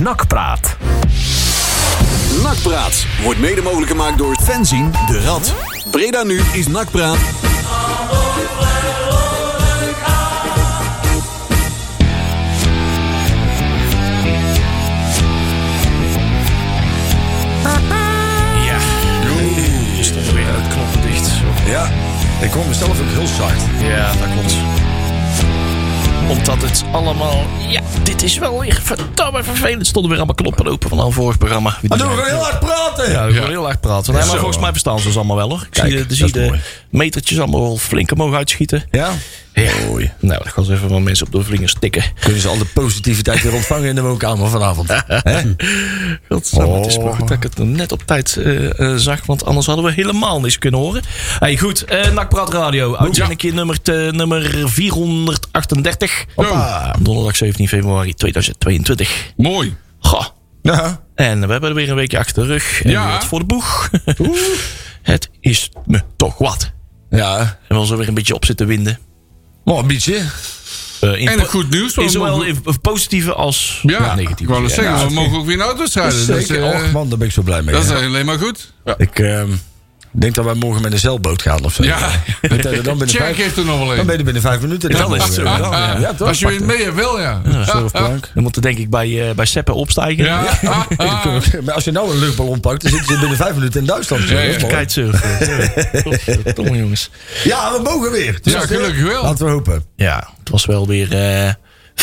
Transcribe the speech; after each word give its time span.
Nakpraat. 0.00 0.76
Nakpraat 2.42 3.06
wordt 3.22 3.40
mede 3.40 3.62
mogelijk 3.62 3.90
gemaakt 3.90 4.18
door 4.18 4.36
Fenzin 4.42 4.92
de 5.06 5.20
Rad. 5.20 5.54
Breda 5.90 6.22
nu 6.22 6.40
is 6.52 6.66
Nakpraat. 6.66 7.18
Ja. 18.64 18.78
Is 19.98 20.12
toch 20.12 20.32
weer 20.32 20.46
het 20.46 20.68
knoppen 20.68 21.02
dicht. 21.02 21.30
Ja, 21.66 21.90
ik 22.40 22.50
hoor 22.52 22.66
mezelf 22.66 23.00
ook 23.00 23.08
heel 23.08 23.26
zacht. 23.26 23.62
Ja, 23.82 24.12
dat 24.12 24.32
klopt. 24.32 24.85
Omdat 26.28 26.62
het 26.62 26.84
allemaal... 26.92 27.44
Ja, 27.68 27.80
dit 28.02 28.22
is 28.22 28.38
wel 28.38 28.60
weer 28.60 28.80
verdomme 28.82 29.42
vervelend. 29.44 29.80
Er 29.80 29.86
stonden 29.86 30.10
weer 30.10 30.18
allemaal 30.18 30.36
knoppen 30.36 30.66
open 30.66 30.88
van 30.88 30.98
een 30.98 31.12
vorig 31.12 31.38
programma. 31.38 31.76
Die 31.80 31.96
doen 31.96 32.16
we 32.16 32.24
heel 32.26 32.38
hard 32.42 32.60
praten. 32.60 33.10
Ja, 33.10 33.24
ik 33.24 33.34
wil 33.34 33.46
heel 33.46 33.68
erg 33.68 33.80
praten. 33.80 34.12
Nee, 34.12 34.22
maar 34.22 34.30
Zo. 34.30 34.36
volgens 34.38 34.60
mij 34.60 34.70
verstaan 34.70 34.98
ze 34.98 35.06
ons 35.06 35.16
allemaal 35.16 35.36
wel 35.36 35.48
hoor. 35.48 35.60
Ik 35.62 35.70
Kijk, 35.70 35.92
zie, 35.92 36.06
de, 36.06 36.14
zie 36.14 36.24
is 36.24 36.32
de 36.32 36.40
mooi. 36.40 36.60
metertjes 36.90 37.38
allemaal 37.38 37.60
wel 37.60 37.76
flink 37.76 38.12
omhoog 38.12 38.34
uitschieten. 38.34 38.84
Ja? 38.90 39.10
Ja. 39.62 39.72
Nou, 40.20 40.42
dan 40.42 40.52
gaan 40.52 40.64
ze 40.64 40.72
even 40.72 40.88
wat 40.88 41.00
mensen 41.00 41.26
op 41.26 41.32
de 41.32 41.42
vingers 41.42 41.74
tikken. 41.78 42.02
Kunnen 42.20 42.40
ze 42.40 42.48
al 42.48 42.58
de 42.58 42.64
positiviteit 42.64 43.42
weer 43.42 43.54
ontvangen 43.54 43.88
in 43.88 43.94
de 43.94 44.00
woonkamer 44.02 44.48
vanavond? 44.48 44.88
Het 46.28 46.44
is 46.44 46.52
maar 46.52 46.66
Oh. 46.66 47.16
goed 47.16 47.28
dat 47.28 47.30
ik 47.30 47.42
het 47.42 47.58
net 47.58 47.92
op 47.92 48.02
tijd 48.06 48.36
eh, 48.36 48.80
eh, 48.80 48.96
zag. 48.96 49.26
Want 49.26 49.44
anders 49.44 49.66
hadden 49.66 49.84
we 49.84 49.92
helemaal 49.92 50.40
niks 50.40 50.58
kunnen 50.58 50.80
horen. 50.80 51.02
Hey, 51.38 51.56
goed. 51.58 51.84
eh 51.84 52.10
Nakpraat 52.12 52.52
Radio. 52.52 52.96
Uitzending 52.96 53.42
nummer, 53.54 53.82
te- 53.82 54.10
nummer 54.14 54.68
438. 54.68 56.24
Hoppa. 56.34 56.94
Donderdag 57.00 57.36
17 57.36 57.68
februari 57.68 58.14
2022. 58.14 59.32
Mooi. 59.36 59.76
Goh. 59.98 60.24
Ja. 60.62 61.00
En 61.14 61.40
we 61.46 61.52
hebben 61.52 61.68
er 61.70 61.74
weer 61.76 61.88
een 61.88 61.94
weekje 61.94 62.18
achter 62.18 62.42
de 62.42 62.48
rug. 62.48 62.82
En 62.82 62.90
Ja. 62.90 63.10
wat 63.10 63.24
voor 63.24 63.38
de 63.38 63.44
boeg. 63.44 63.90
het 65.02 65.30
is 65.40 65.70
me 65.86 66.00
toch 66.16 66.38
wat. 66.38 66.72
Ja. 67.10 67.58
En 67.68 67.80
we 67.80 67.86
zo 67.86 67.96
weer 67.96 68.08
een 68.08 68.14
beetje 68.14 68.34
op 68.34 68.44
zitten 68.44 68.66
winden. 68.66 68.98
Maar 69.66 69.76
een 69.76 69.86
beetje. 69.86 70.14
Eh, 71.00 71.20
in 71.20 71.28
En 71.28 71.40
een 71.40 71.46
goed 71.46 71.70
nieuws. 71.70 71.94
in 71.96 72.04
we 72.04 72.10
zowel 72.10 72.36
mogen- 72.36 72.46
in 72.46 72.80
positieve 72.80 73.34
als 73.34 73.80
ja, 73.82 74.10
ik 74.10 74.16
negatieve. 74.16 74.52
wou 74.52 74.64
het 74.64 74.72
zin. 74.72 74.82
zeggen, 74.84 75.00
Ja, 75.02 75.06
we 75.08 75.12
mogen 75.14 75.38
ook 75.38 75.46
weer 75.46 75.54
in 75.54 75.60
auto's 75.62 75.94
rijden. 75.94 76.26
Dus, 76.26 76.46
eh, 76.48 76.64
Och 76.64 76.92
man, 76.92 77.08
daar 77.08 77.18
ben 77.18 77.26
ik 77.26 77.32
zo 77.32 77.42
blij 77.42 77.62
mee. 77.62 77.74
dat 77.74 77.84
is 77.84 77.90
Ja. 77.90 78.04
alleen 78.04 78.26
maar 78.26 78.38
goed. 78.38 78.72
Ik 78.96 79.18
ehm, 79.18 79.48
denk 80.20 80.34
dat 80.34 80.44
wij 80.44 80.54
morgen 80.54 80.82
met 80.82 80.92
een 80.92 80.98
zeilboot 80.98 81.42
gaan 81.42 81.64
of 81.64 81.74
zo. 81.74 81.82
Ja. 81.84 82.10
Dan 82.40 82.58
binnen 82.98 83.08
vijf, 83.08 83.36
heeft 83.36 83.56
er 83.56 83.64
nog 83.64 83.86
wel 83.86 83.96
dan 83.96 84.06
ben 84.06 84.16
je 84.18 84.22
binnen 84.24 84.42
vijf 84.42 84.60
minuten. 84.60 84.90
Ja, 84.90 84.98
Dan 84.98 85.18
dat 85.18 85.28
is 85.28 85.34
zo. 85.34 85.42
Ja, 85.44 85.56
Ja, 85.58 85.96
ja, 85.98 86.12
toch? 86.14 86.28
Als 86.28 86.38
je 86.38 86.46
weer 86.48 86.64
mee 86.64 86.82
hebt, 86.82 86.94
wel 86.94 87.20
ja. 87.20 87.40
Surfplank. 87.66 88.30
Dan 88.34 88.42
moeten 88.42 88.62
denk 88.62 88.78
ik 88.78 88.90
bij, 88.90 89.28
eh 89.28 89.34
bij 89.34 89.44
Seppen 89.46 89.74
opstijgen. 89.74 90.24
Ja. 90.34 90.56
Maar 91.64 91.74
als 91.74 91.84
je 91.84 91.90
nou 91.92 92.10
een 92.10 92.18
luchtballon 92.18 92.60
pakt, 92.60 92.82
dan 92.82 92.90
zitten 92.90 93.14
ze 93.14 93.20
binnen 93.20 93.36
vijf 93.36 93.54
minuten 93.54 93.80
in 93.80 93.86
Duitsland. 93.86 94.28
Ja, 94.28 94.40
ja. 94.40 94.54
Is. 94.54 94.56
Kitesurfen. 94.66 96.02
Godverdomme 96.02 96.76
jongens. 96.82 97.10
Ja, 97.44 97.72
we 97.72 97.80
mogen 97.82 98.10
weer. 98.10 98.38
Dus 98.42 98.52
Ja, 98.52 98.60
is- 98.62 98.66
gelukkig 98.66 99.02
wel. 99.02 99.22
Laten 99.22 99.44
we 99.46 99.50
hopen. 99.52 99.84
Ja, 99.96 100.28
het 100.38 100.48
was 100.50 100.66
wel 100.66 100.86
weer 100.86 101.12
eh, 101.12 101.52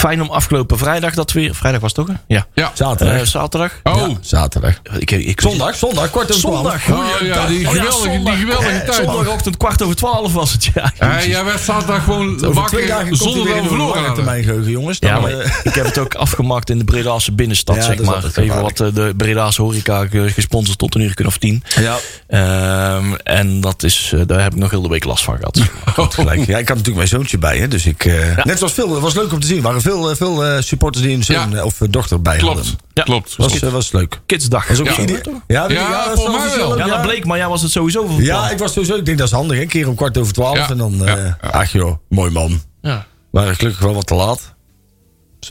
fijn 0.04 0.22
om 0.22 0.30
afgelopen 0.30 0.78
vrijdag 0.78 1.14
dat 1.14 1.32
weer... 1.32 1.56
Vrijdag 1.56 1.82
was 1.82 1.92
het 1.96 2.06
toch? 2.06 2.16
hè? 2.16 2.22
Ja. 2.36 2.46
Ja. 2.54 2.72
Zaterdag. 2.74 3.20
Eh, 3.20 3.26
zaterdag. 3.26 3.72
Oh. 3.84 3.96
Ja, 3.96 4.08
zaterdag. 4.22 4.74
Ik, 4.98 5.12
ik, 5.12 5.42
Zondag, 5.42 5.76
zondag, 5.76 6.10
kwart 6.12 6.30
over 6.32 6.42
twaalf. 6.42 6.82
Zondag. 6.86 6.90
Oh, 7.22 7.28
ja, 7.28 7.46
die 7.48 7.66
geweldige, 7.66 8.24
die 8.24 8.34
geweldige 8.36 8.84
tijd. 8.86 8.94
Zondagochtend 8.96 9.58
kwart 9.58 9.82
over 9.84 9.96
twaalf 9.96 10.34
was 10.34 10.52
het, 10.52 10.70
ja. 10.74 10.92
Ja, 11.00 11.24
jij 11.26 11.46
werd 11.46 11.60
zaterdag 11.60 12.04
gewoon 12.04 12.46
Over 12.46 12.66
twee 12.66 12.88
dagen 12.88 13.00
wakker 13.10 13.18
zonder 13.18 13.46
dat 13.46 13.54
we 13.54 13.60
een 13.62 13.68
verloren 13.68 13.96
hadden. 13.98 14.14
termijn 14.14 14.44
geheugen, 14.44 14.72
jongens. 14.72 14.98
Ja, 15.00 15.20
maar 15.20 15.32
eh, 15.40 15.52
ik 15.64 15.74
heb 15.74 15.86
het 15.86 15.98
ook 15.98 16.16
afgemaakt 16.16 16.70
in 16.70 16.78
de 16.78 16.84
Bredaanse 16.84 17.32
binnenstad, 17.32 17.76
Ja, 17.82 17.82
zeg 17.82 17.96
dat 17.96 18.06
maar. 18.06 18.24
Even 18.36 18.62
wat 18.62 18.80
eh, 18.80 18.88
de 18.94 19.14
Bredaanse 19.18 19.62
horeca 19.62 20.06
ge- 20.06 20.30
gesponsord 20.34 20.78
tot 20.78 20.96
een 20.96 21.02
uur 21.02 21.12
of 21.26 21.38
tien. 21.38 21.64
ja, 21.76 21.98
Ehm, 22.28 23.14
en 23.24 23.62
dat 23.62 23.84
is, 23.84 24.12
eh, 24.16 24.22
daar 24.26 24.42
heb 24.42 24.54
ik 24.54 24.60
nog 24.60 24.72
heel 24.72 24.82
de 24.82 24.90
week 24.90 25.04
last 25.04 25.24
van 25.24 25.38
gehad. 25.38 25.60
gelijk. 26.14 26.46
Ja, 26.46 26.58
ik 26.58 26.68
had 26.68 26.78
natuurlijk 26.78 26.96
mijn 26.96 27.08
zoontje 27.08 27.38
bij, 27.38 27.58
hè, 27.58 27.68
dus 27.68 27.86
ik... 27.86 28.06
eh, 28.06 28.44
Net 28.44 28.58
zoals 28.58 28.74
veel, 28.74 28.92
het 28.94 29.02
was 29.02 29.14
leuk 29.14 29.32
om 29.32 29.40
te 29.40 29.48
zien. 29.48 29.62
Waren 29.62 29.82
veel, 29.82 29.93
eh, 30.10 30.16
veel 30.16 30.46
eh, 30.46 30.62
supporters 30.62 31.04
die 31.06 31.24
zoon 31.24 31.52
Ja. 31.52 31.58
eh, 31.58 31.66
of 31.66 31.82
eh, 31.82 31.88
dochter 31.92 32.22
bij 32.22 32.38
Klopt, 32.38 32.56
hadden. 32.56 32.74
Ja. 32.94 33.04
klopt. 33.04 33.36
Was, 33.36 33.60
eh, 33.60 33.70
was 33.72 33.92
leuk. 33.92 34.20
Kidsdag. 34.26 34.68
Was 34.68 34.80
ook 34.80 34.86
Ja. 34.88 35.00
ieder- 35.00 35.22
ja, 35.48 35.70
Ja, 35.70 36.04
volgens 36.16 36.38
mij 36.46 36.58
wel. 36.58 36.72
ook, 36.72 36.78
Ja, 36.78 36.88
dat 36.88 37.02
bleek, 37.02 37.26
maar 37.26 37.38
jij 37.38 37.48
was 37.48 37.62
het 37.62 37.72
sowieso 37.72 38.08
voor 38.08 38.22
Ja, 38.22 38.50
ik 38.50 38.58
was 38.58 38.74
sowieso, 38.74 38.96
ik 38.96 39.06
denk 39.06 39.18
dat 39.18 39.28
is 39.28 39.34
handig, 39.34 39.56
hè. 39.58 39.62
Een 39.64 39.70
keer 39.70 39.88
om 39.88 39.96
kwart 39.96 40.18
over 40.18 40.34
twaalf 40.34 40.58
Ja. 40.58 40.70
en 40.70 40.78
dan, 40.78 40.94
Ja. 41.06 41.38
eh, 41.42 41.50
ach 41.52 41.72
joh, 41.72 41.98
mooi 42.10 42.32
man. 42.32 42.62
Ja. 42.82 43.06
waren 43.32 43.56
gelukkig 43.56 43.82
wel 43.82 43.94
wat 43.94 44.08
te 44.08 44.14
laat. 44.16 44.54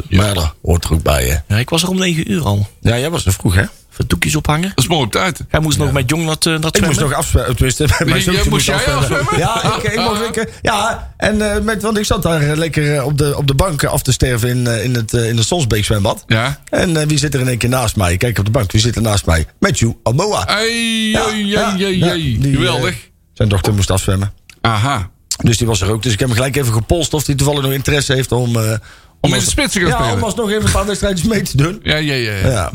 Maar 0.09 0.35
dat 0.35 0.55
hoort 0.63 0.85
er 0.85 0.93
ook 0.93 1.03
bij, 1.03 1.25
hè. 1.27 1.55
Ja, 1.55 1.61
ik 1.61 1.71
was 1.71 1.83
er 1.83 1.89
om 1.89 1.99
negen 1.99 2.31
uur 2.33 2.45
al. 2.45 2.67
Ja, 2.81 2.99
jij 2.99 3.11
was 3.11 3.27
er 3.27 3.33
vroeg, 3.33 3.55
hè? 3.55 3.65
Even 3.93 4.07
doekjes 4.07 4.37
ophangen. 4.37 4.69
Dat 4.69 4.79
is 4.85 4.87
mooi 4.89 5.03
op 5.05 5.13
tijd. 5.13 5.41
Hij 5.49 5.61
moest 5.61 5.79
nog 5.79 5.93
met 5.93 6.09
Jong 6.11 6.23
naar 6.25 6.35
het, 6.35 6.47
eh, 6.47 6.53
Ik 6.55 6.61
moest 6.61 6.77
zwemmen. 6.77 7.01
nog. 7.01 7.47
Tenminste, 7.57 8.31
jij- 8.33 8.45
moest 8.51 8.67
jij 8.67 8.75
afzwemmen. 8.75 9.03
afzwemmen? 9.03 9.39
Ja, 9.39 9.77
ik, 9.77 9.83
ik 9.83 9.97
mocht 10.01 10.21
lekker. 10.21 10.49
Ja, 10.63 11.13
en, 11.17 11.53
eh, 11.55 11.61
met, 11.63 11.83
want 11.83 11.99
ik 11.99 12.05
zat 12.05 12.23
daar 12.23 12.41
eh, 12.43 12.57
lekker 12.57 12.97
eh, 12.97 13.05
op 13.05 13.19
de, 13.19 13.37
op 13.37 13.47
de 13.47 13.55
bank 13.55 13.85
af 13.85 14.03
te 14.03 14.13
sterven 14.13 14.49
in, 14.49 14.67
eh, 14.67 14.85
in 14.85 14.95
het, 14.95 15.15
eh, 15.15 15.29
in 15.29 15.37
het 15.37 15.47
Sonsbeek 15.47 15.85
zwembad. 15.85 16.25
Ja. 16.27 16.61
En 16.69 16.97
eh, 16.97 17.07
wie 17.07 17.19
zit 17.19 17.35
er 17.35 17.41
in 17.41 17.49
één 17.49 17.59
keer 17.59 17.69
naast 17.69 17.97
mij? 17.97 18.17
Kijk 18.17 18.39
op 18.39 18.45
de 18.45 18.51
bank, 18.51 18.73
wie 18.73 18.81
zit 18.81 18.97
er 18.97 19.03
naast 19.03 19.27
mij? 19.27 19.47
Matthew 19.59 19.91
Ja, 20.03 21.75
ja, 21.77 21.87
ja, 21.89 22.13
die, 22.15 22.55
Geweldig. 22.55 22.91
eh, 22.95 22.97
zijn 23.33 23.49
dochter 23.49 23.75
moest 23.75 23.91
afzwemmen. 23.91 24.33
Aha. 24.61 25.11
Dus 25.43 25.59
die 25.59 25.67
was 25.67 25.81
er 25.81 25.91
ook. 25.91 26.03
Dus 26.03 26.13
ik 26.13 26.19
heb 26.19 26.29
hem 26.29 26.37
gelijk 26.37 26.57
even 26.57 26.73
gepolst 26.73 27.15
of 27.15 27.27
hij 27.27 27.35
toevallig 27.35 27.63
nog 27.63 27.73
interesse 27.73 28.13
heeft 28.15 28.33
om... 28.33 28.57
eh, 28.57 28.73
Om 29.21 29.33
in 29.35 29.39
de 29.39 29.45
spits 29.51 29.73
te 29.73 29.79
gaan 29.81 29.89
ja, 29.89 29.95
spelen. 29.97 30.15
om 30.15 30.23
alsnog 30.23 30.51
even 30.51 30.65
een 30.65 30.71
paar 30.73 30.87
wedstrijdjes 30.87 31.29
mee 31.29 31.43
te 31.43 31.57
doen. 31.57 31.81
Ja, 31.83 31.97
ja, 31.97 32.15
ja. 32.15 32.33
ja. 32.49 32.71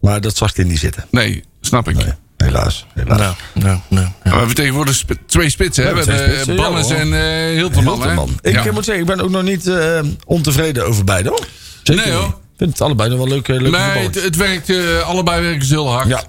Maar 0.00 0.20
dat 0.20 0.36
zag 0.36 0.56
hij 0.56 0.64
niet 0.64 0.78
zitten. 0.78 1.04
Nee, 1.10 1.44
snap 1.60 1.88
ik. 1.88 1.96
Nee, 1.96 2.12
helaas. 2.36 2.86
helaas. 2.94 3.18
Nou, 3.18 3.34
nou, 3.52 3.78
nou. 3.88 4.04
Maar 4.22 4.32
we 4.32 4.38
hebben 4.38 4.54
tegenwoordig 4.54 4.94
sp- 4.94 5.12
twee 5.26 5.48
spitsen. 5.50 5.84
Hè? 5.86 5.90
We 5.92 5.98
hebben 5.98 6.24
eh, 6.26 6.32
spitsen, 6.32 6.56
Bannes 6.56 6.88
ja, 6.88 6.94
en 6.94 7.12
eh 7.12 7.54
Hilterman. 7.56 8.00
hè? 8.00 8.06
Hilterman. 8.06 8.38
Ik 8.42 8.64
Ja. 8.64 8.72
moet 8.72 8.84
zeggen, 8.84 9.02
ik 9.04 9.10
ben 9.16 9.20
ook 9.24 9.30
nog 9.30 9.42
niet 9.42 9.66
eh, 9.66 10.00
ontevreden 10.26 10.86
over 10.86 11.04
beide 11.04 11.28
hoor. 11.28 11.46
Zeker 11.82 12.04
Nee, 12.04 12.12
hoor. 12.14 12.24
niet. 12.24 12.32
Ik 12.32 12.66
vind 12.66 12.70
het 12.70 12.80
allebei 12.80 13.08
nog 13.08 13.18
wel 13.18 13.28
leuke, 13.28 13.52
leuke 13.52 13.78
Nee, 13.78 14.04
het, 14.06 14.22
het 14.22 14.36
werkt, 14.36 14.70
allebei 15.04 15.42
werken 15.42 15.66
ze 15.66 15.72
heel 15.74 15.90
hard. 15.92 16.08
Ja. 16.08 16.22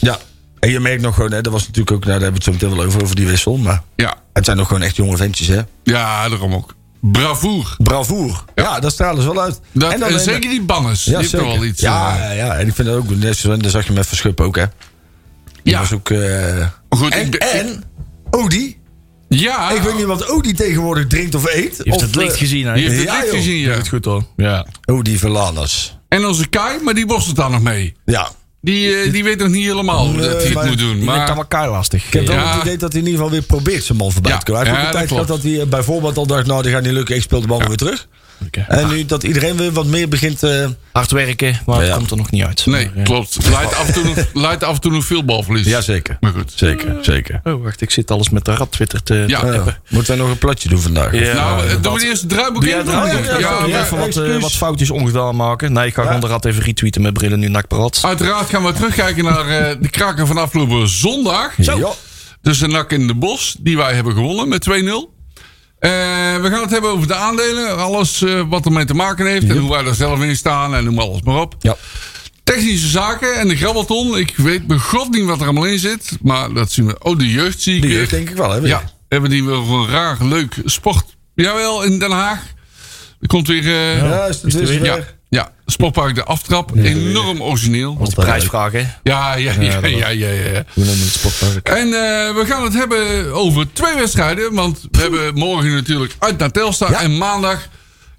ja. 0.00 0.18
En 0.58 0.70
je 0.70 0.80
merkt 0.80 1.02
nog 1.02 1.14
gewoon, 1.14 1.32
hè, 1.32 1.40
dat 1.40 1.52
was 1.52 1.66
natuurlijk 1.66 1.96
ook, 1.96 2.04
nou, 2.04 2.12
daar 2.18 2.22
hebben 2.22 2.42
we 2.42 2.50
het 2.50 2.60
zo 2.60 2.66
meteen 2.66 2.78
wel 2.78 2.86
over, 2.86 3.02
over 3.02 3.16
die 3.16 3.26
wissel. 3.26 3.56
Maar 3.56 3.82
Ja, 3.96 4.14
het 4.32 4.44
zijn 4.44 4.56
nog 4.56 4.66
gewoon 4.66 4.82
echt 4.82 4.96
jonge 4.96 5.16
ventjes, 5.16 5.46
hè. 5.46 5.60
ja 5.84 6.28
daarom 6.28 6.54
ook. 6.54 6.74
Bravoer. 7.12 7.74
Bravoer. 7.78 8.44
Ja, 8.54 8.80
dat 8.80 8.92
stralen 8.92 9.22
ze 9.22 9.32
wel 9.32 9.42
uit. 9.42 9.60
Dat, 9.72 9.92
en, 9.92 10.00
dan- 10.00 10.08
en- 10.08 10.20
zeker 10.20 10.50
die 10.50 10.62
Bannes. 10.62 11.04
Ja, 11.04 11.18
die 11.18 11.28
zeker. 11.28 11.46
toch 11.46 11.54
wel 11.56 11.64
iets. 11.64 11.80
ja, 11.80 12.14
eh, 12.16 12.20
ja, 12.22 12.30
ja, 12.46 12.54
en 12.56 12.66
ik 12.66 12.74
vind 12.74 12.88
dat 12.88 12.96
ook, 12.96 13.20
daar 13.22 13.70
zag 13.70 13.86
je 13.86 13.92
met 13.92 14.06
Verschuppen 14.06 14.44
ook, 14.44 14.56
hè. 14.56 14.64
Die 15.62 15.72
Ja. 15.72 15.78
was 15.80 15.92
ook... 15.92 16.10
eh, 16.10 16.66
Goed, 16.88 17.12
en, 17.12 17.24
ik 17.24 17.30
ben- 17.30 17.40
en 17.50 17.84
Odi, 18.30 18.76
ja. 19.28 19.70
ik 19.70 19.82
weet 19.82 19.96
niet 19.96 20.04
wat 20.04 20.28
Odi 20.30 20.52
tegenwoordig 20.54 21.06
drinkt 21.06 21.34
of 21.34 21.54
eet. 21.54 21.80
Je 21.82 21.90
of, 21.92 22.00
het 22.00 22.14
licht 22.14 22.32
eh, 22.32 22.38
gezien, 22.38 22.66
hè? 22.66 22.74
Die 22.74 22.82
heeft 22.88 22.96
het 22.96 23.06
Ja, 23.06 23.12
licht 23.14 23.26
joh. 23.26 23.34
gezien, 23.36 23.58
ja. 23.58 23.70
Het 23.72 23.88
goed 23.88 24.04
hoor. 24.04 24.24
Ja. 24.36 24.66
Odi 24.84 25.18
Verlanas. 25.18 25.98
En 26.08 26.26
onze 26.26 26.46
Kai, 26.48 26.82
maar 26.82 26.94
die 26.94 27.06
worstelt 27.06 27.36
daar 27.36 27.50
nog 27.50 27.62
mee. 27.62 27.94
Ja. 28.04 28.28
Die, 28.66 28.96
eh, 28.96 29.12
die 29.12 29.24
weet 29.24 29.38
nog 29.38 29.48
niet 29.48 29.64
helemaal 29.66 30.06
hoe 30.06 30.16
Nee, 30.16 30.28
dat 30.28 30.42
hij 30.42 30.52
het 30.52 30.64
moet 30.68 30.78
doen. 30.78 31.04
Maar 31.04 31.36
elkaar 31.36 31.70
lastig. 31.70 32.06
Ik 32.06 32.12
heb 32.12 32.26
wel 32.26 32.36
Ja. 32.36 32.52
het 32.52 32.62
idee 32.62 32.76
dat 32.76 32.92
hij 32.92 33.00
in 33.00 33.06
ieder 33.06 33.20
geval 33.22 33.34
weer 33.38 33.46
probeert 33.46 33.84
zijn 33.84 33.98
man 33.98 34.12
voorbij 34.12 34.32
Ja. 34.32 34.38
te 34.38 34.44
komen. 34.44 34.60
Hij 34.60 34.70
heeft 34.70 34.82
Ja, 34.82 34.88
ook 34.88 34.94
een 34.94 34.98
tijd 35.06 35.08
dat 35.18 35.26
gehad 35.26 35.42
dat 35.42 35.52
hij 35.52 35.60
eh, 35.60 35.66
bijvoorbeeld 35.66 36.16
al 36.16 36.26
dacht, 36.26 36.46
nou, 36.46 36.62
die 36.62 36.72
gaat 36.72 36.82
niet 36.82 36.92
lukken. 36.92 37.16
Ik 37.16 37.22
speel 37.22 37.40
de 37.40 37.46
bal 37.46 37.58
weer 37.66 37.76
terug. 37.76 38.06
Oké. 38.46 38.64
En 38.68 38.88
nu 38.88 39.04
dat 39.04 39.22
iedereen 39.22 39.56
weer 39.56 39.72
wat 39.72 39.86
meer 39.86 40.08
begint... 40.08 40.42
eh, 40.42 40.66
Hard 40.92 41.10
werken, 41.10 41.60
maar 41.66 41.80
het 41.82 41.92
komt 41.96 42.10
er 42.10 42.16
nog 42.16 42.30
niet 42.30 42.42
uit. 42.44 42.66
nee, 42.66 42.86
Maar, 42.86 42.96
eh, 42.96 43.04
klopt. 43.04 43.48
Leidt 43.50 43.74
af, 43.74 43.86
en 43.88 43.92
toe 43.92 44.26
leidt 44.46 44.64
af 44.64 44.74
en 44.74 44.80
toe 44.80 44.92
nog 44.92 45.04
veel 45.04 45.24
balverlies. 45.24 45.66
Jazeker. 45.66 46.16
Maar 46.20 46.32
goed. 46.32 46.52
Zeker, 46.54 46.96
zeker. 47.00 47.40
Oh, 47.44 47.62
wacht, 47.64 47.80
ik 47.80 47.90
zit 47.90 48.10
alles 48.10 48.30
met 48.30 48.44
de 48.44 48.54
rat 48.54 48.72
Twitter 48.72 49.02
te 49.02 49.24
Ja. 49.26 49.64
Moeten 49.88 50.12
wij 50.16 50.22
nog 50.24 50.32
een 50.32 50.38
platje 50.38 50.68
doen 50.68 50.78
vandaag? 50.80 51.12
Ja. 51.12 51.32
Nou, 51.34 51.64
eh, 51.66 51.72
wat- 51.72 51.82
doen 51.82 51.94
we 51.94 52.04
eerst 52.06 52.20
het 52.20 52.30
draaiboek 52.30 52.62
in? 52.64 52.68
ja, 52.68 52.76
Ja, 52.76 53.06
ja, 53.38 53.58
doe 53.60 53.68
ja, 53.68 53.84
even 53.84 53.98
wat, 53.98 54.16
eh, 54.16 54.22
excuus. 54.22 54.42
wat 54.42 54.52
foutjes 54.52 54.90
ongedaan 54.90 55.36
maken. 55.36 55.72
Nee, 55.72 55.86
ik 55.86 55.94
ga 55.94 56.02
gewoon 56.02 56.20
de 56.20 56.26
rat 56.26 56.44
even 56.44 56.62
retweeten 56.62 57.02
met 57.02 57.12
brillen 57.12 57.38
nu 57.38 57.48
nakpraat. 57.48 57.98
Uiteraard 58.02 58.48
gaan 58.48 58.64
we 58.64 58.72
terugkijken 58.72 59.24
naar 59.24 59.48
eh, 59.48 59.76
de 59.80 59.88
kraker 59.88 60.26
van 60.26 60.38
afgelopen 60.38 60.88
zondag. 60.88 61.52
Zo. 61.62 61.94
Dus 62.42 62.58
de 62.58 62.66
nak 62.68 62.92
in 62.92 63.06
de 63.06 63.14
bos, 63.14 63.56
die 63.60 63.76
wij 63.76 63.94
hebben 63.94 64.12
gewonnen 64.12 64.48
met 64.48 64.60
2-0. 64.70 65.14
Eh, 65.78 65.90
we 66.42 66.48
gaan 66.50 66.60
het 66.62 66.70
hebben 66.70 66.90
over 66.90 67.06
de 67.06 67.14
aandelen. 67.14 67.76
Alles 67.78 68.22
eh, 68.22 68.42
wat 68.48 68.64
ermee 68.64 68.84
te 68.84 68.94
maken 68.94 69.26
heeft. 69.26 69.48
En 69.48 69.56
hoe 69.58 69.70
wij 69.70 69.84
er 69.84 69.94
zelf 69.94 70.22
in 70.22 70.36
staan. 70.36 70.74
En 70.74 70.84
noem 70.84 70.98
alles 70.98 71.22
maar 71.22 71.40
op. 71.40 71.54
Ja. 71.58 71.76
Technische 72.44 72.86
zaken 72.88 73.34
en 73.38 73.48
de 73.48 73.56
grabbelton. 73.56 74.18
Ik 74.18 74.36
weet 74.36 74.66
bij 74.66 74.78
god 74.78 75.10
niet 75.10 75.24
wat 75.24 75.38
er 75.38 75.44
allemaal 75.44 75.64
in 75.64 75.78
zit. 75.78 76.12
Maar 76.22 76.52
dat 76.52 76.72
zien 76.72 76.86
we. 76.86 76.96
Oh, 77.02 77.18
de 77.18 77.30
jeugd 77.30 77.62
zie 77.62 77.76
ik 77.76 77.82
weer. 77.82 77.92
jeugd 77.92 78.10
denk 78.10 78.30
ik 78.30 78.36
wel, 78.36 78.50
hè? 78.50 78.58
Ja, 78.58 78.90
hebben 79.08 79.30
die 79.30 79.44
wel 79.44 79.62
een 79.62 79.88
raar, 79.88 80.16
leuk 80.20 80.54
sport. 80.64 81.04
Jawel, 81.34 81.82
in 81.82 81.98
Den 81.98 82.10
Haag. 82.10 82.40
Er 83.20 83.28
komt 83.28 83.46
weer... 83.48 83.64
eh, 83.66 83.98
Ja, 83.98 84.24
is 84.26 84.42
het 84.42 84.50
dus 84.52 84.68
weer... 84.68 84.84
ja, 84.84 84.98
Sportpark 85.66 86.14
De 86.14 86.24
Aftrap. 86.24 86.76
Enorm 86.76 87.42
origineel. 87.42 87.96
Dat 87.98 88.08
is 88.08 88.14
de 88.14 88.20
prijsvraag, 88.20 88.72
hè? 88.72 88.78
Ja, 89.02 89.34
ja, 89.34 89.52
ja, 89.60 89.86
ja, 89.86 90.08
ja, 90.08 90.08
ja. 90.08 90.30
We 90.30 90.64
noemen 90.74 90.98
het 90.98 91.12
sportpark. 91.12 91.68
En 91.68 91.86
eh, 91.86 92.34
we 92.34 92.44
gaan 92.46 92.62
het 92.64 92.74
hebben 92.74 93.32
over 93.32 93.72
twee 93.72 93.94
wedstrijden. 93.94 94.54
Want 94.54 94.86
we 94.90 95.00
hebben 95.00 95.34
morgen 95.34 95.74
natuurlijk 95.74 96.14
uit 96.18 96.38
naar 96.38 96.50
Telstar. 96.50 96.90
Ja. 96.90 97.00
En 97.00 97.18
maandag 97.18 97.68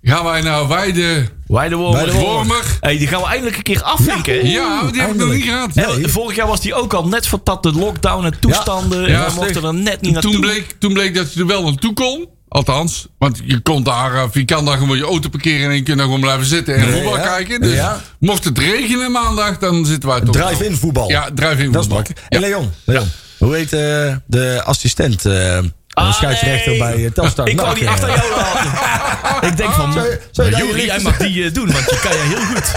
gaan 0.03 0.23
wij 0.23 0.41
naar 0.41 0.67
Weide 0.67 1.29
Weidewormer. 1.47 2.13
Wormer. 2.13 2.63
Hey, 2.79 2.97
die 2.97 3.07
gaan 3.07 3.21
we 3.21 3.27
eindelijk 3.27 3.57
een 3.57 3.63
keer 3.63 3.81
afvinken. 3.83 4.49
Ja, 4.49 4.83
die 4.91 5.01
heb 5.01 5.09
ik 5.09 5.15
nog 5.15 5.31
niet 5.33 5.43
gehad. 5.43 5.69
Hè, 5.73 6.09
vorig 6.09 6.35
jaar 6.35 6.47
was 6.47 6.61
die 6.61 6.73
ook 6.73 6.93
al 6.93 7.07
net 7.07 7.27
voordat 7.27 7.63
de 7.63 7.71
lockdown 7.73 8.25
en 8.25 8.39
toestanden. 8.39 9.05
en 9.05 9.11
Ja, 9.11 9.27
we 9.27 9.33
mochten 9.35 9.63
er 9.63 9.73
net 9.73 10.01
niet 10.01 10.13
naartoe. 10.13 10.31
Toen 10.31 10.41
bleek, 10.41 10.75
toen 10.79 10.93
bleek 10.93 11.15
dat 11.15 11.33
je 11.33 11.39
er 11.39 11.47
wel 11.47 11.63
naartoe 11.63 11.93
kon. 11.93 12.27
Althans, 12.49 13.07
want 13.17 13.41
je 13.43 13.59
kon 13.59 13.83
daar, 13.83 14.13
eh, 14.15 14.23
je 14.31 14.45
kan 14.45 14.65
daar 14.65 14.77
gewoon 14.77 14.97
je 14.97 15.03
auto 15.03 15.29
parkeren 15.29 15.69
en 15.69 15.75
je 15.75 15.83
kunt 15.83 15.97
daar 15.97 16.05
gewoon 16.05 16.21
blijven 16.21 16.45
zitten 16.45 16.75
en 16.75 16.91
voetbal 16.93 17.17
ja. 17.17 17.23
kijken. 17.23 17.61
Dus 17.61 17.73
Ja. 17.73 18.01
mocht 18.19 18.43
het 18.43 18.57
regenen 18.57 19.11
maandag, 19.11 19.57
dan 19.57 19.85
zitten 19.85 20.09
wij 20.09 20.21
toch 20.21 20.35
Drive-in 20.35 20.75
voetbal. 20.75 21.09
Ja, 21.09 21.29
drive-in 21.35 21.71
Dat 21.71 21.83
is 21.83 21.87
voetbal. 21.89 21.95
makkelijk. 21.97 22.21
En. 22.29 22.39
Leon, 22.39 22.71
Leon, 22.83 23.07
hoe 23.37 23.55
heet 23.55 23.73
eh, 23.73 24.15
de 24.25 24.61
assistent 24.65 25.25
eh 25.25 25.59
Ah, 25.93 26.13
scheidsrechter 26.13 26.69
nee. 26.71 26.79
bij 26.79 27.05
eh, 27.05 27.11
Telstar? 27.11 27.47
Ik 27.47 27.55
wou 27.61 27.67
Nou, 27.67 27.79
die 27.79 27.87
eh, 27.87 27.93
achter 27.93 28.09
jou 28.09 28.29
laten. 28.35 28.71
Ik 29.49 29.57
denk 29.57 29.71
van, 29.71 29.93
Zou 29.93 30.05
je- 30.05 30.19
zou 30.31 30.47
je 30.47 30.53
daar 30.53 30.63
je 30.63 30.69
Juri, 30.69 30.85
jij 30.85 30.99
mag 30.99 31.17
die 31.17 31.43
eh, 31.45 31.53
doen, 31.53 31.71
want 31.71 31.85
je 31.89 31.99
kan 32.01 32.11
je 32.11 32.23
heel 32.35 32.45
goed. 32.45 32.71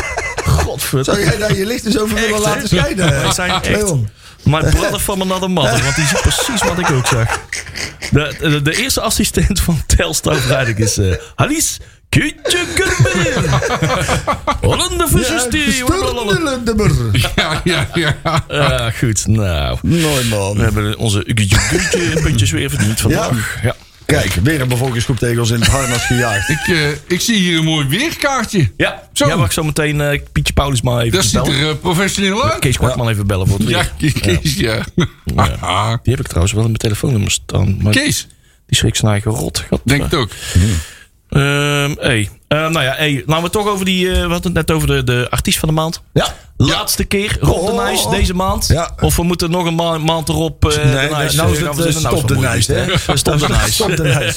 Zou 0.82 1.20
jij 1.24 1.36
daar 1.38 1.56
je 1.56 1.66
licht 1.66 1.86
eens 1.86 1.98
over 1.98 2.14
willen 2.20 2.40
laten 2.40 2.68
schijnen? 2.68 3.22
Dat 3.22 3.34
zijn 3.34 3.50
echt-. 3.50 3.92
My 4.42 4.60
brother 4.60 4.98
from 4.98 5.20
another 5.22 5.50
mother, 5.50 5.82
want 5.82 5.96
die 5.96 6.06
ziet 6.06 6.20
precies 6.20 6.62
wat 6.62 6.78
ik 6.78 6.90
ook 6.90 7.06
zag. 7.06 7.38
De, 8.10 8.34
de, 8.40 8.62
de 8.62 8.76
eerste 8.76 9.00
assistent 9.00 9.60
van 9.60 9.82
Telstar 9.86 10.36
vrijdag 10.36 10.74
is 10.74 10.98
uh, 10.98 11.14
Halis 11.34 11.78
Kutjekenbeel. 12.08 13.42
Hollande 14.60 15.08
versusti. 15.08 15.72
Sturdelendemer. 15.72 16.92
Ja, 17.34 17.60
ja, 17.64 17.88
ja. 17.94 18.16
Ah, 18.48 18.86
goed, 18.98 19.26
nou. 19.26 19.78
Mooi 19.82 20.02
We 20.02 20.26
man. 20.30 20.58
hebben 20.58 20.96
onze 20.98 21.22
puntjes 22.22 22.50
weer 22.50 22.70
verdiend 22.70 23.00
vandaag. 23.00 23.58
Ja. 23.62 23.76
Kijk, 24.10 24.34
weer 24.34 24.60
een 24.60 24.68
bevolkingsgroep 24.68 25.18
tegen 25.18 25.38
ons 25.40 25.50
in 25.50 25.60
het 25.60 25.68
harnas 25.68 26.06
gejaagd. 26.06 26.48
Ik, 26.48 26.68
eh, 26.68 26.88
ik 27.06 27.20
zie 27.20 27.36
hier 27.36 27.58
een 27.58 27.64
mooi 27.64 27.86
weerkaartje. 27.86 28.70
Ja, 28.76 29.08
Zo. 29.12 29.26
ja 29.26 29.36
mag 29.36 29.52
zo 29.52 29.62
meteen 29.62 30.00
eh, 30.00 30.20
Pietje 30.32 30.52
Paulus 30.52 30.82
maar 30.82 31.00
even 31.00 31.12
Dat 31.12 31.24
ziet 31.24 31.46
er 31.46 31.68
eh, 31.68 31.74
professioneel 31.80 32.44
uit. 32.44 32.58
Kees 32.58 32.76
Kwartman 32.76 33.08
even 33.08 33.26
bellen 33.26 33.46
voor 33.48 33.58
het 33.58 33.68
Ja, 33.68 33.86
weer. 33.98 34.12
Kees, 34.12 34.54
ja. 34.54 34.84
Die 36.02 36.12
heb 36.14 36.20
ik 36.20 36.26
trouwens 36.26 36.52
wel 36.52 36.62
in 36.62 36.68
mijn 36.68 36.76
telefoonnummer 36.76 37.30
staan. 37.30 37.82
Maar 37.82 37.92
Kees, 37.92 38.26
die 38.66 38.76
schrikt 38.76 38.96
zijn 38.96 39.10
eigen 39.12 39.30
rot. 39.30 39.64
God, 39.68 39.80
denk 39.84 40.02
het 40.02 40.14
ook. 40.14 40.30
Ehm, 41.30 41.94
hey. 41.98 42.28
Ehm, 42.48 42.72
nou 42.72 42.82
ja, 42.84 42.94
hey, 42.96 43.22
laten 43.26 43.44
we 43.44 43.50
toch 43.50 43.66
over 43.68 43.84
die. 43.84 44.06
eh, 44.08 44.12
we 44.14 44.18
hadden 44.20 44.42
het 44.42 44.52
net 44.52 44.70
over 44.70 44.86
de, 44.88 45.04
de 45.04 45.26
artiest 45.30 45.58
van 45.58 45.68
de 45.68 45.74
maand. 45.74 46.02
Ja. 46.12 46.34
Laatste 46.56 47.04
keer, 47.04 47.36
Rob 47.40 47.66
de 47.66 47.72
Oh. 47.72 47.84
Nijs, 47.84 48.08
deze 48.08 48.34
maand. 48.34 48.66
Ja. 48.68 48.90
Of 49.00 49.16
we 49.16 49.22
moeten 49.22 49.50
nog 49.50 49.66
een 49.66 49.74
ma- 49.74 49.98
maand 49.98 50.28
erop. 50.28 50.64
eh, 50.68 50.76
Nee, 50.76 50.84
de 51.08 51.14
Nijs, 51.14 51.34
nou 51.34 51.52
is 51.52 51.58
het 51.58 51.94
stop 51.94 52.28
de 52.28 52.36
Nijs? 52.38 52.64
Stop 53.14 53.36
de 53.36 53.48
Nijs. 53.48 53.74
Stop 53.74 53.96
de 53.96 54.02
Nijs. 54.02 54.36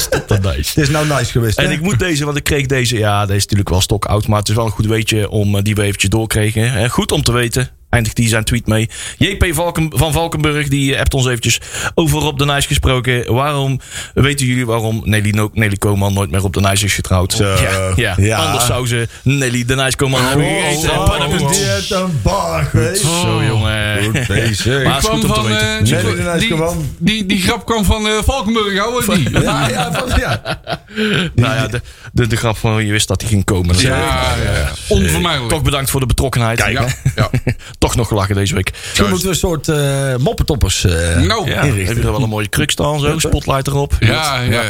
Stop 0.00 0.28
de 0.28 0.38
Nijs. 0.42 0.68
Het 0.68 0.76
is 0.76 0.88
nou 0.88 1.06
nice 1.06 1.30
geweest, 1.30 1.58
En 1.58 1.64
hè? 1.66 1.72
ik 1.72 1.80
moet 1.80 1.98
deze, 1.98 2.24
want 2.24 2.36
ik 2.36 2.44
kreeg 2.44 2.66
deze. 2.66 2.98
Ja, 2.98 3.20
deze 3.24 3.36
is 3.36 3.42
natuurlijk 3.42 3.68
wel 3.70 3.80
stok 3.80 4.04
oud. 4.04 4.26
Maar 4.26 4.38
het 4.38 4.48
is 4.48 4.54
wel 4.54 4.64
een 4.64 4.70
goed 4.70 4.86
weetje 4.86 5.30
om, 5.30 5.62
die 5.62 5.74
we 5.74 5.82
eventjes 5.82 6.10
doorkregen. 6.10 6.72
Hè. 6.72 6.88
Goed 6.88 7.12
om 7.12 7.22
te 7.22 7.32
weten. 7.32 7.68
Eindigt 7.94 8.18
hij 8.18 8.28
zijn 8.28 8.44
tweet 8.44 8.66
mee. 8.66 8.88
JP 9.18 9.46
Valken, 9.54 9.90
van 9.94 10.12
Valkenburg, 10.12 10.68
die 10.68 10.90
eh, 10.92 10.96
hebt 10.98 11.14
ons 11.14 11.26
eventjes 11.26 11.60
over 11.94 12.18
Rob 12.20 12.38
de 12.38 12.44
Nijs 12.44 12.66
gesproken. 12.66 13.34
Waarom, 13.34 13.80
weten 14.14 14.46
jullie 14.46 14.66
waarom 14.66 15.02
Nelly, 15.04 15.30
no 15.30 15.50
Nelly 15.52 15.76
Koman 15.76 16.12
nooit 16.14 16.30
meer 16.30 16.40
Rob 16.40 16.52
de 16.52 16.60
Nijs 16.60 16.82
is 16.82 16.94
getrouwd? 16.94 17.36
Ja, 17.38 17.56
ja. 17.96 18.14
Ja. 18.16 18.36
anders 18.36 18.66
zou 18.66 18.86
ze 18.86 19.08
Nelly 19.22 19.64
de 19.64 19.74
Nijs 19.74 19.96
Koman 19.96 20.24
hebben 20.24 20.44
gegeten. 20.46 21.04
paddenstoels. 21.04 21.56
Die 21.56 21.66
heeft 21.66 21.90
een 21.90 22.20
bar 22.22 22.64
geweest. 22.64 23.00
Zo 23.02 23.42
jongen. 23.44 24.02
Goed 24.04 24.26
bezig. 24.26 24.84
Maar 24.84 24.98
is 24.98 25.04
goed 25.04 25.14
om 25.14 25.20
te 25.20 25.26
van, 25.26 25.46
weten. 25.46 25.68
eh, 25.68 25.82
Nee, 25.84 26.02
die, 26.02 26.14
nee, 26.14 26.38
nee, 26.38 26.38
die, 26.38 26.84
die, 26.98 27.26
die 27.26 27.40
grap 27.42 27.66
kwam 27.66 27.84
van 27.84 28.06
eh, 28.06 28.12
Valkenburg, 28.24 28.78
hoor. 28.78 29.14
Die. 29.14 29.30
Ja, 29.40 29.68
ja, 29.68 29.92
van, 29.92 30.18
ja. 30.18 30.40
nou 31.34 31.54
ja, 31.54 31.66
de, 31.68 31.80
de, 32.12 32.26
de 32.26 32.36
grap 32.36 32.56
van 32.56 32.86
je 32.86 32.92
wist 32.92 33.08
dat 33.08 33.20
hij 33.20 33.30
ging 33.30 33.44
komen. 33.44 33.78
Ja, 33.78 33.96
ja, 33.96 34.34
ja. 34.44 34.70
Onvermijdelijk. 34.88 35.52
Toch 35.52 35.62
bedankt 35.62 35.90
voor 35.90 36.00
de 36.00 36.06
betrokkenheid. 36.06 36.58
ja, 36.58 36.68
ja. 37.16 37.30
Toch 37.84 37.96
nog 37.96 38.08
gelachen 38.08 38.34
deze 38.34 38.54
week. 38.54 38.70
Misschien 38.72 39.08
moeten 39.08 39.26
we 39.26 39.32
een 39.32 39.38
soort 39.38 39.68
eh, 39.68 40.16
moppetoppers 40.16 40.84
eh 40.84 41.16
Nou, 41.16 41.50
Ja, 41.50 41.64
ja, 41.64 41.72
heb 41.72 41.96
je 41.96 42.02
er 42.02 42.12
wel 42.12 42.22
een 42.22 42.28
mooie 42.28 42.48
kruk 42.48 42.70
staan, 42.70 43.00
zo, 43.00 43.18
spotlight 43.18 43.66
erop. 43.66 43.96
ja, 44.00 44.40
ja. 44.40 44.62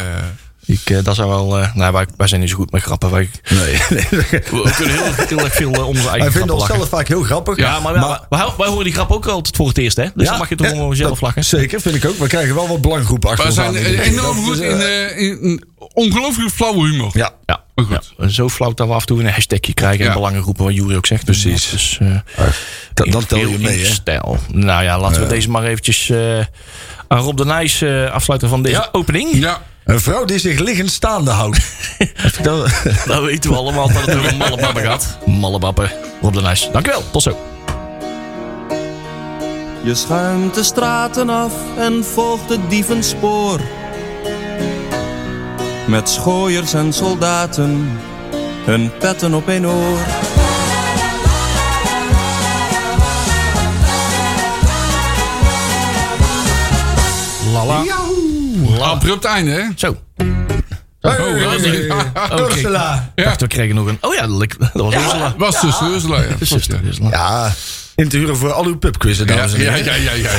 Ik, 0.66 0.90
eh, 0.90 0.98
dat 1.02 1.14
zijn 1.14 1.28
wel, 1.28 1.58
eh, 1.58 1.74
nou, 1.74 1.92
wij, 1.92 2.06
wij 2.16 2.26
zijn 2.26 2.40
niet 2.40 2.50
zo 2.50 2.56
goed 2.56 2.72
met 2.72 2.82
grappen. 2.82 3.10
Wij, 3.10 3.30
Nee, 3.50 3.60
nee. 3.90 4.06
we 4.30 4.72
kunnen 4.76 4.94
heel, 4.94 5.26
heel 5.26 5.38
erg 5.38 5.54
veel 5.54 5.70
om 5.70 5.78
onze 5.84 6.00
eigen 6.00 6.18
Wij 6.18 6.30
vinden 6.30 6.56
lachen. 6.56 6.74
onszelf 6.74 6.88
vaak 6.88 7.08
heel 7.08 7.22
grappig. 7.22 7.56
Ja, 7.56 7.80
maar, 7.80 7.94
ja, 7.94 8.26
wij, 8.28 8.46
wij 8.56 8.68
horen 8.68 8.84
die 8.84 8.92
grap 8.92 9.12
ook 9.12 9.26
altijd 9.26 9.56
voor 9.56 9.68
het 9.68 9.78
eerst, 9.78 9.96
hè? 9.96 10.06
Dus 10.14 10.28
dan 10.28 10.38
mag 10.38 10.48
je 10.48 10.54
toch 10.54 10.66
ja, 10.66 10.72
gewoon 10.72 10.96
zelf 10.96 11.20
lachen. 11.20 11.44
Zeker, 11.44 11.80
vind 11.80 11.94
ik 11.94 12.04
ook. 12.04 12.16
We 12.18 12.26
krijgen 12.26 12.54
wel 12.54 12.68
wat 12.68 12.80
belanggroepen 12.80 13.30
achter 13.30 13.54
We 13.54 13.62
ons 13.62 13.76
zijn 13.76 14.00
enorm 14.00 14.36
goed 14.36 14.60
in, 14.60 14.80
in 15.16 15.64
ongelooflijk 15.92 16.50
flauwe 16.50 16.88
humor. 16.88 17.10
Ja, 17.12 17.32
Ja, 17.46 17.63
Maar 17.74 17.84
goed. 17.84 18.12
Ja, 18.18 18.28
zo 18.28 18.48
flauw 18.48 18.72
dat 18.74 18.86
we 18.88 18.92
af 18.94 19.00
en 19.00 19.06
toe 19.06 19.20
een 19.20 19.30
hashtagje 19.30 19.74
krijgen. 19.74 20.00
En 20.00 20.06
Ja. 20.06 20.12
belangengroepen, 20.14 20.64
wat 20.64 20.74
Jury 20.74 20.94
ook 20.96 21.06
zegt. 21.06 21.24
Precies. 21.24 21.70
Dus, 21.70 21.98
eh, 22.00 22.16
dan, 22.94 23.10
dan 23.10 23.26
tel 23.26 23.38
je 23.38 23.58
mee, 23.58 23.78
hè? 23.78 23.84
Stijl. 23.84 24.38
Nou 24.52 24.84
ja, 24.84 25.00
laten 25.00 25.20
we 25.22 25.26
deze 25.28 25.50
maar 25.50 25.64
eventjes 25.64 26.10
eh, 26.10 26.38
aan 27.08 27.18
Rob 27.18 27.36
de 27.36 27.44
Nijs 27.44 27.82
eh, 27.82 28.10
afsluiten 28.10 28.48
van 28.48 28.62
deze 28.62 28.74
Ja. 28.76 28.88
opening. 28.92 29.34
Ja. 29.34 29.62
Een 29.84 30.00
vrouw 30.00 30.24
die 30.24 30.38
zich 30.38 30.58
liggend 30.58 30.90
staande 30.90 31.30
houdt. 31.30 31.60
dat, 32.42 32.82
Dan 33.06 33.22
weten 33.24 33.50
we 33.50 33.56
allemaal 33.56 33.88
dat 33.92 34.06
het 34.06 34.16
over 34.16 34.36
malle 34.36 34.56
bappen 34.60 34.82
gaat. 34.82 35.18
Malle 35.26 35.58
bappen. 35.58 35.90
Rob 36.22 36.34
de 36.34 36.40
Nijs. 36.40 36.68
Dankjewel. 36.72 37.02
Tot 37.12 37.22
zo. 37.22 37.38
Je 39.84 39.94
schuimt 39.94 40.54
de 40.54 40.62
straten 40.62 41.28
af 41.30 41.52
en 41.78 42.04
volgt 42.04 42.48
het 42.48 42.70
dievenspoor. 42.70 43.60
Met 45.86 46.08
schooiers 46.08 46.74
en 46.74 46.92
soldaten, 46.92 47.98
hun 48.64 48.90
petten 48.98 49.34
op 49.34 49.48
een 49.48 49.66
oor. 49.66 49.98
Lala. 57.52 57.82
Abrupt 58.80 59.24
einde, 59.24 59.50
hè? 59.50 59.62
Zo. 59.76 59.96
Hey, 61.00 61.16
dat 61.44 61.60
is- 61.60 61.90
Oké. 62.32 62.42
Ursula. 62.42 63.12
Ik 63.14 63.24
dacht, 63.24 63.40
we 63.40 63.46
kregen 63.46 63.74
nog 63.74 63.86
een... 63.86 63.98
Oh 64.00 64.14
ja, 64.14 64.26
dat 64.26 64.70
was 64.72 64.94
Ursula. 64.94 65.34
Was 65.38 65.58
zuster 65.60 65.86
Ursula, 65.90 66.20
ja. 66.20 66.28
Zuster 66.40 66.80
Ursula. 66.84 67.08
Ja, 67.10 67.52
in 67.94 68.08
te 68.08 68.16
huren 68.16 68.36
voor 68.36 68.52
al 68.52 68.64
uw 68.64 68.76
pubquizzen, 68.78 69.26
Ja, 69.26 69.34
dames 69.34 69.52
en 69.54 69.62
ja, 69.62 69.72
heren. 69.72 70.02
ja, 70.02 70.12
ja, 70.12 70.30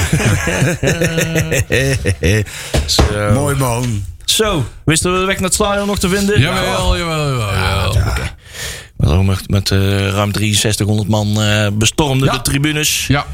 ja. 1.69 2.43
Zo. 2.85 3.03
Mooi 3.33 3.55
man. 3.55 4.03
Zo, 4.35 4.65
wisten 4.85 5.13
we 5.13 5.19
de 5.19 5.25
weg 5.25 5.35
naar 5.35 5.45
het 5.45 5.53
stadion 5.53 5.87
nog 5.87 5.99
te 5.99 6.09
vinden? 6.09 6.39
Jawel, 6.39 6.97
jawel, 6.97 7.29
jawel. 7.29 7.53
jawel. 7.53 7.93
We 8.97 9.05
hadden 9.07 9.25
Met, 9.25 9.49
met 9.49 9.71
eh, 9.71 10.09
ruim 10.09 10.33
6300 10.33 11.07
man 11.07 11.41
eh, 11.41 11.67
bestormden 11.73 12.31
de 12.31 12.41
tribunes. 12.41 13.07
Ja. 13.07 13.25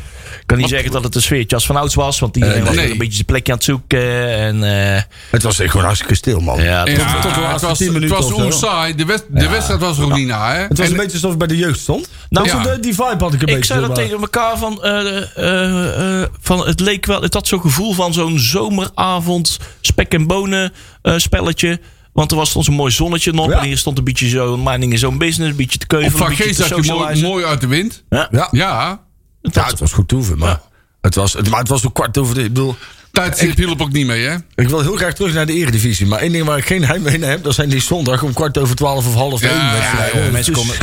Ik 0.52 0.58
kan 0.58 0.66
niet 0.66 0.76
zeggen 0.76 0.92
dat 0.92 1.04
het 1.04 1.16
een 1.16 1.22
sfeertje 1.22 1.56
als 1.56 1.66
van 1.66 1.76
ouds 1.76 1.96
was. 1.96 2.20
Want 2.20 2.36
iedereen 2.36 2.60
Eh, 2.60 2.66
was 2.66 2.76
nee. 2.76 2.92
een 2.92 2.98
beetje 2.98 3.14
zijn 3.14 3.26
plekje 3.26 3.52
aan 3.52 3.58
het 3.58 3.68
zoeken. 3.68 4.30
En 4.38 4.64
eh, 4.96 5.02
Het 5.32 5.44
was 5.44 5.60
echt 5.60 5.70
gewoon 5.72 5.86
hartstikke 5.86 6.16
stil, 6.16 6.40
man. 6.40 6.62
ja, 6.64 6.64
Ja, 6.64 6.84
tot- 6.84 7.22
tot 7.22 7.34
de 7.36 7.40
laatste 7.42 7.52
het 7.52 7.62
was, 7.62 7.78
10 7.78 7.88
het 7.88 7.96
minuten 7.96 8.16
was 8.18 8.32
of 8.34 8.44
onsaai. 8.44 8.96
De, 8.96 9.06
wed- 9.06 9.26
de 9.30 9.50
wedstrijd 9.50 9.80
was 9.80 9.98
er 9.98 10.04
ook 10.04 10.14
niet 10.16 10.28
na, 10.28 10.54
hè? 10.54 10.60
Het 10.60 10.78
was 10.78 10.80
En- 10.86 10.92
een 10.92 10.98
beetje 10.98 11.14
alsof 11.14 11.32
ik 11.32 11.38
bij 11.38 11.48
de 11.48 11.58
jeugd 11.58 11.80
stond. 11.80 12.10
Nou, 12.30 12.48
Dat 12.48 12.64
de- 12.64 12.80
die 12.80 12.94
vibe 12.94 13.16
had 13.18 13.34
ik 13.34 13.40
een 13.40 13.40
beetje. 13.40 13.56
ik 13.56 13.64
zei 13.66 13.82
dat 13.82 13.96
tegen 13.96 14.20
elkaar 14.20 14.58
van, 14.58 14.84
eh, 14.84 15.18
eh, 15.18 16.22
eh, 16.22 16.28
van 16.42 16.66
het 16.68 16.80
leek 16.80 17.06
wel, 17.06 17.22
het 17.22 17.34
had 17.34 17.48
zo'n 17.48 17.62
gevoel 17.62 17.94
van 17.94 18.14
zo'n 18.14 18.40
zomeravond 18.40 19.60
spek 19.82 20.14
en 20.14 20.28
bonen 20.28 20.74
eh, 21.02 21.14
spelletje. 21.18 21.80
Want 22.14 22.32
er 22.32 22.38
was 22.38 22.50
stond 22.50 22.66
zo'n 22.66 22.74
mooi 22.76 22.92
zonnetje 22.92 23.32
nog. 23.32 23.48
Ja. 23.50 23.60
En 23.60 23.66
hier 23.66 23.78
stond 23.78 23.98
een 23.98 24.04
beetje 24.04 24.30
zo 24.30 24.58
minding 24.58 24.92
in 24.92 24.98
zo'n 25.00 25.18
business, 25.18 25.52
een 25.52 25.58
beetje 25.58 25.80
te 25.80 25.88
keuvelen, 25.88 26.18
Van 26.18 26.22
een 26.22 26.28
beetje 26.30 26.44
Geest 26.44 26.58
te 26.62 26.68
zag 26.68 26.86
je 26.86 26.92
mooi, 26.94 27.22
mooi 27.22 27.46
uit 27.46 27.62
de 27.62 27.68
wind. 27.68 28.04
Ja. 28.10 28.28
Ja. 28.32 28.48
Ja. 28.52 29.00
Ja, 29.42 29.66
het 29.66 29.80
was 29.80 29.92
goed 29.94 30.08
toeven, 30.08 30.38
maar... 30.38 30.60
Het 31.02 31.16
was, 31.16 31.34
het, 31.34 31.50
maar 31.50 31.60
het 31.60 31.68
was 31.68 31.82
zo 31.82 31.90
kwart 31.90 32.18
over 32.18 32.36
de... 32.36 32.42
Ik 32.42 32.48
bedoel, 32.48 32.76
Tijdstip 33.12 33.56
hielp 33.56 33.82
ook 33.82 33.92
niet 33.92 34.06
mee, 34.06 34.26
hè? 34.26 34.36
ik 34.56 34.70
wil 34.70 34.82
heel 34.82 34.96
graag 34.96 35.14
terug 35.14 35.34
naar 35.34 35.46
de 35.46 35.54
eredivisie. 35.54 36.08
Maar 36.08 36.20
één 36.20 36.32
ding 36.32 36.46
waar 36.46 36.58
ik 36.58 36.66
geen 36.66 36.86
heimwee 36.86 37.18
naar 37.18 37.30
heb... 37.30 37.44
dat 37.44 37.54
zijn 37.54 37.70
die 37.70 37.82
zondag 37.82 38.24
om 38.24 38.34
kwart 38.34 38.58
over 38.58 38.76
twaalf 38.76 39.08
of 39.08 39.14
half 39.14 39.42
Ja, 39.42 39.50
één 39.50 39.58
ja, 39.58 40.22
Het 40.22 40.32
mensen 40.32 40.54
komen- 40.54 40.76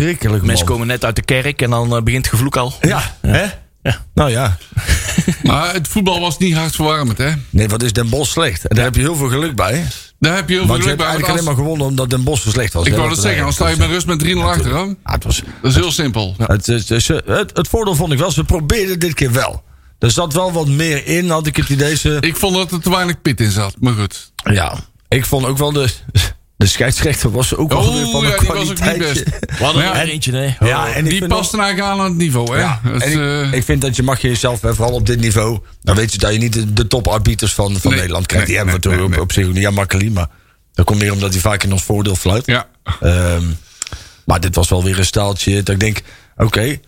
Mensen 0.47 0.67
komen 0.67 0.87
net 0.87 1.05
uit 1.05 1.17
de 1.17 1.23
kerk 1.23 1.62
en 1.62 1.71
dan 1.71 1.97
eh, 1.97 2.03
begint 2.03 2.25
het 2.25 2.35
gevloek 2.35 2.57
al. 2.57 2.75
Ja, 2.81 3.17
hè? 3.21 3.43
Ja. 3.83 4.05
Nou 4.15 4.31
ja. 4.31 4.57
Maar 5.43 5.73
het 5.73 5.88
voetbal 5.88 6.21
was 6.21 6.38
niet 6.38 6.55
hartverwarmend, 6.55 7.19
hè? 7.19 7.31
Nee, 7.50 7.69
wat 7.69 7.83
is 7.83 7.93
Den 7.93 8.09
Bosch 8.09 8.33
slecht? 8.33 8.67
En 8.67 8.77
daar 8.77 8.85
heb 8.85 8.95
je 8.95 9.00
heel 9.00 9.17
veel 9.17 9.29
geluk 9.29 9.57
bij. 9.57 9.85
Daar 10.18 10.34
heb 10.37 10.48
je 10.48 10.54
heel 10.54 10.66
veel 10.66 10.75
geluk 10.75 10.96
bij. 10.96 11.06
want 11.06 11.08
eigenlijk 11.08 11.32
alleen 11.32 11.44
maar 11.44 11.64
gewonnen 11.64 11.87
omdat 11.87 12.10
Den 12.10 12.25
Bosch 12.25 12.42
zo 12.42 12.50
slecht 12.50 12.72
was. 12.72 12.87
Ik 12.87 12.94
wou 12.94 13.08
dat 13.08 13.18
zeggen, 13.18 13.42
dan 13.42 13.52
sta 13.52 13.68
je 13.68 13.76
met 13.76 13.88
rust 13.88 14.06
met 14.06 14.25
3-0 14.25 14.37
achter, 14.38 14.75
hè? 14.75 14.78
Ja, 14.80 14.94
het, 15.02 15.25
was, 15.25 15.42
Dat 15.62 15.70
is 15.70 15.76
heel 15.76 15.92
simpel. 15.92 16.34
het, 16.38 16.66
het, 16.66 16.88
het, 16.88 17.06
het, 17.26 17.56
het 17.56 17.68
voordeel 17.68 17.94
vond 17.94 18.12
ik 18.12 18.18
wel, 18.18 18.30
ze 18.30 18.44
probeerden 18.44 18.98
dit 18.98 19.14
keer 19.14 19.32
wel. 19.32 19.62
Er 19.98 20.10
zat 20.10 20.32
wel 20.32 20.52
wat 20.52 20.68
meer 20.68 21.06
in, 21.06 21.28
had 21.30 21.46
ik 21.46 21.56
het 21.56 21.68
idee. 21.68 21.96
Ze, 21.96 22.16
Ik 22.20 22.37
vond 22.37 22.54
dat 22.54 22.72
er 22.72 22.80
te 22.80 22.90
weinig 22.90 23.22
pit 23.22 23.40
in 23.40 23.50
zat, 23.50 23.75
maar 23.80 23.92
goed. 23.92 24.32
ja, 24.44 24.75
ik 25.08 25.25
vond 25.25 25.46
ook 25.46 25.58
wel 25.58 25.72
de, 25.72 25.88
de 26.59 26.67
scheidsrechter 26.67 27.31
was 27.31 27.55
ook 27.55 27.73
Oh, 27.73 27.85
van 27.85 27.95
een 27.95 28.31
ja, 28.31 28.38
die 28.38 28.49
was 28.49 28.71
ook 28.71 28.81
niet 28.81 28.99
best. 28.99 29.23
We 29.59 29.65
er 29.65 29.77
ja, 29.83 30.03
eentje, 30.05 30.33
nee. 30.33 30.57
Ja, 30.61 30.93
en 30.93 31.05
ik 31.05 31.11
Die 31.11 31.27
past 31.27 31.53
er 31.53 31.59
eigenlijk 31.61 31.91
aan 31.91 31.99
aan 32.00 32.05
het 32.05 32.17
niveau, 32.17 32.55
hè? 32.55 32.61
Ja, 32.61 32.81
en 32.85 32.95
is, 32.95 33.05
ik, 33.12 33.19
eh, 33.19 33.53
ik 33.53 33.65
vind 33.65 33.81
dat 33.81 33.97
je 33.97 34.03
mag 34.03 34.21
je 34.21 34.29
jezelf, 34.29 34.61
hè, 34.61 34.75
vooral 34.75 34.95
op 34.95 35.07
dit 35.07 35.21
niveau, 35.21 35.59
dan 35.83 35.97
weet 35.97 36.12
je 36.12 36.19
dat 36.19 36.33
je 36.33 36.38
niet 36.38 36.53
de, 36.53 36.73
de 36.73 36.87
toparbiters 36.87 37.55
van, 37.55 37.77
van 37.81 37.91
Nee, 37.91 37.99
Nederland 38.00 38.27
krijgt. 38.27 38.47
nee, 38.49 38.57
die 38.57 38.67
hebben 38.71 38.91
we 38.91 38.97
nee, 38.97 39.09
nee, 39.09 39.17
op, 39.19 39.23
op 39.23 39.33
zich 39.33 39.47
ook 39.47 39.53
niet. 39.53 39.62
Ja, 39.62 39.71
Makkeli, 39.71 40.11
maar 40.11 40.29
dat 40.73 40.85
komt 40.85 40.99
meer 41.00 41.12
omdat 41.12 41.33
hij 41.33 41.41
vaak 41.41 41.62
in 41.62 41.73
ons 41.73 41.83
voordeel 41.83 42.17
fluit. 42.17 42.47
ja, 42.47 42.67
Ehm, 43.00 43.43
maar 44.25 44.41
dit 44.41 44.55
was 44.55 44.69
wel 44.69 44.85
weer 44.85 44.99
een 44.99 45.05
staaltje. 45.05 45.55
Dat 45.62 45.75
ik 45.75 45.81
denk, 45.81 46.00
oké. 46.37 46.81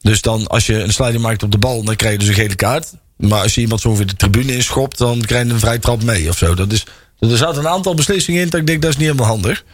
dus 0.00 0.20
dan 0.20 0.46
als 0.46 0.66
je 0.66 0.82
een 0.82 0.92
sliding 0.92 1.22
maakt 1.22 1.42
op 1.42 1.50
de 1.50 1.58
bal, 1.58 1.84
dan 1.84 1.96
krijg 1.96 2.12
je 2.12 2.18
dus 2.18 2.28
een 2.28 2.34
gele 2.34 2.54
kaart. 2.54 2.92
Maar 3.16 3.40
als 3.42 3.54
je 3.54 3.60
iemand 3.60 3.80
zo 3.80 3.88
over 3.88 4.06
de 4.06 4.16
tribune 4.16 4.54
inschopt, 4.54 4.98
dan 4.98 5.20
krijg 5.20 5.46
je 5.46 5.52
een 5.52 5.58
vrij 5.58 5.78
trap 5.78 6.02
mee 6.02 6.28
of 6.28 6.36
zo. 6.38 6.54
Dat 6.54 6.72
is, 6.72 6.86
er 7.18 7.36
zaten 7.36 7.58
een 7.64 7.68
aantal 7.68 7.94
beslissingen 7.94 8.40
in 8.42 8.48
dat 8.48 8.60
ik 8.60 8.66
denk, 8.66 8.82
dat 8.82 8.90
is 8.90 8.96
niet 8.96 9.06
helemaal 9.06 9.28
handig. 9.28 9.64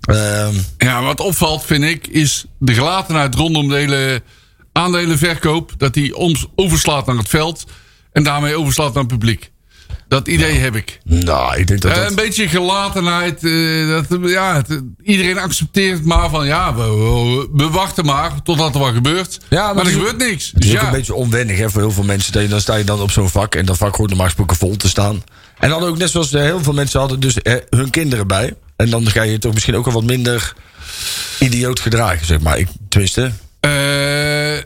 Ehm, 0.00 0.54
Ja, 0.78 1.02
wat 1.02 1.20
opvalt, 1.20 1.64
vind 1.64 1.84
ik, 1.84 2.06
is 2.06 2.44
de 2.58 2.74
gelatenheid 2.74 3.34
rondom 3.34 3.68
de 3.68 3.74
hele 3.76 4.22
aandelenverkoop. 4.72 5.72
Dat 5.76 5.94
die 5.94 6.16
oms 6.16 6.46
overslaat 6.56 7.06
naar 7.06 7.16
het 7.16 7.28
veld 7.28 7.64
en 8.12 8.22
daarmee 8.22 8.56
overslaat 8.56 8.94
naar 8.94 9.02
het 9.02 9.12
publiek. 9.12 9.50
Dat 10.08 10.28
idee 10.28 10.58
heb 10.58 10.76
ik. 10.76 10.98
nou, 11.04 11.56
ik 11.58 11.66
denk 11.66 11.80
dat 11.80 11.90
Eh, 11.92 11.96
dat... 11.98 12.08
een 12.10 12.14
beetje 12.16 12.48
gelatenheid. 12.48 13.44
eh, 13.44 13.88
dat, 13.88 14.30
ja, 14.30 14.54
het- 14.56 14.82
iedereen 15.02 15.38
accepteert 15.38 16.04
maar 16.04 16.30
van 16.30 16.46
ja, 16.46 16.74
we, 16.74 16.82
we, 16.82 17.48
we 17.52 17.70
wachten 17.70 18.04
maar 18.04 18.42
totdat 18.42 18.74
er 18.74 18.80
wat 18.80 18.92
gebeurt. 18.94 19.40
Ja, 19.50 19.72
maar 19.72 19.82
er 19.84 19.90
is- 19.90 19.96
gebeurt 19.96 20.16
niks. 20.18 20.50
Het 20.52 20.64
is 20.64 20.70
Dus 20.70 20.74
ook 20.76 20.80
ja, 20.80 20.86
een 20.86 20.92
beetje 20.96 21.14
onwennig 21.14 21.58
hè, 21.58 21.70
voor 21.70 21.80
heel 21.80 21.90
veel 21.90 22.04
mensen. 22.04 22.32
Dat 22.32 22.42
je- 22.42 22.48
Dan 22.48 22.60
sta 22.60 22.74
je 22.74 22.84
dan 22.84 23.00
op 23.00 23.10
zo'n 23.10 23.28
vak 23.30 23.54
en 23.54 23.64
dat 23.66 23.76
vak 23.76 23.96
hoort 23.96 24.08
normaal 24.08 24.26
gesproken 24.26 24.56
vol 24.56 24.76
te 24.76 24.88
staan. 24.88 25.22
En 25.62 25.68
dan 25.68 25.82
ook 25.82 25.98
net 25.98 26.10
zoals 26.10 26.32
eh, 26.32 26.42
heel 26.42 26.62
veel 26.62 26.72
mensen 26.72 27.00
hadden 27.00 27.20
dus 27.20 27.42
eh, 27.42 27.54
hun 27.70 27.90
kinderen 27.90 28.26
bij. 28.26 28.54
En 28.76 28.90
dan 28.90 29.10
ga 29.10 29.22
je 29.22 29.38
toch 29.38 29.52
misschien 29.52 29.76
ook 29.76 29.84
wel 29.84 29.94
wat 29.94 30.04
minder 30.04 30.52
idioot 31.38 31.80
gedragen, 31.80 32.26
zeg 32.26 32.40
maar. 32.40 32.58
Ik, 32.58 32.68
tenminste, 32.88 33.32
eh, 33.60 34.56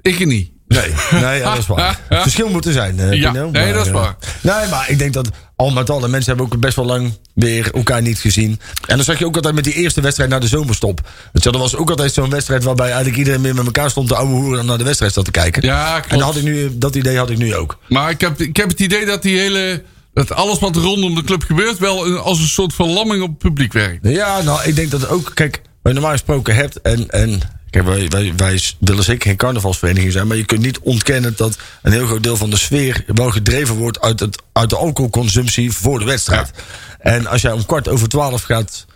ik 0.00 0.26
niet. 0.26 0.50
nee, 0.68 0.94
nee 1.10 1.38
ja, 1.38 1.50
dat 1.50 1.58
is 1.58 1.66
waar. 1.66 2.00
Het 2.08 2.22
verschil 2.22 2.48
moet 2.48 2.64
er 2.64 2.72
zijn, 2.72 2.96
Ja, 2.96 3.30
Pino, 3.30 3.50
nee, 3.50 3.72
dat 3.72 3.86
is 3.86 3.92
waar. 3.92 4.16
Nee, 4.40 4.68
maar 4.70 4.90
ik 4.90 4.98
denk 4.98 5.12
dat 5.12 5.28
al 5.56 5.70
met 5.70 5.90
al, 5.90 6.00
de 6.00 6.08
mensen 6.08 6.36
hebben 6.36 6.54
ook 6.54 6.60
best 6.60 6.76
wel 6.76 6.84
lang 6.84 7.18
weer 7.34 7.70
elkaar 7.74 8.02
niet 8.02 8.18
gezien. 8.18 8.60
En 8.86 8.96
dan 8.96 9.04
zag 9.04 9.18
je 9.18 9.26
ook 9.26 9.36
altijd 9.36 9.54
met 9.54 9.64
die 9.64 9.74
eerste 9.74 10.00
wedstrijd 10.00 10.30
na 10.30 10.38
de 10.38 10.48
zomerstop. 10.48 11.00
Wel, 11.32 11.52
dat 11.52 11.60
was 11.60 11.76
ook 11.76 11.90
altijd 11.90 12.12
zo'n 12.12 12.30
wedstrijd 12.30 12.64
waarbij 12.64 12.86
eigenlijk 12.86 13.16
iedereen 13.16 13.40
meer 13.40 13.54
met 13.54 13.64
elkaar 13.64 13.90
stond 13.90 14.08
te 14.08 14.14
ouwe 14.14 14.34
hoeren 14.34 14.60
en 14.60 14.66
naar 14.66 14.78
de 14.78 14.84
wedstrijd 14.84 15.12
zat 15.12 15.24
te 15.24 15.30
kijken. 15.30 15.62
Ja, 15.62 15.96
en 15.96 16.02
klopt. 16.02 16.10
dat, 16.10 16.22
had 16.22 16.36
ik 16.36 16.42
nu, 16.42 16.78
dat 16.78 16.94
idee 16.94 17.16
had 17.18 17.30
ik 17.30 17.38
nu 17.38 17.54
ook. 17.54 17.78
Maar 17.88 18.10
ik 18.10 18.20
heb, 18.20 18.40
ik 18.40 18.56
heb 18.56 18.68
het 18.68 18.80
idee 18.80 19.04
dat 19.04 19.22
die 19.22 19.38
hele. 19.38 19.82
Dat 20.14 20.32
alles 20.32 20.58
wat 20.58 20.76
rondom 20.76 21.14
de 21.14 21.22
club 21.22 21.42
gebeurt, 21.42 21.78
wel 21.78 22.06
een- 22.06 22.18
als 22.18 22.38
een 22.38 22.46
soort 22.48 22.74
verlamming 22.74 23.22
op 23.22 23.28
het 23.28 23.38
publiek 23.38 23.72
werkt. 23.72 24.08
Ja, 24.08 24.42
nou, 24.42 24.62
ik 24.64 24.76
denk 24.76 24.90
dat 24.90 25.08
ook, 25.08 25.30
kijk, 25.34 25.56
wat 25.64 25.64
je 25.82 25.92
normaal 25.92 26.10
gesproken 26.10 26.54
hebt 26.54 26.80
en, 26.80 27.10
en 27.10 27.40
kijk, 27.70 27.84
wij, 27.84 28.08
wij, 28.08 28.32
wij 28.36 28.60
willen 28.78 29.04
zeker 29.04 29.28
geen 29.28 29.36
carnavalsvereniging 29.36 30.12
zijn, 30.12 30.26
maar 30.26 30.36
je 30.36 30.44
kunt 30.44 30.60
niet 30.62 30.78
ontkennen 30.78 31.32
dat 31.36 31.56
een 31.82 31.92
heel 31.92 32.06
groot 32.06 32.22
deel 32.22 32.36
van 32.36 32.50
de 32.50 32.56
sfeer 32.58 33.04
wel 33.06 33.30
gedreven 33.30 33.74
wordt 33.74 34.00
uit, 34.00 34.20
het, 34.20 34.42
uit 34.52 34.70
de 34.70 34.76
alcoholconsumptie 34.76 35.72
voor 35.72 35.98
de 35.98 36.04
wedstrijd. 36.04 36.50
En 36.98 37.26
als 37.26 37.42
jij 37.42 37.52
om 37.52 37.66
kwart 37.66 37.88
over 37.88 38.08
twaalf 38.08 38.42
gaat 38.42 38.86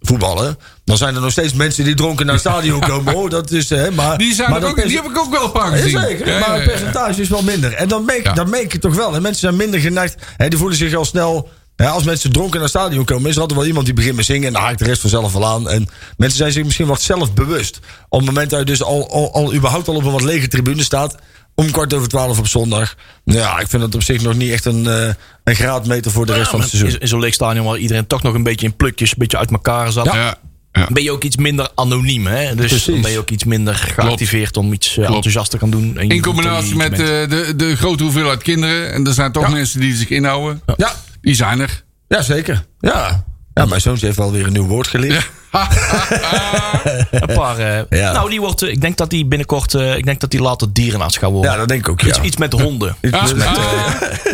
voetballen, 0.00 0.58
dan 0.88 0.96
zijn 0.96 1.14
er 1.14 1.20
nog 1.20 1.30
steeds 1.30 1.52
mensen 1.52 1.84
die 1.84 1.94
dronken 1.94 2.24
naar 2.26 2.34
het 2.34 2.44
stadion 2.44 2.80
komen. 2.80 3.14
Hoor, 3.14 3.30
dat 3.30 3.50
is, 3.50 3.68
hè, 3.68 3.90
maar, 3.90 4.18
Die, 4.18 4.34
zijn 4.34 4.50
maar 4.50 4.60
dat 4.60 4.70
ook, 4.70 4.76
is- 4.76 4.84
die 4.84 4.96
heb 4.96 5.04
ik 5.10 5.18
ook 5.18 5.30
wel 5.30 5.44
een 5.44 5.52
paar 5.52 5.70
gezien. 5.72 5.90
ja, 5.90 6.00
zeker, 6.06 6.26
Ja, 6.28 6.38
maar 6.38 6.48
ja, 6.48 6.54
het 6.54 6.64
ja. 6.64 6.68
percentage 6.70 7.20
is 7.20 7.28
wel 7.28 7.42
minder. 7.42 7.72
En 7.72 7.88
dan 7.88 8.04
merk, 8.04 8.24
Ja. 8.24 8.32
dan 8.32 8.50
merk 8.50 8.72
je 8.72 8.78
toch 8.78 8.94
wel. 8.94 9.14
En 9.14 9.22
mensen 9.22 9.40
zijn 9.40 9.56
minder 9.56 9.80
geneigd. 9.80 10.14
Hè, 10.36 10.48
die 10.48 10.58
voelen 10.58 10.76
zich 10.76 10.94
al 10.94 11.04
snel. 11.04 11.48
Hè, 11.76 11.88
als 11.88 12.02
mensen 12.04 12.32
dronken 12.32 12.52
naar 12.60 12.68
het 12.68 12.70
stadion 12.70 13.04
komen, 13.04 13.28
is 13.28 13.34
er 13.34 13.40
altijd 13.40 13.58
wel 13.58 13.68
iemand 13.68 13.86
die 13.86 13.94
begint 13.94 14.16
met 14.16 14.24
zingen. 14.24 14.46
En 14.46 14.52
dan 14.52 14.62
haakt 14.62 14.78
de 14.78 14.84
rest 14.84 15.00
vanzelf 15.00 15.32
wel 15.32 15.46
aan. 15.46 15.68
En 15.70 15.88
mensen 16.16 16.38
zijn 16.38 16.52
zich 16.52 16.64
misschien 16.64 16.86
wat 16.86 17.02
zelfbewust. 17.02 17.78
Op 18.08 18.18
het 18.18 18.28
moment 18.28 18.50
dat 18.50 18.58
je 18.58 18.64
dus 18.64 18.82
al, 18.82 19.10
al, 19.10 19.32
al 19.32 19.54
überhaupt 19.54 19.88
al 19.88 19.94
op 19.94 20.04
een 20.04 20.12
wat 20.12 20.22
lege 20.22 20.48
tribune 20.48 20.82
staat. 20.82 21.14
Om 21.54 21.70
kwart 21.70 21.94
over 21.94 22.08
twaalf 22.08 22.38
op 22.38 22.46
zondag. 22.46 22.94
Nou 23.24 23.38
Ja, 23.38 23.58
ik 23.58 23.68
vind 23.68 23.82
dat 23.82 23.94
op 23.94 24.02
zich 24.02 24.22
nog 24.22 24.34
niet 24.34 24.52
echt 24.52 24.64
een, 24.64 24.86
eh, 24.86 25.08
een 25.44 25.54
graadmeter 25.54 26.10
voor 26.10 26.26
de 26.26 26.32
rest 26.32 26.50
van 26.50 26.60
het 26.60 26.68
seizoen. 26.68 27.00
in 27.00 27.08
zo'n 27.08 27.20
leeg 27.20 27.34
stadion 27.34 27.66
waar 27.66 27.76
iedereen 27.78 28.06
toch 28.06 28.22
nog 28.22 28.34
een 28.34 28.42
beetje 28.42 28.66
in 28.66 28.76
plukjes, 28.76 29.10
een 29.10 29.16
beetje 29.18 29.38
uit 29.38 29.50
elkaar 29.50 29.92
zat. 29.92 30.04
Ja, 30.04 30.34
ja. 30.72 30.86
Ben 30.92 31.02
je 31.02 31.10
ook 31.10 31.24
iets 31.24 31.36
minder 31.36 31.68
anoniem, 31.74 32.26
hè? 32.26 32.54
Dus 32.54 32.66
Precies. 32.66 32.84
dan 32.86 33.00
ben 33.00 33.10
je 33.10 33.18
ook 33.18 33.30
iets 33.30 33.44
minder 33.44 33.74
geactiveerd 33.74 34.56
om 34.56 34.72
iets 34.72 34.96
eh, 34.96 35.04
enthousiast 35.04 35.50
te 35.50 35.58
gaan 35.58 35.70
doen. 35.70 35.98
In 36.00 36.20
combinatie 36.22 36.76
met 36.76 36.90
bent. 36.90 37.02
eh, 37.02 37.28
de, 37.46 37.52
de 37.56 37.76
grote 37.76 38.02
hoeveelheid 38.02 38.42
kinderen. 38.42 38.92
En 38.92 39.06
er 39.06 39.12
zijn 39.12 39.32
toch 39.32 39.42
Ja. 39.42 39.48
mensen 39.48 39.80
die 39.80 39.94
zich 39.94 40.08
inhouden. 40.08 40.62
Ja, 40.76 40.92
Die 41.20 41.34
zijn 41.34 41.60
er. 41.60 41.84
ja 42.08 42.22
zeker. 42.22 42.64
Ja. 42.80 43.24
ja, 43.54 43.64
mijn 43.66 43.80
zoontje 43.80 44.06
heeft 44.06 44.18
wel 44.18 44.32
weer 44.32 44.46
een 44.46 44.52
nieuw 44.52 44.66
woord 44.66 44.86
geleerd. 44.86 45.30
een 47.10 47.34
paar. 47.34 47.58
eh, 47.58 47.80
Ja. 48.00 48.12
Nou, 48.12 48.30
die 48.30 48.40
wordt, 48.40 48.62
eh, 48.62 48.70
ik 48.70 48.80
denk 48.80 48.96
dat 48.96 49.10
die 49.10 49.26
binnenkort, 49.26 49.74
eh, 49.74 49.96
ik 49.96 50.04
denk 50.04 50.20
dat 50.20 50.30
die 50.30 50.40
later 50.42 50.72
dierenarts 50.72 51.16
gaat 51.16 51.30
worden. 51.30 51.50
Ja, 51.50 51.56
dat 51.56 51.68
denk 51.68 51.80
ik 51.80 51.88
ook. 51.88 52.00
Ja. 52.00 52.08
Iets, 52.08 52.20
iets 52.20 52.36
met 52.36 52.52
honden. 52.52 52.96
Iets 53.00 53.34
met, 53.34 53.48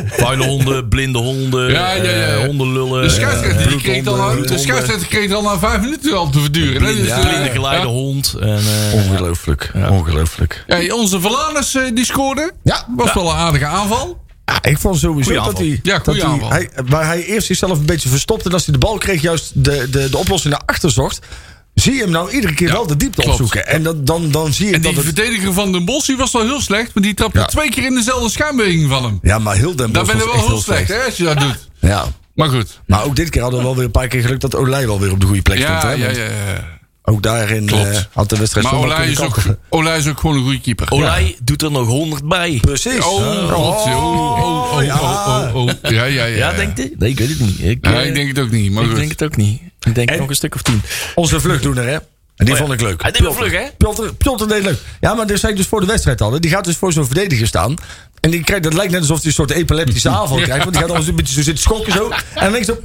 Vuile 0.06 0.44
honden, 0.44 0.88
blinde 0.88 1.18
honden, 1.18 1.71
Ja, 1.71 1.92
ja, 1.92 2.11
ja. 2.11 2.47
hondenlullen. 2.47 3.02
De 3.02 3.09
scheidsrechter, 3.09 3.68
die 3.68 3.80
kreeg 3.80 4.04
de 4.04 5.06
kreeg 5.09 5.30
dan 5.30 5.44
na 5.44 5.59
vijf 5.59 5.80
minuten 5.80 6.16
al 6.16 6.30
te 6.30 6.40
verduren. 6.40 6.83
blinde, 6.83 7.00
Dus, 7.02 7.11
eh, 7.11 7.21
blinde 7.21 7.50
geleide 7.50 7.87
ja. 7.87 7.92
hond. 7.92 8.35
En, 8.40 8.59
eh, 8.59 8.94
Ongelooflijk. 8.94 9.73
Ongelooflijk. 9.90 10.64
Ja, 10.66 10.94
onze 10.94 11.21
Verlaners 11.21 11.78
die 11.94 12.04
scoorde. 12.04 12.52
Ja. 12.62 12.85
Was 12.97 13.12
wel 13.12 13.30
een 13.30 13.37
aardige 13.37 13.66
aanval. 13.66 14.23
Ja, 14.44 14.62
ik 14.62 14.78
vond 14.78 14.98
sowieso 14.98 15.30
Goeie 15.30 15.44
dat 15.44 15.58
hij, 15.58 15.80
Ja, 15.82 15.98
dat 15.98 16.16
hij, 16.16 16.48
hij- 16.48 16.84
Waar 16.86 17.06
hij 17.06 17.24
eerst 17.24 17.46
zichzelf 17.46 17.78
een 17.78 17.86
beetje 17.86 18.08
verstopte. 18.08 18.48
En 18.48 18.52
als 18.54 18.64
hij 18.64 18.72
de 18.72 18.78
bal 18.80 18.98
kreeg, 18.98 19.22
juist 19.22 19.50
de, 19.64 19.86
de, 19.90 20.08
de 20.10 20.16
oplossing 20.18 20.52
naar 20.54 20.62
achter 20.66 20.90
zocht. 20.90 21.18
Zie 21.74 21.94
je 21.94 22.00
hem 22.00 22.10
nou 22.10 22.30
iedere 22.30 22.54
keer 22.54 22.66
Ja, 22.66 22.72
wel 22.72 22.86
de 22.86 22.96
diepte 22.96 23.20
klopt. 23.22 23.40
opzoeken. 23.40 23.66
En 23.66 23.82
dat, 23.82 24.06
dan, 24.06 24.30
dan 24.30 24.52
zie 24.52 24.66
je 24.68 24.74
En 24.74 24.82
dat 24.82 24.92
die 24.94 25.00
het... 25.04 25.14
verdediger 25.14 25.52
van 25.52 25.72
Den 25.72 25.84
die 26.06 26.16
was 26.16 26.32
wel 26.32 26.42
heel 26.42 26.60
slecht. 26.60 26.90
Want 26.94 27.06
die 27.06 27.14
trapte 27.14 27.38
Ja. 27.38 27.44
twee 27.46 27.70
keer 27.70 27.84
in 27.84 27.94
dezelfde 27.94 28.30
schuimbeweging 28.30 28.88
van 28.88 29.04
hem. 29.04 29.18
Ja, 29.22 29.38
maar 29.38 29.56
heel 29.56 29.76
Den 29.76 29.92
Dat 29.92 30.06
Bosch 30.06 30.16
ben 30.18 30.26
je 30.26 30.32
wel 30.38 30.46
heel 30.46 30.60
slecht, 30.60 30.88
hè, 30.88 31.02
als 31.04 31.16
je 31.16 31.24
dat 31.24 31.40
doet. 31.40 31.68
Ja. 31.80 32.04
Maar 32.34 32.48
goed. 32.48 32.80
Maar 32.86 33.04
ook 33.04 33.16
dit 33.16 33.30
keer 33.30 33.42
hadden 33.42 33.60
we 33.60 33.66
wel 33.66 33.76
weer 33.76 33.84
een 33.84 33.90
paar 33.90 34.08
keer 34.08 34.20
geluk 34.22 34.40
dat 34.40 34.54
Olij 34.54 34.86
wel 34.86 35.00
weer 35.00 35.10
op 35.12 35.20
de 35.20 35.26
goede 35.26 35.42
plek 35.42 35.58
stond. 35.58 35.82
Ja, 35.82 35.88
Hè? 35.88 35.94
ja, 35.94 36.10
ja. 36.10 36.24
ja. 36.24 36.74
Ook 37.06 37.23
daarin 37.23 37.68
eh, 37.68 37.96
had 38.12 38.28
de 38.28 38.37
wedstrijd 38.37 38.66
Maar 38.66 38.75
Olij 38.80 39.11
is, 39.11 39.20
ook, 39.20 39.32
kantelen. 39.32 39.58
Olij 39.68 39.99
is 39.99 40.08
ook 40.08 40.20
gewoon 40.20 40.37
een 40.37 40.42
goede 40.42 40.61
keeper. 40.61 40.90
Olij 40.90 41.37
doet 41.42 41.62
er 41.62 41.70
nog 41.70 41.87
honderd 41.87 42.28
bij. 42.28 42.58
Precies. 42.61 43.04
Oh, 43.04 43.14
oh, 43.14 43.52
oh, 43.52 44.75
oh, 44.76 44.82
ja. 44.84 45.00
oh, 45.00 45.54
oh. 45.54 45.68
Ja, 45.82 45.90
ja, 45.90 46.04
ja. 46.04 46.26
Ja, 46.26 46.52
denk 46.52 46.76
je? 46.76 46.94
Nee, 46.99 47.11
ik 47.11 47.18
weet 47.18 47.28
het 47.28 47.40
niet. 47.40 47.61
Ik, 47.61 47.87
Ja, 47.87 48.00
eh, 48.00 48.06
ik 48.06 48.14
denk 48.14 48.28
het 48.28 48.38
ook 48.38 48.50
niet. 48.50 48.73
Maar 48.73 48.82
ik 48.82 48.88
goed. 48.88 48.99
denk 48.99 49.11
het 49.11 49.23
ook 49.25 49.37
niet. 49.37 49.61
Ik 49.80 49.94
denk 49.94 50.11
En- 50.11 50.18
nog 50.18 50.28
een 50.28 50.34
stuk 50.34 50.54
of 50.54 50.62
tien. 50.62 50.82
Onze 51.14 51.40
vluchtdoener, 51.40 51.84
hè? 51.84 51.92
En 51.94 52.00
die 52.44 52.54
Oh 52.54 52.61
ja. 52.61 52.66
vond 52.66 52.80
ik 52.80 52.87
leuk. 52.87 53.02
Hij 53.02 53.11
deed 53.12 53.20
wel 53.23 53.32
vlug, 53.32 53.52
hè? 53.52 53.64
Piotr 54.18 54.46
deed 54.46 54.62
leuk. 54.62 54.78
Ja, 55.00 55.14
maar 55.14 55.26
dus 55.26 55.40
zei 55.40 55.52
ik 55.52 55.58
dus 55.58 55.66
voor 55.66 55.80
de 55.80 55.87
wedstrijd 55.87 56.20
hadden. 56.20 56.40
Die 56.40 56.50
gaat 56.50 56.64
dus 56.64 56.76
voor 56.76 56.92
zo'n 56.92 57.04
verdediger 57.06 57.46
staan. 57.46 57.75
En 58.25 58.31
die 58.31 58.45
krijgt, 58.45 58.62
dat 58.64 58.75
lijkt 58.75 58.93
net 58.93 59.00
alsof 59.00 59.16
hij 59.16 59.26
een 59.26 59.33
soort 59.33 59.50
epileptische 59.50 60.09
aanval 60.19 60.37
krijgt. 60.37 60.62
Want 60.64 60.76
die 60.76 60.81
gaat 60.87 60.97
al 60.97 61.07
een 61.09 61.14
beetje 61.16 61.35
zo 61.35 61.43
zitten 61.43 61.62
schokken 61.62 61.93
zo. 61.93 62.09
En 62.11 62.23
dan 62.35 62.52
denk 62.52 62.64
je 62.64 62.73
zo... 62.73 62.78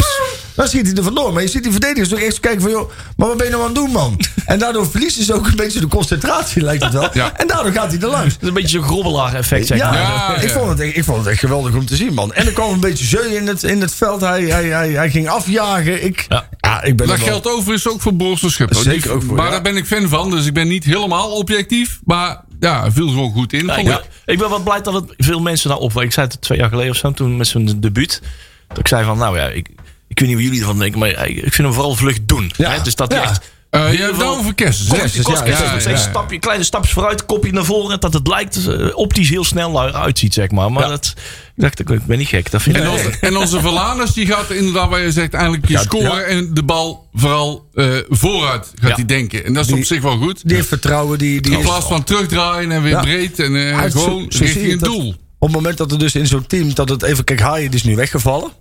dan 0.55 0.67
schiet 0.67 0.87
hij 0.87 0.95
er 0.95 1.03
vandoor. 1.03 1.33
Maar 1.33 1.41
je 1.41 1.47
ziet 1.47 1.63
die 1.63 1.71
verdedigers 1.71 2.09
toch 2.09 2.19
echt 2.19 2.33
zo 2.33 2.39
kijken 2.41 2.61
van... 2.61 2.71
joh, 2.71 2.89
maar 3.17 3.27
wat 3.27 3.37
ben 3.37 3.45
je 3.45 3.51
nou 3.51 3.63
aan 3.63 3.69
het 3.69 3.77
doen, 3.77 3.91
man? 3.91 4.19
En 4.45 4.59
daardoor 4.59 4.89
verliest 4.91 5.15
hij 5.15 5.25
ze 5.25 5.33
ook 5.33 5.47
een 5.47 5.55
beetje 5.55 5.79
de 5.79 5.87
concentratie, 5.87 6.61
lijkt 6.61 6.83
het 6.83 6.93
wel. 6.93 7.09
Ja. 7.13 7.37
En 7.37 7.47
daardoor 7.47 7.71
gaat 7.71 7.91
hij 7.91 8.01
er 8.01 8.07
langs. 8.07 8.33
Dat 8.33 8.41
is 8.41 8.47
een 8.47 8.53
beetje 8.53 8.77
zo'n 8.77 8.83
grobbelaar 8.87 9.33
effect, 9.35 9.67
zeg 9.67 9.77
Ja, 9.77 9.91
maar. 9.91 9.99
Ja, 10.01 10.35
ik. 10.37 10.49
Vond 10.49 10.69
het, 10.69 10.79
echt- 10.79 10.97
ik 10.97 11.03
vond 11.03 11.17
het 11.17 11.27
echt 11.27 11.39
geweldig 11.39 11.73
om 11.75 11.85
te 11.85 11.95
zien, 11.95 12.13
man. 12.13 12.33
En 12.33 12.45
er 12.45 12.53
kwam 12.53 12.73
een 12.73 12.79
beetje 12.79 13.05
zeu 13.05 13.35
in 13.35 13.47
het, 13.47 13.63
in 13.63 13.81
het 13.81 13.95
veld. 13.95 14.21
Hij, 14.21 14.43
hij, 14.43 14.65
hij, 14.65 14.89
hij 14.89 15.09
ging 15.09 15.27
afjagen. 15.29 16.03
Ik, 16.05 16.25
ja. 16.29 16.47
Ja. 16.59 16.83
ik 16.83 16.95
ben 16.97 17.07
Dat 17.07 17.17
wel- 17.17 17.25
geldt 17.27 17.47
overigens 17.47 17.87
ook 17.87 18.01
voor 18.01 18.15
Boris. 18.15 18.39
Zeker 18.41 18.67
Die- 19.01 19.11
ook 19.11 19.23
voor, 19.23 19.35
Maar 19.35 19.45
ja. 19.45 19.51
daar 19.51 19.61
ben 19.61 19.75
ik 19.77 19.85
fan 19.85 20.07
van. 20.09 20.29
Dus 20.29 20.45
ik 20.45 20.53
ben 20.53 20.67
niet 20.67 20.83
helemaal 20.83 21.31
objectief. 21.31 21.99
Maar 22.05 22.41
ja, 22.59 22.91
viel 22.91 23.07
gewoon 23.07 23.31
goed 23.31 23.53
in. 23.53 23.65
Ja, 23.65 23.75
ik, 23.77 23.85
ben, 23.85 24.01
ik 24.25 24.37
ben 24.37 24.49
wel 24.49 24.59
blij 24.63 24.81
dat 24.81 24.93
het 24.93 25.13
veel 25.17 25.39
mensen 25.39 25.69
nou 25.69 25.81
op. 25.81 26.01
Ik 26.01 26.11
zei 26.13 26.27
het 26.27 26.41
twee 26.41 26.57
jaar 26.57 26.69
geleden 26.69 26.91
of 26.91 26.97
zo, 26.97 27.11
toen 27.11 27.37
met 27.37 27.47
zijn 27.47 27.79
debuut. 27.79 28.21
Dat 28.67 28.77
ik 28.77 28.87
zei 28.87 29.05
van, 29.05 29.17
nou 29.17 29.37
ja, 29.37 29.47
ik, 29.47 29.67
ik 30.07 30.19
weet 30.19 30.27
niet 30.27 30.37
wat 30.37 30.45
jullie 30.45 30.59
ervan 30.59 30.79
denken, 30.79 30.99
maar 30.99 31.27
ik 31.27 31.39
vind 31.41 31.57
hem 31.57 31.73
vooral 31.73 31.95
vlug 31.95 32.25
doen. 32.25 32.51
Ja. 32.57 32.71
Hè? 32.71 32.81
Dus 32.81 32.95
dat 32.95 33.11
hij 33.11 33.21
Ja. 33.21 33.29
echt 33.29 33.51
Eh, 33.69 33.91
je 33.93 33.97
hebt 33.99 34.11
het 34.17 34.25
over 34.25 34.53
kost- 34.55 35.21
kost- 35.23 35.45
ja. 35.85 35.95
stapje, 35.97 36.39
kleine 36.39 36.63
stapjes 36.63 36.93
vooruit, 36.93 37.25
kopje 37.25 37.51
naar 37.51 37.65
voren. 37.65 37.99
Dat 37.99 38.13
het 38.13 38.27
lijkt 38.27 38.67
eh, 38.67 38.97
optisch 38.97 39.29
heel 39.29 39.43
snel 39.43 39.81
uitziet, 39.93 40.33
zeg 40.33 40.51
maar. 40.51 40.71
Maar 40.71 40.87
dat, 40.87 41.13
ik 41.55 41.61
dacht, 41.61 41.79
ik 41.79 42.05
ben 42.05 42.17
niet 42.17 42.27
gek. 42.27 42.51
Dat 42.51 42.61
vind 42.61 42.75
En, 42.75 42.89
onze, 42.89 43.17
en 43.21 43.37
onze 43.37 43.59
Verlaners 43.59 44.13
die 44.13 44.25
gaat 44.25 44.49
inderdaad, 44.51 44.89
waar 44.89 44.99
je 45.01 45.11
zegt, 45.11 45.33
eigenlijk 45.33 45.67
je 45.67 45.73
Ja, 45.73 45.81
scoren 45.81 46.11
ja. 46.19 46.21
en 46.21 46.53
de 46.53 46.63
bal 46.63 47.07
vooral 47.13 47.65
eh, 47.73 47.85
vooruit 48.09 48.71
gaat 48.75 48.89
Ja. 48.89 48.95
hij 48.95 49.05
denken. 49.05 49.45
En 49.45 49.53
dat 49.53 49.65
is 49.65 49.71
op 49.71 49.83
zich 49.83 50.01
wel 50.01 50.17
goed. 50.17 50.41
Die 50.47 50.63
vertrouwen. 50.63 51.17
Die, 51.17 51.41
die 51.41 51.51
In 51.57 51.61
plaats 51.61 51.85
van 51.85 52.03
terugdraaien 52.03 52.71
en 52.71 52.81
weer 52.81 52.91
Ja. 52.91 53.01
breed 53.01 53.39
en 53.39 53.55
eh, 53.55 53.77
gewoon 53.91 53.91
zo- 53.91 54.37
zo 54.37 54.45
zie 54.45 54.45
richting 54.45 54.79
dat- 54.79 54.89
doel. 54.91 55.09
Op 55.41 55.47
het 55.47 55.55
moment 55.55 55.77
dat 55.77 55.91
er 55.91 55.99
dus 55.99 56.15
in 56.15 56.27
zo'n 56.27 56.47
team, 56.47 56.73
dat 56.73 56.89
het 56.89 57.03
even, 57.03 57.23
kijk, 57.23 57.39
Haaien 57.39 57.71
is 57.71 57.83
nu 57.83 57.95
weggevallen. 57.95 58.51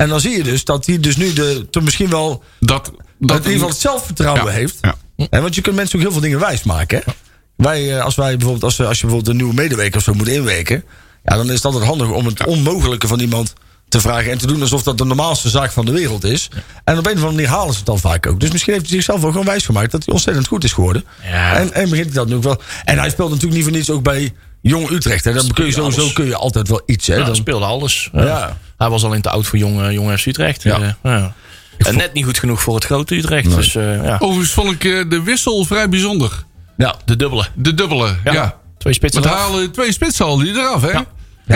En 0.00 0.08
dan 0.08 0.20
zie 0.20 0.36
je 0.36 0.42
dus 0.42 0.64
dat 0.64 0.86
hij 0.86 1.00
dus 1.00 1.16
nu 1.16 1.32
de, 1.32 1.66
toch 1.70 1.82
misschien 1.82 2.10
wel, 2.10 2.42
Dat, 2.60 2.90
dat 3.18 3.36
in 3.36 3.36
ieder 3.36 3.52
geval 3.52 3.68
het 3.68 3.78
zelfvertrouwen 3.78 4.44
Ja, 4.44 4.50
heeft. 4.50 4.78
ja. 4.80 4.94
En 5.30 5.42
want 5.42 5.54
je 5.54 5.60
kunt 5.60 5.76
mensen 5.76 5.96
ook 5.96 6.02
heel 6.02 6.12
veel 6.12 6.20
dingen 6.20 6.38
wijsmaken. 6.38 7.02
Hè? 7.04 7.12
Wij, 7.56 7.96
eh, 7.96 8.04
als 8.04 8.14
wij 8.14 8.30
bijvoorbeeld, 8.30 8.64
als, 8.64 8.76
we- 8.76 8.86
als 8.86 8.96
je 9.00 9.06
bijvoorbeeld 9.06 9.30
een 9.36 9.42
nieuwe 9.44 9.60
medewerker 9.62 9.96
of 9.96 10.02
zo 10.02 10.14
moet 10.14 10.28
inwerken. 10.28 10.84
Ja, 11.24 11.36
dan 11.36 11.46
is 11.48 11.54
het 11.54 11.64
altijd 11.64 11.84
handig 11.84 12.10
om 12.10 12.26
het 12.26 12.46
onmogelijke 12.46 13.06
van 13.06 13.20
iemand 13.20 13.52
te 13.88 14.00
vragen 14.00 14.30
en 14.32 14.38
te 14.38 14.46
doen 14.46 14.60
alsof 14.60 14.82
dat 14.82 14.98
de 14.98 15.04
normaalste 15.04 15.48
zaak 15.48 15.70
van 15.72 15.84
de 15.84 15.92
wereld 15.92 16.24
is. 16.24 16.48
En 16.84 16.98
op 16.98 17.06
een 17.06 17.12
of 17.12 17.18
andere 17.18 17.32
manier 17.32 17.48
halen 17.48 17.70
ze 17.72 17.76
het 17.76 17.86
dan 17.86 17.98
vaak 17.98 18.26
ook. 18.26 18.40
Dus 18.40 18.50
misschien 18.50 18.72
heeft 18.72 18.84
hij 18.86 18.94
zichzelf 18.94 19.24
ook 19.24 19.30
gewoon 19.30 19.46
wijsgemaakt 19.46 19.90
dat 19.90 20.04
hij 20.04 20.14
ontzettend 20.14 20.46
goed 20.46 20.64
is 20.64 20.72
geworden. 20.72 21.04
Ja. 21.22 21.56
En, 21.56 21.72
en 21.72 21.88
begint 21.90 22.06
hij 22.06 22.14
dat 22.14 22.28
nu 22.28 22.34
ook 22.34 22.42
wel. 22.42 22.60
En 22.84 22.98
hij 22.98 23.10
speelt 23.10 23.28
natuurlijk 23.28 23.54
niet 23.56 23.64
voor 23.64 23.72
niets 23.76 23.90
ook 23.90 24.02
bij 24.02 24.32
Jong 24.62 24.90
Utrecht. 24.90 25.24
Hè. 25.24 25.32
Dan 25.32 25.52
kun 25.52 25.64
je 25.66 25.72
sowieso 25.72 26.08
kun 26.12 26.24
je 26.26 26.36
altijd 26.36 26.68
wel 26.68 26.82
iets. 26.86 27.06
Hè. 27.06 27.24
Dan, 27.24 27.36
speelde 27.36 27.64
alles. 27.64 28.08
Ja. 28.12 28.58
Hij 28.80 28.88
was 28.88 29.04
al 29.04 29.12
in 29.12 29.20
te 29.20 29.30
oud 29.30 29.46
voor 29.46 29.58
jonge, 29.58 29.92
jonge 29.92 30.18
FC 30.18 30.26
Utrecht. 30.26 30.62
Ja. 30.62 30.80
Eh, 30.80 30.92
ja. 31.02 31.32
En 31.78 31.96
net 31.96 32.12
niet 32.12 32.24
goed 32.24 32.38
genoeg 32.38 32.62
voor 32.62 32.74
het 32.74 32.84
grote 32.84 33.14
Utrecht. 33.14 33.54
Dus 33.54 33.74
eh, 33.74 34.04
ja, 34.04 34.16
Overigens 34.18 34.52
vond 34.52 34.70
ik 34.72 34.84
eh, 34.84 35.04
de 35.08 35.22
wissel 35.22 35.64
vrij 35.64 35.88
bijzonder. 35.88 36.44
ja, 36.76 36.96
de 37.04 37.16
dubbele. 37.16 37.46
De 37.54 37.74
dubbele, 37.74 38.16
ja. 38.24 38.58
Twee 38.78 38.94
spitsen. 38.94 39.22
Want 39.22 39.34
halen 39.34 39.70
twee 39.72 39.92
spitsen 39.92 40.26
halen 40.26 40.44
die 40.44 40.54
eraf, 40.54 40.82
hè? 40.82 40.90
Ja, 40.90 41.06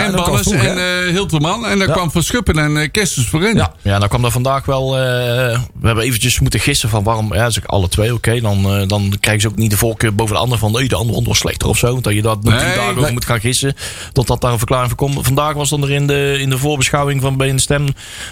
en 0.03 0.11
vroeg, 0.43 0.53
en 0.53 0.77
eh 0.77 1.13
Hilterman. 1.13 1.65
En 1.65 1.77
daar 1.79 1.87
Ja. 1.87 1.93
kwam 1.93 2.11
Van 2.11 2.23
Schuppen 2.23 2.57
en 2.57 2.71
uh, 2.75 2.87
Kerstens 2.91 3.27
voorin. 3.27 3.55
Ja. 3.55 3.73
Ja, 3.81 3.97
nou 3.97 4.07
kwam 4.09 4.21
daar 4.21 4.31
vandaag 4.31 4.65
wel. 4.65 4.97
eh, 4.97 5.01
we 5.79 5.85
hebben 5.87 6.03
eventjes 6.03 6.39
moeten 6.39 6.59
gissen 6.59 6.89
van 6.89 7.03
waarom. 7.03 7.33
Ja, 7.33 7.49
zeg 7.49 7.63
ik 7.63 7.69
alle 7.69 7.89
twee, 7.89 8.13
oké. 8.13 8.41
dan, 8.41 8.65
eh, 8.65 8.87
dan 8.87 9.13
krijgen 9.19 9.41
ze 9.41 9.47
ook 9.47 9.55
niet 9.55 9.71
de 9.71 9.77
voorkeur 9.77 10.15
boven 10.15 10.35
de 10.35 10.41
ander 10.41 10.57
van. 10.57 10.71
Nee, 10.71 10.87
de 10.87 10.95
andere 10.95 11.23
was 11.23 11.37
slechter 11.37 11.67
of 11.67 11.77
zo. 11.77 12.01
Dat 12.01 12.13
je 12.13 12.21
dat 12.21 12.43
nog 12.43 12.53
Nee, 12.53 12.63
tien 12.63 12.73
dagen 12.75 12.85
nee. 12.93 12.97
over 12.99 13.13
moet 13.13 13.25
gaan 13.25 13.39
gissen. 13.39 13.73
Totdat 14.13 14.41
daar 14.41 14.51
een 14.51 14.57
verklaring 14.57 14.89
voor 14.89 14.97
komt. 14.97 15.25
Vandaag 15.25 15.53
was 15.53 15.69
dan 15.69 15.83
er 15.83 15.91
in 15.91 16.07
de, 16.07 16.37
in 16.39 16.49
de 16.49 16.57
voorbeschouwing 16.57 17.21
van 17.21 17.37
BN 17.37 17.57
Stem 17.57 17.85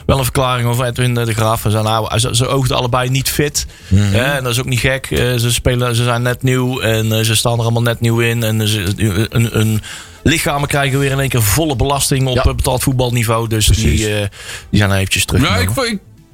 wel 0.06 0.18
een 0.18 0.24
verklaring 0.24 0.68
over 0.68 0.86
Edwin 0.86 1.14
de 1.14 1.34
Graaf. 1.34 1.62
Ze, 1.62 1.70
nou, 1.82 2.20
ze, 2.20 2.36
ze 2.36 2.48
oogden 2.48 2.78
allebei 2.78 3.10
niet 3.10 3.30
fit. 3.30 3.66
Mhm. 3.88 4.16
Ja, 4.16 4.36
en 4.38 4.44
dat 4.44 4.52
is 4.54 4.60
ook 4.60 4.66
niet 4.66 4.80
gek. 4.80 5.08
Eh, 5.12 5.36
ze, 5.36 5.52
spelen, 5.54 5.96
ze 5.96 6.04
zijn 6.04 6.22
net 6.22 6.44
nieuw 6.44 6.80
en 6.80 7.12
eh, 7.12 7.24
ze 7.24 7.36
staan 7.36 7.54
er 7.58 7.62
allemaal 7.64 7.82
net 7.82 8.00
nieuw 8.00 8.20
in. 8.20 8.44
En 8.44 8.68
ze, 8.68 8.84
een, 9.30 9.60
een, 9.60 9.82
lichamen 10.24 10.68
krijgen 10.68 11.00
weer 11.00 11.12
in 11.12 11.20
één 11.20 11.30
keer 11.30 11.42
volle 11.42 11.76
belasting 11.76 12.28
op 12.28 12.36
Ja. 12.36 12.44
eh, 12.44 12.56
betaald 12.56 12.84
voetbalniveau. 12.84 13.48
Dus 13.48 13.66
die, 13.68 14.08
eh, 14.16 14.28
die 14.70 14.80
zijn 14.80 14.90
er 14.92 14.98
eventjes 14.98 15.26
terug. 15.26 15.42
Ja, 15.42 15.56
ik, 15.58 15.70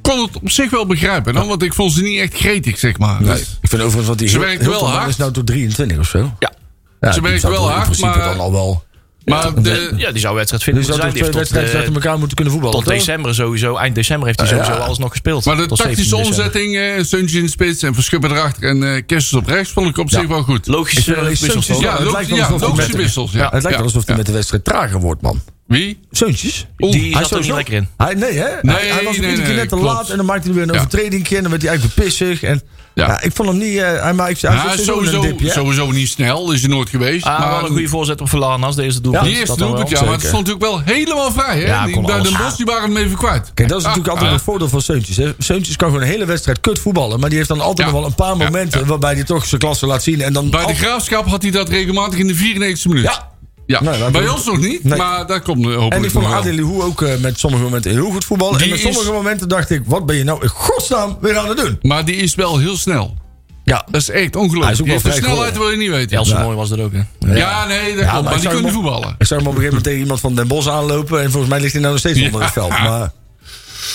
kon 0.01 0.21
het 0.21 0.35
op 0.41 0.49
zich 0.51 0.69
wel 0.69 0.85
begrijpen. 0.85 1.33
Dan, 1.33 1.47
want 1.47 1.63
ik 1.63 1.73
vond 1.73 1.91
ze 1.91 2.01
niet 2.01 2.19
echt 2.19 2.33
gretig, 2.33 2.77
zeg 2.79 2.97
maar. 2.97 3.21
Nee. 3.21 3.31
Dus- 3.31 3.57
Ik 3.61 3.69
vind 3.69 3.81
overigens, 3.81 4.07
want 4.07 4.19
die 4.19 4.27
Ze 4.27 4.37
Hil- 4.37 4.45
werkt 4.47 4.65
wel 4.65 4.89
hard. 4.89 5.09
is 5.09 5.17
nou 5.17 5.31
tot 5.31 5.45
23 5.47 5.97
of 5.97 6.07
zo. 6.07 6.33
Ja. 6.39 6.51
Ja, 6.99 7.11
Ze 7.11 7.21
werkt 7.21 7.41
zou 7.41 7.53
wel 7.53 7.69
hard, 7.71 7.99
maar- 7.99 8.17
dan 8.23 8.39
al 8.39 8.51
wel. 8.51 8.83
Maar 9.29 9.63
de, 9.63 9.93
Ja, 9.95 10.11
die 10.11 10.19
zou 10.21 10.35
wedstrijd 10.35 10.63
vinden. 10.63 10.83
Dus 10.83 10.95
toch 10.95 11.03
Die 11.05 11.13
twee 11.21 11.31
wedstrijden 11.31 11.71
eh, 11.71 11.77
achter 11.79 11.93
elkaar 11.93 12.17
moeten 12.17 12.35
kunnen 12.35 12.53
voetballen. 12.53 12.77
tot 12.77 12.85
toch? 12.87 12.97
december 12.97 13.35
sowieso. 13.35 13.75
Eind 13.75 13.95
december 13.95 14.27
heeft 14.27 14.39
hij 14.39 14.49
sowieso 14.49 14.71
alles 14.71 14.97
nog 14.97 15.09
gespeeld. 15.11 15.45
maar 15.45 15.57
de 15.57 15.65
tactische 15.65 16.03
17 16.03 16.17
december. 16.19 16.45
omzetting, 16.45 16.77
eh 16.77 17.03
Suntje 17.03 17.37
in 17.37 17.43
de 17.43 17.49
spits 17.49 17.83
en 17.83 17.93
Verschuppen 17.93 18.31
erachter 18.31 18.63
en 18.63 18.83
eh 18.95 19.01
Kerstens 19.05 19.41
op 19.41 19.47
rechts, 19.47 19.71
vond 19.71 19.89
ik 19.89 19.97
op 19.97 20.09
zich 20.09 20.27
wel 20.27 20.43
goed. 20.43 20.67
Logische 20.67 21.15
uh, 21.15 21.21
wissels. 21.27 21.67
Ja, 21.67 21.95
het 21.95 22.03
lo- 22.05 22.11
lijkt 22.11 22.29
wel 22.29 22.37
ja, 22.37 22.43
alsof 22.43 22.59
hij 22.59 22.69
logische 22.69 22.91
met- 22.91 23.01
wissels. 23.01 23.31
Ja, 23.31 23.49
Het 23.51 23.63
lijkt 23.63 23.77
wel 23.77 23.85
alsof 23.85 24.05
hij 24.07 24.15
met 24.17 24.25
de 24.25 24.31
wedstrijd 24.31 24.63
trager 24.63 24.99
wordt, 24.99 25.21
man. 25.21 25.41
Wie? 25.67 25.99
Zeuntjes. 26.11 26.65
Die 26.77 27.13
Hij 27.13 27.21
zat 27.23 27.31
er 27.31 27.39
niet 27.41 27.51
lekker 27.53 27.73
in. 27.73 27.87
Hij, 27.97 28.13
nee, 28.13 28.31
hè? 28.33 28.47
Nee, 28.61 28.75
hij, 28.75 28.87
hij 28.87 29.03
was 29.03 29.17
nee, 29.17 29.29
iedere 29.29 29.33
keer 29.35 29.43
nee, 29.47 29.55
net 29.55 29.69
te 29.69 29.75
klopt. 29.75 29.83
laat 29.93 30.09
en 30.09 30.17
dan 30.17 30.25
maakte 30.25 30.45
hij 30.47 30.53
weer 30.53 30.63
een 30.63 30.69
Ja. 30.73 30.75
overtreding 30.75 31.27
en 31.27 31.41
dan 31.41 31.49
werd 31.51 31.61
hij 31.61 31.71
eigenlijk 31.71 32.01
pissig. 32.01 32.43
En, 32.43 32.61
Ja. 32.99 33.07
ja. 33.07 33.21
ik 33.21 33.31
vond 33.33 33.49
hem 33.49 33.57
niet... 33.57 33.77
eh, 33.77 34.01
hij 34.01 34.13
maakt 34.13 34.41
hij 34.41 34.51
Ja, 34.51 34.59
sowieso 34.61 34.79
een 34.79 34.85
sowieso, 35.05 35.21
dipje, 35.21 35.45
hè? 35.47 35.51
sowieso 35.53 35.91
niet 35.91 36.09
snel, 36.09 36.51
is 36.51 36.59
hij 36.61 36.69
nooit 36.69 36.89
geweest. 36.89 37.25
Ah, 37.25 37.39
maar 37.39 37.49
wel 37.49 37.59
een 37.59 37.67
goede 37.67 37.87
voorzet 37.87 38.21
op 38.21 38.29
Verlaan 38.29 38.63
als 38.63 38.75
deze 38.75 39.01
doelpunt. 39.01 39.23
die 39.25 39.37
eerste 39.37 39.57
doelpunt, 39.57 39.89
ja, 39.89 40.03
maar 40.03 40.11
het 40.11 40.21
stond 40.25 40.47
natuurlijk 40.47 40.65
wel 40.71 40.81
helemaal 40.95 41.31
vrij. 41.31 41.59
Hè? 41.59 41.65
Ja, 41.65 41.85
die, 41.85 42.01
bij 42.01 42.13
alles. 42.15 42.37
Bosch 42.37 42.55
die 42.55 42.65
waren 42.65 42.93
hem 42.93 42.97
even 43.05 43.17
kwijt. 43.17 43.51
Kijk, 43.53 43.69
dat 43.69 43.79
is 43.79 43.83
Ah, 43.85 43.89
natuurlijk 43.89 44.07
altijd 44.07 44.27
ah. 44.29 44.35
het 44.35 44.43
voordeel 44.45 44.69
van 44.69 44.81
Seuntjes. 44.81 45.17
Hè. 45.17 45.31
Seuntjes 45.37 45.75
kan 45.75 45.87
gewoon 45.87 46.03
een 46.03 46.09
hele 46.09 46.25
wedstrijd 46.25 46.59
kut 46.59 46.79
voetballen. 46.79 47.19
Maar 47.19 47.29
die 47.29 47.37
heeft 47.37 47.49
dan 47.49 47.59
altijd 47.61 47.77
Ja. 47.87 47.93
nog 47.93 48.01
wel 48.01 48.09
een 48.09 48.15
paar 48.15 48.37
Ja, 48.37 48.43
momenten 48.43 48.79
ja. 48.79 48.85
waarbij 48.85 49.13
hij 49.13 49.23
toch 49.23 49.45
zijn 49.45 49.61
klasse 49.61 49.85
laat 49.85 50.03
zien. 50.03 50.21
En 50.21 50.33
dan 50.33 50.49
Bij 50.49 50.65
de 50.65 50.75
Graafschap 50.75 51.27
had 51.27 51.41
hij 51.41 51.51
dat 51.51 51.69
regelmatig 51.69 52.19
in 52.19 52.27
de 52.27 52.35
94e 52.35 52.87
minuut. 52.89 53.03
Ja. 53.03 53.27
Ja, 53.69 53.81
Nee, 53.81 54.11
bij 54.11 54.27
ons 54.29 54.45
nog 54.45 54.57
niet, 54.59 54.83
Nee. 54.83 54.97
maar 54.97 55.27
daar 55.27 55.41
komt 55.41 55.65
er 55.65 55.71
hopelijk 55.71 55.93
En 55.95 56.03
ik 56.03 56.11
vond. 56.11 56.25
Adeli 56.25 56.61
Hoe 56.61 56.83
ook 56.83 57.01
eh, 57.01 57.17
met 57.17 57.39
sommige 57.39 57.63
momenten 57.63 57.91
heel 57.91 58.09
goed 58.11 58.25
voetballen. 58.25 58.53
Die 58.57 58.63
en 58.63 58.69
met 58.69 58.79
sommige 58.79 59.03
is- 59.05 59.11
momenten 59.11 59.49
dacht 59.49 59.69
ik, 59.69 59.81
wat 59.85 60.05
ben 60.05 60.15
je 60.15 60.23
nou 60.23 60.41
in 60.41 60.47
godsnaam 60.49 61.17
weer 61.21 61.37
aan 61.37 61.47
het 61.47 61.57
doen? 61.57 61.79
Maar 61.81 62.05
die 62.05 62.15
is 62.15 62.35
wel 62.35 62.57
heel 62.57 62.77
snel. 62.77 63.15
Ja, 63.63 63.85
Dat 63.91 64.01
is 64.01 64.09
echt 64.09 64.33
Hij 64.33 64.43
is 64.43 64.47
ongelooflijk. 64.49 64.69
ook 64.71 64.75
Die 64.77 64.85
wel 64.85 64.93
heeft 65.03 65.15
de 65.15 65.23
snelheid 65.23 65.57
wil 65.57 65.69
je 65.69 65.77
niet 65.77 65.89
weten. 65.89 66.17
Elsen 66.17 66.37
Ja. 66.37 66.43
mooi 66.43 66.55
was 66.55 66.69
dat 66.69 66.79
ook. 66.79 66.91
Hè. 66.93 67.33
Ja, 67.35 67.65
nee, 67.67 67.95
dat 67.95 68.09
klopt. 68.09 68.23
maar 68.23 68.39
die 68.39 68.49
kunnen 68.49 68.71
voetballen. 68.71 69.15
Ik 69.17 69.25
zag 69.25 69.37
hem 69.37 69.47
op 69.47 69.55
een 69.55 69.61
gegeven 69.61 69.65
moment 69.67 69.83
tegen 69.83 69.99
iemand 69.99 70.19
van 70.19 70.35
Den 70.35 70.47
Bosch 70.47 70.67
aanlopen. 70.67 71.21
En 71.21 71.31
volgens 71.31 71.51
mij 71.51 71.59
ligt 71.61 71.71
hij 71.73 71.81
nou 71.81 71.93
nog 71.93 72.01
steeds 72.01 72.21
onder 72.21 72.41
het 72.41 72.51
veld. 72.51 72.69
Maar 72.69 73.11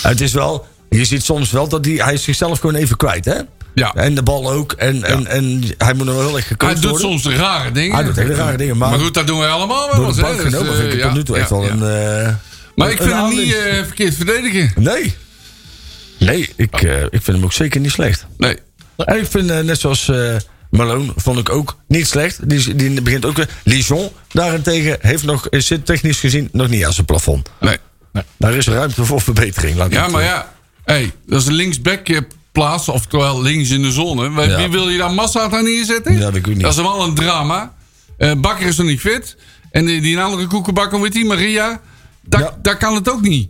het 0.01 0.21
is 0.21 0.33
wel... 0.33 0.65
Je 0.89 1.05
ziet 1.05 1.23
soms 1.23 1.51
wel 1.51 1.67
dat 1.67 1.85
hij, 1.85 1.93
hij 1.93 2.13
is 2.13 2.23
zichzelf 2.23 2.59
gewoon 2.59 2.75
even 2.75 2.97
kwijt, 2.97 3.25
hè? 3.25 3.35
Ja. 3.75 3.93
En 3.93 4.15
de 4.15 4.23
bal 4.23 4.51
ook. 4.51 4.71
En, 4.71 5.03
en, 5.03 5.27
en 5.27 5.63
hij 5.77 5.93
moet 5.93 6.05
nog 6.05 6.15
wel 6.15 6.25
heel 6.27 6.35
erg 6.35 6.47
gecoacht 6.47 6.71
Hij 6.73 6.81
doet 6.81 6.91
worden. 6.91 7.09
soms 7.09 7.23
de 7.23 7.35
rare 7.35 7.71
dingen. 7.71 7.95
Hij 7.95 8.03
doet 8.03 8.15
hele 8.15 8.33
rare 8.35 8.57
dingen, 8.57 8.77
maar- 8.77 8.89
Maar 8.89 8.99
goed, 8.99 9.13
dat 9.13 9.27
doen 9.27 9.39
wij 9.39 9.49
allemaal 9.49 9.87
wel 9.87 9.95
Door 9.95 10.07
eens. 10.07 10.15
de 10.15 10.49
Dus, 10.49 10.53
eh, 10.69 10.75
vind 10.75 10.93
ik 10.93 11.01
tot 11.01 11.13
nu 11.13 11.23
toe 11.23 11.37
echt 11.37 11.49
wel 11.49 11.63
een... 11.69 11.71
eh, 11.71 12.33
Maar 12.75 12.87
een- 12.87 12.93
ik 12.93 12.97
vind 13.01 13.11
hem 13.11 13.29
niet 13.29 13.53
eh, 13.55 13.73
verkeerd 13.83 14.15
verdedigen. 14.15 14.71
Nee. 14.75 15.15
Nee, 16.19 16.49
ik, 16.55 16.81
eh, 16.81 17.01
ik 17.03 17.09
vind 17.09 17.25
hem 17.27 17.43
ook 17.43 17.53
zeker 17.53 17.79
niet 17.79 17.91
slecht. 17.91 18.25
Nee. 18.37 18.57
En 18.97 19.17
ik 19.17 19.25
vind, 19.29 19.63
net 19.63 19.79
zoals 19.79 20.09
eh 20.09 20.35
Malone, 20.69 21.11
vond 21.15 21.39
ik 21.39 21.49
ook 21.49 21.77
niet 21.87 22.07
slecht. 22.07 22.49
Die, 22.49 22.75
die 22.75 23.01
begint 23.01 23.25
ook 23.25 23.35
weer. 23.35 23.49
Lijon 23.63 24.09
daarentegen 24.31 24.97
heeft 25.01 25.23
nog, 25.23 25.47
zit 25.49 25.85
technisch 25.85 26.19
gezien 26.19 26.49
nog 26.51 26.67
niet 26.69 26.85
aan 26.85 26.93
zijn 26.93 27.05
plafond. 27.05 27.49
nee. 27.59 27.77
Daar 28.37 28.53
is 28.53 28.67
ruimte 28.67 29.05
voor 29.05 29.21
verbetering. 29.21 29.77
Laat 29.77 29.91
Ja, 29.91 30.07
maar 30.07 30.23
ja. 30.23 30.53
Hey, 30.85 31.11
dat 31.25 31.41
is 31.41 31.47
een 31.47 31.53
linksback 31.53 32.07
plaats, 32.55 32.89
oftewel 32.89 33.41
links 33.41 33.69
in 33.69 33.81
de 33.81 33.91
zone. 33.91 34.31
Wie, 34.33 34.47
Ja. 34.49 34.57
wie 34.57 34.67
wil 34.69 34.89
je 34.89 34.97
daar 34.97 35.11
Massa 35.13 35.49
aan 35.49 35.63
neerzetten? 35.63 36.17
Ja, 36.17 36.25
weet 36.25 36.35
ik 36.35 36.47
ook 36.47 36.53
niet. 36.53 36.61
Dat 36.63 36.71
is 36.73 36.81
wel 36.81 37.03
een 37.03 37.13
drama. 37.13 37.73
Eh, 38.17 38.31
Bakker 38.37 38.65
is 38.67 38.77
nog 38.77 38.87
niet 38.87 38.99
fit. 38.99 39.37
En 39.71 39.85
die, 39.85 40.01
die 40.01 40.19
andere 40.19 40.47
koekenbakker, 40.47 41.01
weet 41.01 41.11
die, 41.13 41.25
Maria. 41.25 41.81
Daar, 42.23 42.41
Ja. 42.41 42.57
daar 42.61 42.77
kan 42.77 42.95
het 42.95 43.09
ook 43.11 43.21
niet. 43.21 43.49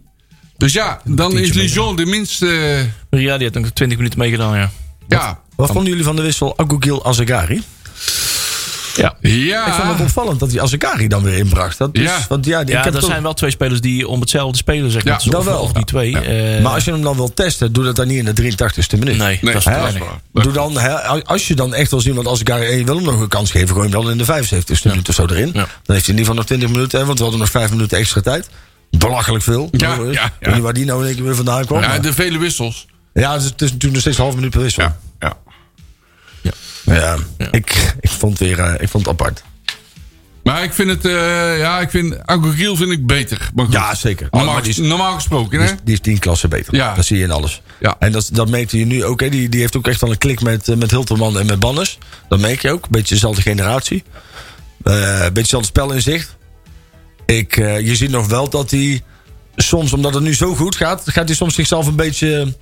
Dus 0.57 0.73
ja, 0.73 1.01
dan 1.03 1.37
is 1.37 1.53
Lijon 1.53 1.95
de 1.95 2.05
minste... 2.05 2.45
Ja, 3.09 3.37
die 3.37 3.49
had 3.51 3.61
nog 3.61 3.69
20 3.71 3.97
minuten 3.97 4.19
meegedaan, 4.19 4.57
ja. 4.57 4.71
ja. 5.07 5.39
Wat 5.55 5.67
vonden 5.71 5.89
jullie 5.89 6.03
van 6.03 6.15
de 6.15 6.21
wissel 6.21 6.57
Agugil 6.57 7.05
Azegari? 7.05 7.63
Ja, 8.95 9.15
Ja. 9.21 9.67
Ik 9.67 9.73
vond 9.73 9.87
het 9.91 10.01
opvallend 10.01 10.39
dat 10.39 10.51
hij 10.51 10.61
Azegari 10.61 11.07
dan 11.07 11.23
weer 11.23 11.37
inbracht. 11.37 11.77
Dat 11.77 11.89
is, 11.91 12.01
Ja. 12.01 12.17
Want 12.29 12.45
ja, 12.45 12.59
ja 12.59 12.61
ik 12.65 12.83
heb 12.83 12.93
er 12.93 12.99
toch- 12.99 13.09
zijn 13.09 13.23
wel 13.23 13.33
twee 13.33 13.49
spelers 13.51 13.81
die 13.81 14.07
om 14.07 14.19
hetzelfde 14.19 14.57
spelen, 14.57 14.91
zeg 14.91 15.03
maar. 15.03 15.21
Ja, 15.23 15.29
dat 15.31 15.39
of- 15.39 15.45
wel. 15.45 15.59
Of 15.61 15.71
die 15.71 15.83
twee. 15.85 16.19
eh, 16.19 16.63
maar 16.63 16.73
als 16.73 16.83
je 16.85 16.91
hem 16.91 17.01
dan 17.01 17.15
wil 17.15 17.33
testen, 17.33 17.73
doe 17.73 17.83
dat 17.83 17.95
dan 17.95 18.07
niet 18.07 18.17
in 18.17 18.25
de 18.25 18.33
83ste 18.33 18.97
minuut. 18.97 19.17
Nee, 19.17 19.39
Nee, 19.41 19.53
dat 19.53 19.61
is 19.61 19.63
waar. 19.67 19.93
Doe 20.31 20.51
dan, 20.51 20.77
hè, 20.79 20.89
als 21.23 21.47
je 21.47 21.55
dan 21.55 21.73
echt 21.73 21.89
wil 21.89 22.01
zien, 22.01 22.15
want 22.15 22.45
daar 22.45 22.61
één 22.61 22.85
wil 22.85 22.95
hem 22.95 23.03
nog 23.05 23.19
een 23.19 23.27
kans 23.27 23.51
geven, 23.51 23.67
gooi 23.69 23.81
hem 23.81 23.91
dan 23.91 24.11
in 24.11 24.17
de 24.17 24.25
75ste 24.25 24.87
minuut 24.89 25.09
of 25.09 25.15
zo 25.15 25.25
erin. 25.25 25.47
Ja. 25.47 25.51
Dan 25.53 25.63
heeft 25.63 25.87
hij 25.87 25.95
in 25.95 26.01
ieder 26.05 26.17
geval 26.19 26.35
nog 26.35 26.45
20 26.45 26.69
minuten, 26.69 26.99
hè, 26.99 27.05
want 27.05 27.17
we 27.17 27.23
hadden 27.23 27.41
nog 27.41 27.51
5 27.51 27.69
minuten 27.69 27.97
extra 27.97 28.21
tijd. 28.21 28.49
Belachelijk 28.97 29.43
veel. 29.43 29.61
Ja, 29.71 29.91
Ik 29.91 29.97
ja, 29.97 30.03
weet 30.03 30.13
ja. 30.39 30.53
niet 30.53 30.61
waar 30.63 30.73
die 30.73 30.85
nou 30.85 30.99
in 31.01 31.05
één 31.07 31.15
keer 31.15 31.23
weer 31.25 31.35
vandaan 31.35 31.65
kwam. 31.65 31.81
Ja, 31.81 31.87
maar- 31.87 32.01
de 32.01 32.13
vele 32.13 32.37
wissels. 32.37 32.85
Ja, 33.13 33.33
het 33.33 33.41
is, 33.41 33.49
het 33.49 33.61
is 33.61 33.67
natuurlijk 33.71 33.91
nog 33.93 34.01
steeds 34.01 34.17
een 34.17 34.23
half 34.23 34.35
minuut 34.35 34.51
per 34.51 34.61
wissel. 34.61 34.83
Ja. 34.83 34.97
Ja. 36.85 37.17
Ik, 37.51 37.93
ik 37.99 38.09
vond 38.09 38.39
het 38.39 38.47
weer 38.47 38.59
eh, 38.59 38.73
ik 38.81 38.89
vond 38.89 39.05
het 39.05 39.13
apart. 39.19 39.43
Maar 40.43 40.63
ik 40.63 40.73
vind 40.73 40.89
het, 40.89 41.05
eh, 41.05 41.57
ja, 41.59 41.79
ik 41.79 41.89
vind 41.89 42.27
Agogiel 42.27 42.75
vind 42.75 42.91
ik 42.91 43.07
beter. 43.07 43.49
Maar 43.55 43.65
goed. 43.65 43.73
Ja, 43.73 43.95
zeker. 43.95 44.27
Normaal, 44.31 44.53
Maar 44.53 44.61
die 44.63 44.71
is- 44.71 44.77
normaal 44.77 45.13
gesproken, 45.13 45.49
Die 45.59 45.67
hè? 45.67 45.73
is, 45.73 45.79
die 45.83 45.93
is 45.93 45.99
tien 45.99 46.19
klassen 46.19 46.49
beter. 46.49 46.75
Ja. 46.75 46.93
Dat 46.95 47.05
zie 47.05 47.17
je 47.17 47.23
in 47.23 47.31
alles. 47.31 47.61
Ja. 47.79 47.95
En 47.99 48.11
dat, 48.11 48.29
dat 48.33 48.49
merkte 48.49 48.77
je 48.79 48.85
nu 48.85 49.03
ook. 49.03 49.19
Hè. 49.19 49.29
Die, 49.29 49.49
die 49.49 49.59
heeft 49.59 49.75
ook 49.77 49.87
echt 49.87 50.01
wel 50.01 50.11
een 50.11 50.17
klik 50.17 50.41
met, 50.41 50.67
eh, 50.69 50.75
met 50.75 50.91
Hilterman 50.91 51.39
en 51.39 51.45
met 51.45 51.59
Banners. 51.59 51.97
Dat 52.29 52.39
merk 52.39 52.61
je 52.61 52.71
ook. 52.71 52.83
Een 52.83 52.91
beetje 52.91 53.13
dezelfde 53.13 53.41
generatie. 53.41 54.03
Een 54.83 54.93
beetje 55.19 55.39
hetzelfde 55.39 55.67
spel 55.67 55.91
in 55.91 56.01
zicht. 56.01 56.35
Ik, 57.25 57.55
je 57.55 57.95
ziet 57.95 58.09
nog 58.09 58.27
wel 58.27 58.49
dat 58.49 58.71
hij 58.71 59.03
soms, 59.55 59.93
omdat 59.93 60.13
het 60.13 60.23
nu 60.23 60.33
zo 60.33 60.55
goed 60.55 60.75
gaat, 60.75 61.01
gaat 61.05 61.27
hij 61.27 61.35
soms 61.35 61.55
zichzelf 61.55 61.87
een 61.87 61.95
beetje. 61.95 62.55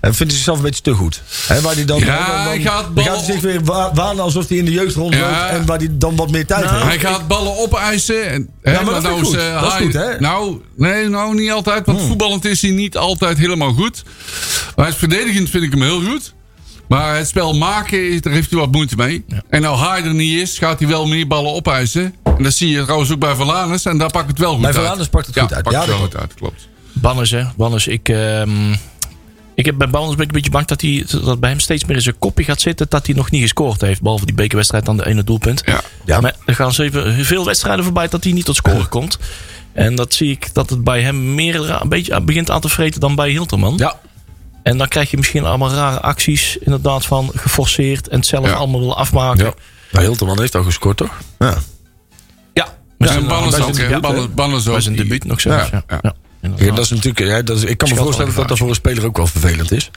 En 0.00 0.14
vindt 0.14 0.18
hij 0.18 0.30
zichzelf 0.30 0.56
een 0.56 0.62
beetje 0.62 0.82
te 0.82 0.92
goed. 0.92 1.22
Hè, 1.46 1.60
waar 1.60 1.74
hij 1.74 1.84
dan, 1.84 1.98
Ja, 1.98 2.04
dan, 2.26 2.26
dan, 2.36 2.44
hij 2.46 2.60
gaat 2.60 2.82
dan 2.84 2.94
bal- 2.94 3.04
gaat 3.04 3.16
hij 3.26 3.32
zich 3.32 3.40
weer 3.40 3.64
wa- 3.64 3.90
wanen 3.94 4.22
alsof 4.22 4.48
hij 4.48 4.56
in 4.58 4.64
de 4.64 4.70
jeugd 4.72 4.94
rondloopt. 4.94 5.24
Ja. 5.24 5.48
En 5.48 5.66
waar 5.66 5.78
hij 5.78 5.88
dan 5.90 6.16
wat 6.16 6.30
meer 6.30 6.46
tijd 6.46 6.70
heeft. 6.70 6.82
Hij 6.82 6.98
gaat 6.98 7.28
ballen 7.28 7.58
opeisen. 7.58 8.28
En, 8.30 8.48
hè, 8.62 8.72
maar 8.84 8.84
dat 8.94 9.02
nou 9.02 9.14
ik 9.16 9.22
is, 9.22 9.28
goed. 9.28 9.36
eh, 9.36 9.62
Dat 9.62 9.72
is 9.72 9.78
goed, 9.78 9.92
hè? 9.92 10.10
Hmm. 10.12 10.22
Nou, 10.22 10.60
nee, 10.76 11.08
nou 11.08 11.34
niet 11.34 11.50
altijd. 11.50 11.86
Want 11.86 12.00
voetballend 12.02 12.44
is 12.44 12.62
hij 12.62 12.70
niet 12.70 12.96
altijd 12.96 13.38
helemaal 13.38 13.72
goed. 13.72 14.02
Maar 14.76 14.86
het 14.86 14.94
verdedigend 14.96 15.50
vind 15.50 15.64
ik 15.64 15.70
hem 15.70 15.82
heel 15.82 16.02
goed. 16.02 16.34
Maar 16.88 17.16
het 17.16 17.28
spel 17.28 17.54
maken, 17.54 18.22
daar 18.22 18.32
heeft 18.32 18.50
hij 18.50 18.58
wat 18.60 18.70
moeite 18.72 18.96
mee. 18.96 19.24
En 19.48 19.60
nou 19.62 19.78
hij 19.78 20.02
er 20.04 20.14
niet 20.14 20.38
is, 20.40 20.58
gaat 20.58 20.78
hij 20.78 20.88
wel 20.88 21.06
meer 21.06 21.26
ballen 21.26 21.52
opeisen. 21.52 22.14
En 22.36 22.42
dat 22.42 22.52
zie 22.54 22.68
je 22.70 22.82
trouwens 22.82 23.10
ook 23.12 23.18
bij 23.18 23.34
Verlaners. 23.34 23.84
En 23.84 23.98
daar 23.98 24.10
pakt 24.10 24.28
het 24.28 24.38
wel 24.38 24.50
goed 24.50 24.58
Bij 24.58 24.66
uit. 24.70 24.76
Verlaners 24.78 25.08
pakt 25.08 25.26
het 25.26 25.38
goed 25.38 25.52
uit. 25.54 25.62
Pakt 25.62 25.74
Ja, 25.74 25.80
het 25.80 25.90
wel 25.90 25.98
goed 25.98 26.16
uit, 26.16 26.34
klopt. 26.34 26.68
Banners, 26.92 27.30
hè. 27.30 27.42
Banners, 27.56 27.86
ik... 27.86 28.08
ehm, 28.08 28.48
ik 29.60 29.66
heb 29.66 29.78
bij 29.78 29.88
Banners 29.90 30.14
ben 30.16 30.22
ik 30.24 30.30
een 30.30 30.36
beetje 30.36 30.50
bang 30.50 30.66
dat, 30.66 30.80
hij, 30.80 31.04
dat 31.24 31.40
bij 31.40 31.50
hem 31.50 31.60
steeds 31.60 31.84
meer 31.84 31.96
in 31.96 32.02
zijn 32.02 32.18
kopje 32.18 32.44
gaat 32.44 32.60
zitten 32.60 32.86
dat 32.88 33.06
hij 33.06 33.14
nog 33.14 33.30
niet 33.30 33.40
gescoord 33.42 33.80
heeft. 33.80 34.02
Behalve 34.02 34.26
die 34.26 34.34
bekerwedstrijd 34.34 34.88
aan 34.88 34.96
de 34.96 35.06
ene 35.06 35.24
doelpunt. 35.24 35.62
Ja. 35.64 35.80
Ja. 36.04 36.20
Maar 36.20 36.34
er 36.44 36.54
gaan 36.54 36.72
zeven, 36.72 37.24
veel 37.24 37.44
wedstrijden 37.44 37.84
voorbij 37.84 38.08
dat 38.08 38.24
hij 38.24 38.32
niet 38.32 38.44
tot 38.44 38.56
scoren 38.56 38.88
komt. 38.98 39.18
En 39.72 39.94
dat 39.94 40.14
zie 40.14 40.30
ik 40.30 40.54
dat 40.54 40.70
het 40.70 40.84
bij 40.84 41.02
hem 41.02 41.34
meer 41.34 41.80
een 41.80 41.88
beetje 41.88 42.20
begint 42.20 42.50
aan 42.50 42.60
te 42.60 42.68
vreten 42.68 43.00
dan 43.00 43.14
bij 43.14 43.30
Hilterman. 43.30 43.74
Ja. 43.76 44.00
En 44.62 44.78
dan 44.78 44.88
krijg 44.88 45.10
je 45.10 45.16
misschien 45.16 45.44
allemaal 45.44 45.70
rare 45.70 46.00
acties. 46.00 46.56
Inderdaad 46.56 47.06
van 47.06 47.30
geforceerd 47.34 48.08
en 48.08 48.16
het 48.16 48.26
zelf 48.26 48.46
Ja. 48.46 48.52
allemaal 48.52 48.80
willen 48.80 48.96
afmaken. 48.96 49.44
Ja. 49.44 49.54
Nou, 49.92 50.04
Hilterman 50.04 50.40
heeft 50.40 50.54
al 50.54 50.62
gescoord, 50.62 50.96
toch? 50.96 51.18
Ja. 51.38 51.54
Ja. 52.54 52.68
Bij 52.98 53.08
ook, 53.08 53.14
zijn 53.14 54.82
zijn 54.82 54.96
debuut 54.96 55.24
nog 55.24 55.40
zelfs. 55.40 55.70
Ja, 55.70 56.14
Ja, 56.40 56.72
dat 56.74 56.84
is 56.84 56.90
natuurlijk, 56.90 57.18
ja, 57.18 57.42
dat 57.42 57.56
is, 57.56 57.64
ik 57.64 57.78
kan 57.78 57.88
me 57.88 57.94
voorstellen 57.94 58.34
dat 58.34 58.48
dat 58.48 58.58
voor 58.58 58.68
een 58.68 58.74
speler 58.74 59.04
ook 59.04 59.16
wel 59.16 59.26
vervelend 59.26 59.72
is. 59.72 59.90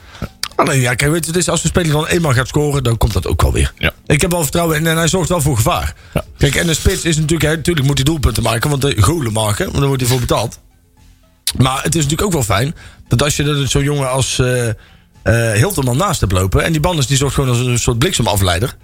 Alleen 0.56 0.80
ja, 0.80 0.94
kijk, 0.94 1.10
weet 1.10 1.26
je, 1.26 1.32
is, 1.32 1.48
als 1.48 1.62
een 1.62 1.68
speler 1.68 1.92
dan 1.92 2.06
eenmaal 2.06 2.32
gaat 2.32 2.48
scoren, 2.48 2.82
dan 2.82 2.98
komt 2.98 3.12
dat 3.12 3.26
ook 3.26 3.42
wel 3.42 3.52
weer. 3.52 3.72
Ja. 3.78 3.92
Ik 4.06 4.20
heb 4.20 4.30
wel 4.30 4.42
vertrouwen 4.42 4.76
in 4.76 4.86
en 4.86 4.96
hij 4.96 5.08
zorgt 5.08 5.28
wel 5.28 5.40
voor 5.40 5.56
gevaar. 5.56 5.94
Ja. 6.14 6.24
Kijk, 6.38 6.54
en 6.54 6.66
de 6.66 6.74
spits 6.74 7.04
is 7.04 7.16
natuurlijk, 7.16 7.42
hè, 7.42 7.56
natuurlijk 7.56 7.86
moet 7.86 7.96
hij 7.96 8.04
doelpunten 8.04 8.42
maken, 8.42 8.70
want 8.70 8.82
de 8.82 9.02
golen 9.02 9.32
maken, 9.32 9.64
want 9.64 9.78
dan 9.78 9.86
wordt 9.86 10.00
hij 10.00 10.10
voor 10.10 10.20
betaald. 10.20 10.58
Maar 11.58 11.82
het 11.82 11.94
is 11.94 12.02
natuurlijk 12.02 12.22
ook 12.22 12.32
wel 12.32 12.56
fijn 12.56 12.74
dat 13.08 13.22
als 13.22 13.36
je 13.36 13.42
dat 13.42 13.70
zo'n 13.70 13.82
jongen 13.82 14.10
als, 14.10 14.38
eh 14.38 14.68
eh 14.68 15.52
Hilterman 15.52 15.96
naast 15.96 16.20
hebt 16.20 16.32
lopen. 16.32 16.64
En 16.64 16.72
die 16.72 16.80
Bannes 16.80 17.06
die 17.06 17.16
zorgt 17.16 17.34
gewoon 17.34 17.50
als 17.50 17.58
een 17.58 17.78
soort 17.78 17.98
bliksemafleider. 17.98 18.76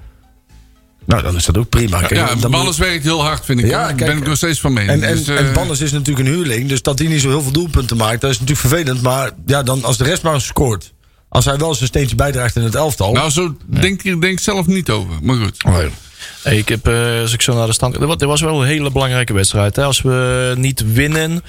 Nou, 1.11 1.23
dan 1.23 1.37
is 1.37 1.45
dat 1.45 1.59
ook 1.59 1.69
prima. 1.69 1.99
Kijk, 1.99 2.11
Ja, 2.11 2.35
dan- 2.35 2.51
Balles 2.51 2.79
werkt 2.79 3.05
heel 3.05 3.23
hard, 3.23 3.45
vind 3.45 3.61
ik. 3.61 3.67
Ja, 3.67 3.87
Daar 3.87 3.95
ben 3.95 4.17
ik 4.17 4.27
nog 4.27 4.37
steeds 4.37 4.61
van 4.61 4.73
mening. 4.73 5.03
En, 5.03 5.09
en, 5.09 5.17
Dus, 5.17 5.29
eh, 5.29 5.57
en 5.57 5.71
is 5.71 5.93
natuurlijk 5.93 6.29
een 6.29 6.35
huurling. 6.35 6.69
Dus 6.69 6.83
dat 6.83 6.99
hij 6.99 7.09
niet 7.09 7.21
zo 7.21 7.29
heel 7.29 7.43
veel 7.43 7.53
doelpunten 7.53 7.97
maakt, 7.97 8.21
dat 8.21 8.31
is 8.31 8.41
natuurlijk 8.41 8.69
vervelend. 8.69 9.03
Maar 9.03 9.31
ja, 9.47 9.63
dan 9.63 9.85
als 9.85 9.97
de 9.97 10.05
rest 10.05 10.23
maar 10.23 10.41
scoort. 10.41 10.93
Als 11.29 11.45
hij 11.45 11.57
wel 11.57 11.75
zijn 11.75 11.89
steentje 11.89 12.17
bijdraagt 12.17 12.57
in 12.57 12.63
het 12.63 12.75
elftal. 12.75 13.13
nou, 13.13 13.31
zo 13.31 13.57
denk 13.67 14.03
ik 14.03 14.21
denk 14.21 14.39
zelf 14.39 14.67
niet 14.67 14.91
over. 14.91 15.15
Maar 15.23 15.37
goed. 15.37 15.65
Oh, 15.65 15.73
ja. 15.83 15.89
Hey, 16.43 16.57
ik 16.57 16.69
heb, 16.69 16.89
eh, 16.89 17.21
als 17.21 17.33
ik 17.33 17.43
zo 17.43 17.55
naar 17.55 17.67
de 17.67 17.73
stand. 17.73 18.19
Dit 18.19 18.23
was 18.25 18.41
wel 18.41 18.61
een 18.61 18.67
hele 18.67 18.91
belangrijke 18.91 19.33
wedstrijd. 19.33 19.77
Hè? 19.77 19.85
Als 19.85 20.03
we 20.03 20.53
niet 20.57 20.93
winnen, 20.93 21.43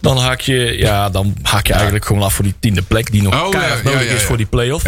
dan 0.00 0.18
haak 0.18 0.40
je, 0.40 0.78
ja, 0.78 1.10
dan 1.10 1.34
haak 1.42 1.66
je 1.66 1.72
eigenlijk 1.72 2.04
gewoon 2.04 2.22
af 2.22 2.34
voor 2.34 2.44
die 2.44 2.54
tiende 2.60 2.82
plek. 2.82 3.10
Die 3.10 3.22
nog 3.22 3.34
Oh, 3.34 3.50
keihard 3.50 3.82
ja, 3.84 3.90
ja, 3.90 3.94
nodig 3.96 4.08
ja, 4.10 4.14
is 4.16 4.22
voor 4.22 4.36
die 4.36 4.46
play-off. 4.46 4.84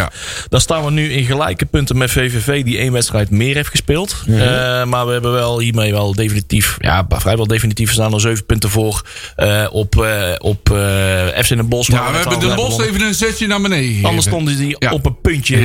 Dan 0.49 0.61
staan 0.61 0.85
we 0.85 0.91
nu 0.91 1.13
in 1.13 1.25
gelijke 1.25 1.65
punten 1.65 1.97
met 1.99 2.11
VVV, 2.11 2.65
die 2.65 2.79
één 2.79 2.93
wedstrijd 2.93 3.31
meer 3.31 3.55
heeft 3.55 3.69
gespeeld. 3.69 4.17
Mhm. 4.27 4.41
Eh, 4.41 4.85
maar 4.85 5.07
we 5.07 5.13
hebben 5.13 5.33
wel 5.33 5.59
hiermee 5.61 5.93
wel 5.93 6.15
definitief, 6.15 6.77
ja, 6.79 7.07
vrijwel 7.09 7.47
definitief. 7.47 7.89
We 7.89 7.95
staan 7.95 8.15
er 8.15 8.21
zeven 8.21 8.47
punten 8.47 8.71
voor 8.71 9.03
eh, 9.37 9.67
op, 9.71 10.07
op 10.39 10.69
FC 11.43 11.49
Den 11.49 11.69
Bosch. 11.69 11.91
Ja, 11.91 12.11
we 12.11 12.19
hebben 12.19 12.41
de 12.41 12.55
Bos 12.55 12.65
gewonnen. 12.65 12.89
even 12.89 13.07
een 13.07 13.15
zetje 13.15 13.47
naar 13.47 13.61
beneden 13.61 13.87
gegeven. 13.87 14.09
Anders 14.09 14.27
stonden 14.27 14.57
die 14.57 14.91
op 14.91 15.07
een 15.07 15.21
puntje 15.21 15.57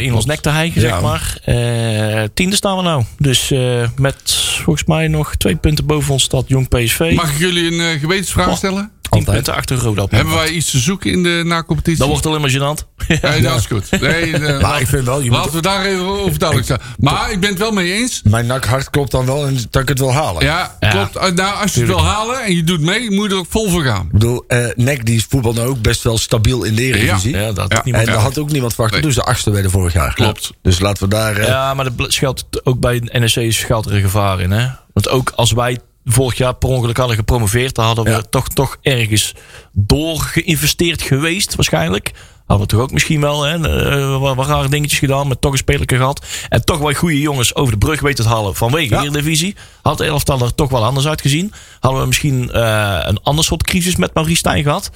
in 0.00 0.14
ons 0.14 0.24
nek 0.26 0.40
te 0.40 0.48
hijgen, 0.48 0.80
zeg 0.80 1.00
maar. 1.00 1.38
Eh, 1.44 2.22
tiende 2.50 2.66
staan 2.66 2.76
we 2.76 2.82
nou. 2.82 3.04
Dus 3.18 3.50
eh, 3.50 3.88
met 3.96 4.34
volgens 4.62 4.84
mij 4.84 5.08
nog 5.08 5.36
twee 5.36 5.56
punten 5.56 5.86
boven 5.86 6.12
ons 6.12 6.22
staat 6.22 6.48
Jong 6.48 6.68
PSV. 6.68 7.12
Mag 7.14 7.32
ik 7.32 7.38
jullie 7.38 7.72
een 7.72 7.80
eh, 7.80 8.00
gewetensvraag 8.00 8.56
stellen? 8.56 8.90
Tien 9.10 9.18
Altijd. 9.18 9.36
punten 9.36 9.54
achter 9.54 9.76
Roda. 9.78 10.02
op 10.02 10.10
Hebben 10.10 10.34
wij 10.34 10.48
iets 10.50 10.70
te 10.70 10.78
zoeken 10.78 11.10
in 11.10 11.22
de 11.22 11.42
na-competitie? 11.44 11.98
Dat 11.98 12.08
wordt 12.08 12.26
alleen 12.26 12.40
maar 12.40 12.50
gênant. 12.50 12.88
Nee, 13.22 13.40
dat 13.42 13.58
is 13.58 13.66
goed. 13.66 14.00
Nee, 14.00 14.32
eh, 14.36 14.60
Maar 14.60 14.80
ik 14.80 14.86
vind 14.86 15.04
wel, 15.04 15.20
je 15.20 15.30
laten 15.30 15.44
moet, 15.52 15.52
we 15.52 15.68
daar 15.68 15.84
even 15.84 16.06
over 16.06 16.38
duidelijk 16.38 16.68
zijn. 16.68 16.80
Maar 16.98 17.30
ik 17.32 17.40
ben 17.40 17.50
het 17.50 17.58
wel 17.58 17.70
mee 17.72 17.92
eens. 17.92 18.20
mijn 18.24 18.46
nakhart 18.46 18.90
klopt 18.90 19.10
dan 19.10 19.26
wel 19.26 19.46
en 19.46 19.58
dat 19.70 19.82
ik 19.82 19.88
het 19.88 19.98
wil 19.98 20.12
halen. 20.12 20.44
Ja, 20.44 20.76
Ja. 20.80 20.90
klopt. 20.90 21.16
Eh, 21.16 21.30
Nou, 21.32 21.62
als 21.62 21.74
je 21.74 21.80
het 21.80 21.88
wil 21.88 22.04
halen 22.04 22.42
en 22.44 22.54
je 22.56 22.64
doet 22.64 22.80
mee, 22.80 23.10
moet 23.10 23.24
je 23.28 23.32
er 23.34 23.38
ook 23.40 23.46
vol 23.48 23.70
voor 23.70 23.82
gaan. 23.82 24.04
Ik 24.06 24.12
bedoel, 24.12 24.44
eh 24.48 24.66
Nek 24.74 25.06
die 25.06 25.24
voetbal 25.28 25.52
nou 25.52 25.68
ook 25.68 25.80
best 25.82 26.02
wel 26.02 26.18
stabiel 26.18 26.62
in 26.64 26.74
de 26.74 26.82
Eredivisie. 26.82 27.36
Ja, 27.36 27.52
dat 27.52 27.72
Ja. 27.72 27.78
is 27.78 27.84
niet 27.84 27.94
En 27.94 28.04
daar 28.06 28.14
had 28.16 28.38
ook 28.38 28.50
niemand 28.50 28.72
verwacht. 28.74 28.92
Nee. 28.92 29.02
Dus 29.02 29.14
de 29.14 29.22
achtste 29.22 29.50
werden 29.50 29.70
vorig 29.70 29.92
jaar. 29.92 30.14
Klopt. 30.14 30.50
Dus 30.62 30.78
laten 30.80 31.02
we 31.02 31.08
daar... 31.08 31.42
Ja, 31.46 31.74
maar 31.74 31.86
er 31.86 31.92
schuilt 32.12 32.44
ook 32.62 32.80
bij 32.80 33.02
NEC 33.12 33.52
schuilt 33.52 33.86
er 33.86 33.94
een 33.94 34.00
gevaar 34.02 34.40
in. 34.40 34.50
Hè? 34.50 34.66
Want 34.92 35.08
ook 35.08 35.32
als 35.34 35.52
wij 35.52 35.78
vorig 36.12 36.38
jaar 36.38 36.54
per 36.54 36.68
ongeluk 36.68 36.96
hadden 36.96 37.16
gepromoveerd, 37.16 37.74
dan 37.74 37.84
hadden 37.84 38.04
we 38.04 38.10
Ja. 38.10 38.22
toch, 38.30 38.48
toch 38.48 38.76
ergens 38.82 39.34
door 39.72 40.20
geïnvesteerd 40.20 41.02
geweest, 41.02 41.54
waarschijnlijk. 41.54 42.12
Hadden 42.46 42.68
we 42.68 42.74
toch 42.74 42.82
ook 42.84 42.92
misschien 42.92 43.20
wel 43.20 43.42
hè, 43.42 43.54
eh, 43.90 44.18
wat, 44.20 44.34
wat 44.36 44.46
rare 44.46 44.68
dingetjes 44.68 44.98
gedaan, 44.98 45.26
maar 45.26 45.38
toch 45.38 45.52
een 45.52 45.58
spelerke 45.58 45.96
gehad. 45.96 46.26
En 46.48 46.64
toch 46.64 46.78
wel 46.78 46.92
goede 46.92 47.20
jongens 47.20 47.54
over 47.54 47.72
de 47.72 47.78
brug 47.78 48.00
weten 48.00 48.24
te 48.24 48.30
halen 48.30 48.54
vanwege 48.54 48.94
Ja. 48.94 49.00
de 49.00 49.06
Eredivisie. 49.06 49.56
Had 49.82 49.98
de 49.98 50.04
elftal 50.04 50.40
er 50.40 50.54
toch 50.54 50.70
wel 50.70 50.84
anders 50.84 51.06
uitgezien. 51.06 51.52
Hadden 51.80 52.00
we 52.00 52.06
misschien 52.06 52.50
eh, 52.52 52.98
een 53.02 53.20
ander 53.22 53.44
soort 53.44 53.62
crisis 53.62 53.96
met 53.96 54.14
Maurice 54.14 54.36
Stijn 54.38 54.62
gehad. 54.62 54.90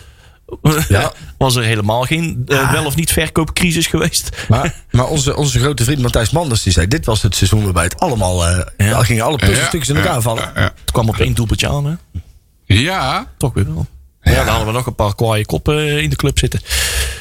Ja. 0.89 1.13
Was 1.39 1.57
er 1.57 1.63
helemaal 1.63 2.03
geen 2.03 2.43
eh, 2.47 2.73
wel 2.73 2.85
of 2.85 2.97
niet 2.97 3.13
verkoopcrisis 3.13 3.87
geweest. 3.87 4.29
Maar, 4.49 4.75
maar 4.91 5.07
onze, 5.07 5.37
onze 5.37 5.59
grote 5.59 5.85
vriend 5.85 6.03
Matthijs 6.03 6.31
Manders 6.31 6.63
die 6.63 6.73
zei... 6.73 6.89
dit 6.89 7.07
was 7.07 7.23
het 7.23 7.35
seizoen 7.37 7.65
waarbij 7.65 7.85
het 7.85 8.01
allemaal... 8.01 8.47
eh 8.47 8.61
Ja. 8.77 8.91
daar 8.91 9.05
gingen 9.05 9.25
alle 9.25 9.37
puzzelstukjes 9.37 9.89
in 9.89 9.97
elkaar 9.97 10.23
vallen. 10.23 10.43
Ja, 10.43 10.61
ja. 10.61 10.73
Het 10.81 10.91
kwam 10.93 11.09
op 11.09 11.19
één 11.19 11.35
doelpuntje 11.35 11.69
aan, 11.69 11.85
hè? 11.87 11.95
Ja, 12.67 13.27
Toch 13.37 13.55
weer 13.55 13.75
wel. 13.75 13.87
Ja, 14.23 14.35
dan 14.35 14.47
hadden 14.47 14.67
we 14.67 14.73
nog 14.73 14.87
een 14.87 14.95
paar 14.95 15.15
kwaaie 15.15 15.47
koppen 15.47 15.79
eh, 15.79 15.99
in 15.99 16.11
de 16.11 16.17
club 16.17 16.39
zitten. 16.39 16.61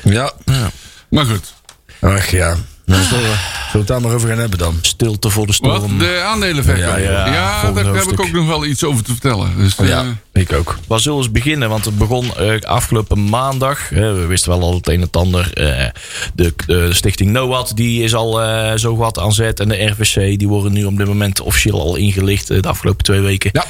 Ja. 0.03 0.31
maar 1.09 1.25
goed. 1.25 1.53
Ach 1.99 2.29
ja. 2.31 2.55
Nou, 2.85 3.03
zullen, 3.03 3.23
we, 3.23 3.29
zullen 3.29 3.71
we 3.71 3.77
het 3.77 3.87
daar 3.87 4.01
maar 4.01 4.13
over 4.13 4.29
gaan 4.29 4.37
hebben 4.37 4.57
dan? 4.59 4.77
Stilte 4.81 5.29
voor 5.29 5.47
de 5.47 5.57
Wat? 5.61 5.75
storm. 5.81 5.97
De 5.97 6.21
aandelenverkoop. 6.25 6.83
Ja, 6.83 6.97
Ja, 6.97 7.25
ja, 7.33 7.59
volgende 7.59 7.83
daar 7.83 7.93
heb 8.01 8.11
ik 8.11 8.19
ook 8.19 8.31
nog 8.31 8.47
wel 8.47 8.65
iets 8.65 8.83
over 8.83 9.03
te 9.03 9.11
vertellen. 9.11 9.57
Dus, 9.57 9.75
eh, 9.75 9.87
Ja, 9.87 10.05
ik 10.33 10.53
ook. 10.53 10.77
Waar 10.87 10.99
zullen 10.99 11.17
we 11.17 11.23
eens 11.23 11.33
beginnen? 11.33 11.69
Want 11.69 11.85
het 11.85 11.97
begon 11.97 12.35
eh, 12.35 12.59
afgelopen 12.61 13.29
maandag. 13.29 13.91
Eh, 13.91 13.99
we 13.99 14.25
wisten 14.25 14.49
wel 14.51 14.61
al 14.61 14.73
het 14.73 14.87
een 14.87 14.93
en 14.93 15.01
het 15.01 15.15
ander. 15.17 15.53
Eh, 15.53 15.85
de, 16.33 16.53
de 16.65 16.93
stichting 16.93 17.31
NOAD 17.31 17.75
die 17.75 18.03
is 18.03 18.13
al 18.15 18.41
eh, 18.41 18.77
zo 18.77 18.95
wat 18.95 19.19
aan 19.19 19.33
zet. 19.33 19.59
En 19.59 19.67
de 19.69 19.85
RVC 19.85 20.39
die 20.39 20.47
worden 20.47 20.73
nu 20.73 20.85
op 20.85 20.97
dit 20.97 21.07
moment 21.07 21.41
officieel 21.41 21.81
al 21.81 21.95
ingelicht. 21.95 22.49
eh, 22.49 22.61
de 22.61 22.67
afgelopen 22.67 23.03
twee 23.03 23.19
weken. 23.21 23.49
Ja. 23.53 23.65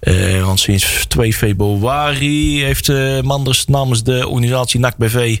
Eh, 0.00 0.44
want 0.44 0.60
sinds 0.60 1.04
2 1.08 1.34
februari 1.34 2.64
heeft 2.64 2.88
eh, 2.88 3.20
Manders 3.20 3.64
namens 3.66 4.02
de 4.02 4.28
organisatie 4.28 4.80
NAC-BV... 4.80 5.14
eh, 5.14 5.36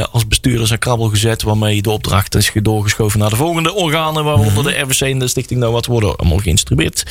als 0.00 0.26
bestuurder 0.26 0.66
zijn 0.66 0.78
krabbel 0.78 1.08
gezet... 1.08 1.42
waarmee 1.42 1.82
de 1.82 1.90
opdracht 1.90 2.34
is 2.34 2.50
doorgeschoven 2.54 3.18
naar 3.18 3.30
de 3.30 3.36
volgende 3.36 3.74
organen... 3.74 4.24
waaronder 4.24 4.64
de 4.64 4.80
RVC 4.80 5.00
en 5.00 5.18
de 5.18 5.28
Stichting 5.28 5.60
NOAD 5.60 5.86
worden 5.86 6.16
allemaal 6.16 6.38
geïnstrueerd. 6.38 7.06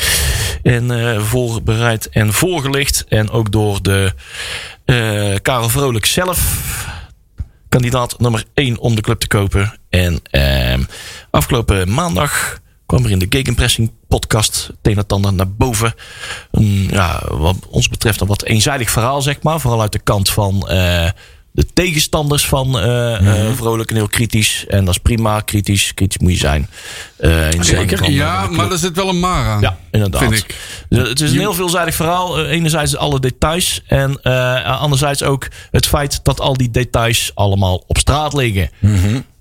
En 0.63 0.91
eh, 0.91 1.19
voorbereid 1.19 2.09
en 2.09 2.33
voorgelicht. 2.33 3.05
En 3.07 3.29
ook 3.29 3.51
door 3.51 3.81
de 3.81 4.13
eh, 4.85 5.35
Karel 5.41 5.69
Vrolijk 5.69 6.05
zelf 6.05 6.59
kandidaat 7.69 8.19
nummer 8.19 8.45
1 8.53 8.79
om 8.79 8.95
de 8.95 9.01
club 9.01 9.19
te 9.19 9.27
kopen. 9.27 9.79
En 9.89 10.19
ehm, 10.23 10.83
afgelopen 11.29 11.93
maandag 11.93 12.59
kwam 12.85 13.05
er 13.05 13.11
in 13.11 13.19
de 13.19 13.25
Gegenpressing 13.29 13.91
podcast 14.07 14.67
het 14.67 14.77
een 14.81 14.91
en 14.91 14.97
het 14.97 15.11
ander 15.11 15.33
naar 15.33 15.51
boven. 15.51 15.93
Ja, 16.89 17.21
wat 17.29 17.55
ons 17.69 17.89
betreft 17.89 18.21
een 18.21 18.27
wat 18.27 18.43
eenzijdig 18.43 18.91
verhaal, 18.91 19.21
zeg 19.21 19.41
maar. 19.41 19.59
Vooral 19.59 19.81
uit 19.81 19.91
de 19.91 19.99
kant 19.99 20.29
van 20.29 20.67
eh, 20.67 21.09
de 21.51 21.65
tegenstanders 21.73 22.45
van 22.45 22.79
eh, 22.79 23.47
eh, 23.47 23.55
Vrolijk 23.55 23.89
en 23.89 23.95
heel 23.95 24.07
kritisch. 24.07 24.65
En 24.67 24.85
dat 24.85 24.93
is 24.93 24.99
prima, 24.99 25.39
kritisch. 25.39 25.93
Kritisch 25.93 26.17
moet 26.17 26.31
je 26.31 26.37
zijn. 26.37 26.67
Eh, 27.17 27.51
in 27.51 27.63
van, 27.63 28.07
eh, 28.07 28.15
ja 28.15 28.47
maar 28.47 28.71
er 28.71 28.77
zit 28.77 28.95
wel 28.95 29.09
een 29.09 29.19
maar 29.19 29.45
aan. 29.45 29.61
Ja, 29.61 29.77
inderdaad. 29.91 30.21
Vind 30.21 30.33
ik. 30.33 30.55
Dus 30.89 31.09
Het 31.09 31.21
is 31.21 31.31
een 31.31 31.39
heel 31.39 31.53
veelzijdig 31.53 31.95
verhaal. 31.95 32.45
Enerzijds 32.45 32.97
alle 32.97 33.19
details. 33.19 33.81
En 33.87 34.21
anderzijds 34.63 35.23
ook 35.23 35.47
het 35.71 35.87
feit 35.87 36.19
dat 36.23 36.39
al 36.39 36.53
die 36.53 36.71
details 36.71 37.31
allemaal 37.33 37.83
op 37.87 37.97
straat 37.97 38.33
liggen. 38.33 38.69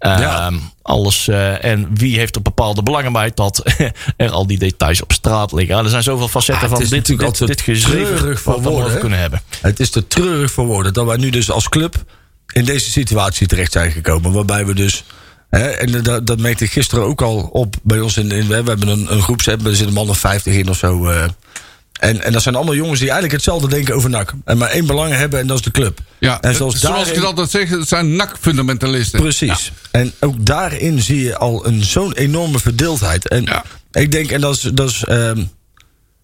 Ehm, 0.00 0.54
alles, 0.82 1.28
eh, 1.28 1.64
en 1.64 1.88
wie 1.94 2.18
heeft 2.18 2.36
er 2.36 2.42
bepaalde 2.42 2.82
belangen 2.82 3.12
bij 3.12 3.30
dat 3.34 3.62
er 4.16 4.30
al 4.30 4.46
die 4.46 4.58
details 4.58 5.02
op 5.02 5.12
straat 5.12 5.52
liggen. 5.52 5.72
Nou, 5.72 5.84
er 5.84 5.90
zijn 5.90 6.02
zoveel 6.02 6.28
facetten 6.28 6.64
Ah, 6.64 6.70
van 6.70 6.78
dit, 6.80 7.06
dit, 7.06 7.46
dit 7.46 7.62
treurig 8.10 8.40
voor 8.40 8.62
woorden, 8.62 8.98
kunnen 8.98 9.18
hebben. 9.18 9.42
Het 9.60 9.80
is 9.80 9.90
te 9.90 10.06
treurig 10.06 10.50
voor 10.52 10.66
woorden 10.66 10.92
dat 10.92 11.06
wij 11.06 11.16
nu 11.16 11.30
dus 11.30 11.50
als 11.50 11.68
club 11.68 11.94
in 12.52 12.64
deze 12.64 12.90
situatie 12.90 13.46
terecht 13.46 13.72
zijn 13.72 13.90
gekomen. 13.90 14.32
Waarbij 14.32 14.66
we 14.66 14.74
dus. 14.74 15.04
Hè, 15.50 15.68
en 15.68 16.02
dat, 16.02 16.26
dat 16.26 16.38
merkte 16.38 16.64
ik 16.64 16.70
gisteren 16.72 17.04
ook 17.04 17.22
al 17.22 17.36
op 17.52 17.76
bij 17.82 18.00
ons. 18.00 18.16
In, 18.16 18.30
in, 18.30 18.46
we 18.46 18.54
hebben 18.54 18.88
een, 18.88 19.12
een 19.12 19.22
groepsapp, 19.22 19.60
er 19.64 19.68
zitten 19.68 19.86
een 19.86 19.92
man 19.92 20.08
of 20.08 20.18
50 20.18 20.54
in 20.54 20.68
of 20.68 20.76
zo. 20.76 21.06
eh. 21.08 21.24
En, 22.00 22.22
en 22.22 22.32
dat 22.32 22.42
zijn 22.42 22.54
allemaal 22.54 22.74
jongens 22.74 22.98
die 22.98 23.10
eigenlijk 23.10 23.32
hetzelfde 23.42 23.68
denken 23.68 23.94
over 23.94 24.10
NAC. 24.10 24.32
En 24.44 24.58
maar 24.58 24.68
één 24.70 24.86
belang 24.86 25.14
hebben 25.14 25.40
en 25.40 25.46
dat 25.46 25.56
is 25.56 25.62
de 25.64 25.70
club. 25.70 25.98
Ja, 26.18 26.40
en 26.40 26.54
zoals, 26.54 26.74
zoals 26.74 26.98
ik 26.98 27.04
daarin- 27.04 27.14
het 27.14 27.24
altijd 27.24 27.50
zeg, 27.50 27.78
het 27.78 27.88
zijn 27.88 28.16
NAC-fundamentalisten. 28.16 29.20
Precies. 29.20 29.72
En 29.90 30.12
ook 30.20 30.46
daarin 30.46 31.02
zie 31.02 31.22
je 31.22 31.36
al 31.38 31.66
een 31.66 31.84
zo'n 31.84 32.12
enorme 32.12 32.58
verdeeldheid. 32.58 33.28
En 33.28 33.42
Ja. 33.44 33.64
ik 33.92 34.12
denk, 34.12 34.30
en 34.30 34.40
dat 34.40 34.54
is. 34.56 34.60
Dat 34.60 34.88
is 34.90 35.04
ehm, 35.04 35.44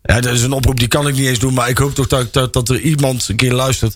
ja, 0.03 0.21
dat 0.21 0.33
is 0.35 0.43
een 0.43 0.53
oproep 0.53 0.79
die 0.79 0.89
kan 0.89 1.09
ik 1.09 1.15
niet 1.15 1.27
eens 1.27 1.39
doen. 1.39 1.55
Maar 1.55 1.69
ik 1.69 1.79
hoop 1.79 1.95
toch 1.95 2.07
dat, 2.07 2.33
dat, 2.33 2.53
dat 2.53 2.69
er 2.69 2.81
iemand 2.81 3.29
een 3.29 3.37
keer 3.37 3.53
luistert. 3.53 3.95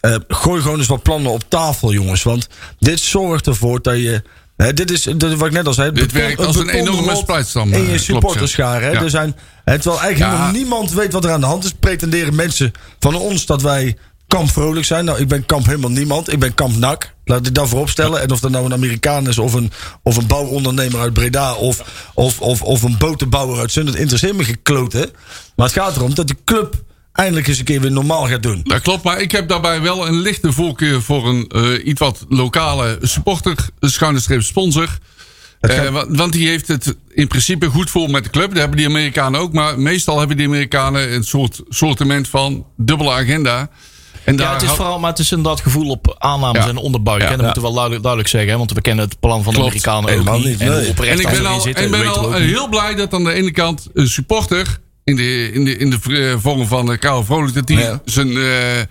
Eh, 0.00 0.14
gooi 0.28 0.62
gewoon 0.62 0.78
eens 0.78 0.86
wat 0.86 1.02
plannen 1.02 1.32
op 1.32 1.44
tafel, 1.48 1.92
jongens. 1.92 2.22
Want 2.22 2.48
dit 2.78 3.00
zorgt 3.00 3.46
ervoor 3.46 3.82
dat 3.82 3.96
je. 3.96 4.22
Dit 4.68 4.90
is 4.90 5.02
dat, 5.02 5.34
wat 5.34 5.46
ik 5.46 5.52
net 5.52 5.66
al 5.66 5.74
zei. 5.74 5.92
Dit 5.92 6.06
beton- 6.06 6.20
werkt 6.20 6.46
als 6.46 6.56
een 6.56 6.68
enorme 6.68 7.16
splijtstam, 7.16 7.72
In 7.72 7.74
eh, 7.86 7.98
je 7.98 7.98
ja. 8.92 9.02
Er 9.02 9.10
zijn, 9.10 9.36
terwijl 9.64 10.00
eigenlijk 10.00 10.18
Ja. 10.18 10.30
helemaal 10.30 10.50
niemand 10.50 10.92
weet 10.92 11.12
wat 11.12 11.24
er 11.24 11.30
aan 11.30 11.40
de 11.40 11.46
hand 11.46 11.64
is. 11.64 11.72
Pretenderen 11.80 12.34
mensen 12.34 12.72
van 12.98 13.14
ons 13.14 13.46
dat 13.46 13.62
wij 13.62 13.96
kamp 14.28 14.50
vrolijk 14.50 14.86
zijn. 14.86 15.04
Nou, 15.04 15.18
ik 15.18 15.28
ben 15.28 15.46
kamp 15.46 15.66
helemaal 15.66 15.90
niemand. 15.90 16.32
Ik 16.32 16.38
ben 16.38 16.54
kamp 16.54 16.76
NAC. 16.76 17.14
Laat 17.24 17.46
ik 17.46 17.54
dat 17.54 17.68
voorop 17.68 17.88
stellen. 17.88 18.20
En 18.20 18.30
of 18.30 18.40
dat 18.40 18.50
nou 18.50 18.64
een 18.64 18.72
Amerikaan 18.72 19.28
is 19.28 19.38
of 19.38 19.52
een, 19.52 19.72
of 20.02 20.16
een 20.16 20.26
bouwondernemer 20.26 21.00
uit 21.00 21.12
Breda... 21.12 21.54
of, 21.54 22.10
of, 22.14 22.40
of, 22.40 22.62
of 22.62 22.82
een 22.82 22.98
botenbouwer 22.98 23.58
uit 23.58 23.72
Zund. 23.72 23.88
Het 23.88 23.96
interesseert 23.98 24.36
me 24.36 24.44
gekloten. 24.44 25.10
Maar 25.56 25.66
het 25.66 25.76
gaat 25.76 25.96
erom 25.96 26.14
dat 26.14 26.26
die 26.26 26.38
club 26.44 26.74
eindelijk 27.20 27.46
eens 27.48 27.58
een 27.58 27.64
keer 27.64 27.80
weer 27.80 27.92
normaal 27.92 28.26
gaat 28.26 28.42
doen. 28.42 28.60
Dat 28.64 28.80
klopt, 28.80 29.02
maar 29.04 29.20
ik 29.20 29.32
heb 29.32 29.48
daarbij 29.48 29.80
wel 29.80 30.06
een 30.06 30.20
lichte 30.20 30.52
voorkeur 30.52 31.02
voor 31.02 31.28
een 31.28 31.46
eh, 31.48 31.86
iets 31.86 32.00
wat 32.00 32.24
lokale 32.28 32.98
supporter, 33.02 33.56
schuine 33.80 34.20
streep 34.20 34.42
sponsor. 34.42 34.98
Eh, 35.60 35.76
gaat- 35.76 36.06
want 36.08 36.32
die 36.32 36.48
heeft 36.48 36.68
het 36.68 36.96
in 37.08 37.26
principe 37.28 37.66
goed 37.66 37.90
voor 37.90 38.10
met 38.10 38.24
de 38.24 38.30
club. 38.30 38.48
Dat 38.48 38.58
hebben 38.58 38.76
die 38.76 38.86
Amerikanen 38.86 39.40
ook. 39.40 39.52
Maar 39.52 39.78
meestal 39.78 40.18
hebben 40.18 40.36
die 40.36 40.46
Amerikanen 40.46 41.12
een 41.14 41.24
soort 41.24 41.60
sortiment 41.68 42.28
van 42.28 42.66
dubbele 42.76 43.10
agenda. 43.10 43.68
En 44.24 44.36
Ja, 44.36 44.52
het 44.52 44.62
is 44.62 44.68
vooral, 44.70 44.98
maar 44.98 45.10
het 45.10 45.18
is 45.18 45.30
inderdaad 45.32 45.60
gevoel 45.60 45.90
op 45.90 46.16
aannames 46.18 46.62
Ja. 46.64 46.68
en 46.68 46.76
onderbuik. 46.76 47.22
Ja. 47.22 47.28
hè. 47.28 47.36
Dat 47.36 47.44
moeten 47.44 47.62
we 47.62 47.66
wel 47.68 47.72
duidelijk, 47.76 48.02
duidelijk 48.02 48.32
zeggen. 48.32 48.50
Hè? 48.50 48.58
Want 48.58 48.72
we 48.72 48.80
kennen 48.80 49.04
het 49.04 49.20
plan 49.20 49.42
van 49.42 49.52
de 49.54 49.58
Klopt. 49.60 49.68
Amerikanen 49.86 50.02
ook 50.04 50.08
Helemaal 50.08 50.38
niet. 50.38 50.46
niet, 50.46 50.60
En 50.60 50.68
nee. 50.70 50.86
ik 50.88 50.94
ben 51.30 51.46
al, 51.46 51.60
zitten, 51.60 51.84
ik 51.84 51.90
ben 51.90 52.06
al 52.14 52.28
niet. 52.30 52.38
heel 52.38 52.68
blij 52.68 52.94
dat 52.94 53.14
aan 53.14 53.24
de 53.24 53.32
ene 53.32 53.50
kant 53.50 53.88
een 53.94 54.08
supporter 54.08 54.80
in 55.10 55.16
de, 55.16 55.52
in 55.52 55.64
de, 55.64 55.76
in 55.76 55.90
de 55.90 55.98
eh, 56.30 56.34
vorm 56.42 56.66
van 56.66 56.90
uh, 56.90 56.98
Karel 56.98 57.24
Vrolijk, 57.24 57.54
dat 57.54 57.68
hij 57.68 57.78
Ja. 57.78 58.00
zijn, 58.04 58.28
eh, 58.28 58.42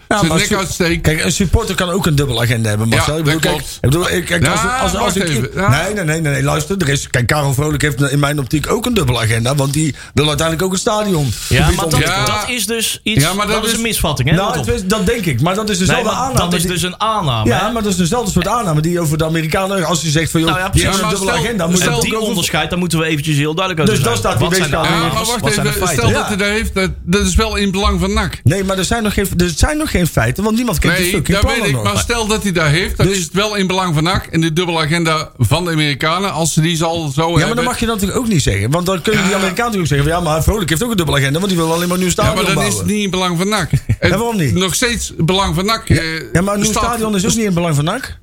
zijn 0.07 0.27
nek 0.37 0.53
uitsteekt. 0.53 1.01
Kijk, 1.01 1.23
een 1.23 1.31
supporter 1.31 1.75
kan 1.75 1.89
ook 1.89 2.05
een 2.05 2.15
dubbele 2.15 2.39
agenda 2.41 2.69
hebben, 2.69 2.87
Marcel. 2.87 3.13
Ja, 3.13 3.19
ik 3.19 3.25
bedoel, 3.25 3.39
dat 3.41 3.51
kijk, 3.51 3.63
ik 3.63 3.79
bedoel, 3.81 4.09
ik, 4.11 4.25
kijk, 4.25 4.47
als, 4.47 4.61
Ja, 4.91 4.97
als, 4.99 5.15
ik, 5.15 5.23
even. 5.23 5.49
Ja. 5.55 5.69
Nee, 5.83 5.93
nee, 5.93 6.03
nee, 6.03 6.21
nee, 6.21 6.31
nee, 6.33 6.43
luister. 6.43 6.77
Er 6.77 6.89
is, 6.89 7.07
kijk, 7.09 7.27
Karel 7.27 7.53
Vrolijk 7.53 7.81
heeft 7.81 8.01
in 8.11 8.19
mijn 8.19 8.39
optiek 8.39 8.71
ook 8.71 8.85
een 8.85 8.93
dubbele 8.93 9.19
agenda. 9.19 9.55
Want 9.55 9.73
die 9.73 9.95
wil 10.13 10.27
uiteindelijk 10.27 10.65
ook 10.67 10.71
het 10.71 10.81
stadion. 10.81 11.31
Ja, 11.49 11.69
maar 11.75 11.89
dat, 11.89 11.99
Ja. 11.99 12.25
dat 12.25 12.43
is 12.49 12.65
dus 12.65 12.99
iets. 13.03 13.23
Ja, 13.23 13.33
maar 13.33 13.45
dat, 13.47 13.55
dat 13.55 13.65
is 13.65 13.71
is- 13.71 13.77
een 13.77 13.81
misvatting, 13.83 14.29
hè? 14.29 14.35
Nou, 14.35 14.71
is- 14.73 14.85
dat 14.85 15.05
denk 15.05 15.25
ik. 15.25 15.41
Maar 15.41 15.55
dat 15.55 15.69
is 15.69 15.77
Nee, 15.77 15.87
dezelfde 15.87 16.09
maar 16.11 16.19
aanname. 16.19 16.39
dat 16.39 16.53
is 16.53 16.61
die- 16.61 16.71
dus 16.71 16.81
een 16.81 16.99
aanname. 17.01 17.49
Ja, 17.49 17.69
maar 17.69 17.81
dat 17.83 17.91
is 17.91 17.97
dezelfde 17.97 18.31
soort 18.31 18.47
aanname 18.47 18.81
die 18.81 18.99
over 18.99 19.17
de 19.17 19.25
Amerikanen... 19.25 19.83
Als 19.85 20.01
je 20.01 20.09
zegt 20.09 20.31
van, 20.31 20.39
joh, 20.41 20.49
Nou 20.49 20.63
een 20.73 21.09
dubbele 21.09 21.31
agenda. 21.31 21.67
Moet 21.67 21.83
dat 21.83 22.01
die 22.01 22.19
onderscheid, 22.19 22.69
daar 22.69 22.79
moeten 22.79 22.99
we 22.99 23.05
eventjes 23.05 23.37
heel 23.37 23.53
duidelijk 23.55 23.87
over 23.89 24.01
Dus 24.01 24.09
dan 24.09 24.17
staat 24.17 24.37
die 24.37 24.47
Wat 24.47 24.55
zijn 24.57 24.69
de 24.69 24.75
weegschaal 24.77 24.97
Ja, 24.97 25.03
weer- 25.03 25.13
maar 25.13 25.25
wacht 25.25 25.45
even. 25.57 26.08
Ja. 26.11 26.17
dat 26.19 26.27
hij 26.27 26.37
dat 26.37 26.47
heeft, 26.47 26.73
dat, 26.73 26.91
dat 27.03 27.25
is 27.27 27.35
wel 27.35 27.55
in 27.55 27.71
belang 27.71 27.99
van 27.99 28.13
NAC. 28.13 28.39
Nee, 28.43 28.63
maar 28.63 28.77
er 28.77 28.85
zijn, 28.85 29.03
nog 29.03 29.13
geen, 29.13 29.27
er 29.37 29.51
zijn 29.55 29.77
nog 29.77 29.91
geen 29.91 30.07
feiten, 30.07 30.43
want 30.43 30.55
niemand 30.55 30.79
kent 30.79 30.93
die 30.95 31.03
Nee, 31.03 31.13
fucking 31.13 31.37
dat 31.39 31.51
weet 31.55 31.65
ik. 31.65 31.71
nog. 31.71 31.83
Maar 31.83 31.97
stel 31.97 32.27
dat 32.27 32.43
hij 32.43 32.51
dat 32.51 32.67
heeft, 32.67 32.97
dan 32.97 33.07
Dus- 33.07 33.17
is 33.17 33.23
het 33.23 33.33
wel 33.33 33.55
in 33.55 33.67
belang 33.67 33.93
van 33.93 34.03
NAC. 34.03 34.25
En 34.25 34.41
de 34.41 34.53
dubbele 34.53 34.79
agenda 34.79 35.31
van 35.37 35.65
de 35.65 35.71
Amerikanen, 35.71 36.31
als 36.33 36.53
ze 36.53 36.61
die 36.61 36.75
zal 36.77 37.07
zo 37.09 37.21
Ja, 37.21 37.27
maar 37.29 37.37
hebben. 37.37 37.55
dan 37.55 37.65
mag 37.65 37.79
je 37.79 37.85
dat 37.85 37.95
natuurlijk 37.95 38.21
ook 38.21 38.27
niet 38.27 38.41
zeggen. 38.41 38.71
Want 38.71 38.85
dan 38.85 39.01
kunnen 39.01 39.21
die 39.21 39.29
Ja. 39.31 39.37
Amerikanen 39.37 39.71
natuurlijk 39.71 39.87
zeggen... 39.93 40.07
van, 40.09 40.17
ja, 40.23 40.29
maar 40.29 40.43
Vrolijk 40.43 40.69
heeft 40.69 40.83
ook 40.83 40.91
een 40.91 40.97
dubbele 40.97 41.17
agenda... 41.17 41.39
want 41.39 41.51
die 41.51 41.61
wil 41.61 41.73
alleen 41.73 41.87
maar 41.87 41.97
een 41.97 42.03
nieuw 42.03 42.13
Ja, 42.15 42.23
stadion 42.23 42.45
maar 42.45 42.53
dan 42.53 42.63
is 42.63 42.81
niet 42.83 43.03
in 43.03 43.09
belang 43.09 43.37
van 43.37 43.47
NAC. 43.49 43.69
En 43.99 44.09
waarom 44.19 44.37
niet? 44.37 44.53
Nog 44.53 44.75
steeds 44.75 45.13
belang 45.17 45.55
van 45.55 45.65
NAC. 45.65 45.89
eh, 45.89 45.97
Ja, 46.33 46.41
maar 46.41 46.53
een 46.53 46.61
nieuw 46.61 46.69
staat- 46.71 46.83
stadion 46.83 47.15
is 47.15 47.25
ook 47.25 47.35
niet 47.35 47.45
in 47.45 47.53
belang 47.53 47.75
van 47.75 47.83
NAC. 47.85 48.17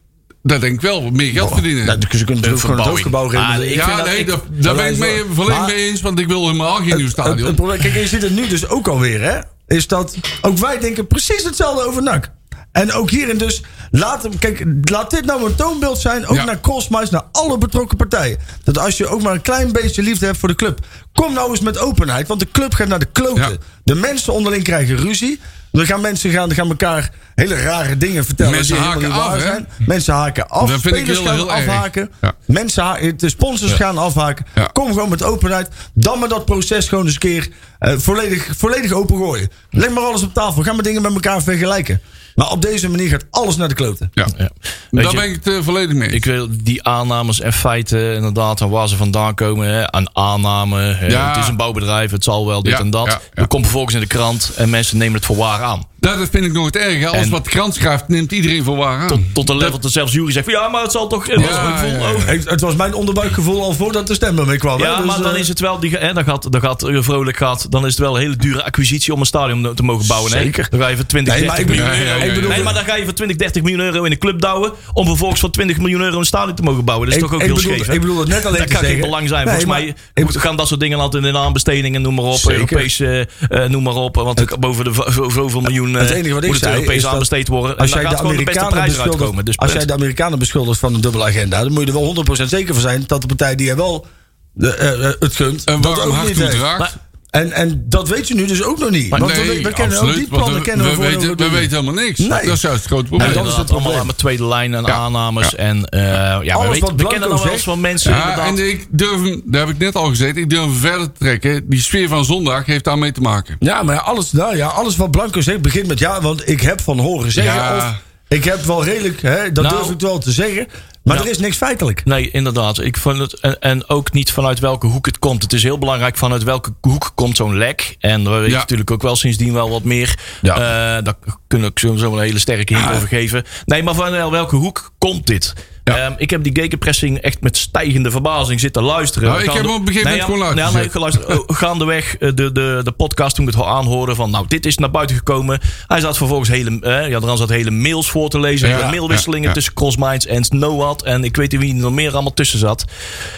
Dat 0.46 0.60
denk 0.60 0.74
ik 0.74 0.80
wel. 0.80 1.10
Meer 1.10 1.32
geld 1.32 1.52
verdienen. 1.52 1.86
Ze 1.86 2.06
kunnen 2.08 2.34
natuurlijk 2.34 2.60
gewoon 2.60 2.76
het 2.76 2.86
hoofdgebouw 2.86 3.24
Ah, 3.24 3.30
renoveren. 3.32 3.72
ik 3.72 3.82
vind 3.82 3.96
ja, 3.96 4.04
nee, 4.04 4.24
dat, 4.24 4.42
daar 4.48 4.74
ben 4.74 4.92
ik 4.92 4.98
mee, 4.98 5.22
volledig 5.32 5.66
mee 5.66 5.74
eens. 5.88 6.00
Want 6.00 6.18
ik 6.18 6.26
wil 6.26 6.42
helemaal 6.46 6.74
geen 6.76 6.96
nieuw 6.96 7.08
stadion. 7.08 7.54
kijk, 7.54 7.82
je 7.94 8.06
ziet 8.06 8.22
het 8.22 8.34
nu 8.34 8.48
dus 8.48 8.68
ook 8.68 8.88
alweer, 8.88 9.20
hè? 9.20 9.38
Is 9.66 9.86
dat 9.86 10.16
ook 10.40 10.58
wij 10.58 10.78
denken 10.78 11.06
precies 11.06 11.42
hetzelfde 11.44 11.82
over 11.86 12.02
NAC. 12.02 12.30
En 12.72 12.92
ook 12.92 13.10
hierin 13.10 13.38
dus, 13.38 13.62
laat, 13.90 14.28
kijk, 14.38 14.64
laat 14.82 15.10
dit 15.10 15.24
nou 15.24 15.44
een 15.46 15.54
toonbeeld 15.54 15.98
zijn, 15.98 16.26
ook 16.26 16.36
Ja. 16.36 16.44
naar 16.44 16.60
Crossmice, 16.60 17.12
naar 17.12 17.24
alle 17.32 17.58
betrokken 17.58 17.96
partijen. 17.96 18.38
Dat 18.64 18.78
als 18.78 18.96
je 18.96 19.06
ook 19.06 19.22
maar 19.22 19.32
een 19.34 19.42
klein 19.42 19.72
beetje 19.72 20.02
liefde 20.02 20.26
hebt 20.26 20.38
voor 20.38 20.48
de 20.48 20.54
club, 20.54 20.78
kom 21.12 21.32
nou 21.34 21.50
eens 21.50 21.60
met 21.60 21.78
openheid, 21.78 22.28
want 22.28 22.40
de 22.40 22.48
club 22.52 22.74
gaat 22.74 22.88
naar 22.88 22.98
de 22.98 23.08
kloten. 23.12 23.42
Ja. 23.50 23.56
De 23.84 23.94
mensen 23.94 24.32
onderling 24.32 24.62
krijgen 24.64 24.96
ruzie. 24.96 25.40
Er 25.72 25.86
gaan 25.86 26.00
mensen 26.00 26.30
gaan, 26.30 26.54
gaan 26.54 26.68
elkaar 26.68 27.10
hele 27.36 27.62
rare 27.62 27.96
dingen 27.96 28.24
vertellen. 28.24 28.52
Mensen 28.52 28.74
die 28.76 28.84
helemaal 28.84 29.02
haken 29.10 29.16
niet 29.18 29.26
waar 29.26 29.36
af, 29.36 29.54
zijn. 29.54 29.68
Mensen 29.86 30.14
haken 30.14 30.48
af. 30.48 30.68
Dat 30.70 30.80
vind 30.80 30.84
ik 30.96 31.00
spelers 31.00 31.18
heel- 31.18 31.26
gaan 31.26 31.36
heel 31.36 31.52
erg. 31.52 31.68
afhaken. 31.68 32.10
Ja. 32.20 32.32
Mensen 32.44 32.82
ha- 32.84 32.98
de 33.16 33.28
sponsors 33.28 33.72
gaan 33.72 33.98
afhaken. 33.98 34.46
Ja. 34.54 34.64
Kom 34.72 34.86
gewoon 34.92 35.08
met 35.08 35.22
openheid. 35.22 35.68
Dan 35.94 36.18
maar 36.18 36.28
dat 36.28 36.44
proces 36.44 36.88
gewoon 36.88 37.04
eens 37.04 37.12
een 37.14 37.20
keer 37.20 37.48
eh, 37.78 37.94
volledig, 37.96 38.48
volledig 38.56 38.92
opengooien. 38.92 39.48
Leg 39.70 39.90
maar 39.90 40.02
alles 40.04 40.22
op 40.22 40.34
tafel. 40.34 40.62
Ga 40.62 40.72
maar 40.72 40.82
dingen 40.82 41.02
met 41.02 41.12
elkaar 41.14 41.42
vergelijken. 41.42 42.00
Maar 42.34 42.50
op 42.50 42.62
deze 42.62 42.88
manier 42.90 43.08
gaat 43.08 43.24
alles 43.30 43.56
naar 43.56 43.68
de 43.68 43.74
kloten. 43.74 44.10
Ja. 44.14 44.26
Ja. 44.36 44.48
Daar 44.90 45.10
je, 45.10 45.16
ben 45.16 45.24
ik 45.24 45.34
het 45.34 45.46
eh, 45.54 45.62
volledig 45.62 45.94
mee. 45.96 46.08
Ik 46.08 46.24
wil 46.24 46.48
die 46.50 46.82
aannames 46.84 47.40
en 47.40 47.52
feiten 47.52 48.14
inderdaad 48.14 48.60
en 48.60 48.68
waar 48.68 48.88
ze 48.88 48.96
vandaan 48.96 49.34
komen. 49.34 49.68
Hè, 49.68 49.92
aan 49.92 50.16
aanname. 50.16 50.80
hè, 50.80 51.06
Ja. 51.06 51.28
Het 51.28 51.36
is 51.42 51.48
een 51.48 51.56
bouwbedrijf, 51.56 52.10
het 52.10 52.24
zal 52.24 52.46
wel 52.46 52.62
dit 52.62 52.72
Ja, 52.72 52.78
en 52.78 52.90
dat. 52.90 53.06
ja, 53.06 53.12
ja. 53.12 53.20
Dat 53.34 53.48
komt 53.48 53.62
vervolgens 53.62 53.94
in 53.94 54.00
de 54.00 54.06
krant 54.06 54.52
en 54.56 54.70
mensen 54.70 54.96
nemen 54.98 55.14
het 55.14 55.24
voor 55.26 55.36
waar 55.36 55.62
aan. 55.62 55.82
Dat 56.06 56.28
vind 56.30 56.44
ik 56.44 56.52
nog 56.52 56.66
het 56.66 56.76
erge. 56.76 57.06
Alles 57.06 57.24
En- 57.24 57.30
wat 57.30 57.44
de 57.44 57.50
krant 57.50 57.74
schrijft, 57.74 58.08
neemt 58.08 58.32
iedereen 58.32 58.64
voor 58.64 58.76
waar 58.76 58.98
aan. 59.00 59.06
Tot, 59.08 59.20
tot 59.32 59.48
een 59.48 59.56
level 59.56 59.78
dat 59.80 59.92
zelfs 59.92 60.12
Jury 60.12 60.32
zegt 60.32 60.44
van 60.44 60.54
ja, 60.54 60.68
maar 60.68 60.82
het 60.82 60.92
zal 60.92 61.06
toch... 61.08 61.26
Het 61.26 61.36
was 61.40 61.44
Ja, 61.50 61.68
ook 61.68 61.76
vol- 61.78 61.88
ja, 61.88 61.94
ja. 61.98 62.12
oh, 62.12 62.26
Het, 62.26 62.60
was 62.60 62.76
mijn 62.76 62.94
onderbuikgevoel 62.94 63.62
al 63.62 63.72
voordat 63.72 64.06
de 64.06 64.14
stem 64.14 64.38
ermee 64.38 64.58
kwam. 64.58 64.80
hè. 64.80 64.86
Ja, 64.86 64.96
Dus, 64.96 65.06
maar 65.06 65.22
dan 65.22 65.34
eh, 65.34 65.40
is 65.40 65.48
het 65.48 65.60
wel, 65.60 65.78
die, 65.80 65.96
hè, 65.96 66.12
dan 66.12 66.24
gaat, 66.24 66.52
dan 66.52 66.60
gaat 66.60 66.82
eh, 66.82 66.96
vrolijk 67.02 67.36
gaat, 67.36 67.70
dan 67.70 67.82
is 67.86 67.90
het 67.90 67.98
wel 68.00 68.14
een 68.14 68.20
hele 68.20 68.36
dure 68.36 68.64
acquisitie 68.64 69.12
om 69.12 69.20
een 69.20 69.26
stadion 69.26 69.74
te 69.74 69.82
mogen 69.82 70.06
bouwen. 70.06 70.32
Hè? 70.32 70.42
Zeker. 70.42 70.66
Dan 70.70 70.80
ga 70.80 70.88
je 70.88 70.96
voor 70.96 71.06
20, 71.06 71.34
Nee, 71.34 71.44
maar 71.46 71.56
30 71.56 71.74
ik 71.74 71.80
miljoen 71.82 72.00
euro. 72.34 72.48
Nee, 72.48 72.62
maar 72.62 72.74
dan 72.74 72.84
ga 72.84 72.96
je 72.96 73.04
voor 73.04 73.12
20, 73.14 73.36
30 73.36 73.62
miljoen 73.62 73.80
euro 73.80 74.02
in 74.04 74.12
een 74.12 74.18
club 74.18 74.40
douwen. 74.40 74.72
Om 74.92 75.06
vervolgens 75.06 75.40
voor 75.40 75.50
20 75.50 75.78
miljoen 75.78 76.00
euro 76.00 76.18
een 76.18 76.24
stadion 76.24 76.54
te 76.54 76.62
mogen 76.62 76.84
bouwen. 76.84 77.08
Dat 77.08 77.16
is 77.16 77.22
Ik- 77.22 77.28
toch 77.28 77.36
ook 77.38 77.42
ik 77.42 77.52
heel 77.54 77.58
scheef. 77.58 77.86
hè? 77.86 77.92
ik 77.92 78.00
bedoel 78.00 78.18
het 78.18 78.28
net 78.28 78.44
alleen 78.46 78.58
Dat 78.60 78.68
kan 78.72 78.84
geen 78.84 79.00
belang 79.00 79.28
zijn. 79.28 79.46
Nee, 79.46 79.54
Volgens 79.54 79.78
maar- 79.78 79.94
mij 80.14 80.40
gaan 80.42 80.56
dat 80.56 80.68
soort 80.68 80.80
dingen 80.80 80.98
altijd 80.98 81.24
in 81.24 81.32
de 81.32 81.38
aanbestedingen, 81.38 82.02
noem 82.02 82.14
maar 82.14 82.24
op. 82.24 82.40
Europese, 82.48 83.28
eh, 83.48 83.64
noem 83.64 83.82
maar 83.82 83.94
op. 83.94 84.14
Want 84.16 84.58
boven 84.60 84.84
de 84.84 85.28
zoveel 85.32 85.60
miljoen 85.60 85.95
Het 86.00 86.10
enige 86.10 86.34
wat 86.34 86.42
ik 86.42 86.48
moet 86.48 86.60
het 86.60 86.64
zei 86.64 86.74
Europees 86.74 86.96
is 86.96 87.02
dat 87.02 87.12
aanbesteed 87.12 87.48
worden. 87.48 87.76
En 87.76 87.82
Als 87.82 87.92
jij, 87.92 88.02
gaat 88.02 88.10
de 88.10 88.16
de 88.16 88.22
Amerikanen 88.22 88.84
beschuldigt, 88.84 89.46
Dus 89.46 89.56
als 89.56 89.72
jij 89.72 89.84
de 89.86 89.92
Amerikanen 89.92 90.38
beschuldigt 90.38 90.78
van 90.78 90.94
een 90.94 91.00
dubbele 91.00 91.24
agenda, 91.24 91.62
dan 91.62 91.72
moet 91.72 91.80
je 91.80 91.86
er 91.86 91.92
wel 91.92 92.04
100% 92.04 92.48
zeker 92.48 92.74
van 92.74 92.82
zijn 92.82 93.04
dat 93.06 93.20
de 93.20 93.26
partij 93.26 93.54
die 93.54 93.70
er 93.70 93.76
wel 93.76 94.06
de, 94.52 94.74
eh, 94.74 95.08
eh, 95.08 95.14
het 95.18 95.36
dat 95.82 95.96
warm 95.96 96.08
ook 96.08 96.14
hart 96.14 96.26
niet 96.26 96.36
toedraagt. 96.36 96.78
Maar- 96.78 96.94
En, 97.36 97.52
en 97.52 97.84
dat 97.88 98.08
weet 98.08 98.28
je 98.28 98.34
nu 98.34 98.46
dus 98.46 98.62
ook 98.62 98.78
nog 98.78 98.90
niet. 98.90 99.08
Want 99.08 99.32
we, 99.32 99.60
we 99.62 99.72
kennen 99.72 100.00
ook 100.00 100.14
die 100.14 100.26
plannen 100.28 100.54
we, 100.54 100.60
kennen 100.60 100.86
we, 100.86 100.96
we 100.96 101.02
weten, 101.02 101.26
nog 101.28 101.36
we 101.36 101.48
weten 101.50 101.70
helemaal 101.78 102.04
niks. 102.04 102.18
Nee. 102.18 102.28
Dat 102.28 102.42
is 102.42 102.60
juist 102.60 102.78
het 102.78 102.86
grote 102.86 103.02
En 103.02 103.08
probleem. 103.08 103.32
dat 103.32 103.46
is 103.46 103.54
het 103.56 103.70
allemaal 103.70 103.92
aan 103.96 104.06
mijn 104.06 104.16
tweede 104.16 104.46
lijn 104.46 104.74
en 104.74 104.84
Ja. 104.84 104.92
aannames. 104.92 105.50
Ja. 105.50 105.56
En 105.56 105.84
eh, 105.84 106.00
ja, 106.02 106.40
we, 106.42 106.52
Alles 106.52 106.68
weten, 106.68 106.80
wat 106.80 107.00
we 107.00 107.06
kennen 107.06 107.28
dan 107.28 107.42
wel 107.42 107.52
eens 107.52 107.62
van 107.62 107.80
mensen 107.80 108.10
Ja, 108.12 108.46
en 108.46 108.68
ik 108.68 108.86
durf, 108.90 109.40
daar 109.44 109.60
heb 109.66 109.70
ik 109.74 109.78
net 109.78 109.94
al 109.94 110.04
gezegd, 110.08 110.36
ik 110.36 110.50
durf 110.50 110.62
hem 110.64 110.74
verder 110.74 111.12
te 111.12 111.18
trekken. 111.18 111.68
Die 111.68 111.80
sfeer 111.80 112.08
van 112.08 112.24
zondag 112.24 112.66
heeft 112.66 112.84
daarmee 112.84 113.12
te 113.12 113.20
maken. 113.20 113.56
Ja, 113.58 113.82
maar 113.82 113.94
ja, 113.94 114.00
alles, 114.00 114.32
nou, 114.32 114.56
ja, 114.56 114.66
alles 114.66 114.96
wat 114.96 115.10
Blanco 115.10 115.40
zegt 115.40 115.62
begint 115.62 115.86
met 115.86 115.98
ja, 115.98 116.20
want 116.20 116.48
ik 116.48 116.60
heb 116.60 116.80
van 116.80 116.98
horen 116.98 117.32
zeggen. 117.32 117.54
Ja. 117.54 117.76
Of 117.76 117.94
ik 118.28 118.44
heb 118.44 118.64
wel 118.64 118.84
redelijk, 118.84 119.22
hè, 119.22 119.52
dat 119.52 119.64
Nou. 119.64 119.76
durf 119.76 119.90
ik 119.90 120.00
wel 120.00 120.18
te 120.18 120.32
zeggen. 120.32 120.66
Maar 121.06 121.14
Nou. 121.16 121.26
er 121.28 121.34
is 121.34 121.40
niks 121.40 121.56
feitelijk. 121.56 122.04
Nee, 122.04 122.30
inderdaad. 122.30 122.80
Ik 122.80 122.96
vond 122.96 123.18
het, 123.18 123.40
en, 123.40 123.60
en 123.60 123.88
ook 123.88 124.12
niet 124.12 124.32
vanuit 124.32 124.58
welke 124.58 124.86
hoek 124.86 125.06
het 125.06 125.18
komt. 125.18 125.42
Het 125.42 125.52
is 125.52 125.62
heel 125.62 125.78
belangrijk 125.78 126.16
vanuit 126.16 126.42
welke 126.42 126.74
hoek 126.80 127.12
komt 127.14 127.36
zo'n 127.36 127.56
lek. 127.56 127.96
En 128.00 128.24
we 128.24 128.30
weten 128.30 128.50
Ja. 128.50 128.58
natuurlijk 128.58 128.90
ook 128.90 129.02
wel 129.02 129.16
sindsdien 129.16 129.52
wel 129.52 129.70
wat 129.70 129.82
meer. 129.84 130.18
Ja. 130.42 130.54
Eh, 130.54 131.04
daar 131.04 131.14
kunnen 131.46 131.70
we 131.74 131.98
zo 131.98 132.12
een 132.12 132.20
hele 132.22 132.38
sterke 132.38 132.76
hint 132.76 132.90
over 132.90 133.08
geven. 133.08 133.44
Nee, 133.64 133.82
maar 133.82 133.94
vanuit 133.94 134.30
welke 134.30 134.56
hoek 134.56 134.92
komt 134.98 135.26
dit? 135.26 135.52
Ja. 135.94 135.96
Ehm, 135.96 136.12
ik 136.16 136.30
heb 136.30 136.42
die 136.42 136.54
gegenpressing 136.60 137.18
echt 137.18 137.40
met 137.40 137.56
stijgende 137.56 138.10
verbazing 138.10 138.60
zitten 138.60 138.82
luisteren. 138.82 139.28
Nou, 139.28 139.42
ik 139.42 139.50
heb 139.50 139.62
hem 139.62 139.74
op 139.74 139.80
een 139.80 139.86
gegeven 139.86 140.10
moment 140.10 140.28
nee, 140.28 140.38
gewoon 140.38 140.56
ja, 140.56 140.70
nee, 140.70 140.90
geluisterd. 140.90 141.26
Oh, 141.38 141.56
gaandeweg 141.62 142.16
eh, 142.16 142.30
de, 142.34 142.52
de, 142.52 142.80
de 142.84 142.92
podcast 142.92 143.36
toen 143.36 143.48
ik 143.48 143.54
het 143.54 143.64
aanhoorde 143.64 144.14
van... 144.14 144.30
nou, 144.30 144.44
dit 144.48 144.66
is 144.66 144.76
naar 144.76 144.90
buiten 144.90 145.16
gekomen. 145.16 145.60
Hij 145.86 146.00
zat 146.00 146.16
vervolgens 146.16 146.48
hele, 146.48 146.80
eh, 146.80 147.08
ja, 147.08 147.36
zat 147.36 147.48
hele 147.48 147.70
mails 147.70 148.10
voor 148.10 148.28
te 148.28 148.40
lezen. 148.40 148.68
Ja, 148.68 148.90
mailwisselingen 148.90 149.52
tussen 149.52 149.74
Crossminds 149.74 150.26
en 150.26 150.44
Snowad. 150.44 151.02
En 151.02 151.24
ik 151.24 151.36
weet 151.36 151.52
niet 151.52 151.60
wie 151.60 151.74
er 151.74 151.80
nog 151.80 151.92
meer 151.92 152.12
allemaal 152.12 152.34
tussen 152.34 152.58
zat. 152.58 152.84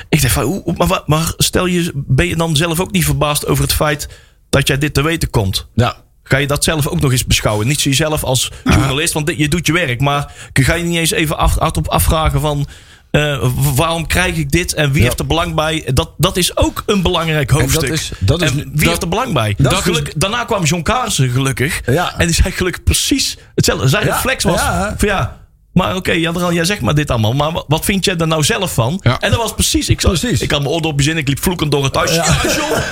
Ik 0.08 0.22
dacht 0.22 0.34
van, 0.34 0.42
hoe- 0.42 0.74
maar, 0.76 1.02
maar 1.06 1.32
stel 1.37 1.66
je, 1.66 1.92
ben 1.94 2.26
je 2.26 2.37
dan 2.37 2.56
zelf 2.56 2.80
ook 2.80 2.90
niet 2.92 3.04
verbaasd 3.04 3.46
over 3.46 3.64
het 3.64 3.72
feit 3.72 4.08
dat 4.48 4.66
jij 4.66 4.78
dit 4.78 4.94
te 4.94 5.02
weten 5.02 5.30
komt? 5.30 5.68
Ja. 5.74 5.96
Ga 6.29 6.37
je 6.37 6.47
dat 6.47 6.64
zelf 6.64 6.87
ook 6.87 7.01
nog 7.01 7.12
eens 7.12 7.27
beschouwen? 7.27 7.67
Niet 7.67 7.83
jezelf 7.83 8.25
als 8.25 8.51
journalist, 8.64 9.12
want 9.12 9.33
je 9.37 9.49
doet 9.49 9.67
je 9.67 9.73
werk. 9.73 10.01
Maar 10.01 10.33
ga 10.53 10.75
je 10.75 10.85
niet 10.85 10.99
eens 10.99 11.11
even 11.11 11.38
af, 11.38 11.55
hardop 11.59 11.88
afvragen 11.88 12.41
van... 12.41 12.67
eh, 13.11 13.49
waarom 13.75 14.07
krijg 14.07 14.37
ik 14.37 14.51
dit 14.51 14.75
en 14.75 14.88
wie 14.91 14.99
Ja. 14.99 15.05
heeft 15.05 15.19
er 15.19 15.27
belang 15.27 15.55
bij? 15.55 15.91
Dat, 15.95 16.11
dat 16.17 16.37
is 16.37 16.57
ook 16.57 16.83
een 16.87 17.03
belangrijk 17.03 17.49
dat 17.49 17.61
hoofdstuk. 17.61 17.88
is- 17.91 18.11
dat 18.19 18.43
is- 18.43 18.51
en 18.51 18.57
wie 18.57 18.71
dat- 18.73 18.85
heeft 18.85 19.03
er 19.03 19.09
belang 19.09 19.33
bij? 19.33 19.55
dat 19.59 19.71
Dat 19.71 19.83
geluk, 19.83 20.12
daarna 20.21 20.45
kwam 20.45 20.64
John 20.64 20.83
Kaarsen 20.83 21.31
gelukkig. 21.31 21.81
Ja. 21.87 22.14
En 22.19 22.27
die 22.27 22.35
zei 22.35 22.51
gelukkig 22.53 22.83
precies 22.83 23.37
hetzelfde. 23.55 23.88
Zijn 23.88 24.03
reflex 24.05 24.45
was 24.45 24.61
van 24.97 25.09
ja... 25.09 25.41
Maar 25.79 25.97
oké, 25.97 26.12
Jan, 26.12 26.55
jij 26.55 26.64
zegt 26.64 26.81
maar 26.81 26.95
dit 26.95 27.11
allemaal. 27.11 27.33
Maar 27.33 27.53
wa- 27.53 27.64
wat 27.69 27.85
vind 27.85 28.05
jij 28.05 28.17
er 28.17 28.27
nou 28.27 28.43
zelf 28.45 28.75
van? 28.75 29.01
Ja. 29.03 29.21
En 29.21 29.31
dat 29.31 29.41
was 29.41 29.55
precies. 29.55 29.88
Ik, 29.88 30.01
zat, 30.01 30.19
Precies. 30.19 30.41
ik 30.41 30.51
had 30.51 30.61
mijn 30.61 30.73
oordopjes 30.73 31.07
in. 31.07 31.17
Ik 31.17 31.29
liep 31.29 31.43
vloekend 31.43 31.71
door 31.71 31.85
het 31.85 31.95
huis. 31.95 32.14
Ja, 32.14 32.25
zeg 32.25 32.35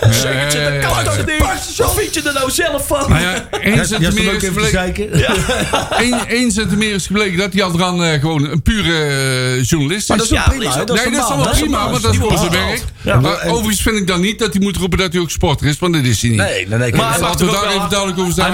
het, 0.01 0.53
Ja, 0.53 0.67
een 0.67 0.75
ja, 0.75 0.81
koud 0.81 0.93
ja, 0.93 0.99
aan 0.99 1.05
ja. 1.05 1.11
het 1.11 1.27
ding. 1.27 1.39
Wat 1.77 1.95
vind 1.95 2.15
je 2.15 2.23
er 2.23 2.33
nou 2.35 2.51
zelf 2.51 2.87
van? 2.87 3.11
Nou 3.11 3.21
ja, 3.23 3.49
één 3.61 3.75
Jij 3.75 3.85
centimeter 3.85 4.13
stond 4.13 4.29
ook 4.29 4.35
is 4.35 4.41
te 4.41 4.71
gebleken, 4.71 6.29
één 6.39 6.51
centimeter 6.51 6.95
is 6.95 7.07
gebleken 7.07 7.39
dat 7.39 7.79
dan 7.79 8.05
eh, 8.05 8.21
gewoon 8.21 8.51
een 8.51 8.63
pure 8.63 8.93
eh, 8.93 9.65
journalist 9.65 10.09
Maar 10.09 10.17
is. 10.21 10.29
dat 10.29 10.39
is 10.39 10.45
Ja, 10.45 10.51
prima. 10.51 10.73
hè? 10.79 10.85
Dat 10.85 10.97
is 10.97 11.05
nee, 11.05 11.13
dat 11.13 11.23
is 11.23 11.29
normaal. 11.29 11.29
allemaal 11.29 11.45
dat 11.45 11.55
is 11.55 11.61
prima, 11.61 11.91
want 11.91 12.03
dat 12.03 12.13
is 12.13 12.19
voor 12.19 12.39
zijn 12.39 12.51
werk. 12.51 12.85
Ja. 13.03 13.21
Maar 13.21 13.45
overigens 13.47 13.83
vind 13.83 13.97
ik 13.97 14.07
dan 14.07 14.21
niet 14.21 14.39
dat 14.39 14.53
hij 14.53 14.63
moet 14.63 14.77
roepen 14.77 14.99
dat 14.99 15.13
hij 15.13 15.21
ook 15.23 15.31
sporter 15.31 15.67
is, 15.67 15.79
want 15.79 15.95
dat 15.95 16.05
is 16.05 16.21
hij 16.21 16.31
niet. 16.31 16.39
Nee, 16.39 16.67
nee, 16.69 16.79
nee. 16.79 16.91
Maar 16.91 17.01
Maar 17.01 17.11
hij 17.11 17.21
mag 17.21 17.29
laten 17.31 17.47
we 17.47 17.53
toch 17.53 17.61
ook 17.61 17.67
daar 17.69 17.77
even 17.77 17.89
duidelijk 17.89 18.19
over 18.21 18.33
zijn. 18.33 18.47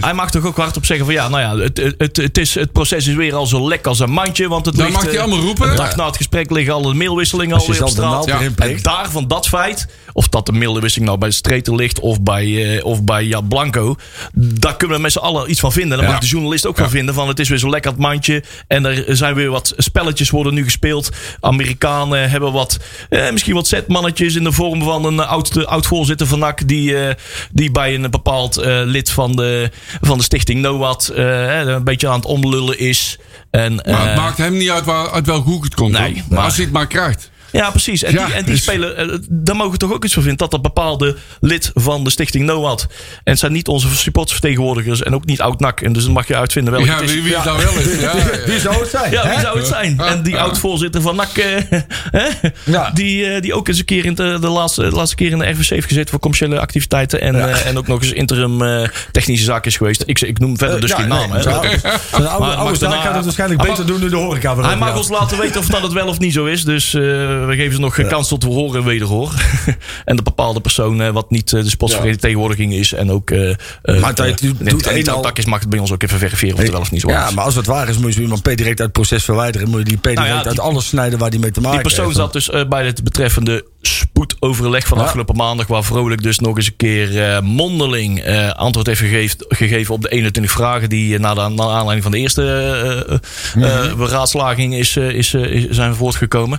hij 0.00 0.14
mag- 0.14 0.30
toch 0.30 0.44
ook 0.44 0.56
hardop 0.56 0.86
zeggen 0.86 1.06
van 1.06 1.14
ja, 1.14 1.28
nou 1.28 1.42
ja, 1.42 1.64
het, 1.64 1.94
het, 1.98 2.16
het, 2.16 2.38
is, 2.38 2.54
het 2.54 2.72
proces 2.72 3.06
is 3.06 3.14
weer 3.14 3.34
al 3.34 3.41
zo 3.46 3.68
lek 3.68 3.86
als 3.86 3.98
een 3.98 4.10
mandje. 4.10 4.48
Want 4.48 4.66
het 4.66 4.76
Dan 4.76 4.84
ligt, 4.84 4.96
mag 4.96 5.06
hij 5.06 5.14
eh, 5.14 5.20
allemaal 5.20 5.40
roepen. 5.40 5.70
Een 5.70 5.76
dag 5.76 5.96
na 5.96 6.06
het 6.06 6.16
gesprek 6.16 6.50
liggen 6.50 6.74
alle 6.74 6.94
mailwisselingen 6.94 7.54
Als 7.54 7.66
je 7.66 7.68
alweer 7.68 7.84
op 7.84 7.88
de 8.26 8.26
straat. 8.26 8.56
En 8.56 8.78
daar 8.82 9.10
van 9.10 9.28
dat 9.28 9.48
feit, 9.48 9.86
of 10.12 10.28
dat 10.28 10.46
de 10.46 10.52
mailwisseling 10.52 11.06
nou 11.08 11.18
bij 11.18 11.28
de 11.28 11.34
Streeter 11.34 11.74
ligt 11.74 12.00
of 12.00 12.20
bij, 12.22 12.76
eh, 12.76 12.84
of 12.84 13.02
bij 13.04 13.24
Jan 13.24 13.48
Blanco, 13.48 13.96
daar 14.34 14.76
kunnen 14.76 14.96
we 14.96 15.02
met 15.02 15.12
z'n 15.12 15.18
allen 15.18 15.50
iets 15.50 15.60
van 15.60 15.72
vinden. 15.72 15.98
Daar 15.98 16.06
mag 16.10 16.18
de 16.20 16.26
journalist 16.26 16.66
ook 16.66 16.76
van 16.76 16.90
vinden 16.90 17.14
van 17.14 17.28
het 17.28 17.38
is 17.38 17.48
weer 17.48 17.58
zo 17.58 17.70
lekker 17.70 17.90
het 17.90 18.00
mandje. 18.00 18.42
En 18.66 18.84
er 18.84 19.16
zijn 19.16 19.34
weer 19.34 19.50
wat 19.50 19.74
spelletjes 19.76 20.30
worden 20.30 20.54
nu 20.54 20.64
gespeeld. 20.64 21.10
Amerikanen 21.40 22.30
hebben 22.30 22.52
wat, 22.52 22.78
eh, 23.08 23.30
misschien 23.30 23.54
wat 23.54 23.66
zetmannetjes 23.66 24.34
in 24.34 24.44
de 24.44 24.52
vorm 24.52 24.82
van 24.82 25.04
een 25.04 25.20
oud, 25.20 25.66
oud 25.66 25.86
voorzitter 25.86 26.26
van 26.26 26.38
NAC 26.38 26.68
die, 26.68 26.96
eh, 26.98 27.14
die 27.52 27.70
bij 27.70 27.94
een 27.94 28.10
bepaald 28.10 28.56
eh, 28.56 28.80
lid 28.84 29.10
van 29.10 29.36
de, 29.36 29.70
van 30.00 30.18
de 30.18 30.24
stichting 30.24 30.60
NOAD 30.60 31.10
een 31.14 31.84
beetje 31.84 32.08
aan 32.08 32.14
het 32.16 32.24
omlullen 32.24 32.78
is. 32.78 33.18
En, 33.50 33.74
Maar 33.74 34.06
het 34.08 34.16
maakt 34.16 34.38
hem 34.38 34.56
niet 34.56 34.70
uit 34.70 34.84
waar, 34.84 35.10
uit 35.10 35.26
welke 35.26 35.48
hoek 35.48 35.64
het 35.64 35.74
komt. 35.74 35.92
Nee, 35.92 36.12
hoor. 36.14 36.22
maar- 36.28 36.44
als 36.44 36.54
hij 36.54 36.64
het 36.64 36.72
maar 36.72 36.86
krijgt. 36.86 37.30
Ja, 37.52 37.70
precies. 37.70 38.02
En 38.02 38.12
Ja, 38.12 38.26
die, 38.26 38.34
en 38.34 38.44
die 38.44 38.52
dus- 38.52 38.62
spelen, 38.62 38.96
eh, 38.96 39.18
daar 39.28 39.56
mogen 39.56 39.72
we 39.72 39.78
toch 39.78 39.92
ook 39.92 40.04
iets 40.04 40.12
van 40.14 40.22
vinden. 40.22 40.40
Dat 40.40 40.52
er 40.52 40.60
bepaalde 40.60 41.16
lid 41.40 41.70
van 41.74 42.04
de 42.04 42.10
stichting 42.10 42.44
NOAD. 42.46 42.80
En 43.24 43.30
het 43.30 43.38
zijn 43.38 43.52
niet 43.52 43.68
onze 43.68 43.88
supportersvertegenwoordigers 43.96 45.02
en 45.02 45.14
ook 45.14 45.24
niet 45.24 45.40
oud-NAC. 45.40 45.80
En 45.80 45.92
dus 45.92 46.04
dan 46.04 46.12
mag 46.12 46.26
je 46.26 46.36
uitvinden 46.36 46.72
welke 46.72 46.88
Ja, 46.88 46.94
het 46.94 47.04
is. 47.04 47.12
wie, 47.12 47.22
wie 47.22 47.34
het 47.34 47.44
nou 47.44 47.58
wel 47.62 47.72
is. 47.78 47.90
Ja, 48.00 48.12
Wie 48.46 48.60
zou 48.60 48.80
het 48.80 48.90
zijn? 48.90 49.10
Ja, 49.12 49.22
wie 49.22 49.30
hè? 49.32 49.40
zou 49.40 49.58
het 49.58 49.66
zijn? 49.66 50.00
En 50.00 50.22
die 50.22 50.38
oud-voorzitter 50.38 51.00
van 51.02 51.16
NAC, 51.16 51.36
eh, 51.36 51.62
hè? 52.20 52.26
Ja. 52.64 52.90
Die, 52.90 53.26
eh, 53.26 53.40
die 53.42 53.54
ook 53.54 53.68
eens 53.68 53.78
een 53.78 53.84
keer 53.84 54.04
in 54.04 54.14
de, 54.14 54.38
de 54.40 54.48
laatste, 54.48 54.82
de 54.82 54.90
laatste 54.96 55.16
keer 55.16 55.30
in 55.30 55.38
de 55.38 55.50
RVC 55.50 55.68
heeft 55.68 55.86
gezeten 55.86 56.10
voor 56.10 56.18
commerciële 56.18 56.60
activiteiten. 56.60 57.20
En, 57.20 57.48
eh, 57.48 57.66
en 57.66 57.78
ook 57.78 57.86
nog 57.86 58.02
eens 58.02 58.12
interim 58.12 58.62
eh, 58.62 58.88
technische 59.12 59.44
zaak 59.44 59.66
is 59.66 59.76
geweest. 59.76 60.02
Ik, 60.06 60.20
ik 60.20 60.38
noem 60.38 60.58
verder 60.58 60.80
dus 60.80 60.90
Ja, 60.90 60.96
geen 60.96 61.08
nee, 61.08 61.18
naam. 61.18 61.30
hè. 61.32 61.42
Zijn 61.42 61.54
oude, 61.54 62.78
daarna- 62.78 63.00
gaat 63.00 63.14
het 63.14 63.24
waarschijnlijk 63.24 63.60
Hij 63.60 63.70
beter 63.70 63.84
mag- 63.84 63.92
doen 63.94 64.00
nu 64.02 64.08
de 64.08 64.16
horeca 64.16 64.56
Hij 64.56 64.76
mag 64.76 64.96
ons 64.96 65.08
laten 65.08 65.38
weten 65.38 65.60
of 65.60 65.66
dat 65.66 65.82
het 65.82 65.92
wel 65.92 66.06
of 66.08 66.18
niet 66.18 66.32
zo 66.32 66.44
is. 66.44 66.64
Dus 66.64 66.94
eh, 66.94 67.00
we 67.48 67.54
geven 67.56 67.72
ze 67.74 67.80
nog 67.80 67.94
geen 67.94 68.08
kans 68.08 68.28
tot 68.28 68.42
horen 68.42 68.80
en 68.80 68.86
wederhoor. 68.86 69.32
en 70.04 70.16
de 70.16 70.22
bepaalde 70.22 70.60
persoon 70.60 71.00
eh, 71.02 71.10
wat 71.10 71.30
niet 71.30 71.52
eh, 71.52 71.62
de 71.62 71.68
sportsvertegenwoordiging 71.70 72.72
is. 72.72 72.92
En 72.92 73.10
ook 73.10 73.30
eh 73.30 73.50
eh, 73.50 73.56
Maar 74.00 74.12
eh, 74.14 74.26
doet- 74.36 74.40
doet 74.70 74.86
en 74.86 74.96
een 74.98 75.08
al- 75.08 75.30
is, 75.34 75.44
mag 75.44 75.60
het 75.60 75.68
bij 75.68 75.78
ons 75.78 75.92
ook 75.92 76.02
even 76.02 76.18
verifiëren 76.18 76.56
of 76.56 76.62
het 76.62 76.70
wel 76.70 76.80
of 76.80 76.90
niet 76.90 77.00
zo 77.00 77.08
Ja, 77.08 77.28
is. 77.28 77.34
maar 77.34 77.44
als 77.44 77.54
het 77.54 77.66
waar 77.66 77.88
is, 77.88 77.98
moet 77.98 78.14
je 78.14 78.20
iemand 78.20 78.42
per 78.42 78.56
direct 78.56 78.80
uit 78.80 78.88
het 78.88 78.92
proces 78.92 79.24
verwijderen. 79.24 79.68
Moet 79.68 79.78
je 79.78 79.84
die 79.84 79.96
per 79.96 80.10
direct 80.14 80.28
Nou 80.32 80.42
ja, 80.42 80.48
uit 80.48 80.60
alles 80.60 80.86
snijden 80.86 81.18
waar 81.18 81.30
die 81.30 81.40
mee 81.40 81.50
te 81.50 81.60
maken 81.60 81.74
Die 81.78 81.86
persoon 81.88 82.04
heeft. 82.04 82.16
zat 82.16 82.32
dus 82.32 82.50
eh, 82.50 82.68
bij 82.68 82.86
het 82.86 83.04
betreffende 83.04 83.64
spoedoverleg 83.82 84.86
van 84.86 84.98
Ja. 84.98 85.04
afgelopen 85.04 85.36
maandag. 85.36 85.66
Waar 85.66 85.84
Vrolijk 85.84 86.22
dus 86.22 86.38
nog 86.38 86.56
eens 86.56 86.66
een 86.66 86.76
keer 86.76 87.22
eh, 87.24 87.40
mondeling 87.40 88.20
eh, 88.20 88.50
antwoord 88.50 88.86
heeft 88.86 89.00
gegeven, 89.00 89.36
gegeven 89.48 89.94
op 89.94 90.02
de 90.02 90.08
21 90.08 90.52
vragen. 90.52 90.88
Die 90.88 91.14
eh, 91.14 91.20
na, 91.20 91.34
de, 91.34 91.40
na 91.40 91.62
aanleiding 91.64 92.02
van 92.02 92.12
de 92.12 92.18
eerste 92.18 93.20
eh, 93.54 93.94
beraadslaging 93.94 94.74
is, 94.74 94.96
is, 94.96 95.34
is- 95.34 95.68
zijn 95.68 95.94
voortgekomen. 95.94 96.58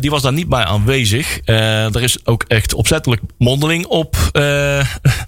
Die 0.00 0.10
was 0.10 0.22
daar 0.22 0.32
niet 0.32 0.48
bij 0.48 0.64
aanwezig. 0.64 1.38
Er 1.44 2.02
is 2.02 2.26
ook 2.26 2.44
echt 2.48 2.74
opzettelijk 2.74 3.22
mondeling 3.38 3.86
op, 3.86 4.16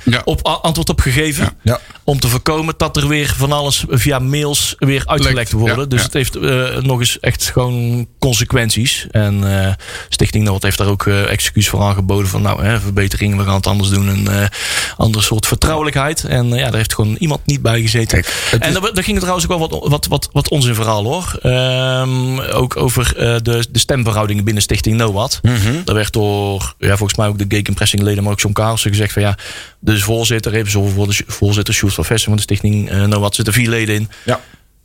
Ja. 0.04 0.22
op 0.24 0.42
antwoord 0.42 0.88
op 0.88 1.00
gegeven. 1.00 1.48
Ja. 1.62 1.78
Om 2.04 2.20
te 2.20 2.28
voorkomen 2.28 2.74
dat 2.76 2.96
er 2.96 3.08
weer 3.08 3.34
van 3.36 3.52
alles 3.52 3.84
via 3.88 4.18
mails 4.18 4.74
weer 4.78 5.02
uitgelekt 5.06 5.36
Lekt, 5.36 5.52
worden. 5.52 5.88
dus 5.88 6.02
het 6.02 6.12
heeft 6.12 6.40
nog 6.82 6.98
eens 7.00 7.20
echt 7.20 7.50
gewoon 7.52 8.06
consequenties. 8.18 9.06
En 9.10 9.44
Stichting 10.08 10.44
Noord 10.44 10.62
heeft 10.62 10.78
daar 10.78 10.86
ook 10.88 11.06
eh, 11.10 11.30
excuus 11.30 11.68
voor 11.68 11.80
aangeboden. 11.80 12.28
Van 12.28 12.42
nou, 12.42 12.64
hè, 12.64 12.80
verbetering, 12.80 13.36
we 13.36 13.44
gaan 13.44 13.54
het 13.54 13.66
anders 13.66 13.90
doen. 13.90 14.08
Een 14.08 14.28
eh 14.28 14.46
andere 14.96 15.24
soort 15.24 15.46
vertrouwelijkheid. 15.46 16.24
En 16.24 16.52
eh, 16.52 16.58
ja, 16.58 16.64
daar 16.64 16.76
heeft 16.76 16.94
gewoon 16.94 17.16
iemand 17.18 17.40
niet 17.46 17.62
bij 17.62 17.80
gezeten. 17.80 18.22
Kijk, 18.22 18.62
en 18.62 18.72
daar, 18.72 18.82
daar 18.82 19.04
ging 19.04 19.06
het 19.06 19.20
trouwens 19.20 19.48
ook 19.48 19.58
wel 19.58 19.68
wat, 19.68 19.88
wat, 19.90 20.06
wat, 20.06 20.28
wat 20.32 20.48
onzin 20.48 20.74
verhaal 20.74 21.04
hoor. 21.04 21.38
Ehm, 21.42 22.38
ook 22.40 22.76
over 22.76 23.14
de, 23.42 23.66
de 23.70 23.78
stemverhoudingen 23.78 24.44
binnen 24.44 24.62
Stichting 24.62 24.96
NOAD. 24.96 25.38
Mhm. 25.42 25.84
Daar 25.84 25.94
werd 25.94 26.12
door 26.12 26.74
ja, 26.78 26.96
volgens 26.96 27.18
mij 27.18 27.28
ook 27.28 27.38
de 27.38 27.44
Gay 27.48 27.62
Compressing 27.62 28.02
leden, 28.02 28.22
maar 28.22 28.32
ook 28.32 28.40
John 28.40 28.54
Karelsen 28.54 28.90
gezegd 28.90 29.12
van 29.12 29.22
ja, 29.22 29.36
de 29.78 29.98
voorzitter, 29.98 30.54
even 30.54 30.70
zo 30.70 30.84
voor 30.86 31.06
de 31.08 31.22
voorzitter 31.26 31.74
Sjoerd 31.74 31.94
van 31.94 32.04
Vessen 32.04 32.28
van 32.28 32.36
de 32.36 32.42
Stichting 32.42 32.90
eh 32.90 33.04
NOAD 33.04 33.34
zitten 33.34 33.54
vier 33.54 33.68
leden 33.68 33.94
in 33.94 34.08
Ja. 34.24 34.40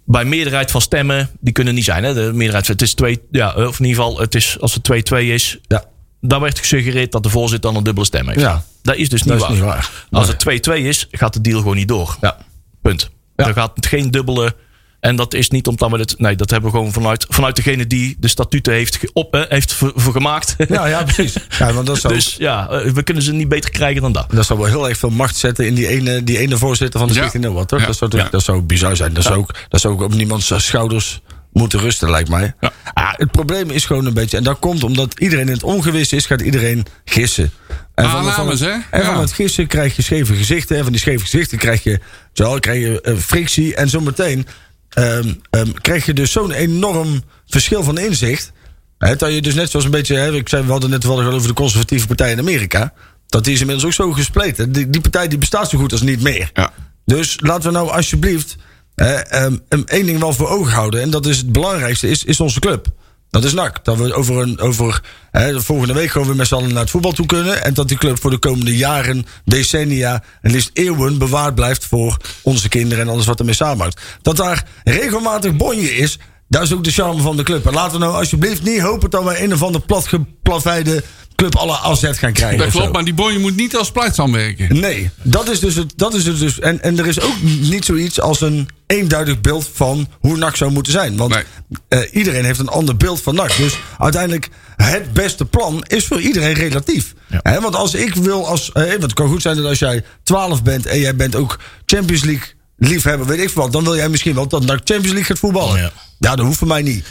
bij 0.06 0.26
meerderheid 0.26 0.72
van 0.72 0.82
stemmen, 0.82 1.30
die 1.40 1.54
kunnen 1.54 1.74
niet 1.76 1.84
zijn. 1.84 2.04
Hè? 2.04 2.14
De 2.14 2.32
meerderheid, 2.34 2.68
het 2.68 2.82
is 2.82 2.94
twee, 2.94 3.20
ja, 3.32 3.54
of 3.54 3.80
in 3.80 3.86
ieder 3.86 4.04
geval, 4.04 4.20
het 4.20 4.36
is, 4.36 4.58
als 4.60 4.74
het 4.74 5.12
2-2 5.14 5.16
is, 5.18 5.58
Ja. 5.68 5.84
Daar 6.28 6.40
werd 6.40 6.60
gesuggereerd 6.60 7.12
dat 7.12 7.24
de 7.24 7.30
voorzitter 7.30 7.70
dan 7.70 7.78
een 7.80 7.84
dubbele 7.84 8.06
stem 8.06 8.28
heeft. 8.28 8.40
Ja. 8.40 8.64
Dat 8.82 8.96
is 8.96 9.10
dus 9.10 9.24
niet, 9.24 9.30
Dat 9.30 9.38
is 9.38 9.44
waar. 9.44 9.52
niet 9.56 9.64
waar. 9.64 10.06
Als 10.12 10.28
het 10.28 10.70
2-2 10.70 10.74
is, 10.74 11.08
gaat 11.12 11.34
de 11.34 11.42
deal 11.42 11.60
gewoon 11.60 11.76
niet 11.76 11.88
door. 11.88 12.18
Ja. 12.22 12.38
Punt. 12.82 13.10
Ja. 13.36 13.48
Er 13.48 13.54
gaat 13.54 13.72
geen 13.88 14.12
dubbele. 14.12 14.56
En 15.00 15.16
dat 15.16 15.34
is 15.34 15.50
niet 15.50 15.68
omdat 15.68 15.92
we 15.92 15.98
het. 15.98 16.20
Nee, 16.20 16.36
dat 16.36 16.50
hebben 16.50 16.72
we 16.72 16.78
gewoon 16.78 16.92
vanuit, 16.92 17.26
vanuit 17.30 17.56
degene 17.56 17.88
die 17.88 18.16
de 18.20 18.28
statuten 18.28 18.74
heeft, 18.74 19.00
op, 19.14 19.46
heeft 19.50 19.74
voor, 19.74 19.92
voor 19.96 20.14
gemaakt. 20.14 20.56
Ja, 20.68 20.86
ja, 20.86 21.04
precies. 21.14 21.36
Ja, 21.60 21.74
want 21.74 21.88
dat 21.88 21.98
zou, 21.98 22.14
dus 22.14 22.36
ja, 22.40 22.70
eh, 22.70 22.92
we 22.92 23.04
kunnen 23.04 23.24
ze 23.24 23.34
niet 23.34 23.50
beter 23.50 23.70
krijgen 23.70 24.02
dan 24.02 24.12
dat. 24.12 24.32
dat 24.32 24.46
zou 24.46 24.60
wel 24.60 24.68
heel 24.68 24.90
erg 24.90 24.98
veel 24.98 25.10
macht 25.10 25.36
zetten 25.36 25.66
in 25.68 25.76
die 25.76 25.88
ene, 25.88 26.24
die 26.24 26.38
ene 26.38 26.58
voorzitter 26.58 27.00
van 27.00 27.10
de 27.10 27.16
Ja. 27.16 27.28
Stichting 27.28 27.66
toch? 27.66 27.80
Ja. 27.80 27.86
Dat, 27.86 27.96
zou, 27.96 28.30
dat 28.32 28.44
zou 28.44 28.62
bizar 28.62 28.96
zijn. 28.96 29.14
Dat, 29.14 29.24
zou 29.24 29.38
ook, 29.38 29.54
dat 29.70 29.82
zou 29.82 29.94
ook 29.94 30.02
op 30.02 30.14
niemands 30.14 30.54
schouders 30.56 31.22
moeten 31.56 31.80
rusten, 31.80 32.10
lijkt 32.10 32.30
mij. 32.30 32.54
Ja. 32.60 32.72
Ah, 32.94 33.14
het 33.16 33.32
probleem 33.32 33.70
is 33.70 33.86
gewoon 33.86 34.06
een 34.06 34.14
beetje... 34.14 34.38
En 34.38 34.44
dat 34.44 34.60
komt 34.60 34.84
omdat 34.84 35.20
iedereen 35.20 35.48
in 35.48 35.54
het 35.54 35.64
ongewis 35.64 36.14
is, 36.14 36.26
gaat 36.26 36.42
iedereen 36.42 36.86
gissen. 37.06 37.52
En 37.94 38.10
van, 38.10 38.20
Aannames, 38.20 38.60
van, 38.60 38.68
hè? 38.68 38.78
En 38.92 39.06
van 39.06 39.20
het 39.20 39.32
gissen 39.32 39.68
krijg 39.68 39.96
je 39.96 40.02
scheve 40.02 40.36
gezichten. 40.36 40.78
En 40.78 40.84
van 40.84 40.92
die 40.92 41.02
scheve 41.02 41.24
gezichten 41.24 41.58
krijg 41.58 41.84
je, 41.84 42.00
zo, 42.34 42.60
krijg 42.60 42.80
je 42.80 43.02
eh, 43.02 43.18
frictie. 43.18 43.76
En 43.76 43.90
zometeen 43.90 44.48
ehm, 44.90 45.34
ehm, 45.50 45.72
krijg 45.82 46.06
je 46.06 46.14
dus 46.14 46.32
zo'n 46.32 46.52
enorm 46.52 47.24
verschil 47.48 47.84
van 47.84 47.98
inzicht. 47.98 48.52
Hè, 48.98 49.16
dat 49.16 49.34
je 49.34 49.42
dus 49.42 49.54
net 49.54 49.70
zoals 49.70 49.86
een 49.86 49.92
beetje... 49.92 50.16
Hè, 50.16 50.34
ik 50.34 50.50
zei, 50.50 50.64
we 50.64 50.72
hadden 50.72 50.90
net 50.90 51.04
wel 51.04 51.22
over 51.22 51.48
de 51.48 51.54
conservatieve 51.54 52.08
partij 52.08 52.32
in 52.32 52.40
Amerika. 52.40 52.94
Dat 53.28 53.44
die 53.44 53.54
is 53.54 53.60
inmiddels 53.60 53.88
ook 53.88 53.94
zo 53.94 54.12
gespleten. 54.12 54.72
Die, 54.72 54.90
die 54.90 55.02
partij 55.02 55.28
die 55.28 55.38
bestaat 55.38 55.70
zo 55.70 55.78
goed 55.78 55.92
als 55.92 56.02
niet 56.02 56.22
meer. 56.22 56.50
Ja. 56.54 56.72
Dus 57.06 57.38
laten 57.42 57.64
we 57.64 57.72
nou 57.72 57.90
alsjeblieft 57.90 58.56
hè, 58.96 59.14
ehm, 59.14 59.58
em, 59.70 59.84
één 59.86 60.06
ding 60.06 60.20
wel 60.20 60.34
voor 60.34 60.50
ogen 60.50 60.74
houden. 60.74 61.02
En 61.02 61.10
dat 61.10 61.26
is 61.26 61.38
het 61.38 61.52
belangrijkste, 61.52 62.10
is, 62.10 62.24
is 62.24 62.40
onze 62.40 62.60
club. 62.60 62.88
Dat 63.30 63.44
is 63.44 63.54
NAC. 63.54 63.84
Dat 63.84 63.98
we 63.98 64.14
over, 64.14 64.38
een, 64.38 64.60
over 64.60 65.02
hè, 65.32 65.52
de 65.52 65.62
volgende 65.62 65.94
week 65.94 66.10
gewoon 66.10 66.28
weer 66.28 66.36
met 66.36 66.48
z'n 66.48 66.56
allen 66.56 66.74
naar 66.74 66.82
het 66.82 66.90
voetbal 66.90 67.12
toe 67.12 67.26
kunnen. 67.26 67.64
En 67.64 67.74
dat 67.74 67.88
die 67.88 67.98
club 67.98 68.22
voor 68.22 68.32
de 68.32 68.38
komende 68.38 68.78
jaren, 68.78 69.26
decennia 69.46 70.24
en 70.42 70.52
liefst 70.52 70.70
eeuwen 70.74 71.18
bewaard 71.18 71.56
blijft 71.56 71.86
voor 71.86 72.18
onze 72.42 72.70
kinderen 72.70 73.04
en 73.04 73.10
alles 73.10 73.26
wat 73.26 73.40
ermee 73.40 73.54
samenhangt. 73.54 74.02
Dat 74.22 74.38
daar 74.38 74.68
regelmatig 74.84 75.56
bonje 75.56 75.96
is, 75.96 76.20
daar 76.48 76.62
is 76.62 76.74
ook 76.74 76.84
de 76.84 76.92
charme 76.92 77.22
van 77.22 77.38
de 77.38 77.44
club. 77.44 77.66
En 77.66 77.74
laten 77.74 78.00
we 78.00 78.06
nou 78.06 78.16
alsjeblieft 78.16 78.64
niet 78.64 78.82
hopen 78.82 79.10
dat 79.10 79.24
wij 79.24 79.44
een 79.44 79.54
of 79.54 79.64
ander 79.64 79.82
platgeplaveide 79.82 81.04
club 81.36 81.56
alle 81.56 81.78
AZ 81.78 82.10
gaan 82.12 82.34
krijgen. 82.34 82.58
Dat 82.58 82.70
klopt, 82.70 82.94
maar 82.94 83.04
die 83.04 83.14
bonje 83.14 83.40
moet 83.40 83.56
niet 83.56 83.76
als 83.78 83.92
pleitzaam 83.92 84.32
werken. 84.32 84.80
Nee, 84.80 85.10
dat 85.22 85.50
is 85.50 85.60
dus 85.60 85.76
het. 85.76 85.94
Dat 85.96 86.14
is 86.14 86.26
het 86.26 86.40
dus. 86.40 86.60
En, 86.60 86.82
en 86.82 87.00
er 87.00 87.08
is 87.08 87.20
ook 87.22 87.42
niet 87.42 87.86
zoiets 87.86 88.22
als 88.22 88.42
een 88.42 88.70
eenduidig 88.88 89.42
beeld 89.42 89.70
van 89.74 90.08
hoe 90.20 90.38
NAC 90.38 90.56
zou 90.56 90.72
moeten 90.72 90.92
zijn. 90.94 91.18
Want 91.18 91.34
Nee. 91.34 91.44
eh, 91.88 92.00
iedereen 92.14 92.46
heeft 92.46 92.60
een 92.60 92.68
ander 92.68 92.98
beeld 92.98 93.22
van 93.22 93.36
NAC. 93.36 93.58
Dus 93.58 93.78
uiteindelijk, 94.00 94.50
het 94.76 95.14
beste 95.14 95.46
plan 95.46 95.84
is 95.88 96.06
voor 96.06 96.22
iedereen 96.22 96.54
relatief. 96.54 97.14
Hè, 97.28 97.62
want 97.62 97.76
als 97.76 97.94
ik 97.94 98.16
wil, 98.16 98.48
als, 98.48 98.72
eh, 98.72 98.84
want 98.90 99.02
het 99.02 99.14
kan 99.14 99.28
goed 99.30 99.42
zijn 99.42 99.56
dat 99.56 99.66
als 99.66 99.80
jij 99.80 100.04
12 100.24 100.64
bent 100.64 100.86
en 100.86 101.00
jij 101.00 101.16
bent 101.16 101.36
ook 101.36 101.60
Champions 101.86 102.24
League 102.24 102.48
liefhebber, 102.78 103.28
weet 103.28 103.40
ik 103.40 103.50
veel 103.50 103.62
wat, 103.62 103.72
dan 103.72 103.84
wil 103.84 103.96
jij 103.96 104.10
misschien 104.10 104.36
wel 104.36 104.48
dat 104.48 104.66
NAC 104.66 104.78
Champions 104.84 105.06
League 105.08 105.24
gaat 105.24 105.40
voetballen. 105.40 105.80
Ja. 105.80 105.92
Ja, 106.20 106.36
dat 106.36 106.46
hoeft 106.46 106.58
voor 106.58 106.68
mij 106.68 106.82
niet. 106.82 107.06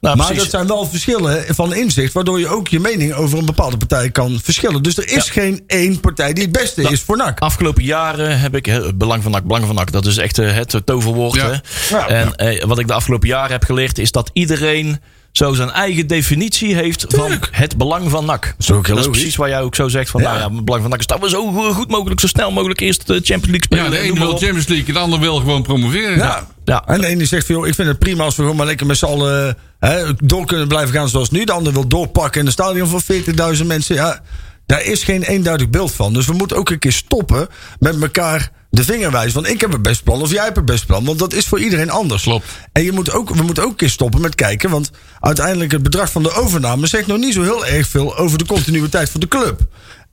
Nou, 0.00 0.16
maar 0.16 0.26
precies. 0.26 0.42
dat 0.42 0.52
zijn 0.52 0.66
wel 0.66 0.86
verschillen 0.86 1.54
van 1.54 1.74
inzicht, 1.74 2.12
waardoor 2.12 2.38
je 2.40 2.48
ook 2.48 2.68
je 2.68 2.80
mening 2.80 3.12
over 3.12 3.38
een 3.38 3.44
bepaalde 3.44 3.76
partij 3.76 4.10
kan 4.10 4.40
verschillen. 4.42 4.82
Dus 4.82 4.96
er 4.96 5.08
is 5.08 5.24
Ja. 5.26 5.32
geen 5.32 5.62
één 5.66 6.00
partij 6.00 6.32
die 6.32 6.42
het 6.44 6.52
beste 6.52 6.82
is 6.82 7.00
voor 7.00 7.16
NAC. 7.16 7.40
Afgelopen 7.40 7.82
jaren 7.84 8.40
heb 8.40 8.54
ik 8.56 8.66
hè, 8.66 8.84
het 8.84 8.98
belang 8.98 9.22
van 9.22 9.32
NAC, 9.32 9.44
belang 9.44 9.66
van 9.66 9.74
NAC, 9.74 9.92
dat 9.92 10.06
is 10.06 10.16
echt 10.16 10.38
eh, 10.38 10.52
het 10.54 10.80
toverwoord. 10.84 11.34
Ja. 11.34 11.50
Hè? 11.50 11.96
Ja. 11.96 12.08
en 12.08 12.34
eh, 12.36 12.64
wat 12.64 12.78
ik 12.78 12.86
de 12.86 12.92
afgelopen 12.92 13.28
jaren 13.28 13.50
heb 13.52 13.64
geleerd, 13.64 13.98
is 13.98 14.12
dat 14.12 14.30
iedereen 14.32 15.00
zo 15.32 15.52
zijn 15.52 15.70
eigen 15.70 16.06
definitie 16.06 16.74
heeft 16.74 17.04
van 17.08 17.38
het 17.50 17.76
belang 17.76 18.10
van 18.10 18.24
NAC. 18.24 18.54
is 18.58 18.70
ook 18.70 18.86
heel 18.86 18.94
dat 18.96 19.04
is 19.04 19.10
precies 19.10 19.36
waar 19.36 19.48
jij 19.48 19.60
ook 19.60 19.74
zo 19.74 19.88
zegt 19.88 20.10
van, 20.10 20.20
Ja. 20.22 20.28
nou 20.28 20.40
ja, 20.50 20.54
het 20.56 20.64
belang 20.64 20.82
van 20.82 20.90
NAC 20.90 21.00
is 21.00 21.06
dat 21.06 21.20
we 21.20 21.28
zo 21.28 21.52
goed 21.72 21.90
mogelijk, 21.90 22.20
zo 22.20 22.26
snel 22.26 22.50
mogelijk 22.50 22.80
eerst 22.80 23.06
de 23.06 23.12
Champions 23.12 23.46
League 23.46 23.62
spelen. 23.64 23.84
Ja, 23.84 23.90
de 23.90 23.96
en 23.96 24.02
ene 24.04 24.18
wil. 24.18 24.28
Champions 24.28 24.66
League, 24.66 24.92
de 24.94 24.98
ander 24.98 25.20
wil 25.20 25.36
gewoon 25.36 25.62
promoveren. 25.62 26.16
Ja. 26.16 26.46
Ja. 26.70 26.84
En 26.86 27.00
de 27.00 27.06
ene 27.06 27.24
zegt 27.24 27.46
van, 27.46 27.54
joh, 27.54 27.66
ik 27.66 27.74
vind 27.74 27.88
het 27.88 27.98
prima 27.98 28.24
als 28.24 28.36
we 28.36 28.42
gewoon 28.42 28.56
maar 28.56 28.66
lekker 28.66 28.86
met 28.86 28.96
z'n 28.96 29.04
allen 29.04 29.56
hè, 29.78 30.14
door 30.16 30.46
kunnen 30.46 30.68
blijven 30.68 30.94
gaan 30.94 31.08
zoals 31.08 31.30
nu. 31.30 31.44
De 31.44 31.52
ander 31.52 31.72
wil 31.72 31.88
doorpakken 31.88 32.40
in 32.40 32.46
een 32.46 32.52
stadion 32.52 32.88
van 32.88 33.02
40.000 33.56 33.66
mensen. 33.66 33.94
Ja, 33.94 34.20
daar 34.66 34.82
is 34.82 35.04
geen 35.04 35.22
eenduidig 35.22 35.70
beeld 35.70 35.92
van. 35.92 36.12
Dus 36.12 36.26
we 36.26 36.32
moeten 36.32 36.56
ook 36.56 36.70
een 36.70 36.78
keer 36.78 36.92
stoppen 36.92 37.48
met 37.78 38.02
elkaar 38.02 38.50
de 38.70 38.84
vinger 38.84 39.10
wijzen. 39.10 39.32
Van 39.32 39.46
ik 39.46 39.60
heb 39.60 39.72
het 39.72 39.82
best 39.82 40.04
plan 40.04 40.22
of 40.22 40.30
jij 40.30 40.44
hebt 40.44 40.56
het 40.56 40.64
best 40.64 40.86
plan. 40.86 41.04
Want 41.04 41.18
dat 41.18 41.32
is 41.32 41.46
voor 41.46 41.60
iedereen 41.60 41.90
anders. 41.90 42.22
Klopt. 42.22 42.46
En 42.72 42.82
je 42.82 42.92
moet 42.92 43.12
ook, 43.12 43.34
we 43.34 43.42
moeten 43.42 43.62
ook 43.62 43.70
een 43.70 43.76
keer 43.76 43.90
stoppen 43.90 44.20
met 44.20 44.34
kijken. 44.34 44.70
Want 44.70 44.90
uiteindelijk 45.20 45.72
het 45.72 45.82
bedrag 45.82 46.10
van 46.10 46.22
de 46.22 46.32
overname 46.32 46.86
zegt 46.86 47.06
nog 47.06 47.18
niet 47.18 47.34
zo 47.34 47.42
heel 47.42 47.66
erg 47.66 47.88
veel 47.88 48.16
over 48.16 48.38
de 48.38 48.46
continuïteit 48.46 49.10
van 49.10 49.20
de 49.20 49.28
club. 49.28 49.60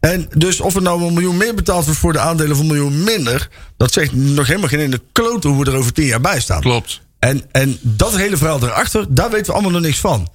En 0.08 0.30
dus 0.38 0.60
of 0.62 0.76
er 0.76 0.82
nou 0.82 1.04
een 1.04 1.14
miljoen 1.14 1.38
meer 1.38 1.56
betaald 1.56 1.86
wordt 1.86 2.00
voor 2.00 2.14
de 2.14 2.20
aandelen 2.20 2.52
of 2.52 2.60
een 2.60 2.68
miljoen 2.68 3.04
minder. 3.04 3.50
Dat 3.78 3.94
zegt 3.94 4.14
nog 4.14 4.48
helemaal 4.48 4.70
geen 4.70 4.80
in 4.80 4.92
de 4.92 5.02
klote 5.12 5.48
hoe 5.48 5.64
we 5.64 5.72
er 5.72 5.78
over 5.78 5.94
tien 5.94 6.06
jaar 6.06 6.22
bij 6.22 6.40
staan. 6.40 6.62
Klopt. 6.62 7.02
En, 7.20 7.44
en 7.52 7.78
dat 7.82 8.18
hele 8.18 8.38
verhaal 8.38 8.64
erachter, 8.64 9.06
daar 9.10 9.30
weten 9.30 9.46
we 9.46 9.52
allemaal 9.52 9.72
nog 9.72 9.82
niks 9.82 10.00
van. 10.00 10.30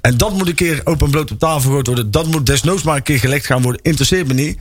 En 0.00 0.16
dat 0.16 0.32
moet 0.32 0.48
een 0.48 0.54
keer 0.54 0.80
open 0.84 1.04
en 1.04 1.10
bloot 1.10 1.30
op 1.30 1.38
tafel 1.38 1.60
gegooid 1.60 1.86
worden. 1.86 2.10
Dat 2.10 2.26
moet 2.26 2.46
desnoods 2.46 2.82
maar 2.82 2.96
een 2.96 3.02
keer 3.02 3.18
gelekt 3.18 3.46
gaan 3.46 3.62
worden. 3.62 3.82
Interesseert 3.82 4.26
me 4.26 4.34
niet. 4.34 4.58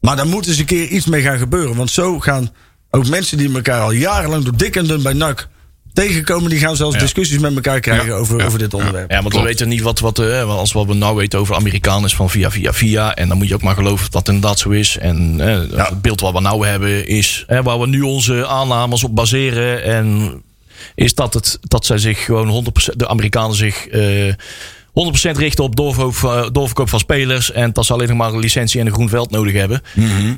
Maar 0.00 0.16
daar 0.16 0.26
moet 0.26 0.46
eens 0.46 0.58
een 0.58 0.64
keer 0.64 0.86
iets 0.86 1.06
mee 1.06 1.22
gaan 1.22 1.38
gebeuren. 1.38 1.76
Want 1.76 1.90
zo 1.90 2.20
gaan 2.20 2.50
ook 2.90 3.08
mensen 3.08 3.38
die 3.38 3.54
elkaar 3.54 3.80
al 3.80 3.92
jarenlang 3.92 4.44
door 4.44 4.56
dik 4.56 4.76
en 4.76 4.86
dun 4.86 5.02
bij 5.02 5.12
NAC 5.12 5.48
tegenkomen... 5.92 6.50
die 6.50 6.58
gaan 6.58 6.76
zelfs 6.76 6.98
discussies 6.98 7.38
met 7.38 7.54
elkaar 7.54 7.80
krijgen 7.80 8.06
Ja, 8.06 8.14
over, 8.14 8.38
ja, 8.38 8.44
over 8.44 8.58
dit 8.58 8.74
onderwerp. 8.74 9.10
Ja, 9.10 9.22
want 9.22 9.34
we 9.34 9.42
weten 9.42 9.68
niet 9.68 9.80
wat, 9.80 9.98
wat 9.98 10.18
eh, 10.18 10.56
als 10.56 10.72
wat 10.72 10.86
we 10.86 10.94
nou 10.94 11.16
weten 11.16 11.38
over 11.38 11.54
Amerikanen 11.54 12.04
is 12.04 12.14
van 12.14 12.30
via, 12.30 12.50
via, 12.50 12.72
via. 12.72 13.14
En 13.14 13.28
dan 13.28 13.36
moet 13.36 13.48
je 13.48 13.54
ook 13.54 13.62
maar 13.62 13.74
geloven 13.74 14.02
dat 14.02 14.12
dat 14.12 14.34
inderdaad 14.34 14.58
zo 14.58 14.70
is. 14.70 14.96
En 14.98 15.40
eh, 15.40 15.86
het 15.88 16.02
beeld 16.02 16.20
wat 16.20 16.32
we 16.32 16.40
nou 16.40 16.66
hebben 16.66 17.06
is 17.06 17.44
eh, 17.46 17.60
waar 17.62 17.80
we 17.80 17.86
nu 17.86 18.00
onze 18.00 18.46
aannames 18.46 19.04
op 19.04 19.14
baseren. 19.14 19.84
En 19.84 20.42
is 20.94 21.14
dat, 21.14 21.34
het, 21.34 21.58
dat 21.60 21.86
zij 21.86 21.98
zich 21.98 22.24
gewoon 22.24 22.64
100%, 22.92 22.96
de 22.96 23.08
Amerikanen 23.08 23.56
zich 23.56 23.86
eh 23.86 24.34
100% 24.92 25.36
richten 25.38 25.64
op 25.64 25.76
doorverkoop, 25.76 26.30
eh, 26.30 26.46
doorverkoop 26.52 26.88
van 26.88 26.98
spelers. 26.98 27.52
En 27.52 27.72
dat 27.72 27.86
ze 27.86 27.92
alleen 27.92 28.08
nog 28.08 28.16
maar 28.16 28.32
een 28.32 28.38
licentie 28.38 28.80
en 28.80 28.86
een 28.86 28.92
groen 28.92 29.08
veld 29.08 29.30
nodig 29.30 29.54
hebben. 29.54 29.82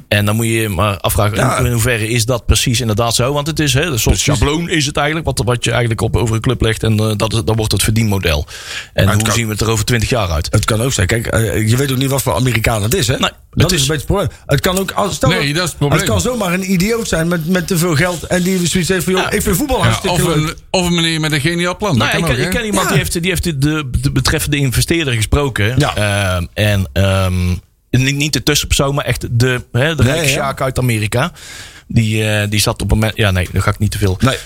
En 0.08 0.24
dan 0.24 0.36
moet 0.36 0.46
je 0.46 0.52
je 0.52 0.68
maar 0.68 0.96
afvragen, 0.98 1.36
Ja. 1.36 1.58
in, 1.58 1.72
hoeverre 1.72 2.08
is 2.08 2.24
dat 2.24 2.46
precies 2.46 2.80
inderdaad 2.80 3.14
zo? 3.14 3.32
Want 3.32 3.46
het 3.46 3.58
is 3.60 3.74
hè, 3.74 3.82
een 3.82 3.98
soort 3.98 4.18
schabloon 4.18 4.68
is 4.68 4.86
het 4.86 4.96
eigenlijk. 4.96 5.26
Wat, 5.26 5.42
wat 5.44 5.64
je 5.64 5.70
eigenlijk 5.70 6.00
op, 6.00 6.16
over 6.16 6.34
een 6.34 6.40
club 6.40 6.60
legt. 6.62 6.82
En 6.82 6.98
eh, 6.98 7.12
dat, 7.16 7.30
dat 7.44 7.56
wordt 7.56 7.72
het 7.72 7.82
verdienmodel. 7.82 8.46
En 8.94 9.12
hoe 9.12 9.22
kan- 9.22 9.32
zien 9.34 9.46
we 9.46 9.52
het 9.52 9.60
er 9.60 9.70
over 9.70 9.84
20 9.84 10.08
jaar 10.08 10.30
uit? 10.30 10.48
Het 10.50 10.64
kan 10.64 10.80
ook 10.82 10.92
zijn. 10.92 11.06
Kijk, 11.06 11.26
eh, 11.26 11.68
je 11.68 11.76
weet 11.76 11.90
ook 11.92 11.98
niet 11.98 12.10
wat 12.10 12.22
voor 12.22 12.34
Amerikaan 12.34 12.82
het 12.82 12.94
is, 12.94 13.06
hè? 13.06 13.18
Nee, 13.18 13.30
dat 13.54 13.70
het 13.70 13.80
is 13.80 13.82
is- 13.82 13.88
een 13.88 13.94
beetje 13.94 14.14
het 14.14 14.28
probleem. 14.28 14.28
Het 14.46 14.60
kan 14.60 14.78
ook... 14.78 14.90
Als, 14.90 15.14
stel 15.14 15.28
Nee, 15.28 15.52
dat 15.54 15.62
is 15.62 15.68
het 15.68 15.78
probleem. 15.78 15.98
Het 16.00 16.08
kan 16.08 16.20
zomaar 16.20 16.52
een 16.52 16.72
idioot 16.72 17.08
zijn 17.08 17.28
met, 17.28 17.48
met 17.48 17.66
te 17.66 17.78
veel 17.78 17.94
geld. 17.94 18.22
En 18.22 18.42
die 18.42 18.66
zoiets 18.66 18.88
heeft 18.88 19.04
van, 19.04 19.12
joh, 19.12 19.26
ik 19.30 19.42
vind 19.42 19.56
voetbal 19.56 19.76
Ja, 19.78 19.82
hartstikke 19.82 20.16
of, 20.16 20.24
leuk. 20.34 20.36
een, 20.36 20.54
of 20.70 20.86
een 20.86 20.94
meneer 20.94 21.20
met 21.20 21.32
een 21.32 21.40
geniaal 21.40 21.76
plan. 21.76 21.96
Nou, 21.98 22.10
dat 22.10 22.20
ja, 22.20 22.26
kan 22.26 22.34
ik, 22.34 22.40
ook, 22.40 22.46
ik 22.46 22.50
ken 22.58 22.64
iemand 22.64 22.82
Ja. 22.82 22.88
die 22.88 22.98
heeft, 22.98 23.12
die 23.12 23.30
heeft 23.30 23.44
de, 23.44 23.90
de 24.00 24.10
betreffende 24.12 24.56
investeerder 24.56 25.14
gesproken. 25.14 25.74
Ja. 25.78 25.96
Ehm, 25.96 26.46
en 26.54 26.86
ehm, 26.92 27.48
niet, 27.90 28.16
niet 28.16 28.32
de 28.32 28.42
tussenpersoon, 28.42 28.94
maar 28.94 29.04
echt 29.04 29.26
de, 29.30 29.62
hè, 29.72 29.94
de 29.94 30.02
Nee, 30.02 30.12
rijke 30.12 30.26
hè? 30.28 30.32
Sjaak 30.32 30.60
uit 30.60 30.78
Amerika. 30.78 31.32
Die, 31.92 32.24
eh, 32.28 32.50
die 32.50 32.60
zat 32.60 32.82
op 32.82 32.90
een 32.90 32.98
moment. 32.98 33.16
Ja, 33.16 33.30
nee, 33.30 33.48
dat 33.52 33.62
ga 33.62 33.70
ik 33.70 33.78
niet 33.78 33.90
te 33.90 33.98
veel. 33.98 34.18
Nee. 34.20 34.36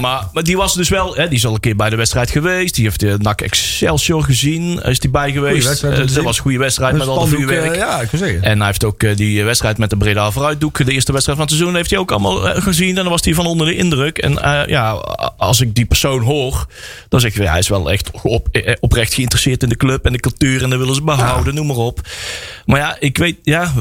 Maar, 0.00 0.28
maar 0.32 0.42
die 0.42 0.56
was 0.56 0.74
dus 0.74 0.88
wel. 0.88 1.14
Hè, 1.14 1.28
die 1.28 1.36
is 1.38 1.46
al 1.46 1.54
een 1.54 1.60
keer 1.60 1.76
bij 1.76 1.90
de 1.90 1.96
wedstrijd 1.96 2.30
geweest. 2.30 2.74
Die 2.74 2.84
heeft 2.84 3.00
de 3.00 3.16
NAC 3.18 3.40
Excelsior 3.40 4.22
gezien. 4.22 4.82
Is 4.82 4.98
die 5.00 5.10
bij 5.10 5.32
geweest. 5.32 5.82
Eh, 5.82 5.96
dat 5.96 6.10
was 6.12 6.36
een 6.36 6.42
goede 6.42 6.58
wedstrijd 6.58 6.96
met 6.96 7.06
al 7.06 7.20
de 7.24 7.26
vuurwerk. 7.36 7.70
eh, 7.72 7.76
ja, 7.78 8.00
ik 8.00 8.08
zeggen. 8.12 8.42
En 8.42 8.56
hij 8.58 8.66
heeft 8.66 8.84
ook 8.84 9.02
eh, 9.02 9.16
die 9.16 9.44
wedstrijd 9.44 9.78
met 9.78 9.90
de 9.90 9.96
Breda 9.96 10.30
vooruitdoek. 10.30 10.84
De 10.84 10.92
eerste 10.92 11.12
wedstrijd 11.12 11.38
van 11.38 11.46
het 11.48 11.56
seizoen 11.56 11.76
heeft 11.76 11.90
hij 11.90 11.98
ook 11.98 12.10
allemaal 12.10 12.48
eh, 12.48 12.62
gezien. 12.62 12.88
En 12.88 12.94
dan 12.94 13.08
was 13.08 13.24
hij 13.24 13.34
van 13.34 13.46
onder 13.46 13.66
de 13.66 13.76
indruk. 13.76 14.18
En 14.18 14.42
eh, 14.42 14.66
ja, 14.66 14.90
als 15.36 15.60
ik 15.60 15.74
die 15.74 15.84
persoon 15.84 16.20
hoor, 16.22 16.66
dan 17.08 17.20
zeg 17.20 17.34
ik, 17.34 17.42
ja, 17.42 17.50
hij 17.50 17.58
is 17.58 17.68
wel 17.68 17.90
echt 17.90 18.10
op, 18.22 18.48
eh, 18.52 18.74
oprecht 18.80 19.14
geïnteresseerd 19.14 19.62
in 19.62 19.68
de 19.68 19.76
club 19.76 20.04
en 20.06 20.12
de 20.12 20.20
cultuur. 20.20 20.62
En 20.62 20.70
dat 20.70 20.78
willen 20.78 20.94
ze 20.94 21.02
behouden, 21.02 21.54
noem 21.54 21.66
maar 21.66 21.76
op. 21.76 22.00
Maar 22.66 22.80
ja, 22.80 22.96
ik 23.00 23.18
weet, 23.18 23.36
ja, 23.42 23.72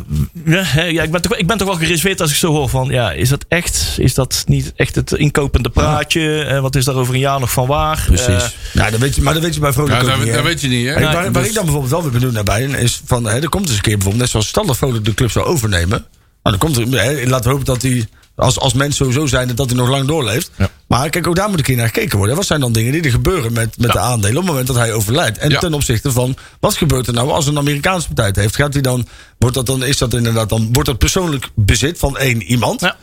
ja, 0.45 0.84
ja 0.84 1.03
ik, 1.03 1.11
ben 1.11 1.22
toch, 1.22 1.36
ik 1.36 1.47
ben 1.47 1.57
toch 1.57 1.67
wel 1.67 1.78
gereserveerd 1.78 2.22
als 2.22 2.32
ik 2.32 2.36
zo 2.38 2.51
hoor 2.51 2.70
van, 2.70 2.88
ja, 2.89 3.09
is 3.18 3.30
dat 3.30 3.45
echt? 3.47 3.95
Is 3.97 4.14
dat 4.14 4.43
niet 4.47 4.74
echt 4.76 4.95
het 4.95 5.12
inkopende 5.12 5.70
praatje? 5.70 6.43
Eh, 6.43 6.60
wat 6.62 6.76
is 6.76 6.86
daar 6.86 6.95
over 6.95 7.14
een 7.14 7.20
jaar 7.20 7.39
nog 7.39 7.51
van 7.51 7.68
waar? 7.68 8.07
Eh, 8.12 8.41
nou, 8.74 8.91
dat 8.91 8.99
weet 8.99 9.16
je, 9.16 9.22
maar 9.22 9.34
dat 9.34 9.43
weet 9.43 9.53
je 9.53 9.60
bij 9.60 9.74
Vrolijk 9.74 9.93
Ja, 9.93 10.01
ook 10.01 10.07
dat, 10.07 10.18
niet, 10.18 10.28
hè? 10.28 10.34
dat 10.34 10.43
weet 10.43 10.62
je 10.62 10.68
niet, 10.68 10.88
hè? 10.88 10.93
Waar, 10.93 11.14
waar 11.14 11.34
Dus- 11.34 11.47
ik 11.47 11.53
dan 11.53 11.64
bijvoorbeeld 11.64 11.91
wel 11.91 12.01
weer 12.01 12.12
benieuwd 12.12 12.34
naar 12.34 12.43
ben, 12.43 12.76
is 12.76 13.01
van, 13.05 13.26
hè, 13.26 13.41
er 13.41 13.49
komt 13.49 13.68
eens 13.68 13.76
een 13.76 13.82
keer 13.82 13.93
bijvoorbeeld, 13.93 14.22
net 14.22 14.32
zoals 14.32 14.47
Standard 14.47 14.78
Vrolijk 14.78 15.05
de 15.05 15.14
club 15.14 15.32
zou 15.32 15.45
overnemen. 15.45 16.05
Nou, 16.43 16.57
dan 16.57 16.57
komt 16.57 16.78
er, 16.78 17.01
hè, 17.03 17.28
laten 17.28 17.43
we 17.43 17.49
hopen 17.49 17.66
dat 17.66 17.82
hij, 17.82 18.07
als, 18.39 18.59
als 18.59 18.73
mens 18.73 18.95
sowieso 18.95 19.25
zijn, 19.25 19.55
dat 19.55 19.69
hij 19.69 19.77
nog 19.77 19.89
lang 19.89 20.07
doorleeft. 20.07 20.51
Maar 20.87 21.09
kijk, 21.09 21.27
ook 21.27 21.35
daar 21.35 21.49
moet 21.49 21.57
een 21.57 21.63
keer 21.63 21.75
naar 21.75 21.85
gekeken 21.87 22.17
worden. 22.17 22.35
Wat 22.35 22.45
zijn 22.45 22.59
dan 22.59 22.71
dingen 22.71 22.91
die 22.91 23.01
er 23.01 23.11
gebeuren 23.11 23.53
met, 23.53 23.77
met 23.77 23.91
de 23.91 23.99
aandelen 23.99 24.35
op 24.37 24.41
het 24.41 24.47
moment 24.49 24.67
dat 24.67 24.75
hij 24.75 24.93
overlijdt? 24.93 25.37
En 25.37 25.49
Ja. 25.49 25.59
ten 25.59 25.73
opzichte 25.73 26.11
van, 26.11 26.35
wat 26.59 26.77
gebeurt 26.77 27.07
er 27.07 27.13
nou 27.13 27.29
als 27.31 27.47
een 27.47 27.57
Amerikaanse 27.57 28.07
partij 28.07 28.25
het 28.25 28.35
heeft? 28.35 28.55
Gaat 28.55 28.73
hij 28.73 28.81
dan, 28.81 29.07
wordt 29.37 29.55
dat 29.55 29.65
dan, 29.65 29.83
is 29.83 29.97
dat 29.97 30.13
inderdaad 30.13 30.49
dan, 30.49 30.69
wordt 30.71 30.89
dat 30.89 30.97
persoonlijk 30.97 31.49
bezit 31.55 31.99
van 31.99 32.17
één 32.17 32.41
iemand? 32.41 32.81
Ja. 32.81 32.95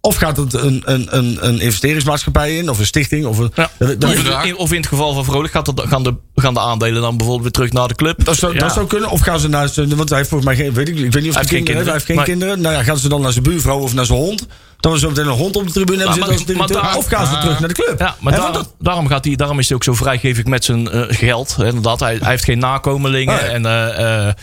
Of 0.00 0.16
gaat 0.16 0.36
het 0.36 0.52
een, 0.54 0.82
een, 0.84 1.16
een, 1.16 1.38
een 1.46 1.60
investeringsmaatschappij 1.60 2.56
in, 2.56 2.70
of 2.70 2.78
een 2.78 2.86
stichting? 2.86 3.26
Of 3.26 3.38
een, 3.38 3.52
Ja. 3.54 3.70
dat, 3.78 4.00
dat- 4.00 4.10
Of, 4.10 4.44
in, 4.44 4.56
of 4.56 4.70
in 4.70 4.76
het 4.76 4.86
geval 4.86 5.12
van 5.14 5.24
Vrolijk 5.24 5.52
gaat 5.52 5.66
het, 5.66 5.80
gaan, 5.84 6.02
de, 6.02 6.14
gaan 6.34 6.54
de 6.54 6.60
aandelen 6.60 7.02
dan 7.02 7.16
bijvoorbeeld 7.16 7.42
weer 7.42 7.52
terug 7.52 7.72
naar 7.72 7.88
de 7.88 7.94
club. 7.94 8.24
Dat 8.24 8.36
zou, 8.36 8.52
Ja. 8.54 8.58
dat 8.60 8.72
zou 8.72 8.86
kunnen. 8.86 9.10
Of 9.10 9.20
gaan 9.20 9.40
ze 9.40 9.48
naar 9.48 9.68
zijn. 9.68 9.96
Want 9.96 10.08
hij 10.08 10.18
heeft 10.18 10.30
volgens 10.30 10.50
mij 10.54 10.64
geen. 10.64 10.74
Weet 10.74 10.88
ik, 10.88 10.94
ik 10.98 11.12
weet 11.12 11.14
niet 11.14 11.14
of 11.14 11.22
hij 11.22 11.30
Hij 11.32 11.40
heeft 11.42 11.48
geen 11.50 11.64
kinderen 11.64 11.92
heeft. 11.92 12.06
Hij 12.06 12.16
heeft 12.16 12.20
geen 12.20 12.24
kinderen. 12.24 12.54
kinderen. 12.54 12.60
Nou 12.60 12.74
ja, 12.76 12.82
gaan 12.82 12.98
ze 12.98 13.08
dan 13.08 13.20
naar 13.20 13.32
zijn 13.32 13.44
buurvrouw 13.44 13.78
of 13.78 13.94
naar 13.94 14.06
zijn 14.06 14.18
hond? 14.18 14.46
Dan 14.82 14.92
we 14.92 14.98
zo 14.98 15.08
meteen 15.08 15.26
een 15.26 15.32
hond 15.32 15.56
op 15.56 15.66
de 15.66 15.72
tribune 15.72 15.98
hebben 15.98 16.18
maar- 16.18 16.28
zitten 16.38 16.60
als 16.60 16.70
directeur. 16.70 16.96
of 16.98 17.06
gaan 17.06 17.26
ze 17.26 17.38
terug 17.38 17.58
naar 17.60 17.68
de 17.68 17.74
club? 17.74 17.98
Ja, 17.98 18.16
maar 18.20 18.32
daarom, 18.32 18.52
want 18.52 18.64
dat- 18.64 18.74
daarom, 18.78 19.06
gaat 19.06 19.24
hij, 19.24 19.36
daarom 19.36 19.58
is 19.58 19.68
hij 19.68 19.76
ook 19.76 19.84
zo 19.84 19.94
vrijgevig 19.94 20.44
met 20.44 20.64
zijn 20.64 20.90
eh, 20.90 21.02
geld. 21.08 21.56
Hè, 21.56 21.66
Inderdaad, 21.66 22.00
hij, 22.00 22.16
hij 22.20 22.30
heeft 22.30 22.44
geen 22.44 22.58
nakomelingen. 22.58 23.34
Nee. 23.34 23.44
En 23.44 23.66
eh, 23.66 24.26
eh, 24.28 24.34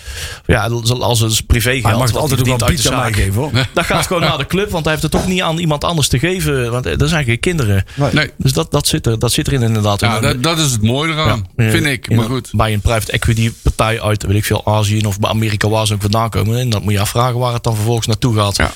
ja, 0.46 0.70
als 1.00 1.20
het 1.20 1.48
privégeld. 1.48 1.84
hij 1.84 1.94
mag 1.98 2.08
het 2.08 2.18
altijd 2.18 2.40
ook 2.40 2.46
wel 2.46 2.54
een 2.54 2.66
de 2.66 2.74
pizza 2.74 2.92
aan 2.94 3.00
mij 3.00 3.14
geven 3.14 3.34
hoor. 3.34 3.52
Dat 3.74 3.86
gaat 3.86 4.08
gewoon 4.08 4.22
naar 4.22 4.38
de 4.38 4.46
club, 4.46 4.70
want 4.70 4.84
hij 4.84 4.94
heeft 4.94 5.04
het 5.04 5.12
toch 5.12 5.28
niet 5.28 5.42
aan 5.42 5.58
iemand 5.58 5.84
anders 5.84 6.08
te 6.08 6.20
geven. 6.20 6.72
Want 6.72 6.86
er 6.86 7.08
zijn 7.08 7.24
geen 7.26 7.40
kinderen. 7.40 7.86
Nee. 8.12 8.32
Dus 8.38 8.54
dat, 8.54 8.72
dat, 8.72 8.88
zit 8.88 9.06
er, 9.06 9.20
dat 9.20 9.32
zit 9.32 9.48
erin 9.48 9.62
inderdaad. 9.62 10.00
Ja, 10.00 10.20
dat, 10.20 10.44
dat 10.44 10.58
is 10.58 10.72
het 10.72 10.82
mooie 10.82 11.14
eraan, 11.14 11.48
vind 11.58 11.86
ik. 11.86 12.08
in 12.08 12.16
Maar 12.16 12.26
goed. 12.26 12.50
Bij 12.52 12.74
een 12.74 12.82
private 12.82 13.12
equity 13.12 13.54
partij 13.62 14.02
uit, 14.02 14.26
weet 14.26 14.36
ik 14.36 14.46
veel, 14.46 14.66
Azië 14.66 15.02
of 15.06 15.20
bij 15.20 15.30
Amerika 15.30 15.70
waar 15.70 15.88
ze 15.88 15.94
ook 15.94 16.02
vandaan 16.02 16.30
komen. 16.30 16.60
En 16.60 16.70
dat 16.70 16.84
moet 16.84 16.94
je 16.94 17.00
afvragen 17.00 17.40
waar 17.40 17.54
het 17.54 17.64
dan 17.64 17.76
vervolgens 17.76 18.08
naartoe 18.08 18.36
gaat. 18.36 18.58
Ja. 18.58 18.72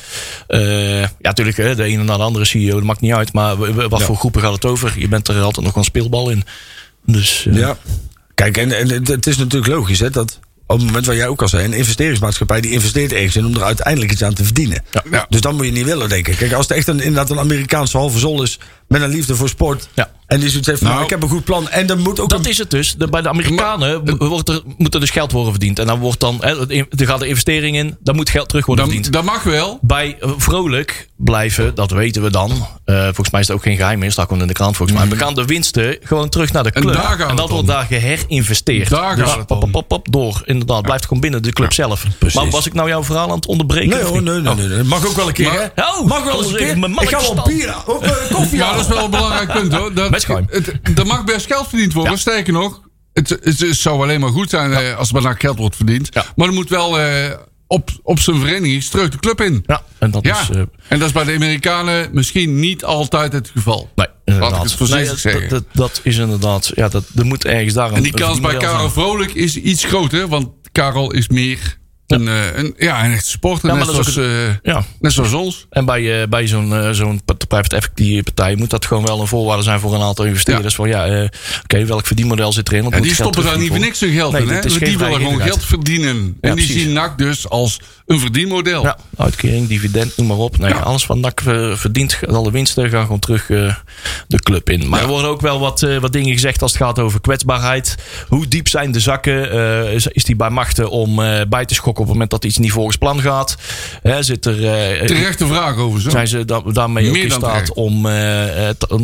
Eh, 0.48 1.02
ja, 1.02 1.34
natuurlijk, 1.58 1.78
hè, 1.78 1.84
de 1.84 1.92
ene 1.92 2.04
naar 2.04 2.18
de 2.18 2.24
andere 2.24 2.46
CEO, 2.46 2.74
dat 2.74 2.84
maakt 2.84 3.02
niet 3.02 3.14
uit. 3.14 3.34
Maar 3.34 3.90
wat 3.90 4.04
voor 4.04 4.16
groepen 4.16 4.42
gaat 4.42 4.54
het 4.54 4.66
over? 4.66 4.94
Je 4.98 5.08
bent 5.08 5.28
er 5.28 5.42
altijd 5.42 5.66
nog 5.66 5.76
een 5.76 5.84
speelbal 5.84 6.30
in. 6.30 6.44
Dus 7.06 7.46
eh, 7.46 7.58
Ja. 7.58 7.78
Kijk, 8.34 8.58
en, 8.58 8.72
en 8.72 8.90
het, 8.90 9.08
het 9.08 9.28
is 9.28 9.38
natuurlijk 9.38 9.74
logisch 9.74 10.00
hè, 10.00 10.10
dat 10.10 10.40
op 10.68 10.78
het 10.78 10.86
moment 10.86 11.06
waar 11.06 11.16
jij 11.16 11.28
ook 11.28 11.42
al 11.42 11.48
zei, 11.48 11.66
een 11.66 11.74
investeringsmaatschappij 11.74 12.62
die 12.62 12.72
investeert 12.72 13.12
ergens 13.12 13.36
in 13.36 13.46
om 13.46 13.56
er 13.56 13.64
uiteindelijk 13.64 14.12
iets 14.12 14.24
aan 14.24 14.34
te 14.34 14.44
verdienen. 14.44 14.84
Ja. 15.12 15.26
Dus 15.30 15.42
dan 15.42 15.56
moet 15.56 15.66
je 15.66 15.72
niet 15.72 15.86
willen, 15.86 16.10
denk 16.10 16.28
ik. 16.28 16.38
Kijk, 16.38 16.54
als 16.54 16.68
het 16.68 16.78
echt 16.78 16.88
een, 16.88 17.00
inderdaad 17.00 17.30
een 17.30 17.40
Amerikaanse 17.40 17.98
halve 17.98 18.20
zol 18.20 18.44
is 18.44 18.60
met 18.88 19.02
een 19.02 19.10
liefde 19.10 19.36
voor 19.36 19.50
sport. 19.50 19.88
Ja. 19.94 20.12
En 20.34 20.40
die 20.40 20.50
zoiets 20.50 20.68
heeft 20.68 20.80
van, 20.80 20.88
Nou. 20.88 21.00
nou, 21.02 21.14
ik 21.14 21.20
heb 21.20 21.24
een 21.24 21.36
goed 21.36 21.44
plan. 21.44 21.70
En 21.70 21.86
dan 21.88 22.00
moet 22.00 22.20
ook 22.20 22.30
Dat 22.30 22.40
een- 22.40 22.50
is 22.52 22.58
het 22.58 22.70
dus. 22.72 22.96
De, 22.98 23.08
bij 23.08 23.22
de 23.22 23.30
Amerikanen 23.30 24.18
wordt 24.18 24.50
er, 24.50 24.62
moet 24.78 24.94
er 24.94 25.00
dus 25.00 25.10
geld 25.10 25.32
worden 25.32 25.52
verdiend. 25.52 25.80
En 25.80 25.88
dan 25.88 26.00
wordt 26.00 26.20
dan, 26.20 26.38
hè, 26.40 26.70
er 26.70 26.88
gaat 27.08 27.20
de 27.20 27.28
investering 27.28 27.76
in, 27.76 27.98
dan 28.00 28.16
moet 28.16 28.30
geld 28.30 28.50
terug 28.50 28.66
worden 28.66 28.86
Dat, 28.86 28.94
verdiend. 28.94 29.14
dat 29.16 29.24
mag 29.24 29.44
wel. 29.44 29.78
Bij 29.82 30.18
eh, 30.20 30.30
Vrolijk 30.38 31.08
blijven, 31.18 31.76
dat 31.76 31.92
weten 31.92 32.22
we 32.24 32.30
dan. 32.32 32.52
eh, 32.86 33.04
volgens 33.04 33.30
mij 33.32 33.42
is 33.42 33.48
het 33.48 33.56
ook 33.58 33.64
geen 33.64 33.76
geheim 33.76 34.00
meer, 34.00 34.12
staat 34.12 34.26
gewoon 34.28 34.42
in 34.42 34.48
de 34.48 34.54
krant 34.54 34.76
volgens 34.78 34.98
mij. 35.00 35.08
We 35.08 35.16
gaan 35.18 35.34
de 35.36 35.46
winsten 35.46 35.98
gewoon 36.04 36.30
terug 36.30 36.52
naar 36.52 36.64
de 36.64 36.70
En 36.72 36.82
club. 36.82 36.94
daar 36.96 37.20
En, 37.30 37.36
dat 37.36 37.50
wordt 37.50 37.68
daar 37.68 37.86
geherinvesteerd. 37.86 38.90
Daar 38.90 39.16
dus 39.16 39.28
gaat 39.30 39.38
het 39.38 39.48
pop, 39.48 39.72
pop, 39.72 39.88
pop, 39.88 40.08
door. 40.12 40.42
Inderdaad, 40.46 40.82
blijft 40.82 41.04
gewoon 41.06 41.22
binnen 41.22 41.44
de 41.44 41.52
club 41.54 41.74
zelf. 41.74 42.04
Maar 42.34 42.50
was 42.50 42.66
ik 42.66 42.74
nou 42.74 42.90
jouw 42.90 43.04
verhaal 43.04 43.30
aan 43.30 43.36
het 43.36 43.46
onderbreken? 43.48 43.90
Nee 43.90 44.04
hoor, 44.04 44.22
nee, 44.24 44.40
nee, 44.40 44.56
nee, 44.56 44.68
nee. 44.68 44.84
Mag 44.84 45.08
ook 45.08 45.16
wel 45.16 45.28
een 45.28 45.34
keer, 45.34 45.46
Maar- 45.46 45.72
hè? 45.76 45.84
Oh, 45.84 46.08
Mag 46.08 46.24
wel 46.24 46.38
eens 46.38 46.48
een 46.52 46.56
keer. 46.58 46.78
Ik 47.02 47.10
ga 47.10 47.34
wel 47.34 47.44
bier 47.48 47.74
of 47.86 48.02
eh, 48.02 48.12
koffie 48.36 48.58
Ja, 48.58 48.72
dat 48.74 48.82
is 48.82 48.88
wel 48.88 49.04
een 49.04 49.10
belangrijk 49.12 49.52
punt 49.52 49.74
hoor. 49.74 49.94
Dat, 49.94 50.23
schuim. 50.24 50.46
het, 50.50 51.00
er 51.00 51.06
mag 51.06 51.24
best 51.24 51.46
geld 51.46 51.68
verdiend 51.68 51.94
worden. 51.94 52.18
Sterker 52.18 52.54
nog, 52.54 52.82
het, 53.14 53.40
zou 53.58 54.02
alleen 54.04 54.20
maar 54.20 54.30
goed 54.30 54.50
zijn 54.50 54.74
eh, 54.74 54.98
als 54.98 55.14
er 55.14 55.22
maar 55.22 55.36
geld 55.40 55.58
wordt 55.58 55.76
verdiend. 55.76 56.10
Maar 56.36 56.48
er 56.48 56.54
moet 56.54 56.70
wel 56.70 57.00
eh, 57.00 57.32
op, 57.68 57.90
op 58.04 58.20
zijn 58.20 58.40
vereniging 58.40 58.84
terug 58.84 59.10
de 59.10 59.18
club 59.20 59.42
in. 59.42 59.64
Ja, 59.68 59.82
en 59.98 60.12
dat 60.12 60.26
Ja, 60.26 60.42
is... 60.42 60.50
eh, 60.50 60.62
en 60.88 61.00
dat 61.00 61.08
is 61.08 61.12
bij 61.14 61.24
de 61.24 61.34
Amerikanen 61.34 62.10
misschien 62.12 62.60
niet 62.60 62.84
altijd 62.84 63.34
het 63.34 63.50
geval. 63.50 63.90
Nee, 63.96 64.08
Laat 64.08 64.16
inderdaad. 64.26 64.58
ik 64.58 64.64
het 64.64 64.74
voorzichtig 64.74 65.24
Nee, 65.24 65.34
zeggen. 65.34 65.50
Dat, 65.50 65.64
dat, 65.72 65.92
dat 65.92 66.00
is 66.04 66.18
inderdaad... 66.18 66.72
Ja, 66.76 66.88
dat, 66.90 67.04
er 67.16 67.26
moet 67.26 67.46
ergens 67.46 67.74
daar 67.74 67.92
en 67.92 68.04
die 68.04 68.14
kans 68.14 68.40
bij 68.40 68.58
Karel. 68.58 68.90
Vrolijk 68.90 69.34
is 69.34 69.56
iets 69.56 69.84
groter. 69.86 70.28
Want 70.28 70.48
Karel 70.72 71.12
is 71.12 71.28
meer 71.28 71.78
een, 72.14 72.28
eh, 72.28 72.56
een, 72.58 72.74
ja, 72.78 73.06
een 73.06 73.12
echt 73.12 73.26
sporter. 73.26 73.70
Ja, 73.70 73.76
maar 73.76 73.86
net, 73.86 73.96
dat 73.96 74.08
is 74.08 74.14
zoals, 74.14 74.30
ook 74.30 74.36
eh, 74.64 74.74
Ja, 74.74 74.84
net 75.00 75.12
zoals 75.12 75.34
ons. 75.34 75.66
En 75.70 75.86
bij, 75.86 76.22
eh, 76.22 76.28
bij 76.28 76.48
zo'n 76.48 76.90
zo'n 76.92 77.22
private 77.48 77.76
equity 77.76 78.24
partij 78.24 78.56
moet 78.56 78.70
dat 78.70 78.86
gewoon 78.86 79.06
wel 79.06 79.22
een 79.22 79.28
voorwaarde 79.28 79.64
zijn 79.64 79.80
voor 79.80 79.94
een 79.94 80.02
aantal 80.02 80.26
investeerders. 80.26 80.76
Van 80.76 80.88
ja, 80.88 81.06
eh, 81.06 81.28
oké, 81.64 81.86
welk 81.86 82.06
verdienmodel 82.06 82.52
zit 82.54 82.72
erin? 82.72 82.84
Want 82.90 83.04
die 83.04 83.14
stoppen 83.14 83.44
daar 83.44 83.58
niet 83.58 83.70
voor 83.70 83.80
niks 83.80 84.00
hun 84.00 84.12
geld 84.14 84.32
Nee, 84.32 84.42
in. 84.42 84.48
Hè? 84.48 84.62
Want 84.62 84.80
die 84.80 84.98
willen 84.98 85.16
gewoon 85.16 85.42
geld 85.42 85.66
verdienen. 85.66 86.16
Ja, 86.16 86.50
en 86.50 86.56
die 86.56 86.66
precies. 86.66 86.82
zien 86.84 86.94
NAC 86.94 87.18
dus 87.18 87.50
als 87.50 87.80
een 88.06 88.20
verdienmodel. 88.20 88.84
Ja, 88.84 88.98
uitkering, 89.18 89.68
dividend, 89.68 90.18
noem 90.18 90.28
maar 90.28 90.38
op. 90.38 90.58
Nee, 90.58 90.70
Ja. 90.74 90.80
Alles 90.80 91.06
wat 91.06 91.18
NAC 91.18 91.42
verdient, 91.74 92.20
alle 92.28 92.52
winsten 92.52 92.90
gaan 92.90 93.02
gewoon 93.02 93.20
terug 93.20 93.50
eh, 93.50 93.76
de 94.28 94.40
club 94.40 94.70
in. 94.70 94.90
Maar 94.90 95.00
Ja. 95.00 95.06
er 95.06 95.12
worden 95.12 95.30
ook 95.30 95.42
wel 95.42 95.60
wat, 95.60 95.84
eh, 95.84 95.98
wat 95.98 96.14
dingen 96.14 96.32
gezegd 96.34 96.62
als 96.62 96.74
het 96.74 96.82
gaat 96.82 97.00
over 97.00 97.22
kwetsbaarheid. 97.22 97.96
Hoe 98.28 98.48
diep 98.48 98.68
zijn 98.68 98.92
de 98.92 99.00
zakken? 99.00 99.52
Eh, 99.52 99.94
is, 99.94 100.08
is 100.08 100.24
die 100.24 100.36
bij 100.36 100.50
machten 100.50 100.90
om 100.90 101.22
eh, 101.24 101.42
bij 101.50 101.66
te 101.66 101.74
schokken 101.74 102.03
op 102.04 102.10
het 102.10 102.14
moment 102.14 102.30
dat 102.42 102.46
iets 102.46 102.58
niet 102.58 102.72
volgens 102.72 102.98
plan 102.98 103.22
gaat? 103.22 103.56
Hè, 104.02 104.24
zit 104.24 104.46
er, 104.46 104.66
eh, 104.74 105.06
Terechte 105.06 105.48
vraag 105.48 105.78
over 105.78 106.02
zo. 106.02 106.10
zijn 106.10 106.28
ze 106.28 106.46
da- 106.46 106.62
daarmee 106.72 107.06
ook 107.08 107.14
Meer 107.14 107.24
in 107.24 107.30
dan 107.30 107.40
staat 107.40 107.52
terecht. 107.52 107.74
om 107.74 108.02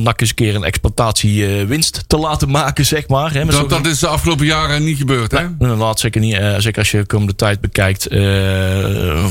NAC 0.04 0.22
eens 0.22 0.30
een 0.30 0.36
keer 0.36 0.56
een 0.56 0.64
exploitatiewinst 0.64 2.04
te 2.08 2.18
laten 2.18 2.50
maken, 2.50 2.86
zeg 2.86 3.08
maar. 3.08 3.34
Hè, 3.34 3.45
Dat, 3.45 3.70
dat 3.70 3.86
is 3.86 4.00
de 4.00 4.08
afgelopen 4.08 4.45
jaren 4.45 4.84
niet 4.84 4.97
gebeurd. 4.97 5.32
Hè? 5.32 5.45
Inderdaad, 5.60 6.00
zeker 6.00 6.22
niet. 6.22 6.36
zeker 6.58 6.78
als 6.80 6.91
je 6.91 6.97
de 6.97 7.06
komende 7.06 7.36
tijd 7.36 7.62
bekijkt. 7.62 8.04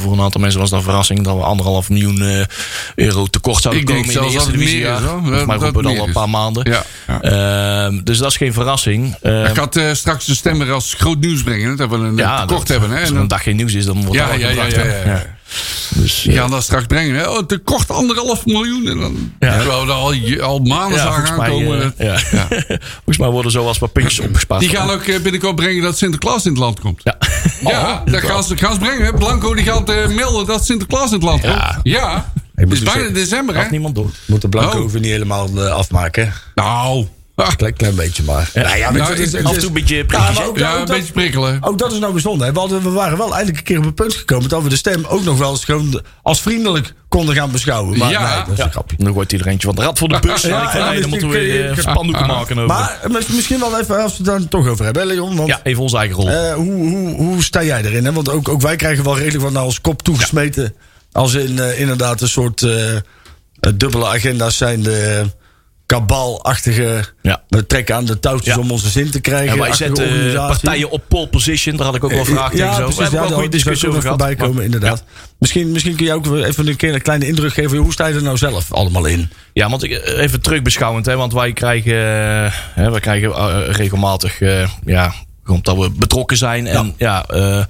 voor 0.02 0.12
een 0.12 0.20
aantal 0.20 0.40
mensen 0.40 0.60
was 0.60 0.70
dat 0.70 0.78
een 0.78 0.84
verrassing 0.84 1.22
dat 1.24 1.36
we 1.36 1.42
anderhalf 1.42 1.88
miljoen 1.90 2.46
euro 2.94 3.26
tekort 3.26 3.62
zouden 3.62 3.82
Ik 3.82 3.88
denk 3.88 3.98
komen 4.06 4.14
in 4.22 4.26
de 4.28 4.32
eerste 4.34 4.50
divisie. 4.52 4.82
Dat- 4.84 5.00
roepen 5.00 5.60
dat 5.60 5.84
al 5.86 6.06
een 6.06 6.12
paar 6.12 6.30
maanden. 6.30 6.70
Ja, 6.70 6.84
ja. 7.06 7.20
Ehm, 7.86 8.00
dus 8.04 8.18
dat 8.18 8.30
is 8.30 8.36
geen 8.36 8.52
verrassing. 8.52 9.14
Ehm, 9.22 9.44
Ik 9.44 9.54
ga 9.54 9.68
eh, 9.70 9.92
straks 9.92 10.24
de 10.26 10.34
stemmer 10.34 10.72
als 10.72 10.94
groot 10.98 11.18
nieuws 11.20 11.42
brengen. 11.42 11.76
Dat 11.76 11.88
we 11.90 11.96
een 11.96 12.16
tekort 12.16 12.68
hebben. 12.68 12.90
Hè? 12.90 12.96
En 12.96 13.12
dan, 13.12 13.16
een 13.22 13.28
dag 13.28 13.42
geen 13.42 13.56
nieuws 13.58 13.74
is, 13.74 13.84
dan 13.84 13.96
wordt 14.04 14.14
ja, 14.14 14.32
ja, 14.32 14.34
ja, 14.34 14.48
gebracht. 14.48 14.74
ja, 14.74 14.84
ja, 14.84 15.04
ja. 15.04 15.36
Dus, 15.94 16.20
Die 16.22 16.32
eh, 16.32 16.38
gaan 16.38 16.50
dat 16.50 16.62
straks 16.62 16.86
brengen. 16.86 17.14
Hè? 17.14 17.28
Oh, 17.30 17.38
tekort 17.46 17.90
anderhalf 17.90 18.46
miljoen. 18.46 18.88
En 18.88 18.98
dan, 18.98 19.32
Ja. 19.38 19.64
We 19.64 19.70
al, 19.70 20.12
al 20.42 20.58
maanden 20.58 20.98
ja, 20.98 21.18
mij, 21.20 21.30
aankomen. 21.30 21.94
eh, 21.96 22.06
ja. 22.32 22.46
volgens 22.94 23.18
mij 23.18 23.28
worden 23.28 23.52
zoals 23.52 23.78
wat 23.78 23.92
puntjes 23.92 24.20
opgespaard. 24.20 24.60
die 24.60 24.70
gaan 24.70 24.90
ook 24.90 25.02
eh, 25.02 25.20
binnenkort 25.20 25.56
brengen 25.56 25.82
dat 25.82 25.98
Sinterklaas 25.98 26.44
in 26.44 26.50
het 26.50 26.60
land 26.60 26.80
komt. 26.80 27.00
Ja. 27.04 27.16
Ja, 27.60 28.02
dat 28.04 28.20
gaan 28.20 28.44
ze, 28.44 28.56
gaan 28.56 28.72
ze 28.72 28.78
brengen. 28.78 29.14
Blanco 29.14 29.54
die 29.54 29.64
gaat 29.64 29.86
melden 30.14 30.46
dat 30.46 30.64
Sinterklaas 30.64 31.08
in 31.08 31.14
het 31.14 31.22
land 31.22 31.40
komt. 31.40 31.52
Ja. 31.54 31.80
Ja, 31.82 32.32
het 32.54 32.72
is 32.72 32.80
dus 32.80 32.92
bijna 32.94 33.08
december 33.10 33.56
hè. 33.56 33.70
Niemand 33.70 33.94
door. 33.94 34.10
Moet 34.26 34.42
de 34.42 34.48
Blanco 34.48 34.82
Oh. 34.82 34.92
niet 34.92 35.04
helemaal 35.04 35.60
afmaken. 35.70 36.32
hè? 36.54 37.04
Nou, 37.38 37.54
Klein, 37.56 37.74
klein 37.74 37.94
beetje 37.94 38.22
maar. 38.22 38.50
Ja, 38.54 38.74
ja, 38.74 38.92
het 38.92 39.18
is- 39.18 39.32
het 39.32 39.44
Af 39.44 39.52
en 39.52 39.58
toe 39.58 39.68
een 39.68 39.74
beetje 39.74 40.04
Ja, 40.08 40.28
ook, 40.44 40.58
Ja, 40.58 40.72
ook 40.72 40.80
een 40.80 40.86
dat- 40.86 40.96
beetje 40.96 41.12
prikkelen. 41.12 41.58
ook 41.60 41.78
dat 41.78 41.92
is 41.92 41.98
nou 41.98 42.12
bijzonder. 42.12 42.46
hè. 42.46 42.52
We, 42.52 42.58
hadden, 42.58 42.82
we 42.82 42.90
waren 42.90 43.18
wel 43.18 43.28
eindelijk 43.34 43.58
een 43.58 43.64
keer 43.64 43.78
op 43.78 43.84
het 43.84 43.94
punt 43.94 44.14
gekomen 44.14 44.48
dat 44.48 44.62
we 44.62 44.68
de 44.68 44.76
stem 44.76 45.04
ook 45.04 45.24
nog 45.24 45.38
wel 45.38 45.50
eens 45.50 45.64
gewoon 45.64 46.00
als 46.22 46.40
vriendelijk 46.40 46.92
konden 47.08 47.34
gaan 47.34 47.50
beschouwen. 47.50 47.98
Maar 47.98 48.10
Ja. 48.10 48.28
nee, 48.34 48.38
dat 48.44 48.48
is 48.52 48.56
Ja, 48.58 48.64
een 48.64 48.70
grapje. 48.70 48.96
dan 48.98 49.12
gooit 49.12 49.32
iedereen 49.32 49.60
van 49.60 49.74
de 49.74 49.82
rad 49.82 49.98
voor 49.98 50.08
de 50.08 50.18
bus. 50.26 50.42
Ja, 50.42 50.72
en 50.72 50.78
dan 50.78 50.88
misschien 50.88 51.08
moeten 51.10 51.28
we 51.28 51.38
weer 51.38 51.76
spandoeken 51.78 52.26
maken 52.26 52.56
over. 52.58 52.66
Maar 52.76 52.98
eh, 53.02 53.10
mis- 53.10 53.26
misschien 53.26 53.60
wel 53.60 53.78
even, 53.80 54.02
als 54.02 54.10
we 54.10 54.16
het 54.16 54.26
daar 54.26 54.48
toch 54.48 54.66
over 54.68 54.84
hebben, 54.84 55.06
Leon. 55.06 55.36
Want 55.36 55.48
ja, 55.48 55.60
even 55.62 55.82
onze 55.82 55.96
eigen 55.96 56.16
rol. 56.16 56.28
eh, 56.30 56.54
hoe, 56.54 56.72
hoe, 56.72 57.14
hoe 57.16 57.42
sta 57.42 57.62
jij 57.62 57.82
erin? 57.84 58.04
Hè? 58.04 58.12
Want 58.12 58.28
ook, 58.30 58.48
ook 58.48 58.60
wij 58.60 58.76
krijgen 58.76 59.04
wel 59.04 59.16
redelijk 59.18 59.42
wat 59.44 59.52
naar 59.52 59.64
ons 59.64 59.80
kop 59.80 60.02
toegesmeten. 60.02 60.74
Als 61.12 61.34
in 61.34 61.58
eh, 61.58 61.80
inderdaad 61.80 62.20
een 62.20 62.28
soort 62.28 62.62
eh, 62.62 62.96
eh, 62.96 63.02
dubbele 63.74 64.06
agenda's 64.06 64.56
zijn. 64.56 64.82
De 64.82 65.24
kabalachtige. 65.88 67.04
Ja. 67.22 67.42
We 67.48 67.66
trekken 67.66 67.94
aan 67.94 68.04
de 68.04 68.20
touwtjes 68.20 68.54
Ja. 68.54 68.60
om 68.60 68.70
onze 68.70 68.88
zin 68.88 69.10
te 69.10 69.20
krijgen. 69.20 69.52
en 69.52 69.58
wij 69.58 69.68
achtige 69.68 69.86
zetten 69.86 70.04
organisatie. 70.06 70.60
partijen 70.60 70.90
op 70.90 71.02
pole 71.08 71.28
position. 71.28 71.76
Daar 71.76 71.86
had 71.86 71.94
ik 71.94 72.04
ook 72.04 72.10
wel 72.12 72.24
vragen 72.24 72.50
tegen. 72.50 72.66
Ja, 72.66 72.74
zo. 72.74 72.82
precies. 72.84 73.04
Ja, 73.04 73.10
wel 73.10 73.22
een 73.26 73.32
goede 73.32 73.48
discussie 73.48 73.88
over 73.88 74.02
gehad. 74.02 74.34
komen, 74.36 74.54
Maar- 74.54 74.64
inderdaad. 74.64 75.04
Misschien, 75.38 75.72
misschien 75.72 75.96
kun 75.96 76.06
je 76.06 76.12
ook 76.12 76.26
even 76.36 76.66
een 76.68 76.76
keer 76.76 76.94
een 76.94 77.02
kleine 77.02 77.26
indruk 77.26 77.52
geven. 77.52 77.76
Hoe 77.78 77.92
sta 77.92 78.06
je 78.06 78.14
er 78.14 78.22
nou 78.22 78.36
zelf 78.36 78.72
allemaal 78.72 79.06
in? 79.06 79.30
Ja, 79.52 79.70
want 79.70 79.84
eh, 79.84 80.18
even 80.22 80.40
terugbeschouwend, 80.40 81.06
hè, 81.06 81.16
want 81.16 81.32
wij 81.32 81.52
krijgen, 81.52 81.92
eh, 81.92 82.52
hè, 82.74 82.90
wij 82.90 83.00
krijgen 83.00 83.32
eh, 83.34 83.56
regelmatig, 83.70 84.40
eh, 84.40 84.68
ja, 84.84 85.12
omdat 85.50 85.76
we 85.76 85.90
betrokken 85.90 86.36
zijn. 86.36 86.66
En 86.66 86.94
ja, 86.98 87.26
eh, 87.26 87.64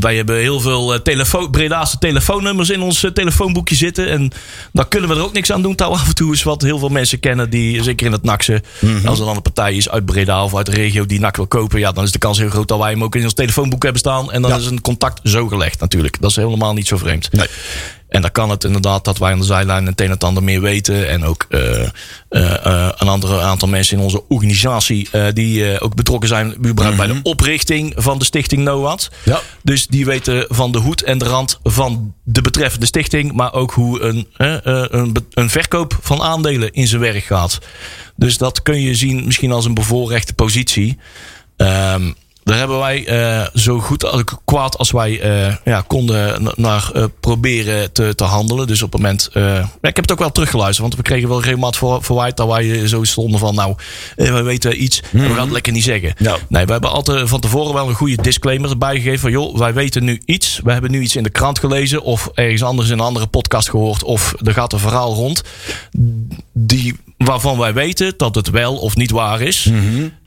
wij 0.00 0.16
hebben 0.16 0.36
heel 0.36 0.60
veel 0.60 0.94
eh, 0.94 1.00
telefoon, 1.00 1.50
Bredaanse 1.50 1.98
telefoonnummers 1.98 2.70
in 2.70 2.80
ons 2.80 3.04
eh, 3.04 3.10
telefoonboekje 3.10 3.74
zitten. 3.74 4.08
En 4.10 4.30
daar 4.72 4.88
kunnen 4.88 5.08
we 5.10 5.16
er 5.16 5.22
ook 5.22 5.32
niks 5.32 5.52
aan 5.52 5.62
doen. 5.62 5.74
Touw 5.74 5.90
af 5.90 6.08
en 6.08 6.14
toe 6.14 6.32
is 6.32 6.42
wat 6.42 6.62
heel 6.62 6.78
veel 6.78 6.88
mensen 6.88 7.20
kennen, 7.20 7.50
die 7.50 7.82
zeker 7.82 8.06
in 8.06 8.12
het 8.12 8.22
NACSE. 8.22 8.62
Als 9.04 9.18
er 9.18 9.24
dan 9.24 9.36
een 9.36 9.42
partij 9.42 9.74
is 9.74 9.88
uit 9.90 10.04
Breda 10.04 10.44
of 10.44 10.56
uit 10.56 10.66
de 10.66 10.72
regio 10.72 11.06
die 11.06 11.20
NAC 11.20 11.36
wil 11.36 11.46
kopen, 11.46 11.78
ja, 11.78 11.92
dan 11.92 12.04
is 12.04 12.12
de 12.12 12.18
kans 12.18 12.38
heel 12.38 12.48
groot 12.50 12.68
dat 12.68 12.78
wij 12.78 12.90
hem 12.90 13.04
ook 13.04 13.14
in 13.16 13.24
ons 13.24 13.34
telefoonboek 13.34 13.82
hebben 13.82 14.00
staan. 14.00 14.32
En 14.32 14.42
dan 14.42 14.50
Ja. 14.50 14.56
is 14.56 14.66
een 14.66 14.80
contact 14.80 15.20
zo 15.24 15.48
gelegd 15.48 15.80
natuurlijk. 15.80 16.20
Dat 16.20 16.30
is 16.30 16.36
helemaal 16.36 16.72
niet 16.74 16.86
zo 16.86 16.96
vreemd. 16.96 17.32
Nee. 17.32 17.46
En 18.10 18.22
dan 18.22 18.32
kan 18.32 18.50
het 18.50 18.64
inderdaad 18.64 19.04
dat 19.04 19.18
wij 19.18 19.32
aan 19.32 19.38
de 19.38 19.44
zijlijn 19.44 19.86
het 19.86 20.00
een 20.00 20.10
en 20.10 20.18
ander 20.18 20.42
meer 20.42 20.60
weten. 20.60 21.08
En 21.08 21.24
ook 21.24 21.46
eh, 21.48 21.82
eh, 21.82 21.88
eh, 22.28 22.88
een 22.98 23.08
andere 23.08 23.40
aantal 23.40 23.68
mensen 23.68 23.96
in 23.96 24.02
onze 24.02 24.28
organisatie 24.28 25.08
die 25.32 25.80
ook 25.80 25.94
betrokken 25.94 26.28
zijn 26.28 26.54
überhaupt 26.66 26.96
bij 26.96 27.06
de 27.06 27.20
oprichting 27.22 27.92
van 27.96 28.18
de 28.18 28.24
stichting 28.24 28.62
NOAD. 28.62 29.10
Ja. 29.24 29.40
Dus 29.62 29.86
die 29.86 30.04
weten 30.04 30.44
van 30.48 30.72
de 30.72 30.78
hoed 30.78 31.02
en 31.02 31.18
de 31.18 31.24
rand 31.24 31.58
van 31.62 32.14
de 32.24 32.40
betreffende 32.40 32.86
stichting. 32.86 33.32
Maar 33.32 33.52
ook 33.52 33.72
hoe 33.72 34.00
een, 34.00 34.28
een, 34.36 35.16
een 35.30 35.50
verkoop 35.50 35.98
van 36.00 36.22
aandelen 36.22 36.72
in 36.72 36.86
zijn 36.86 37.00
werk 37.00 37.24
gaat. 37.24 37.58
Dus 38.16 38.38
dat 38.38 38.62
kun 38.62 38.80
je 38.80 38.94
zien 38.94 39.24
misschien 39.24 39.52
als 39.52 39.64
een 39.64 39.74
bevoorrechte 39.74 40.34
positie. 40.34 40.98
Ehm, 41.56 42.12
daar 42.50 42.58
hebben 42.58 42.78
wij 42.78 43.06
eh, 43.06 43.46
zo 43.54 43.78
goed 43.78 44.04
als 44.04 44.22
kwaad 44.44 44.78
als 44.78 44.90
wij 44.90 45.20
eh, 45.20 45.54
ja, 45.64 45.84
konden 45.86 46.42
na- 46.42 46.52
naar 46.56 46.90
eh, 46.94 47.04
proberen 47.20 47.92
te, 47.92 48.14
te 48.14 48.24
handelen. 48.24 48.66
Dus 48.66 48.82
op 48.82 48.92
het 48.92 49.00
moment. 49.00 49.28
ja, 49.32 49.60
ik 49.80 49.96
heb 49.96 49.96
het 49.96 50.12
ook 50.12 50.18
wel 50.18 50.32
teruggeluisterd, 50.32 50.80
want 50.80 50.94
we 50.96 51.02
kregen 51.02 51.28
wel 51.28 51.42
regelmatig 51.42 51.78
voor, 51.78 52.02
verwijt 52.02 52.36
dat 52.36 52.48
wij 52.48 52.86
zo 52.88 53.04
stonden 53.04 53.40
van. 53.40 53.54
Nou, 53.54 53.74
we 54.16 54.42
weten 54.42 54.82
iets 54.82 55.02
en 55.12 55.20
we 55.28 55.28
gaan 55.34 55.38
het 55.44 55.50
lekker 55.52 55.72
niet 55.72 55.84
zeggen. 55.84 56.14
Ja. 56.18 56.36
Nee, 56.48 56.64
we 56.64 56.72
hebben 56.72 56.90
altijd 56.90 57.28
van 57.28 57.40
tevoren 57.40 57.74
wel 57.74 57.88
een 57.88 57.94
goede 57.94 58.22
disclaimer 58.22 58.70
erbij 58.70 58.94
gegeven. 58.96 59.18
Van 59.20 59.30
joh, 59.30 59.58
wij 59.58 59.74
weten 59.74 60.04
nu 60.04 60.22
iets. 60.24 60.60
We 60.64 60.72
hebben 60.72 60.90
nu 60.90 61.00
iets 61.00 61.16
in 61.16 61.22
de 61.22 61.30
krant 61.30 61.58
gelezen. 61.58 62.02
Of 62.02 62.30
ergens 62.34 62.62
anders 62.62 62.88
in 62.88 62.98
een 62.98 63.04
andere 63.04 63.26
podcast 63.26 63.68
gehoord. 63.70 64.02
Of 64.04 64.34
er 64.44 64.52
gaat 64.52 64.72
een 64.72 64.78
verhaal 64.78 65.14
rond. 65.14 65.42
Die, 66.62 66.96
waarvan 67.16 67.58
wij 67.58 67.74
weten 67.74 68.14
dat 68.16 68.34
het 68.34 68.50
wel 68.50 68.76
of 68.76 68.96
niet 68.96 69.10
waar 69.10 69.40
is. 69.40 69.70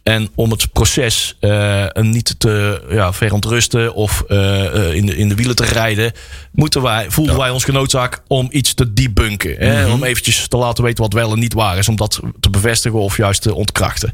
En 0.04 0.30
om 0.36 0.52
het 0.52 0.72
proces 0.72 1.38
eh, 1.40 1.86
niet 1.94 2.36
te 2.40 2.82
ja, 2.90 3.14
verontrusten 3.14 3.94
of 3.94 4.24
eh, 4.28 4.66
eh, 4.66 4.96
in, 4.96 5.06
de, 5.06 5.16
in 5.16 5.30
de 5.30 5.36
wielen 5.36 5.56
te 5.56 5.66
rijden, 5.66 6.12
moeten 6.52 6.82
wij, 6.82 7.06
voelden 7.10 7.38
wij 7.38 7.50
ons 7.50 7.64
genoodzaak 7.64 8.22
om 8.28 8.48
iets 8.52 8.74
te 8.74 8.94
debunken. 8.94 9.56
Hè? 9.58 9.92
Om 9.92 10.04
eventjes 10.04 10.48
te 10.48 10.58
laten 10.58 10.84
weten 10.84 11.04
wat 11.04 11.14
wel 11.14 11.32
en 11.32 11.40
niet 11.40 11.54
waar 11.54 11.78
is. 11.78 11.88
Om 11.88 11.96
dat 11.96 12.20
te 12.40 12.50
bevestigen 12.50 13.00
of 13.00 13.18
juist 13.18 13.42
te 13.42 13.54
ontkrachten. 13.54 14.14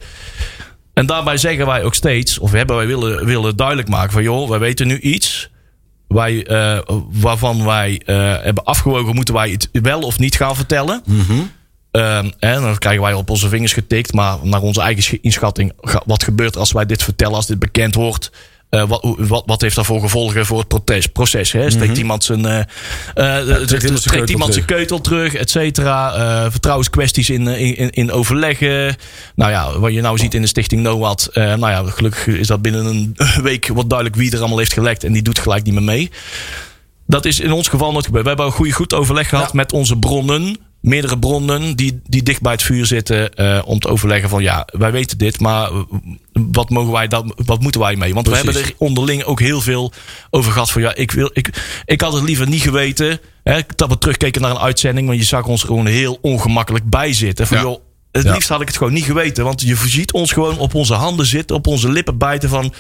En 0.93 1.05
daarbij 1.05 1.37
zeggen 1.37 1.65
wij 1.65 1.83
ook 1.83 1.95
steeds, 1.95 2.39
of 2.39 2.51
hebben 2.51 2.75
wij 2.75 2.87
willen, 2.87 3.25
willen 3.25 3.55
duidelijk 3.55 3.87
maken 3.87 4.11
van 4.11 4.23
joh, 4.23 4.49
wij 4.49 4.59
weten 4.59 4.87
nu 4.87 4.99
iets. 4.99 5.49
Wij, 6.07 6.45
waarvan 7.11 7.65
wij 7.65 8.01
hebben 8.41 8.63
afgewogen, 8.63 9.15
moeten 9.15 9.33
wij 9.33 9.49
het 9.49 9.69
wel 9.71 10.01
of 10.01 10.19
niet 10.19 10.35
gaan 10.35 10.55
vertellen. 10.55 11.03
Ehm, 11.91 12.29
en 12.39 12.61
dan 12.61 12.77
krijgen 12.77 13.03
wij 13.03 13.13
op 13.13 13.29
onze 13.29 13.49
vingers 13.49 13.73
getikt. 13.73 14.13
Maar 14.13 14.37
naar 14.43 14.61
onze 14.61 14.81
eigen 14.81 15.03
sch- 15.03 15.13
inschatting, 15.21 15.73
wat 16.05 16.23
gebeurt 16.23 16.57
als 16.57 16.71
wij 16.71 16.85
dit 16.85 17.03
vertellen, 17.03 17.35
als 17.35 17.47
dit 17.47 17.59
bekend 17.59 17.95
wordt? 17.95 18.31
Eh, 18.69 18.83
wat, 18.87 19.15
wat, 19.17 19.43
wat 19.45 19.61
heeft 19.61 19.75
dat 19.75 19.85
voor 19.85 19.99
gevolgen 20.01 20.45
voor 20.45 20.57
het 20.59 20.67
proces? 20.67 21.07
proces 21.07 21.51
hè? 21.51 21.69
Steekt 21.69 21.97
iemand 21.97 22.23
zijn, 22.23 22.45
eh, 22.45 22.59
eh, 22.59 22.65
trekt 23.67 24.03
keutel 24.09 24.27
iemand 24.27 24.53
zijn 24.53 24.65
terug. 24.65 24.77
keutel 24.77 25.01
terug, 25.01 25.33
et 25.33 25.49
cetera? 25.49 26.51
Vertrouwenskwesties 26.51 27.29
in, 27.29 27.47
in, 27.47 27.89
in 27.89 28.11
overleggen. 28.11 28.95
Nou 29.35 29.51
ja, 29.51 29.79
wat 29.79 29.93
je 29.93 30.01
nou 30.01 30.17
ziet 30.17 30.33
in 30.33 30.41
de 30.41 30.47
stichting 30.47 30.87
eh, 30.87 31.43
nou 31.43 31.69
ja, 31.69 31.83
gelukkig 31.83 32.27
is 32.27 32.47
dat 32.47 32.61
binnen 32.61 32.85
een 32.85 33.15
week 33.41 33.67
wat 33.67 33.89
duidelijk 33.89 34.17
wie 34.19 34.31
er 34.31 34.39
allemaal 34.39 34.57
heeft 34.57 34.73
gelekt. 34.73 35.03
En 35.03 35.13
die 35.13 35.21
doet 35.21 35.39
gelijk 35.39 35.63
niet 35.63 35.73
meer 35.73 35.83
mee. 35.83 36.11
Dat 37.07 37.25
is 37.25 37.39
in 37.39 37.51
ons 37.51 37.67
geval 37.67 37.91
nooit 37.91 38.05
gebeurd. 38.05 38.23
We 38.23 38.29
hebben 38.29 38.47
een 38.47 38.51
goede, 38.51 38.71
goed 38.71 38.93
overleg 38.93 39.29
gehad 39.29 39.45
Ja. 39.45 39.51
met 39.53 39.73
onze 39.73 39.97
bronnen. 39.97 40.57
Meerdere 40.81 41.19
bronnen 41.19 41.75
die, 41.75 42.01
die 42.05 42.23
dicht 42.23 42.41
bij 42.41 42.51
het 42.51 42.63
vuur 42.63 42.85
zitten. 42.85 43.33
eh, 43.35 43.61
om 43.65 43.79
te 43.79 43.87
overleggen 43.87 44.29
van 44.29 44.41
ja, 44.43 44.67
wij 44.71 44.91
weten 44.91 45.17
dit. 45.17 45.39
Maar 45.39 45.69
wat, 46.33 46.69
mogen 46.69 46.91
wij 46.91 47.07
dan, 47.07 47.33
wat 47.45 47.61
moeten 47.61 47.81
wij 47.81 47.95
mee? 47.95 48.13
Want 48.13 48.27
we 48.27 48.35
hebben 48.35 48.55
er 48.55 48.73
onderling 48.77 49.23
ook 49.23 49.39
heel 49.39 49.61
veel 49.61 49.91
over 50.29 50.51
gehad. 50.51 50.71
Van 50.71 50.81
ja, 50.81 50.95
ik, 50.95 51.11
wil, 51.11 51.29
ik, 51.33 51.81
ik 51.85 52.01
had 52.01 52.13
het 52.13 52.23
liever 52.23 52.47
niet 52.47 52.61
geweten. 52.61 53.19
Hè, 53.43 53.59
dat 53.75 53.89
we 53.89 53.97
terugkeken 53.97 54.41
naar 54.41 54.51
een 54.51 54.57
uitzending. 54.59 55.07
Want 55.07 55.19
je 55.19 55.25
zag 55.25 55.45
ons 55.45 55.63
gewoon 55.63 55.85
heel 55.85 56.17
ongemakkelijk 56.21 56.89
bij 56.89 57.13
zitten. 57.13 57.47
Van 57.47 57.57
Ja. 57.57 57.63
joh, 57.63 57.79
het 58.11 58.23
Ja. 58.23 58.33
liefst 58.33 58.49
had 58.49 58.61
ik 58.61 58.67
het 58.67 58.77
gewoon 58.77 58.93
niet 58.93 59.03
geweten. 59.05 59.43
Want 59.43 59.61
je 59.61 59.75
ziet 59.85 60.11
ons 60.11 60.31
gewoon 60.31 60.57
op 60.57 60.73
onze 60.75 60.93
handen 60.93 61.25
zitten. 61.25 61.55
Op 61.55 61.67
onze 61.67 61.91
lippen 61.91 62.17
bijten 62.17 62.49
van 62.49 62.73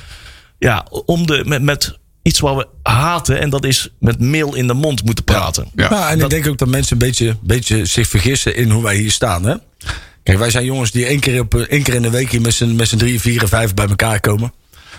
ja, 0.59 0.85
om 1.05 1.25
de, 1.27 1.43
met, 1.45 1.61
met 1.61 1.97
iets 2.29 2.39
wat 2.39 2.55
we 2.55 2.67
haten. 2.89 3.39
En 3.39 3.49
dat 3.49 3.65
is 3.65 3.89
met 3.99 4.19
meel 4.19 4.55
in 4.55 4.67
de 4.67 4.73
mond 4.73 5.03
moeten 5.03 5.23
praten. 5.23 5.67
Ja. 5.75 5.89
Nou, 5.89 6.11
en 6.11 6.19
ik 6.19 6.29
denk 6.29 6.47
ook 6.47 6.57
dat 6.57 6.67
mensen 6.67 6.93
een 6.93 7.07
beetje, 7.07 7.37
beetje 7.41 7.85
zich 7.85 8.07
vergissen 8.07 8.55
in 8.55 8.69
hoe 8.69 8.83
wij 8.83 8.95
hier 8.95 9.11
staan. 9.11 9.45
Hè? 9.45 9.55
Kijk, 10.23 10.37
wij 10.37 10.49
zijn 10.49 10.65
jongens 10.65 10.91
die 10.91 11.05
één 11.05 11.19
keer, 11.19 11.39
op, 11.41 11.55
één 11.55 11.83
keer 11.83 11.93
in 11.93 12.01
de 12.01 12.09
week 12.09 12.31
hier 12.31 12.41
met 12.41 12.53
z'n 12.53 12.75
met 12.75 12.87
z'n 12.87 12.97
drie, 12.97 13.21
vier 13.21 13.41
en 13.41 13.47
vijf 13.47 13.73
bij 13.73 13.87
elkaar 13.87 14.19
komen. 14.19 14.53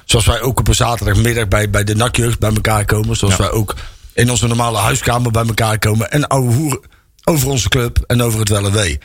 Zoals 0.04 0.26
wij 0.26 0.40
ook 0.40 0.58
op 0.58 0.68
een 0.68 0.74
zaterdagmiddag 0.74 1.48
bij, 1.48 1.70
bij 1.70 1.84
de 1.84 1.94
nakjeugd 1.94 2.38
bij 2.38 2.54
elkaar 2.54 2.84
komen. 2.84 3.16
Zoals 3.16 3.36
wij 3.36 3.50
ook 3.50 3.74
in 4.14 4.30
onze 4.30 4.46
normale 4.46 4.78
huiskamer 4.78 5.30
bij 5.30 5.46
elkaar 5.46 5.78
komen. 5.78 6.10
En 6.10 6.26
ouwe 6.26 6.52
hoeren 6.52 6.80
over 7.24 7.48
onze 7.48 7.68
club 7.68 8.04
en 8.06 8.22
over 8.22 8.38
het 8.40 8.48
wel 8.48 8.66
en 8.66 8.72
wee. 8.72 8.98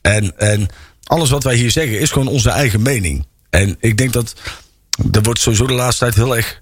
En, 0.00 0.38
en 0.38 0.68
alles 1.04 1.30
wat 1.30 1.44
wij 1.44 1.54
hier 1.54 1.70
zeggen 1.70 2.00
is 2.00 2.10
gewoon 2.10 2.28
onze 2.28 2.50
eigen 2.50 2.82
mening. 2.82 3.26
En 3.50 3.76
ik 3.80 3.96
denk 3.96 4.12
dat 4.12 4.34
er 5.12 5.22
wordt 5.22 5.40
sowieso 5.40 5.66
de 5.66 5.72
laatste 5.72 6.04
tijd 6.04 6.14
heel 6.14 6.36
erg 6.36 6.60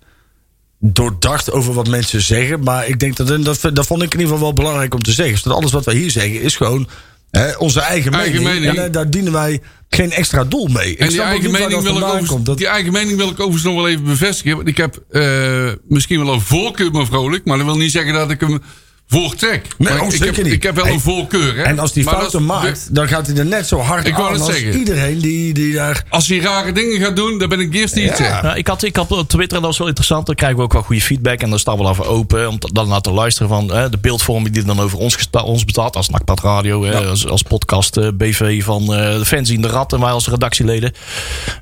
doordacht 0.81 1.53
over 1.53 1.73
wat 1.75 1.89
mensen 1.89 2.21
zeggen. 2.23 2.63
Maar 2.63 2.89
ik 2.89 3.01
denk 3.01 3.17
dat, 3.17 3.31
en 3.31 3.43
dat, 3.43 3.61
dat 3.73 3.87
vond 3.87 4.03
ik 4.03 4.15
in 4.15 4.19
ieder 4.21 4.33
geval 4.35 4.41
wel 4.41 4.53
belangrijk 4.53 4.95
om 4.95 5.03
te 5.03 5.13
zeggen. 5.13 5.35
Dus 5.35 5.43
dat 5.43 5.55
alles 5.55 5.73
wat 5.73 5.85
wij 5.85 5.95
hier 5.95 6.11
zeggen 6.11 6.41
is 6.41 6.57
gewoon 6.57 6.89
hè, 7.31 7.57
onze 7.57 7.81
eigen, 7.81 8.13
Eigen 8.13 8.43
mening. 8.43 8.61
mening. 8.61 8.79
En 8.79 8.85
eh, 8.87 8.93
daar 8.93 9.11
dienen 9.11 9.33
wij 9.33 9.61
geen 9.89 10.13
extra 10.13 10.45
doel 10.45 10.67
mee. 10.67 10.91
Ik 10.91 10.99
En 10.99 11.09
die 11.09 11.21
eigen, 11.23 11.51
mening 11.51 11.69
wil 11.83 11.93
ik 11.95 11.99
vandaan 12.01 12.11
over, 12.17 12.27
komt. 12.29 12.47
Dat- 12.47 12.59
die 12.59 12.67
eigen 12.67 12.93
mening 12.93 13.17
wil 13.17 13.27
ik 13.31 13.41
overigens 13.41 13.63
nog 13.65 13.75
wel 13.75 13.89
even 13.89 14.05
bevestigen. 14.05 14.57
Want 14.57 14.69
ik 14.69 14.77
heb 14.77 15.03
eh, 15.11 15.73
misschien 15.89 16.25
wel 16.25 16.35
een 16.35 16.41
voorkeur, 16.41 16.91
maar 16.91 17.07
vrolijk. 17.07 17.45
Maar 17.45 17.57
dat 17.57 17.67
wil 17.67 17.77
niet 17.77 17.91
zeggen 17.91 18.13
dat 18.13 18.31
ik 18.31 18.41
hem 18.41 18.63
voortrek. 19.11 19.67
Nee, 19.79 19.89
Maar 19.93 20.01
oh, 20.07 20.13
ik, 20.13 20.25
heb, 20.25 20.37
niet. 20.37 20.47
ik 20.53 20.63
heb 20.63 20.75
wel 20.75 20.85
Hey, 20.85 20.93
een 20.95 21.01
voorkeur. 21.01 21.57
Hè? 21.57 21.63
En 21.63 21.79
als 21.79 21.93
die 21.93 22.05
Maar 22.05 22.15
fouten 22.15 22.45
maakt, 22.45 22.95
dan 22.95 23.09
gaat 23.09 23.27
hij 23.27 23.37
er 23.37 23.47
net 23.47 23.67
zo 23.67 23.79
hard 23.79 24.07
Ik 24.07 24.15
wou 24.15 24.35
aan 24.35 24.41
als 24.41 24.51
zeggen. 24.51 24.79
iedereen 24.79 25.19
die, 25.19 25.55
die 25.55 25.73
daar... 25.75 26.05
Als 26.09 26.29
hij 26.29 26.39
rare 26.39 26.73
dingen 26.73 27.01
gaat 27.01 27.17
doen, 27.17 27.39
dan 27.39 27.49
ben 27.49 27.61
ik 27.61 27.73
de 27.73 27.79
eerste 27.79 27.99
die 27.99 28.09
het 28.09 28.17
zegt. 28.17 28.43
Nou, 28.43 28.57
ik, 28.57 28.67
had, 28.67 28.83
ik 28.83 28.97
had 28.97 29.11
op 29.13 29.29
Twitter, 29.29 29.57
en 29.57 29.63
dat 29.63 29.71
was 29.71 29.79
wel 29.79 29.87
interessant. 29.87 30.27
Dan 30.27 30.35
krijgen 30.35 30.59
we 30.59 30.65
ook 30.65 30.73
wel 30.73 30.83
goede 30.83 31.01
feedback. 31.03 31.41
En 31.41 31.51
daar 31.51 31.59
staan 31.59 31.77
we 31.77 31.83
wel 31.83 31.95
voor 31.95 32.07
open. 32.07 32.49
Om 32.49 32.59
dan 32.59 32.89
naar 32.89 33.01
te 33.01 33.11
luisteren 33.13 33.49
van 33.49 33.73
hè, 33.73 33.89
de 33.91 33.99
beeldvorming 33.99 34.55
die 34.55 34.63
dan 34.63 34.81
over 34.81 34.99
ons, 34.99 35.29
ons 35.45 35.65
bestaat. 35.65 35.97
Als 35.97 36.09
Nakpad 36.09 36.41
Radio, 36.41 36.85
hè, 36.85 37.07
als, 37.07 37.27
als 37.29 37.43
podcast 37.43 37.97
eh, 37.97 38.09
BV 38.15 38.65
van 38.65 38.95
eh, 38.95 39.19
de 39.19 39.25
fans 39.25 39.51
in 39.51 39.63
de 39.63 39.69
Rad. 39.69 39.93
En 39.93 40.01
wij 40.01 40.11
als 40.11 40.29
redactieleden. 40.29 40.93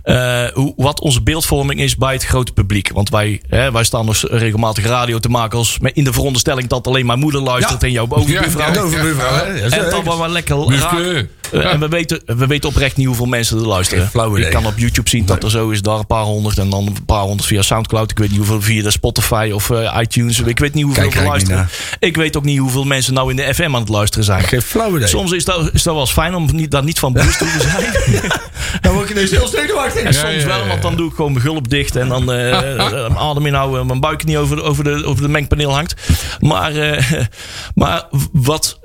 Eh, 0.03 0.45
hoe, 0.55 0.73
wat 0.77 1.01
onze 1.01 1.23
beeldvorming 1.23 1.81
is 1.81 1.97
bij 1.97 2.13
het 2.13 2.25
grote 2.25 2.53
publiek. 2.53 2.91
Want 2.93 3.09
wij, 3.11 3.41
hè, 3.49 3.73
wij 3.73 3.85
staan 3.85 4.07
dus 4.07 4.23
regelmatig 4.23 4.85
radio 4.87 5.19
te 5.19 5.29
maken. 5.29 5.59
Als, 5.59 5.79
met- 5.79 5.95
in 5.97 6.05
de 6.05 6.13
veronderstelling 6.13 6.69
dat 6.69 6.87
alleen 6.87 7.07
mijn 7.07 7.19
moeder 7.19 7.38
luistert. 7.43 7.83
En 7.83 7.91
jouw 7.91 8.07
overbuurvrouw. 8.09 8.73
Ja? 8.73 9.45
Ja, 9.45 9.71
En 9.71 9.91
dan 9.91 10.05
wel 10.05 10.19
wel 10.19 10.29
lekker 10.29 10.67
Buurke. 10.67 11.29
Eh, 11.53 11.73
En 11.73 11.81
we 11.81 11.89
weten, 11.89 12.21
we 12.27 12.47
weten 12.47 12.69
oprecht 12.69 12.97
niet 12.97 13.07
hoeveel 13.07 13.27
mensen 13.27 13.59
er 13.59 13.67
luisteren. 13.67 14.09
Flauw 14.09 14.37
idee. 14.39 14.51
kan 14.51 14.67
op 14.67 14.79
YouTube 14.79 15.09
zien 15.09 15.27
dat 15.27 15.45
er 15.45 15.51
zo 15.51 15.69
is 15.71 15.83
daar 15.83 15.99
een 15.99 16.07
paar 16.07 16.23
honderd. 16.23 16.59
En 16.59 16.71
dan 16.71 16.87
een 16.87 17.05
paar 17.07 17.21
honderd 17.23 17.45
via 17.49 17.63
Soundcloud. 17.63 18.11
Ik 18.11 18.19
weet 18.19 18.29
niet 18.29 18.39
hoeveel 18.39 18.61
via 18.63 18.83
de 18.83 18.91
Spotify 18.91 19.51
of 19.55 19.71
eh, 19.71 19.99
iTunes. 20.01 20.41
Ik 20.41 20.59
weet 20.59 20.75
niet 20.75 20.85
hoeveel 20.85 21.03
Kijk 21.03 21.15
er 21.15 21.21
er 21.23 21.29
luisteren. 21.29 21.69
Ik 21.99 22.17
weet 22.17 22.37
ook 22.37 22.45
niet 22.45 22.59
hoeveel 22.59 22.85
mensen 22.85 23.15
nou 23.15 23.31
in 23.31 23.37
de 23.37 23.55
FM 23.55 23.63
aan 23.75 23.81
het 23.81 23.89
luisteren 23.89 24.25
zijn. 24.25 24.43
Geen 24.43 24.63
flauw 24.63 24.97
idee. 24.97 25.09
Soms 25.09 25.33
is 25.33 25.45
dat, 25.45 25.71
is 25.75 25.83
dat 25.83 25.93
wel 25.93 26.03
eens 26.03 26.13
fijn 26.13 26.35
om 26.35 26.49
niet, 26.53 26.71
daar 26.71 26.85
niet 26.85 26.99
van 26.99 27.13
bewust 27.13 27.39
te 27.39 27.57
zijn. 27.61 28.31
Dan 28.81 28.93
word 28.95 29.09
je 29.09 29.15
ineens 29.15 29.31
heel 29.31 29.49
zenuwachtig. 29.49 30.03
En 30.03 30.15
soms 30.15 30.45
wel, 30.45 30.67
want 30.67 30.83
dan 30.83 30.97
doe 30.97 31.09
ik 31.09 31.15
gewoon 31.15 31.33
mijn 31.33 31.45
gulp 31.45 31.69
dicht. 31.69 31.97
En 31.97 32.09
dan 32.09 32.33
eh, 32.33 32.77
eh, 33.07 33.17
adem 33.17 33.45
je 33.45 33.51
nou 33.51 33.85
mijn 33.85 34.01
buik 34.01 34.25
niet 34.25 34.37
over, 34.37 34.57
de- 34.57 34.63
over, 34.63 34.85
de, 34.85 35.05
over 35.05 35.23
de 35.23 35.29
mengpaneel 35.29 35.75
hangt. 35.75 35.95
Maar, 36.41 36.75
eh, 36.77 37.03
maar 37.75 38.07
wat 38.33 38.79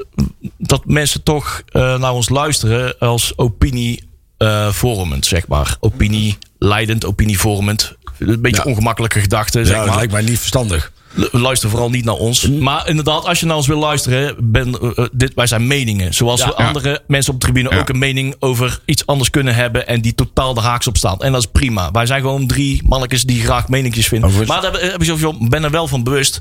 dat 0.57 0.85
mensen 0.85 1.23
toch 1.23 1.61
eh, 1.67 1.97
naar 1.99 2.11
ons 2.13 2.29
luisteren 2.29 2.97
als 2.99 3.33
opinie 3.37 4.03
eh, 4.37 4.69
vormend, 4.69 5.25
zeg 5.25 5.47
maar. 5.47 5.77
Opinie 5.79 6.37
leidend, 6.57 7.05
opinie 7.05 7.39
vormend. 7.39 7.95
Een 8.19 8.41
beetje 8.41 8.61
Ja. 8.65 8.69
ongemakkelijke 8.69 9.19
gedachten, 9.19 9.59
Ja, 9.61 9.65
zeg 9.67 9.77
dat 9.77 9.85
maar. 9.85 9.95
lijkt 9.95 10.11
mij 10.11 10.21
niet 10.21 10.39
verstandig. 10.39 10.91
Luister 11.31 11.69
vooral 11.69 11.89
niet 11.89 12.05
naar 12.05 12.15
ons. 12.15 12.47
Mm. 12.47 12.59
Maar 12.59 12.89
inderdaad, 12.89 13.25
als 13.25 13.39
je 13.39 13.45
naar 13.45 13.55
ons 13.55 13.67
wil 13.67 13.79
luisteren, 13.79 14.35
ben, 14.51 14.79
eh, 14.95 15.05
dit, 15.11 15.31
wij 15.35 15.47
zijn 15.47 15.67
meningen. 15.67 16.13
Zoals 16.13 16.39
Ja. 16.41 16.47
we 16.47 16.53
andere 16.55 17.01
mensen 17.07 17.33
op 17.33 17.39
de 17.39 17.45
tribune 17.45 17.69
Ja. 17.75 17.79
ook 17.79 17.89
een 17.89 17.97
mening 17.97 18.35
over 18.39 18.79
iets 18.85 19.05
anders 19.05 19.29
kunnen 19.29 19.55
hebben. 19.55 19.87
En 19.87 20.01
die 20.01 20.15
totaal 20.15 20.53
de 20.53 20.61
haaks 20.61 20.87
op 20.87 20.97
staan. 20.97 21.19
En 21.19 21.31
dat 21.31 21.41
is 21.41 21.49
prima. 21.51 21.91
Wij 21.91 22.05
zijn 22.05 22.21
gewoon 22.21 22.47
drie 22.47 22.81
mannetjes 22.85 23.23
die 23.23 23.41
graag 23.43 23.67
meningjes 23.67 24.07
vinden. 24.07 24.29
Overigens- 24.29 24.61
Maar 24.61 24.71
daar 24.71 24.91
sowieso- 25.05 25.37
ben 25.47 25.63
er 25.63 25.71
wel 25.71 25.87
van 25.87 26.03
bewust. 26.03 26.39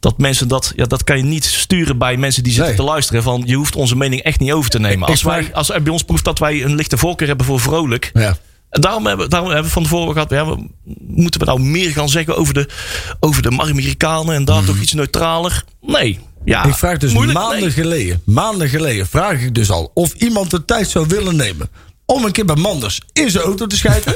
Dat 0.00 0.18
mensen 0.18 0.48
dat, 0.48 0.72
ja, 0.76 0.84
dat 0.84 1.04
kan 1.04 1.16
je 1.16 1.22
niet 1.22 1.44
sturen 1.44 1.98
bij 1.98 2.16
mensen 2.16 2.42
die 2.42 2.52
zitten 2.52 2.74
Nee. 2.74 2.80
te 2.84 2.90
luisteren. 2.90 3.22
Van 3.22 3.42
je 3.46 3.54
hoeft 3.56 3.76
onze 3.76 3.96
mening 3.96 4.22
echt 4.22 4.40
niet 4.40 4.52
over 4.52 4.70
te 4.70 4.78
nemen. 4.80 5.08
Als, 5.08 5.22
wij, 5.22 5.54
als 5.54 5.70
er 5.70 5.82
bij 5.82 5.92
ons 5.92 6.02
proeft 6.02 6.24
dat 6.24 6.38
wij 6.38 6.64
een 6.64 6.74
lichte 6.74 6.98
voorkeur 6.98 7.28
hebben 7.28 7.46
voor 7.46 7.60
vrolijk. 7.60 8.10
Ja. 8.12 8.36
En 8.70 8.80
daarom 8.80 9.06
hebben, 9.06 9.30
daarom 9.30 9.48
hebben 9.48 9.66
we 9.66 9.72
van 9.72 9.82
tevoren 9.82 10.12
gehad, 10.12 10.30
ja, 10.30 10.46
we- 10.46 10.66
moeten 11.06 11.40
we 11.40 11.46
nou 11.46 11.60
meer 11.60 11.90
gaan 11.90 12.08
zeggen 12.08 12.36
over 12.36 12.54
de, 12.54 12.68
over 13.20 13.42
de 13.42 13.50
Amerikanen 13.58 14.34
en 14.34 14.44
daar 14.44 14.64
toch 14.64 14.80
iets 14.80 14.92
neutraler? 14.92 15.64
Nee. 15.80 16.18
Ja, 16.44 16.58
Mhm. 16.60 16.68
Ik 16.68 16.74
vraag 16.74 16.98
dus 16.98 17.12
moeilijk, 17.12 17.38
maanden 17.38 17.60
nee. 17.60 17.70
geleden, 17.70 18.22
maanden 18.24 18.68
geleden, 18.68 19.06
vraag 19.06 19.40
ik 19.40 19.54
dus 19.54 19.70
al 19.70 19.90
of 19.94 20.12
iemand 20.12 20.50
de 20.50 20.64
tijd 20.64 20.88
zou 20.88 21.06
willen 21.08 21.36
nemen 21.36 21.68
om 22.16 22.24
een 22.24 22.32
keer 22.32 22.44
bij 22.44 22.56
Manders 22.56 23.00
in 23.12 23.30
zijn 23.30 23.44
auto 23.44 23.66
te 23.66 23.76
schijten. 23.76 24.14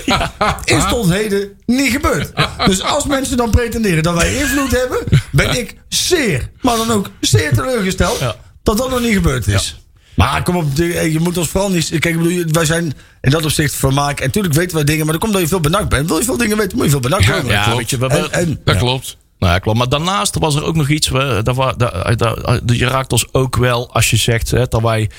Is 0.64 0.84
tot 0.88 1.10
heden 1.10 1.48
niet 1.66 1.90
gebeurd. 1.92 2.32
Dus 2.66 2.82
als 2.82 3.04
mensen 3.06 3.36
dan 3.36 3.50
pretenderen 3.50 4.02
dat 4.02 4.14
wij 4.14 4.36
invloed 4.36 4.70
hebben, 4.70 4.98
ben 5.32 5.58
ik 5.58 5.74
zeer, 5.88 6.50
maar 6.60 6.76
dan 6.76 6.90
ook 6.90 7.10
zeer 7.20 7.52
teleurgesteld 7.54 8.18
Ja. 8.18 8.36
dat 8.62 8.76
dat 8.78 8.90
nog 8.90 9.00
niet 9.00 9.12
gebeurd 9.14 9.46
is. 9.46 9.76
Maar 10.14 10.42
kom 10.42 10.56
op, 10.56 10.76
de- 10.76 11.12
je 11.12 11.20
moet 11.20 11.38
ons 11.38 11.48
vooral 11.48 11.70
niet. 11.70 11.88
Kijk, 11.88 12.04
ik 12.04 12.18
bedoel, 12.22 12.44
wij 12.50 12.64
zijn 12.64 12.92
in 13.20 13.30
dat 13.30 13.44
opzicht 13.44 13.74
vermaak. 13.74 14.20
En 14.20 14.26
natuurlijk 14.26 14.54
weten 14.54 14.74
wij 14.74 14.84
dingen, 14.84 15.02
maar 15.02 15.12
dan 15.12 15.20
komt 15.20 15.32
dat 15.32 15.42
je 15.42 15.48
veel 15.48 15.60
benakt 15.60 15.88
bent. 15.88 16.08
Wil 16.08 16.18
je 16.18 16.24
veel 16.24 16.36
dingen 16.36 16.56
weten, 16.56 16.76
moet 16.76 16.84
je 16.84 16.90
veel 16.90 17.00
benakt 17.00 17.24
Ja, 17.24 17.32
zijn. 17.32 17.46
ja, 17.46 17.52
Ja, 17.70 17.76
weet 17.76 17.90
je, 17.90 17.98
we 17.98 18.06
hebben, 18.06 18.32
En, 18.32 18.46
en, 18.46 18.60
Dat 18.64 18.76
klopt. 18.76 19.16
Nou 19.38 19.52
ja, 19.52 19.58
klopt. 19.58 19.78
Maar 19.78 19.88
daarnaast 19.88 20.38
was 20.38 20.54
er 20.54 20.64
ook 20.64 20.76
nog 20.76 20.88
iets. 20.88 21.08
We, 21.08 21.40
daar, 21.42 21.76
daar- 21.76 22.60
je 22.66 22.86
raakt 22.86 23.12
ons 23.12 23.26
ook 23.32 23.56
wel 23.56 23.92
als 23.92 24.10
je 24.10 24.16
zegt 24.16 24.50
hè, 24.50 24.66
dat 24.68 24.82
wij 24.82 25.10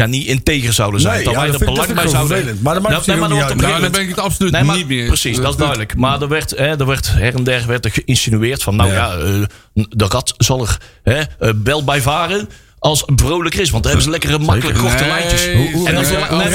ja, 0.00 0.06
niet 0.06 0.26
integer 0.26 0.72
zouden 0.72 1.00
zijn. 1.00 1.14
Nee, 1.14 1.24
dat 1.24 1.32
ja, 1.32 1.40
wij 1.40 1.50
dat 1.50 1.60
er 1.60 1.66
belang 1.66 1.94
bij 1.94 2.08
zouden. 2.08 2.58
Maar 2.62 2.74
dat 2.74 2.82
maakt 2.82 3.06
nee, 3.06 3.16
maar 3.16 3.28
niet 3.30 3.42
uit. 3.42 3.58
Daar 3.58 3.68
gegeven 3.70 3.92
ben 3.92 4.00
ik 4.00 4.08
het 4.08 4.18
absoluut 4.18 4.52
Nee, 4.52 4.62
maar 4.62 4.76
niet 4.76 4.88
mee 4.88 4.98
eens. 4.98 5.06
Precies, 5.08 5.36
dat 5.36 5.50
is 5.52 5.56
duidelijk. 5.56 5.96
Maar 5.96 6.22
er 6.22 6.28
werd, 6.28 6.50
hè, 6.50 6.78
er 6.78 6.86
werd 6.86 7.12
her 7.12 7.34
en 7.34 7.44
der 7.44 7.66
werd 7.66 7.84
er 7.84 7.90
geïnsinueerd 7.90 8.62
van... 8.62 8.76
nou 8.76 8.92
ja, 8.92 9.12
Ja. 9.12 9.18
eh, 9.18 9.84
de 9.88 10.04
rat 10.08 10.34
zal 10.36 10.60
er 10.62 10.78
hè, 11.02 11.20
eh, 11.38 11.52
wel 11.64 11.84
bij 11.84 12.00
varen 12.00 12.48
als 12.78 13.02
het 13.06 13.20
vrolijker 13.20 13.60
is. 13.60 13.70
Want 13.70 13.82
dan 13.82 13.92
hebben 13.92 14.12
ze 14.12 14.18
lekkere, 14.18 14.44
makkelijk 14.44 14.78
korte 14.78 15.04
Nee, 15.04 15.08
lijntjes. 15.12 15.46
en 15.46 15.54
dan 15.94 16.02
nee, 16.38 16.48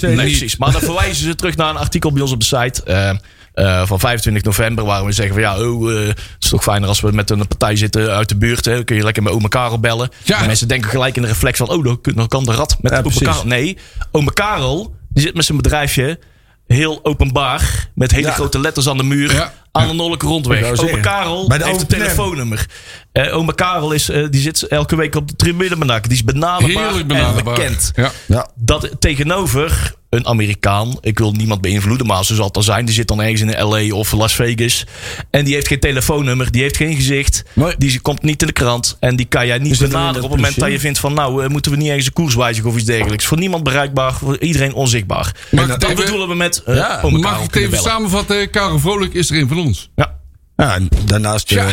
nee, 0.00 0.14
maar- 0.14 0.24
precies. 0.24 0.56
Maar 0.56 0.72
dan 0.72 0.80
verwijzen 0.80 1.24
ze 1.26 1.34
terug 1.34 1.56
naar 1.56 1.70
een 1.70 1.76
artikel 1.76 2.12
bij 2.12 2.22
ons 2.22 2.32
op 2.32 2.40
de 2.40 2.46
site... 2.46 2.82
eh, 2.84 3.10
eh, 3.52 3.86
van 3.86 4.00
25 4.00 4.42
november, 4.42 4.84
waar 4.84 5.04
we 5.04 5.12
zeggen 5.12 5.34
van 5.34 5.42
ja, 5.42 5.58
oh, 5.70 5.92
eh, 5.92 6.06
het 6.08 6.18
is 6.38 6.48
toch 6.48 6.62
fijner 6.62 6.88
als 6.88 7.00
we 7.00 7.12
met 7.12 7.30
een 7.30 7.48
partij 7.48 7.76
zitten 7.76 8.10
uit 8.10 8.28
de 8.28 8.36
buurt. 8.36 8.64
Hè, 8.64 8.84
kun 8.84 8.96
je 8.96 9.02
lekker 9.04 9.22
met 9.22 9.32
Ome 9.32 9.48
Karel 9.48 9.80
bellen. 9.80 10.10
Ja. 10.24 10.40
En 10.40 10.46
mensen 10.46 10.68
denken 10.68 10.90
gelijk 10.90 11.16
in 11.16 11.22
de 11.22 11.28
reflex 11.28 11.58
van, 11.58 11.68
oh, 11.68 11.84
dan, 12.14 12.28
kan 12.28 12.44
de 12.44 12.52
rat 12.52 12.76
met 12.80 12.92
Ja. 12.92 13.24
Karel. 13.24 13.46
Nee, 13.46 13.78
Ome 14.10 14.32
Karel, 14.32 14.94
die 15.08 15.22
zit 15.22 15.34
met 15.34 15.44
zijn 15.44 15.56
bedrijfje 15.58 16.18
heel 16.66 17.00
openbaar, 17.02 17.88
met 17.94 18.10
hele 18.10 18.26
Ja. 18.26 18.32
grote 18.32 18.58
letters 18.60 18.88
aan 18.88 18.96
de 18.96 19.02
muur, 19.02 19.32
Ja. 19.32 19.52
aan 19.72 19.88
de 19.88 19.94
Nolleke 19.94 20.26
rondweg. 20.26 20.78
Ome 20.80 21.00
Karel 21.00 21.48
bij 21.48 21.58
de 21.58 21.64
heeft 21.64 21.80
een 21.80 21.86
telefoonnummer. 21.86 22.66
Eh 23.12 23.36
Ome 23.36 23.54
Karel 23.54 23.92
is, 23.92 24.04
die 24.30 24.40
zit 24.40 24.62
elke 24.62 24.96
week 24.96 25.14
op 25.14 25.28
de 25.28 25.36
tribune. 25.36 26.00
Die 26.00 26.12
is 26.12 26.24
benaderbaar, 26.24 26.82
Heerlijk 26.82 27.00
en 27.00 27.06
benaderbaar. 27.06 27.54
bekend. 27.54 27.92
Ja. 27.94 28.10
ja. 28.26 28.50
Dat 28.54 28.90
tegenover 28.98 29.94
een 30.12 30.26
Amerikaan, 30.26 30.96
ik 31.00 31.18
wil 31.18 31.32
niemand 31.32 31.60
beïnvloeden, 31.60 32.06
maar 32.06 32.24
zo 32.24 32.34
zal 32.34 32.44
het 32.44 32.54
dan 32.54 32.62
zijn. 32.62 32.84
Die 32.84 32.94
zit 32.94 33.08
dan 33.08 33.20
ergens 33.22 33.40
in 33.40 33.62
LA 33.68 33.94
of 33.94 34.12
Las 34.12 34.34
Vegas. 34.34 34.86
En 35.30 35.44
die 35.44 35.54
heeft 35.54 35.66
geen 35.68 35.80
telefoonnummer, 35.80 36.50
die 36.52 36.62
heeft 36.62 36.76
geen 36.76 36.94
gezicht. 36.96 37.42
Nee. 37.52 37.74
Die 37.78 38.00
komt 38.00 38.22
niet 38.22 38.40
in 38.40 38.46
de 38.46 38.52
krant. 38.52 38.96
En 39.00 39.16
die 39.16 39.26
kan 39.26 39.46
jij 39.46 39.58
niet 39.58 39.78
benaderen 39.78 40.24
op 40.24 40.30
het 40.30 40.40
moment 40.40 40.58
dat 40.60 40.70
je 40.70 40.80
vindt 40.80 40.98
van... 40.98 41.14
nou, 41.14 41.44
eh, 41.44 41.48
moeten 41.50 41.70
we 41.70 41.76
niet 41.76 41.88
ergens 41.88 42.06
een 42.06 42.12
koers 42.12 42.34
wijzigen 42.34 42.70
of 42.70 42.76
iets 42.76 42.84
dergelijks. 42.84 43.24
Voor 43.26 43.38
niemand 43.38 43.62
bereikbaar, 43.64 44.12
voor 44.14 44.38
iedereen 44.38 44.74
onzichtbaar. 44.74 45.34
Ik 45.50 45.66
dat 45.68 45.82
even- 45.82 45.96
bedoelen 45.96 46.28
we 46.28 46.34
met 46.34 46.62
uh, 46.68 46.76
Ja, 46.76 47.00
Mag 47.10 47.36
ik 47.38 47.42
het 47.42 47.56
even 47.56 47.70
bellen. 47.70 47.84
samenvatten? 47.84 48.50
Karel 48.50 48.78
Vrolijk 48.78 49.14
is 49.14 49.30
er 49.30 49.36
een 49.38 49.48
van 49.48 49.58
ons. 49.58 49.90
Ja. 49.96 50.14
Ja, 50.56 50.74
en 50.74 50.88
daarnaast, 51.04 51.50
Ja. 51.50 51.66
eh, 51.68 51.72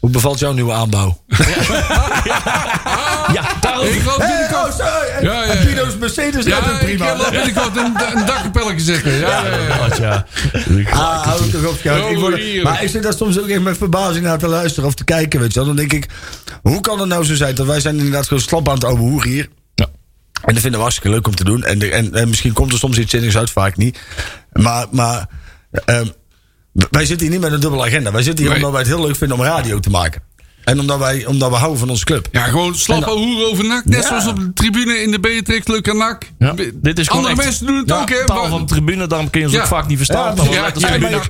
hoe 0.00 0.10
bevalt 0.10 0.38
jouw 0.38 0.52
nieuwe 0.52 0.72
aanbouw? 0.72 1.22
ja, 2.24 3.03
Ik 3.28 4.02
binnenkort... 4.18 4.54
oh, 4.54 4.70
sorry. 4.70 5.08
En, 5.16 5.24
Ja, 5.24 5.44
ja, 5.44 5.52
ja. 5.52 5.86
Mercedes 6.00 6.44
Ja, 6.44 6.70
ik 6.70 6.78
prima. 6.78 7.16
wil 7.16 7.30
binnenkort 7.30 7.76
een, 7.76 7.84
een 8.18 8.26
dakkapelletje 8.26 8.80
zetten. 8.84 9.12
Ja, 9.12 9.46
ja, 9.46 9.56
ja. 9.56 9.88
Ja. 10.00 10.26
Ah, 10.90 11.22
hou 11.26 11.42
het 11.42 11.50
toch 11.50 11.66
op, 11.66 11.74
Ik 12.38 12.62
maar 12.62 12.82
ik 12.82 12.88
zit 12.88 13.02
daar 13.02 13.12
soms 13.12 13.38
ook 13.38 13.48
echt 13.48 13.60
met 13.60 13.76
verbazing 13.76 14.24
naar 14.24 14.38
te 14.38 14.48
luisteren 14.48 14.88
of 14.88 14.94
te 14.94 15.04
kijken. 15.04 15.40
Weet 15.40 15.52
je 15.52 15.58
wel. 15.58 15.66
Dan 15.66 15.76
denk 15.76 15.92
ik, 15.92 16.06
hoe 16.62 16.80
kan 16.80 16.98
het 16.98 17.08
nou 17.08 17.24
zo 17.24 17.34
zijn 17.34 17.54
dat 17.54 17.66
wij 17.66 17.80
zijn 17.80 17.96
inderdaad 17.96 18.26
gewoon 18.26 18.42
slap 18.42 18.68
aan 18.68 18.74
het 18.74 18.84
ouwe 18.84 19.00
hoer 19.00 19.24
hier. 19.24 19.48
Ja. 19.74 19.86
En 20.44 20.52
dat 20.52 20.62
vinden 20.62 20.72
we 20.72 20.78
hartstikke 20.86 21.10
leuk 21.10 21.26
om 21.26 21.34
te 21.34 21.44
doen. 21.44 21.64
En, 21.64 21.78
de- 21.78 21.90
en, 21.90 22.14
en 22.14 22.28
misschien 22.28 22.52
komt 22.52 22.72
er 22.72 22.78
soms 22.78 22.98
iets 22.98 23.10
zinnigs 23.10 23.36
uit, 23.36 23.50
vaak 23.50 23.76
niet. 23.76 23.98
Maar, 24.52 24.86
maar 24.90 25.26
ehm, 25.84 26.06
wij 26.72 27.04
zitten 27.06 27.26
hier 27.26 27.30
niet 27.30 27.40
met 27.44 27.52
een 27.52 27.60
dubbele 27.60 27.84
agenda. 27.84 28.12
Wij 28.12 28.22
zitten 28.22 28.44
hier 28.44 28.54
Nee. 28.54 28.56
omdat 28.64 28.70
wij 28.72 28.80
het 28.88 28.98
heel 28.98 29.06
leuk 29.06 29.16
vinden 29.16 29.38
om 29.38 29.44
radio 29.44 29.80
te 29.80 29.90
maken. 29.90 30.22
En 30.64 30.80
omdat 30.80 30.98
wij, 30.98 31.26
omdat 31.26 31.50
we 31.50 31.56
houden 31.56 31.78
van 31.78 31.88
onze 31.90 32.04
club. 32.04 32.28
Ja, 32.32 32.42
gewoon 32.44 32.74
slappe 32.74 33.10
hoer 33.10 33.46
over 33.50 33.64
nak. 33.64 33.84
Net 33.84 34.02
Ja. 34.02 34.08
zoals 34.08 34.26
op 34.26 34.36
de 34.38 34.52
tribune 34.52 34.94
in 35.02 35.10
de 35.10 35.20
Beatrix, 35.20 35.66
Leuke 35.66 35.94
nak. 35.94 36.22
Ja, 36.38 36.54
dit 36.74 36.98
is 36.98 37.10
Andere 37.10 37.34
echt- 37.34 37.44
mensen 37.44 37.66
doen 37.66 37.76
het 37.76 37.88
Ja, 37.88 38.00
ook, 38.00 38.08
hè. 38.08 38.24
Taal 38.26 38.40
maar- 38.40 38.48
van 38.48 38.60
de 38.60 38.66
tribune, 38.66 39.06
daarom 39.06 39.30
kun 39.30 39.40
je 39.40 39.46
ons 39.46 39.54
Ja. 39.56 39.62
ook 39.62 39.66
vaak 39.68 39.86
niet 39.86 39.96
verstaan. 39.96 40.36
Ja, 40.36 40.42
ja, 40.42 40.50
ja, 40.50 40.64
je 40.66 40.70
kan- 40.80 40.90
je 41.00 41.20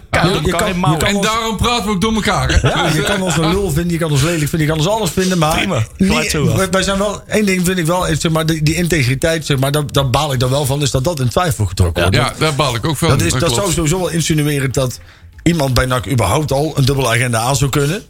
En 1.06 1.14
ons- 1.16 1.26
daarom 1.26 1.56
praten 1.56 1.84
we 1.84 1.90
ook 1.90 2.00
door 2.00 2.14
elkaar. 2.14 2.48
Hè? 2.60 2.68
Ja, 2.68 2.88
je 2.94 3.02
kan 3.02 3.22
ons 3.22 3.36
een 3.36 3.48
lul 3.50 3.70
vinden, 3.70 3.92
je 3.92 3.98
kan 3.98 4.10
ons 4.10 4.22
lelijk 4.22 4.48
vinden, 4.48 4.60
je 4.60 4.66
kan 4.66 4.76
ons 4.76 4.86
alles 4.88 5.10
vinden. 5.10 5.38
Maar 5.38 5.56
Prima, 5.56 5.82
niet- 5.96 6.32
wij- 6.32 6.70
wij 6.70 6.82
zijn 6.82 6.98
wel, 6.98 7.22
één 7.28 7.46
ding 7.46 7.64
vind 7.64 7.78
ik 7.78 7.86
wel, 7.86 8.06
zeg 8.18 8.32
maar, 8.32 8.46
die, 8.46 8.62
die 8.62 8.74
integriteit, 8.74 9.46
zeg 9.46 9.58
maar, 9.58 9.72
daar, 9.72 9.82
daar 9.92 10.10
baal 10.10 10.32
ik 10.32 10.40
dan 10.40 10.50
wel 10.50 10.66
van, 10.66 10.82
is 10.82 10.90
dat 10.90 11.04
dat 11.04 11.20
in 11.20 11.28
twijfel 11.28 11.66
getrokken 11.66 12.02
wordt. 12.02 12.16
Ja, 12.16 12.32
daar 12.38 12.54
baal 12.54 12.74
ik 12.74 12.86
ook 12.86 12.96
van. 12.96 13.08
dat, 13.08 13.20
is, 13.22 13.32
dat 13.32 13.54
zou 13.54 13.72
sowieso 13.72 13.98
wel 13.98 14.08
insinueren 14.10 14.72
dat 14.72 15.00
iemand 15.42 15.74
bij 15.74 15.86
NAC 15.86 16.10
überhaupt 16.10 16.52
al 16.52 16.72
een 16.76 16.84
dubbele 16.84 17.08
agenda 17.08 17.38
aan 17.38 17.56
zou 17.56 17.70
kunnen. 17.70 18.02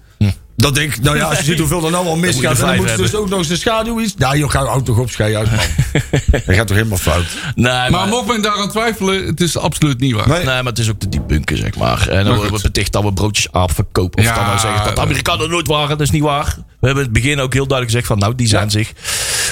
Dat 0.56 0.74
denk 0.74 0.94
ik, 0.94 1.02
nou 1.02 1.16
ja, 1.16 1.24
als 1.24 1.38
je 1.38 1.44
ziet 1.44 1.58
hoeveel 1.58 1.84
er 1.84 1.90
nou 1.90 2.06
al 2.06 2.14
je 2.14 2.20
misgaat, 2.20 2.58
en 2.60 2.66
dan 2.66 2.76
moet 2.76 2.90
je 2.90 2.96
dus 2.96 3.14
ook 3.14 3.28
nog 3.28 3.38
eens 3.38 3.48
de 3.48 3.56
schaduw 3.56 4.00
iets. 4.00 4.14
Nou, 4.16 4.38
joh, 4.38 4.50
ga 4.50 4.64
houd 4.64 4.84
toch 4.84 4.98
op, 4.98 5.10
schei 5.10 5.36
uit, 5.36 5.50
man. 5.50 5.60
dat 6.46 6.54
gaat 6.56 6.66
toch 6.66 6.76
helemaal 6.76 6.98
fout. 6.98 7.24
Nee, 7.54 7.64
Maar 7.72 7.90
maar, 7.90 8.08
mocht 8.08 8.26
men 8.26 8.42
daaraan 8.42 8.68
twijfelen, 8.70 9.26
het 9.26 9.40
is 9.40 9.56
absoluut 9.56 10.00
niet 10.00 10.14
waar. 10.14 10.28
Nee. 10.28 10.36
nee, 10.36 10.44
maar 10.44 10.64
het 10.64 10.78
is 10.78 10.90
ook 10.90 11.00
de 11.00 11.08
diepbunken, 11.08 11.56
zeg 11.56 11.76
maar. 11.76 12.00
En 12.00 12.06
dan 12.06 12.14
Maar 12.14 12.24
worden 12.24 12.42
we 12.44 12.50
goed. 12.50 12.62
beticht 12.62 12.92
dat 12.92 13.02
we 13.02 13.12
broodjes 13.12 13.52
aap 13.52 13.72
verkopen. 13.74 14.18
Of 14.18 14.24
Ja, 14.24 14.34
dan 14.34 14.44
nou 14.44 14.58
zeggen 14.58 14.84
dat 14.84 14.96
de 14.96 15.02
Amerikanen 15.02 15.50
nooit 15.50 15.66
waren. 15.66 15.88
Dat 15.88 16.00
is 16.00 16.10
niet 16.10 16.22
waar. 16.22 16.56
We 16.84 16.90
hebben 16.90 17.08
in 17.08 17.12
het 17.14 17.22
begin 17.22 17.40
ook 17.40 17.52
heel 17.52 17.66
duidelijk 17.66 17.90
gezegd 17.90 18.06
van... 18.06 18.18
nou, 18.18 18.34
die 18.34 18.46
zijn 18.48 18.70
zich... 18.70 18.92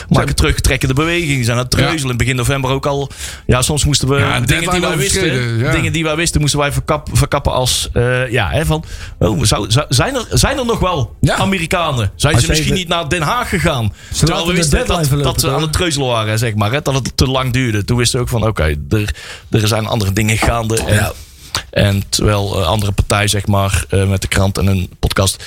maken 0.08 0.34
terugtrekkende 0.34 0.94
bewegingen. 0.94 1.44
Zijn 1.44 1.56
aan 1.56 1.62
het 1.62 1.70
treuzelen. 1.72 2.10
In 2.10 2.16
begin 2.16 2.36
november 2.36 2.70
ook 2.70 2.86
al. 2.86 3.10
Ja, 3.46 3.62
soms 3.62 3.84
moesten 3.84 4.08
we 4.08 4.16
Ja, 4.18 4.40
dingen 4.40 4.70
die 4.70 4.80
wij 4.80 4.96
wisten... 4.96 5.58
ja. 5.58 5.72
Dingen 5.72 5.92
die 5.92 6.04
wij 6.04 6.16
wisten 6.16 6.40
moesten 6.40 6.58
wij 6.60 6.72
verkap, 6.72 7.08
verkappen 7.12 7.52
als... 7.52 7.88
eh, 7.92 8.30
ja, 8.30 8.50
hè, 8.50 8.64
van... 8.66 8.84
Oh, 9.18 9.42
zou, 9.44 9.70
zou- 9.70 9.86
zijn, 9.88 10.14
er, 10.14 10.26
zijn 10.30 10.58
er 10.58 10.64
nog 10.64 10.78
wel 10.78 11.16
Ja. 11.20 11.36
Amerikanen? 11.36 12.12
Zijn 12.16 12.34
Als 12.34 12.42
ze 12.44 12.48
misschien 12.50 12.74
niet 12.74 12.88
naar 12.88 13.08
Den 13.08 13.22
Haag 13.22 13.48
gegaan? 13.48 13.92
Terwijl 14.12 14.30
laten 14.38 14.48
we 14.50 14.56
wisten 14.58 14.86
dat, 14.86 15.06
verlopen, 15.06 15.32
dat 15.32 15.40
ze 15.40 15.50
aan 15.50 15.62
het 15.62 15.72
treuzelen 15.72 16.08
waren, 16.08 16.38
zeg 16.38 16.54
maar. 16.54 16.72
Hè, 16.72 16.82
dat 16.82 16.94
het 16.94 17.16
te 17.16 17.26
lang 17.26 17.52
duurde. 17.52 17.84
Toen 17.84 17.96
wisten 17.96 18.18
we 18.18 18.24
ook 18.24 18.30
van... 18.30 18.46
oké, 18.46 18.74
er, 18.90 19.14
er 19.50 19.68
zijn 19.68 19.86
andere 19.86 20.12
dingen 20.12 20.38
gaande. 20.38 20.76
En, 20.86 20.94
Ja. 20.94 21.12
en 21.70 22.02
terwijl 22.08 22.60
eh, 22.60 22.66
andere 22.66 22.92
partij, 22.92 23.28
zeg 23.28 23.46
maar, 23.46 23.84
eh, 23.88 24.08
met 24.08 24.20
de 24.22 24.28
krant 24.28 24.58
en 24.58 24.66
een 24.66 24.90
podcast... 24.98 25.44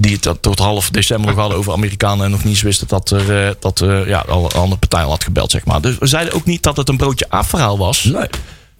die 0.00 0.18
het 0.20 0.42
tot- 0.42 0.58
half 0.58 0.90
december 0.90 1.30
nog 1.30 1.38
hadden 1.38 1.58
over 1.58 1.72
Amerikanen... 1.72 2.24
en 2.24 2.30
nog 2.30 2.40
niet 2.44 2.52
eens 2.52 2.62
wisten 2.62 2.88
dat 2.88 3.10
er 3.10 3.46
eh, 3.46 3.54
dat, 3.60 3.80
eh, 3.80 4.06
ja, 4.06 4.24
al 4.28 4.44
een 4.44 4.50
andere 4.60 4.78
partij 4.80 5.02
al 5.02 5.10
had 5.10 5.24
gebeld, 5.24 5.50
zeg 5.50 5.64
maar. 5.64 5.80
Dus 5.80 5.98
we 5.98 6.06
zeiden 6.06 6.34
ook 6.34 6.44
niet 6.44 6.62
dat 6.62 6.76
het 6.76 6.88
een 6.88 6.96
broodje 6.96 7.28
afverhaal 7.28 7.78
was. 7.78 8.04
Nee. 8.04 8.26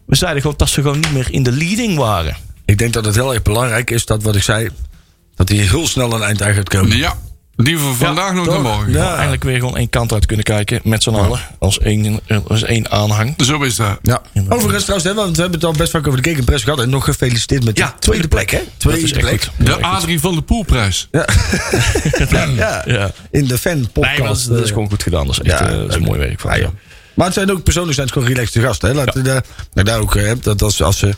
We 0.07 0.17
zeiden 0.17 0.41
gewoon 0.43 0.57
dat 0.57 0.69
ze 0.69 0.83
gewoon 0.83 1.01
niet 1.01 1.13
meer 1.13 1.33
in 1.33 1.43
de 1.43 1.53
leading 1.53 1.97
waren. 1.97 2.37
Ik 2.65 2.79
denk 2.79 2.93
dat 2.93 3.05
het 3.05 3.15
heel 3.15 3.33
erg 3.35 3.43
belangrijk 3.43 3.91
is 3.91 4.07
dat 4.07 4.23
wat 4.23 4.37
ik 4.37 4.43
zei, 4.43 4.69
dat 5.37 5.49
hij 5.49 5.59
heel 5.59 5.87
snel 5.87 6.13
een 6.13 6.23
eind 6.23 6.43
aan 6.43 6.55
gaat 6.55 6.69
komen. 6.69 6.97
Ja, 6.97 7.19
Die 7.65 7.79
we 7.79 7.93
vandaag 7.95 8.35
nog 8.35 8.47
naar 8.47 8.61
morgen. 8.61 8.93
Ja. 8.93 9.15
Eindelijk 9.15 9.45
weer 9.45 9.59
gewoon 9.59 9.77
één 9.77 9.89
kant 9.91 10.13
uit 10.13 10.27
kunnen 10.27 10.45
kijken. 10.45 10.81
Met 10.85 11.03
z'n 11.03 11.11
allen. 11.11 11.41
Als 11.59 11.79
één, 11.79 12.21
als 12.47 12.63
één 12.63 12.91
aanhang. 12.91 13.35
Zo 13.45 13.63
is 13.63 13.77
dat. 13.77 13.99
Ja. 14.03 14.23
Overigens 14.49 14.85
trouwens, 14.85 15.11
hè, 15.11 15.15
want 15.15 15.37
we 15.37 15.43
hebben 15.43 15.61
het 15.61 15.69
al 15.69 15.75
best 15.75 15.91
vaak 15.91 16.07
over 16.07 16.23
de 16.23 16.29
Kekenpress 16.29 16.65
gehad. 16.65 16.81
En 16.81 16.91
nog 16.91 17.05
gefeliciteerd 17.05 17.65
met 17.65 17.77
de 17.77 17.83
Ja, 17.83 17.95
tweede 17.99 18.29
plek, 18.29 18.51
hè? 18.51 18.61
Tweede 18.77 19.19
plek. 19.19 19.49
De 19.57 19.83
Adrie 19.83 20.21
van 20.21 20.35
de 20.35 20.43
Poelprijs. 20.43 21.09
Ja. 21.11 21.27
ja. 22.57 22.83
Ja. 22.85 23.11
In 23.31 23.45
de 23.45 23.59
fan-podcast. 23.59 24.19
Nee, 24.19 24.27
dat 24.29 24.37
is, 24.37 24.45
dat 24.45 24.59
is 24.59 24.63
eh, 24.63 24.73
gewoon 24.73 24.89
goed 24.89 25.03
gedaan. 25.03 25.27
Dat 25.27 25.41
is 25.41 25.53
echt 25.53 25.59
Ja, 25.59 25.69
eh, 25.69 25.77
dat 25.77 25.89
is 25.89 25.95
een 25.95 26.03
mooi 26.03 26.19
werk 26.19 26.41
van. 26.41 26.51
Ja, 26.51 26.59
joh. 26.59 26.71
Maar 27.15 27.27
het 27.27 27.35
zijn 27.35 27.51
ook 27.51 27.63
persoonlijk 27.63 27.95
zijn 27.95 28.07
het 28.07 28.17
gewoon 28.17 28.33
relaxte 28.33 28.61
gasten. 28.61 28.89
Hè? 28.89 28.95
Daar, 29.23 29.45
nou, 29.75 29.87
daar 29.87 30.01
ook 30.01 30.15
hè, 30.15 30.39
dat 30.39 30.63
als, 30.63 30.83
als 30.83 30.99
ze. 30.99 31.15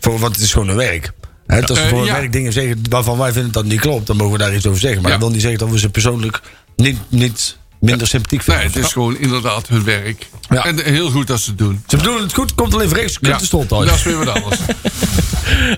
Voor, 0.00 0.18
want 0.18 0.34
het 0.34 0.44
is 0.44 0.52
gewoon 0.52 0.68
een 0.68 0.76
werk. 0.76 1.12
Als 1.50 1.78
ze 1.78 1.84
Eh, 1.84 1.88
voor 1.88 1.98
een 2.00 2.04
ja. 2.04 2.12
werk 2.14 2.32
dingen 2.32 2.52
zeggen 2.52 2.80
waarvan 2.90 3.18
wij 3.18 3.32
vinden 3.32 3.52
dat 3.52 3.64
niet 3.64 3.80
klopt, 3.80 4.06
dan 4.06 4.16
mogen 4.16 4.32
we 4.32 4.38
daar 4.38 4.54
iets 4.54 4.66
over 4.66 4.80
zeggen. 4.80 5.02
Maar 5.02 5.10
Ja. 5.10 5.16
dat 5.16 5.24
wil 5.26 5.34
niet 5.34 5.42
zeggen 5.42 5.58
dat 5.60 5.70
we 5.70 5.78
ze 5.78 5.90
persoonlijk 5.90 6.40
niet, 6.76 6.98
niet 7.08 7.58
minder 7.80 8.06
sympathiek 8.06 8.46
Nee, 8.46 8.56
vinden. 8.56 8.76
het 8.76 8.86
is 8.86 8.92
gewoon 8.92 9.18
inderdaad 9.18 9.68
hun 9.68 9.84
werk. 9.84 10.28
Ja. 10.50 10.64
En 10.64 10.82
heel 10.84 11.10
goed 11.10 11.26
dat 11.26 11.40
ze 11.40 11.48
het 11.50 11.58
doen. 11.58 11.82
Ze 11.86 11.96
bedoelen 11.96 12.22
het 12.22 12.34
goed, 12.34 12.54
komt 12.54 12.74
alleen 12.74 12.88
vreemd, 12.88 13.18
kunt 13.18 13.38
de 13.38 13.44
stond 13.44 13.72
uit. 13.72 13.88
dat 13.88 13.96
is 13.96 14.02
weer 14.02 14.24
wat 14.24 14.28
anders. 14.28 14.58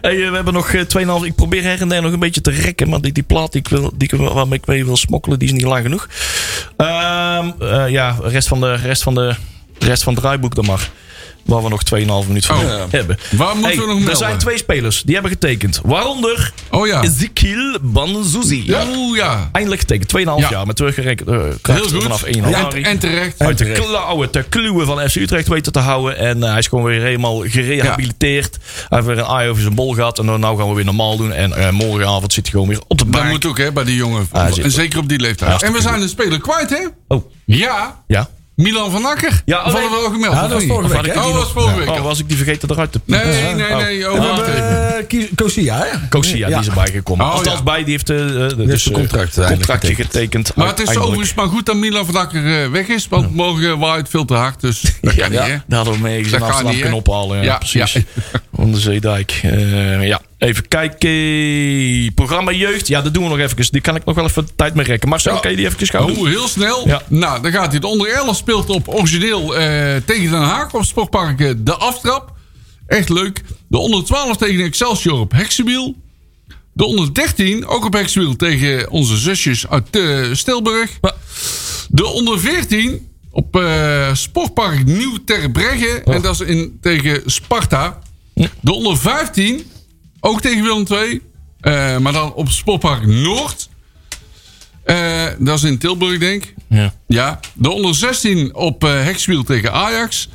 Hey, 0.00 0.22
eh, 0.22 0.28
we 0.28 0.34
hebben 0.34 0.54
nog 0.54 0.72
eh, 0.72 0.80
2,5. 1.20 1.24
Ik 1.24 1.34
probeer 1.34 1.62
her 1.62 1.80
en 1.80 1.88
der 1.88 2.02
nog 2.02 2.12
een 2.12 2.18
beetje 2.18 2.40
te 2.40 2.50
rekken. 2.50 2.88
Maar 2.88 3.00
die, 3.00 3.12
die 3.12 3.22
plaat 3.22 3.52
die 3.52 3.60
ik 3.60 3.68
wil, 3.68 3.92
die 3.94 4.10
waarmee 4.16 4.58
ik 4.58 4.66
mee 4.66 4.84
wil 4.84 4.96
smokkelen, 4.96 5.38
die 5.38 5.48
is 5.48 5.54
niet 5.54 5.62
lang 5.62 5.82
genoeg. 5.82 6.08
Ehm, 6.76 7.50
eh, 7.60 7.88
ja, 7.88 8.16
rest 8.22 8.48
van, 8.48 8.60
de, 8.60 8.74
rest, 8.74 9.02
van 9.02 9.14
de, 9.14 9.34
rest 9.78 10.02
van 10.02 10.12
het 10.12 10.22
draaiboek 10.22 10.54
dan 10.54 10.64
maar. 10.64 10.90
Waar 11.44 11.62
we 11.62 11.68
nog 11.68 11.82
2,5 11.82 12.26
minuten 12.26 12.42
van 12.56 12.64
Oh. 12.64 12.82
hebben. 12.90 13.18
Waar 13.30 13.54
moeten 13.56 13.78
Hey, 13.78 13.86
we 13.86 13.94
nog 14.00 14.08
Er 14.08 14.16
zijn 14.16 14.38
twee 14.38 14.58
spelers 14.58 15.02
die 15.02 15.14
hebben 15.14 15.32
getekend. 15.32 15.80
Waaronder 15.84 16.52
Oh 16.70 16.86
ja. 16.86 17.02
Ezekiel 17.02 17.78
Banzuzi. 17.82 18.74
Oeh 18.96 19.16
ja. 19.16 19.48
Eindelijk 19.52 19.80
getekend. 19.80 20.08
2,5 20.08 20.24
Ja. 20.40 20.50
jaar 20.50 20.66
met 20.66 20.76
teruggerekend 20.76 21.28
uh, 21.28 21.34
Heel 21.62 21.88
goed. 21.88 22.02
vanaf 22.02 22.22
1 22.22 22.36
Ja, 22.42 22.48
januari. 22.50 22.82
en 22.82 22.98
terecht. 22.98 23.38
uit 23.38 23.58
de 23.58 23.72
klauwen 23.72 24.30
kluwen 24.48 24.86
van 24.86 25.08
FC 25.10 25.16
Utrecht 25.16 25.48
weten 25.48 25.72
te 25.72 25.78
houden. 25.78 26.16
En 26.18 26.42
eh, 26.42 26.48
hij 26.50 26.58
is 26.58 26.66
gewoon 26.66 26.84
weer 26.84 27.00
helemaal 27.02 27.38
gerehabiliteerd. 27.46 28.58
Hij 28.88 28.98
heeft 28.98 29.06
weer 29.06 29.18
een 29.18 29.24
eye 29.36 29.48
over 29.50 29.62
zijn 29.62 29.74
bol 29.74 29.94
gehad. 29.94 30.18
En 30.18 30.26
dan 30.26 30.40
nou 30.40 30.58
gaan 30.58 30.68
we 30.68 30.74
weer 30.74 30.84
normaal 30.84 31.16
doen. 31.16 31.32
En 31.32 31.52
eh, 31.52 31.70
morgenavond 31.70 32.32
zit 32.32 32.42
hij 32.44 32.52
gewoon 32.52 32.68
weer 32.68 32.80
op 32.88 32.98
de 32.98 33.04
Dat 33.04 33.12
bank. 33.12 33.30
moet 33.30 33.46
ook 33.46 33.58
hè, 33.58 33.72
bij 33.72 33.84
die 33.84 33.96
jongen. 33.96 34.28
En 34.32 34.40
er. 34.62 34.70
zeker 34.70 34.98
op 34.98 35.08
die 35.08 35.18
leeftijd. 35.20 35.62
En 35.62 35.72
we 35.72 35.80
zijn 35.80 36.00
een 36.02 36.08
speler 36.08 36.40
kwijt 36.40 36.70
hè? 36.70 36.86
Oh, 37.08 37.24
Ja. 37.44 38.02
ja. 38.06 38.28
Milan 38.62 38.90
van 38.90 39.04
Akker. 39.04 39.42
Ja, 39.44 39.58
oh, 39.60 39.66
Of 39.66 39.72
hadden 39.72 39.90
we 39.90 39.96
al 39.96 40.10
gemeld? 40.12 40.32
Ja, 40.34 40.40
dat 40.40 40.52
was 40.52 40.64
vorige 40.64 40.92
week, 41.02 41.06
ik 41.14 41.16
Oh, 41.24 41.32
was 41.34 41.52
vorige 41.52 41.78
week. 41.78 41.88
Oh, 41.88 42.00
was 42.00 42.18
ik 42.18 42.28
die 42.28 42.36
vergeten 42.36 42.70
eruit 42.70 42.92
te 42.92 43.00
Nee, 43.04 43.24
nee, 43.54 43.74
nee. 43.74 44.10
Oh, 44.12 44.16
uh, 44.18 45.06
Ki- 45.08 45.30
Kosia, 45.34 45.78
hè? 45.78 46.08
Kosia, 46.08 46.46
die 46.48 46.56
is 46.58 46.66
erbij 46.68 46.90
gekomen. 46.92 47.26
Oh, 47.26 47.32
Althans 47.32 47.56
ja. 47.56 47.62
bij, 47.62 47.84
die 47.84 47.90
heeft, 47.92 48.10
eh, 48.10 48.44
eh, 48.44 48.56
dus, 48.56 48.82
zijn 48.82 48.94
eh, 48.94 49.00
contract 49.00 49.34
contractje 49.34 49.88
getekend. 49.94 50.06
getekend. 50.12 50.54
Maar 50.56 50.66
het 50.66 50.80
is 50.80 50.96
overigens 50.96 51.34
maar 51.34 51.46
goed 51.46 51.66
dat 51.66 51.76
Milan 51.76 52.04
van 52.06 52.16
Akker 52.16 52.62
eh, 52.62 52.70
weg 52.70 52.88
is. 52.88 53.08
Want 53.08 53.34
morgen 53.34 53.78
waait 53.78 54.00
het 54.00 54.08
veel 54.08 54.24
te 54.24 54.34
hard. 54.34 54.60
Dus 54.60 54.80
dat 55.00 55.14
kan 55.14 55.30
niet 55.30 55.40
hè. 55.40 55.46
Daar 55.66 55.76
hadden 55.78 55.94
we 55.94 56.00
mee 56.00 56.18
Amsterdam 56.22 56.64
niet, 56.64 56.74
hè? 56.74 56.80
kunnen 56.80 56.98
ophalen. 56.98 57.36
Ja, 57.36 57.42
Ja, 57.44 57.58
precies. 57.58 57.92
ja. 57.92 58.00
Van 58.54 58.72
de 58.72 58.80
Zeedijk. 58.80 59.40
Eh, 59.42 60.06
ja, 60.06 60.20
even 60.42 60.68
kijken. 60.68 62.14
Programma 62.14 62.52
Jeugd. 62.52 62.88
Ja, 62.88 63.02
dat 63.02 63.14
doen 63.14 63.22
we 63.22 63.28
nog 63.28 63.38
even. 63.38 63.72
Die 63.72 63.80
kan 63.80 63.96
ik 63.96 64.04
nog 64.04 64.14
wel 64.14 64.24
even 64.24 64.46
de 64.46 64.52
tijd 64.56 64.74
mee 64.74 64.86
rekken. 64.86 65.08
Marcel, 65.08 65.34
Ja. 65.34 65.40
kan 65.40 65.50
je 65.50 65.56
die 65.56 65.66
even 65.66 65.86
gaan 65.86 66.06
doen? 66.06 66.16
Oh, 66.18 66.26
heel 66.26 66.48
snel. 66.48 66.88
Ja. 66.88 67.02
Nou, 67.08 67.42
dan 67.42 67.52
gaat 67.52 67.70
hij. 67.70 67.80
De 67.80 67.86
onder 67.86 68.08
11 68.12 68.36
speelt 68.36 68.70
op 68.70 68.88
origineel 68.88 69.56
eh, 69.56 69.96
tegen 70.04 70.30
Den 70.30 70.42
Haag 70.42 70.74
op 70.74 70.84
Sportpark 70.84 71.40
eh, 71.40 71.52
De 71.58 71.74
Aftrap. 71.74 72.32
Echt 72.86 73.08
leuk. 73.08 73.42
De 73.68 73.78
onder 73.78 74.04
12 74.04 74.36
tegen 74.36 74.64
Excelsior 74.64 75.18
op 75.20 75.32
Heksenwiel. 75.32 75.94
De 76.72 76.84
onder 76.84 77.14
13 77.14 77.66
ook 77.66 77.84
op 77.84 77.92
Heksenwiel 77.92 78.36
tegen 78.36 78.90
onze 78.90 79.16
zusjes 79.16 79.68
uit 79.68 79.96
eh, 79.96 80.24
Stilburg. 80.32 80.90
De 81.88 82.06
onder 82.06 82.40
14 82.40 83.08
op 83.30 83.56
eh, 83.56 84.14
Sportpark 84.14 84.84
Nieuw 84.84 85.16
Terbregge. 85.24 86.02
En 86.04 86.22
dat 86.22 86.40
is 86.40 86.46
in, 86.46 86.78
tegen 86.80 87.22
Sparta. 87.26 87.98
De 88.60 88.72
onder 88.72 88.98
15 88.98 89.64
ook 90.24 90.40
tegen 90.40 90.62
Willem 90.62 90.84
II. 90.90 91.20
eh, 91.60 91.98
maar 91.98 92.12
dan 92.12 92.34
op 92.34 92.48
Sportpark 92.48 93.06
Noord. 93.06 93.68
Eh, 94.84 95.24
dat 95.38 95.56
is 95.56 95.64
in 95.64 95.78
Tilburg, 95.78 96.18
denk 96.18 96.44
ik. 96.44 96.54
Ja. 96.68 96.94
Ja. 97.06 97.40
De 97.54 97.70
onder 97.70 97.94
16 97.94 98.54
op 98.54 98.84
eh 98.84 98.90
Hekswiel 98.90 99.42
tegen 99.42 99.72
Ajax. 99.72 100.28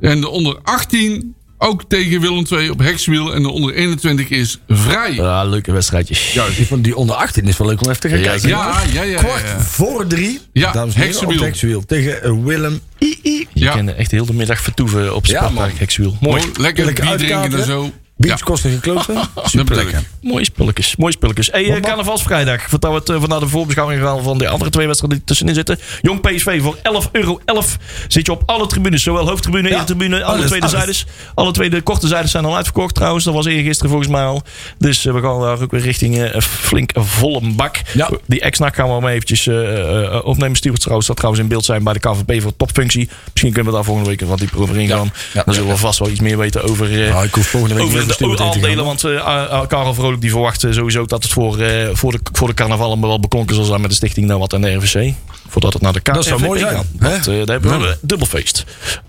En 0.00 0.20
de 0.20 0.28
onder 0.28 0.58
18 0.62 1.34
ook 1.58 1.84
tegen 1.88 2.20
Willem 2.20 2.44
II 2.50 2.70
op 2.70 2.78
Hekswiel. 2.78 3.34
En 3.34 3.42
de 3.42 3.48
onder 3.50 3.74
21 3.74 4.28
is 4.28 4.58
vrij. 4.68 5.14
Ja, 5.14 5.44
leuke 5.44 5.72
wedstrijdjes. 5.72 6.32
Ja, 6.32 6.46
die 6.56 6.66
van 6.66 6.82
die 6.82 6.96
onder 6.96 7.16
18 7.16 7.44
is 7.48 7.56
wel 7.56 7.66
leuk 7.68 7.82
om 7.82 7.88
even 7.88 8.00
te 8.00 8.08
gaan 8.08 8.18
Ja, 8.18 8.24
kijken. 8.24 8.48
ja, 8.48 8.82
ja. 8.92 9.02
ja, 9.02 9.18
Kwart 9.18 9.62
voor 9.62 10.06
drie. 10.06 10.40
Ja, 10.52 10.72
dames 10.72 10.94
en 10.94 11.00
heren. 11.00 11.86
Tegen 11.86 12.44
Willem 12.44 12.80
II. 12.98 13.18
Je 13.22 13.46
Ja. 13.52 13.72
kan 13.74 13.88
echt 13.88 14.10
heel 14.10 14.26
de 14.26 14.34
middag 14.34 14.60
vertoeven 14.60 15.14
op 15.14 15.26
Ja, 15.26 15.36
Sportpark 15.38 15.68
man. 15.70 15.78
Hexwiel. 15.78 16.16
Mooi. 16.20 16.42
Lekker, 16.58 16.84
Lekker 16.84 17.04
bier 17.04 17.16
drinken 17.16 17.58
en 17.58 17.64
zo. 17.64 17.90
Beach 18.20 18.38
Ja. 18.38 18.44
kosten 18.44 18.70
gekloten. 18.70 19.14
Dat 19.34 19.50
Super 19.50 19.76
lekker. 19.76 20.02
Mooie 20.22 20.44
spulletjes, 20.44 20.96
mooie 20.96 21.12
spulletjes. 21.12 21.48
Hey, 21.50 21.74
eh, 21.74 21.80
carnavalsvrijdag. 21.80 22.62
Voordat 22.68 22.90
we 22.90 22.96
het 22.98 23.08
eh, 23.08 23.20
vanuit 23.20 23.40
de 23.40 23.48
voorbeschouwing 23.48 24.02
gaan 24.02 24.22
van 24.22 24.38
de 24.38 24.48
andere 24.48 24.70
twee 24.70 24.86
wedstrijden 24.86 25.18
die 25.18 25.26
tussenin 25.28 25.54
zitten. 25.54 25.78
Jong 26.02 26.20
PSV 26.20 26.62
voor 26.62 26.76
11,11 26.76 27.10
euro 27.12 27.40
zit 28.08 28.26
je 28.26 28.32
op 28.32 28.42
alle 28.46 28.66
tribunes. 28.66 29.02
Zowel 29.02 29.28
hoofdtribune, 29.28 29.68
Ja, 29.68 29.84
tribune, 29.84 30.24
alle 30.24 30.44
tweede 30.44 30.68
zijdes. 30.68 31.06
Alle 31.34 31.52
twee 31.52 31.70
de 31.70 31.80
korte 31.80 32.06
zijdes 32.06 32.30
zijn 32.30 32.44
al 32.44 32.56
uitverkocht 32.56 32.94
trouwens. 32.94 33.24
Dat 33.24 33.34
was 33.34 33.46
eergisteren 33.46 33.90
volgens 33.90 34.10
mij 34.10 34.24
al. 34.24 34.42
Dus 34.78 35.06
eh, 35.06 35.12
we 35.12 35.20
gaan 35.20 35.40
daar 35.40 35.62
ook 35.62 35.70
weer 35.70 35.80
richting 35.80 36.18
eh, 36.18 36.34
een 36.34 36.42
flink 36.42 36.90
volle 36.94 37.40
bak. 37.54 37.76
Ja. 37.94 38.10
Die 38.26 38.40
ex-nak 38.40 38.74
gaan 38.74 38.94
we 38.94 39.00
maar 39.00 39.12
eventjes 39.12 39.46
eh, 39.46 40.20
opnemen. 40.22 40.56
Stuart 40.56 40.80
trouwens 40.80 41.06
dat 41.06 41.16
trouwens 41.16 41.42
in 41.42 41.48
beeld 41.48 41.64
zijn 41.64 41.84
bij 41.84 41.92
de 41.92 41.98
KVP 41.98 42.42
voor 42.42 42.56
topfunctie. 42.56 43.08
Misschien 43.32 43.52
kunnen 43.52 43.70
we 43.72 43.76
daar 43.78 43.86
volgende 43.86 44.08
week 44.10 44.20
wat 44.20 44.38
dieper 44.38 44.60
over 44.60 44.76
ingaan. 44.78 45.12
Ja, 45.32 45.42
Dan 45.44 45.54
zullen 45.54 45.70
we 45.70 45.76
vast 45.76 45.98
wel 45.98 46.08
iets 46.08 46.20
meer 46.20 46.38
weten 46.38 46.62
over... 46.62 46.88
Nou, 46.90 47.24
ik 47.24 47.34
hoef 47.34 47.46
volgende 47.46 47.74
week 47.74 47.84
over 47.84 48.09
de 48.18 48.42
aandelen. 48.42 48.84
Want 48.84 49.04
uh, 49.04 49.66
Karel 49.66 49.94
Vrolijk 49.94 50.20
die 50.20 50.30
verwacht 50.30 50.64
eh, 50.64 50.72
sowieso 50.72 51.04
dat 51.04 51.22
het 51.22 51.32
voor, 51.32 51.58
eh, 51.58 51.88
voor, 51.92 52.12
de, 52.12 52.20
voor 52.32 52.48
de 52.48 52.54
carnaval 52.54 53.00
wel 53.00 53.20
beklonken 53.20 53.54
zal 53.54 53.64
zijn 53.64 53.80
met 53.80 53.90
de 53.90 53.96
stichting 53.96 54.26
Nou 54.26 54.40
Wat 54.40 54.52
en 54.52 54.60
de 54.60 54.74
RVC. 54.74 55.14
Voordat 55.48 55.72
het 55.72 55.82
naar 55.82 55.92
de 55.92 56.00
KVP 56.00 56.14
Dat 56.14 56.24
zou 56.24 56.40
mooi 56.40 56.58
zijn, 56.60 56.76
gaat. 56.76 56.86
Want 56.98 57.26
eh, 57.26 57.34
daar 57.34 57.46
hebben 57.46 57.80
we 57.80 57.98
dubbelfeest. 58.00 58.64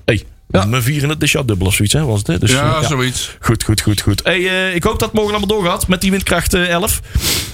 Hey, 0.05 0.23
we 0.47 0.81
vieren 0.81 1.09
het 1.09 1.19
dus 1.19 1.31
ja 1.31 1.43
dubbel 1.43 1.67
of 1.67 1.73
zoiets 1.73 1.93
hè, 1.93 2.05
was 2.05 2.17
het. 2.17 2.27
Hè? 2.27 2.39
Dus, 2.39 2.51
Ja, 2.51 2.83
zoiets. 2.83 3.35
Goed, 3.39 3.63
goed, 3.63 3.81
goed, 3.81 4.01
goed. 4.01 4.21
Hey, 4.23 4.47
eh, 4.47 4.75
ik 4.75 4.83
hoop 4.83 4.99
dat 4.99 5.09
het 5.09 5.17
morgen 5.17 5.35
allemaal 5.35 5.57
doorgaat 5.57 5.87
met 5.87 6.01
die 6.01 6.11
windkracht 6.11 6.53
eh, 6.53 6.69
11. 6.69 7.01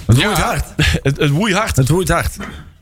Het 0.06 0.16
Ja. 0.16 0.24
woeit 0.24 0.38
hard. 0.38 0.64
het, 1.02 1.18
het 1.18 1.30
woei 1.30 1.54
hard. 1.54 1.76
Het 1.76 1.88
woeit 1.88 2.08
hard. 2.08 2.36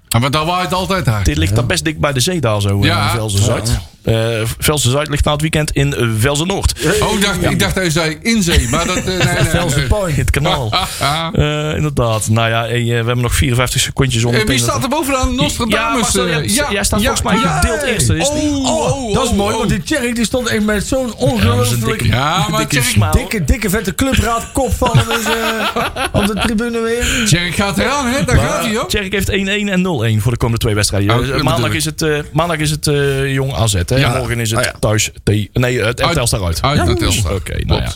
Ja, 0.08 0.18
Maar 0.18 0.30
daar 0.30 0.44
waait 0.44 0.64
het 0.64 0.74
altijd 0.74 1.06
hard. 1.06 1.24
Dit 1.24 1.36
ligt 1.36 1.54
daar 1.54 1.66
best 1.66 1.84
dik 1.84 2.00
bij 2.00 2.12
de 2.12 2.20
zee 2.20 2.40
daar 2.40 2.60
zo, 2.60 2.84
Ja. 2.84 3.14
ja. 3.14 3.64
Velzen 4.06 4.30
Zuid. 4.34 4.48
Eh 4.48 4.48
Velzen 4.58 4.90
Zuid 4.90 5.08
ligt 5.08 5.24
na 5.24 5.32
het 5.32 5.40
weekend 5.40 5.70
in 5.70 5.94
Velzen 6.18 6.46
Noord. 6.46 6.74
Oh, 7.00 7.12
ik 7.14 7.20
dacht, 7.22 7.42
ik 7.50 7.58
dacht 7.58 7.74
hij 7.74 7.90
zei 7.90 8.18
in 8.22 8.42
zee. 8.42 8.68
Maar 8.68 8.86
dat... 8.86 8.96
eh, 8.96 9.04
nee, 9.04 9.16
nee, 9.16 9.26
nee. 9.26 9.44
Velsen 9.44 9.86
Point. 9.86 10.16
Het 10.26 10.30
kanaal. 10.30 10.72
Ah, 10.72 11.28
Eh, 11.36 11.74
inderdaad. 11.76 12.28
Nou 12.28 12.48
ja, 12.48 12.66
eh, 12.66 12.84
we 12.86 12.92
hebben 12.94 13.20
nog 13.20 13.34
54 13.34 13.80
secondjes 13.80 14.24
om. 14.24 14.32
Wie 14.32 14.44
dat- 14.44 14.58
staat 14.58 14.82
er 14.82 14.88
bovenaan? 14.88 15.30
Ja, 15.30 15.34
Nostradamus. 15.42 16.00
Marcel, 16.00 16.26
eh, 16.26 16.54
jij- 16.54 16.66
jij 16.70 16.84
staat 16.84 17.00
volgens 17.00 17.22
mij 17.22 17.36
ja. 17.38 17.58
gedeeld 17.58 17.82
eerste. 17.82 18.16
Is 18.16 18.28
het 18.28 18.42
niet? 18.42 18.52
Oh, 18.52 19.14
dat 19.14 19.24
is 19.24 19.30
oh, 19.30 19.36
mooi, 19.36 19.52
oh. 19.52 19.58
want 19.58 19.70
die 19.70 19.82
Tjerk 19.82 20.14
die 20.14 20.24
stond 20.24 20.48
echt 20.48 20.64
met 20.64 20.86
zo'n 20.86 21.00
Ja, 21.00 21.06
dat 21.06 21.14
ongelooflijk 21.16 21.84
dikke, 21.84 22.06
Ja, 22.06 22.46
maar 22.48 22.58
dikke 22.68 22.82
smaal. 22.82 23.12
dikke, 23.12 23.44
dikke 23.44 23.70
vette 23.70 23.94
clubraad 23.94 24.52
kop 24.52 24.72
van 24.74 24.90
eh, 24.98 25.84
op 26.12 26.26
de 26.26 26.40
tribune 26.44 26.80
weer. 26.80 27.24
Tjerk 27.26 27.54
gaat 27.54 27.78
eraan, 27.78 28.06
hè? 28.06 28.24
Daar 28.24 28.36
gaat 28.38 28.64
hij, 28.64 28.74
hoor. 28.76 28.88
Tjerk 28.88 29.12
heeft 29.12 29.30
1-1 29.30 29.32
en 29.68 29.80
0-1 30.18 30.22
voor 30.22 30.32
de 30.32 30.38
komende 30.38 30.58
twee 30.58 30.74
wedstrijden. 30.74 31.18
Oh, 31.20 31.28
dat 31.28 31.42
maandag, 31.42 31.72
is 31.72 31.84
het, 31.84 32.02
eh, 32.02 32.18
maandag 32.32 32.56
is 32.58 32.70
het 32.70 32.86
eh, 32.86 33.32
Jong 33.32 33.54
AZ. 33.54 33.72
Hè? 33.86 33.95
Ja. 34.00 34.18
Morgen 34.18 34.40
is 34.40 34.50
het 34.50 34.58
Ah, 34.58 34.64
ja. 34.64 34.72
thuis. 34.80 35.10
T 35.22 35.28
nee, 35.52 35.80
het 35.82 36.02
Uit- 36.02 36.14
Telstar 36.14 36.44
uit. 36.44 36.62
Uit 36.62 36.84
naar 36.84 36.94
Telstar. 36.96 37.34
Oké, 37.34 37.56
nou 37.64 37.82
ja. 37.82 37.92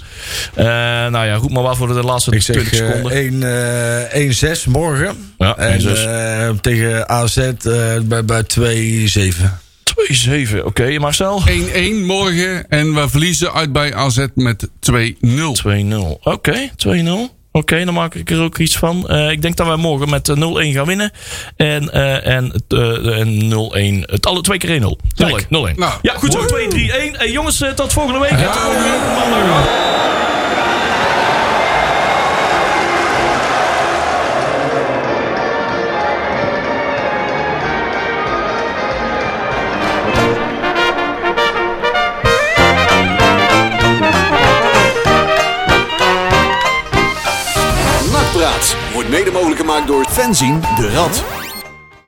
Eh, 0.55 1.11
nou 1.11 1.27
ja, 1.27 1.35
roep 1.35 1.51
maar 1.51 1.63
wat 1.63 1.77
voor 1.77 1.89
de 1.89 2.03
laatste 2.03 2.31
Ik 2.31 2.41
20 2.41 2.69
zeg 2.75 2.87
seconden. 2.87 3.13
eh, 3.13 3.19
1, 3.19 3.43
eh, 4.13 4.21
1-6 4.21 4.65
morgen. 4.67 5.33
Ja, 5.39 5.57
en 5.57 5.73
1-6. 5.73 6.05
eh, 6.05 6.49
tegen 6.51 7.09
AZ 7.09 7.37
eh, 7.37 7.53
bij, 8.03 8.25
bij 8.25 8.43
2-7. 8.43 9.59
2-7. 9.85 10.65
Oké, 10.65 10.99
Marcel? 10.99 11.43
1-1 11.47 12.05
morgen. 12.07 12.69
En 12.69 12.95
we 12.95 13.09
verliezen 13.09 13.53
uit 13.53 13.73
bij 13.73 13.95
AZ 13.95 14.27
met 14.35 14.69
2-0. 14.81 15.53
2-0. 15.53 16.19
Oké, 16.23 16.71
2-0. 16.77 17.39
Oké, 17.53 17.85
dan 17.85 17.95
maak 17.95 18.15
ik 18.15 18.31
er 18.31 18.43
ook 18.43 18.59
iets 18.59 18.77
van. 18.77 19.09
Eh, 19.09 19.31
ik 19.31 19.43
denk 19.43 19.57
dat 19.57 19.67
wij 19.67 19.77
morgen 19.77 20.11
met 20.11 20.29
eh, 20.29 20.37
0-1 20.37 20.73
gaan 20.73 20.87
winnen. 20.87 21.11
En, 21.57 21.93
eh, 21.93 22.27
en, 22.27 22.53
eh, 22.69 23.19
en 23.19 23.49
0-1. 23.49 24.03
Het 24.11 24.27
alle 24.27 24.41
twee 24.41 24.59
keer 24.59 24.71
1-0. 24.71 24.99
0-1. 25.15 25.47
0-1. 25.49 25.79
Nou, 25.79 25.93
ja, 26.03 26.15
goed 26.15 26.33
zo. 26.33 26.45
2, 26.45 26.69
3, 26.69 26.93
1. 26.99 27.17
Hey, 27.17 27.31
jongens, 27.31 27.61
eh, 27.61 27.71
tot 27.71 27.93
volgende 27.93 28.19
week. 28.21 28.31
Tot 28.31 28.57
volgende 28.57 28.83
week, 28.83 29.01
wordt 48.93 49.09
mede 49.09 49.31
mogelijk 49.31 49.61
gemaakt 49.61 49.87
door 49.87 50.07
Fenzin 50.11 50.61
de 50.77 50.91
Rad. 50.91 51.40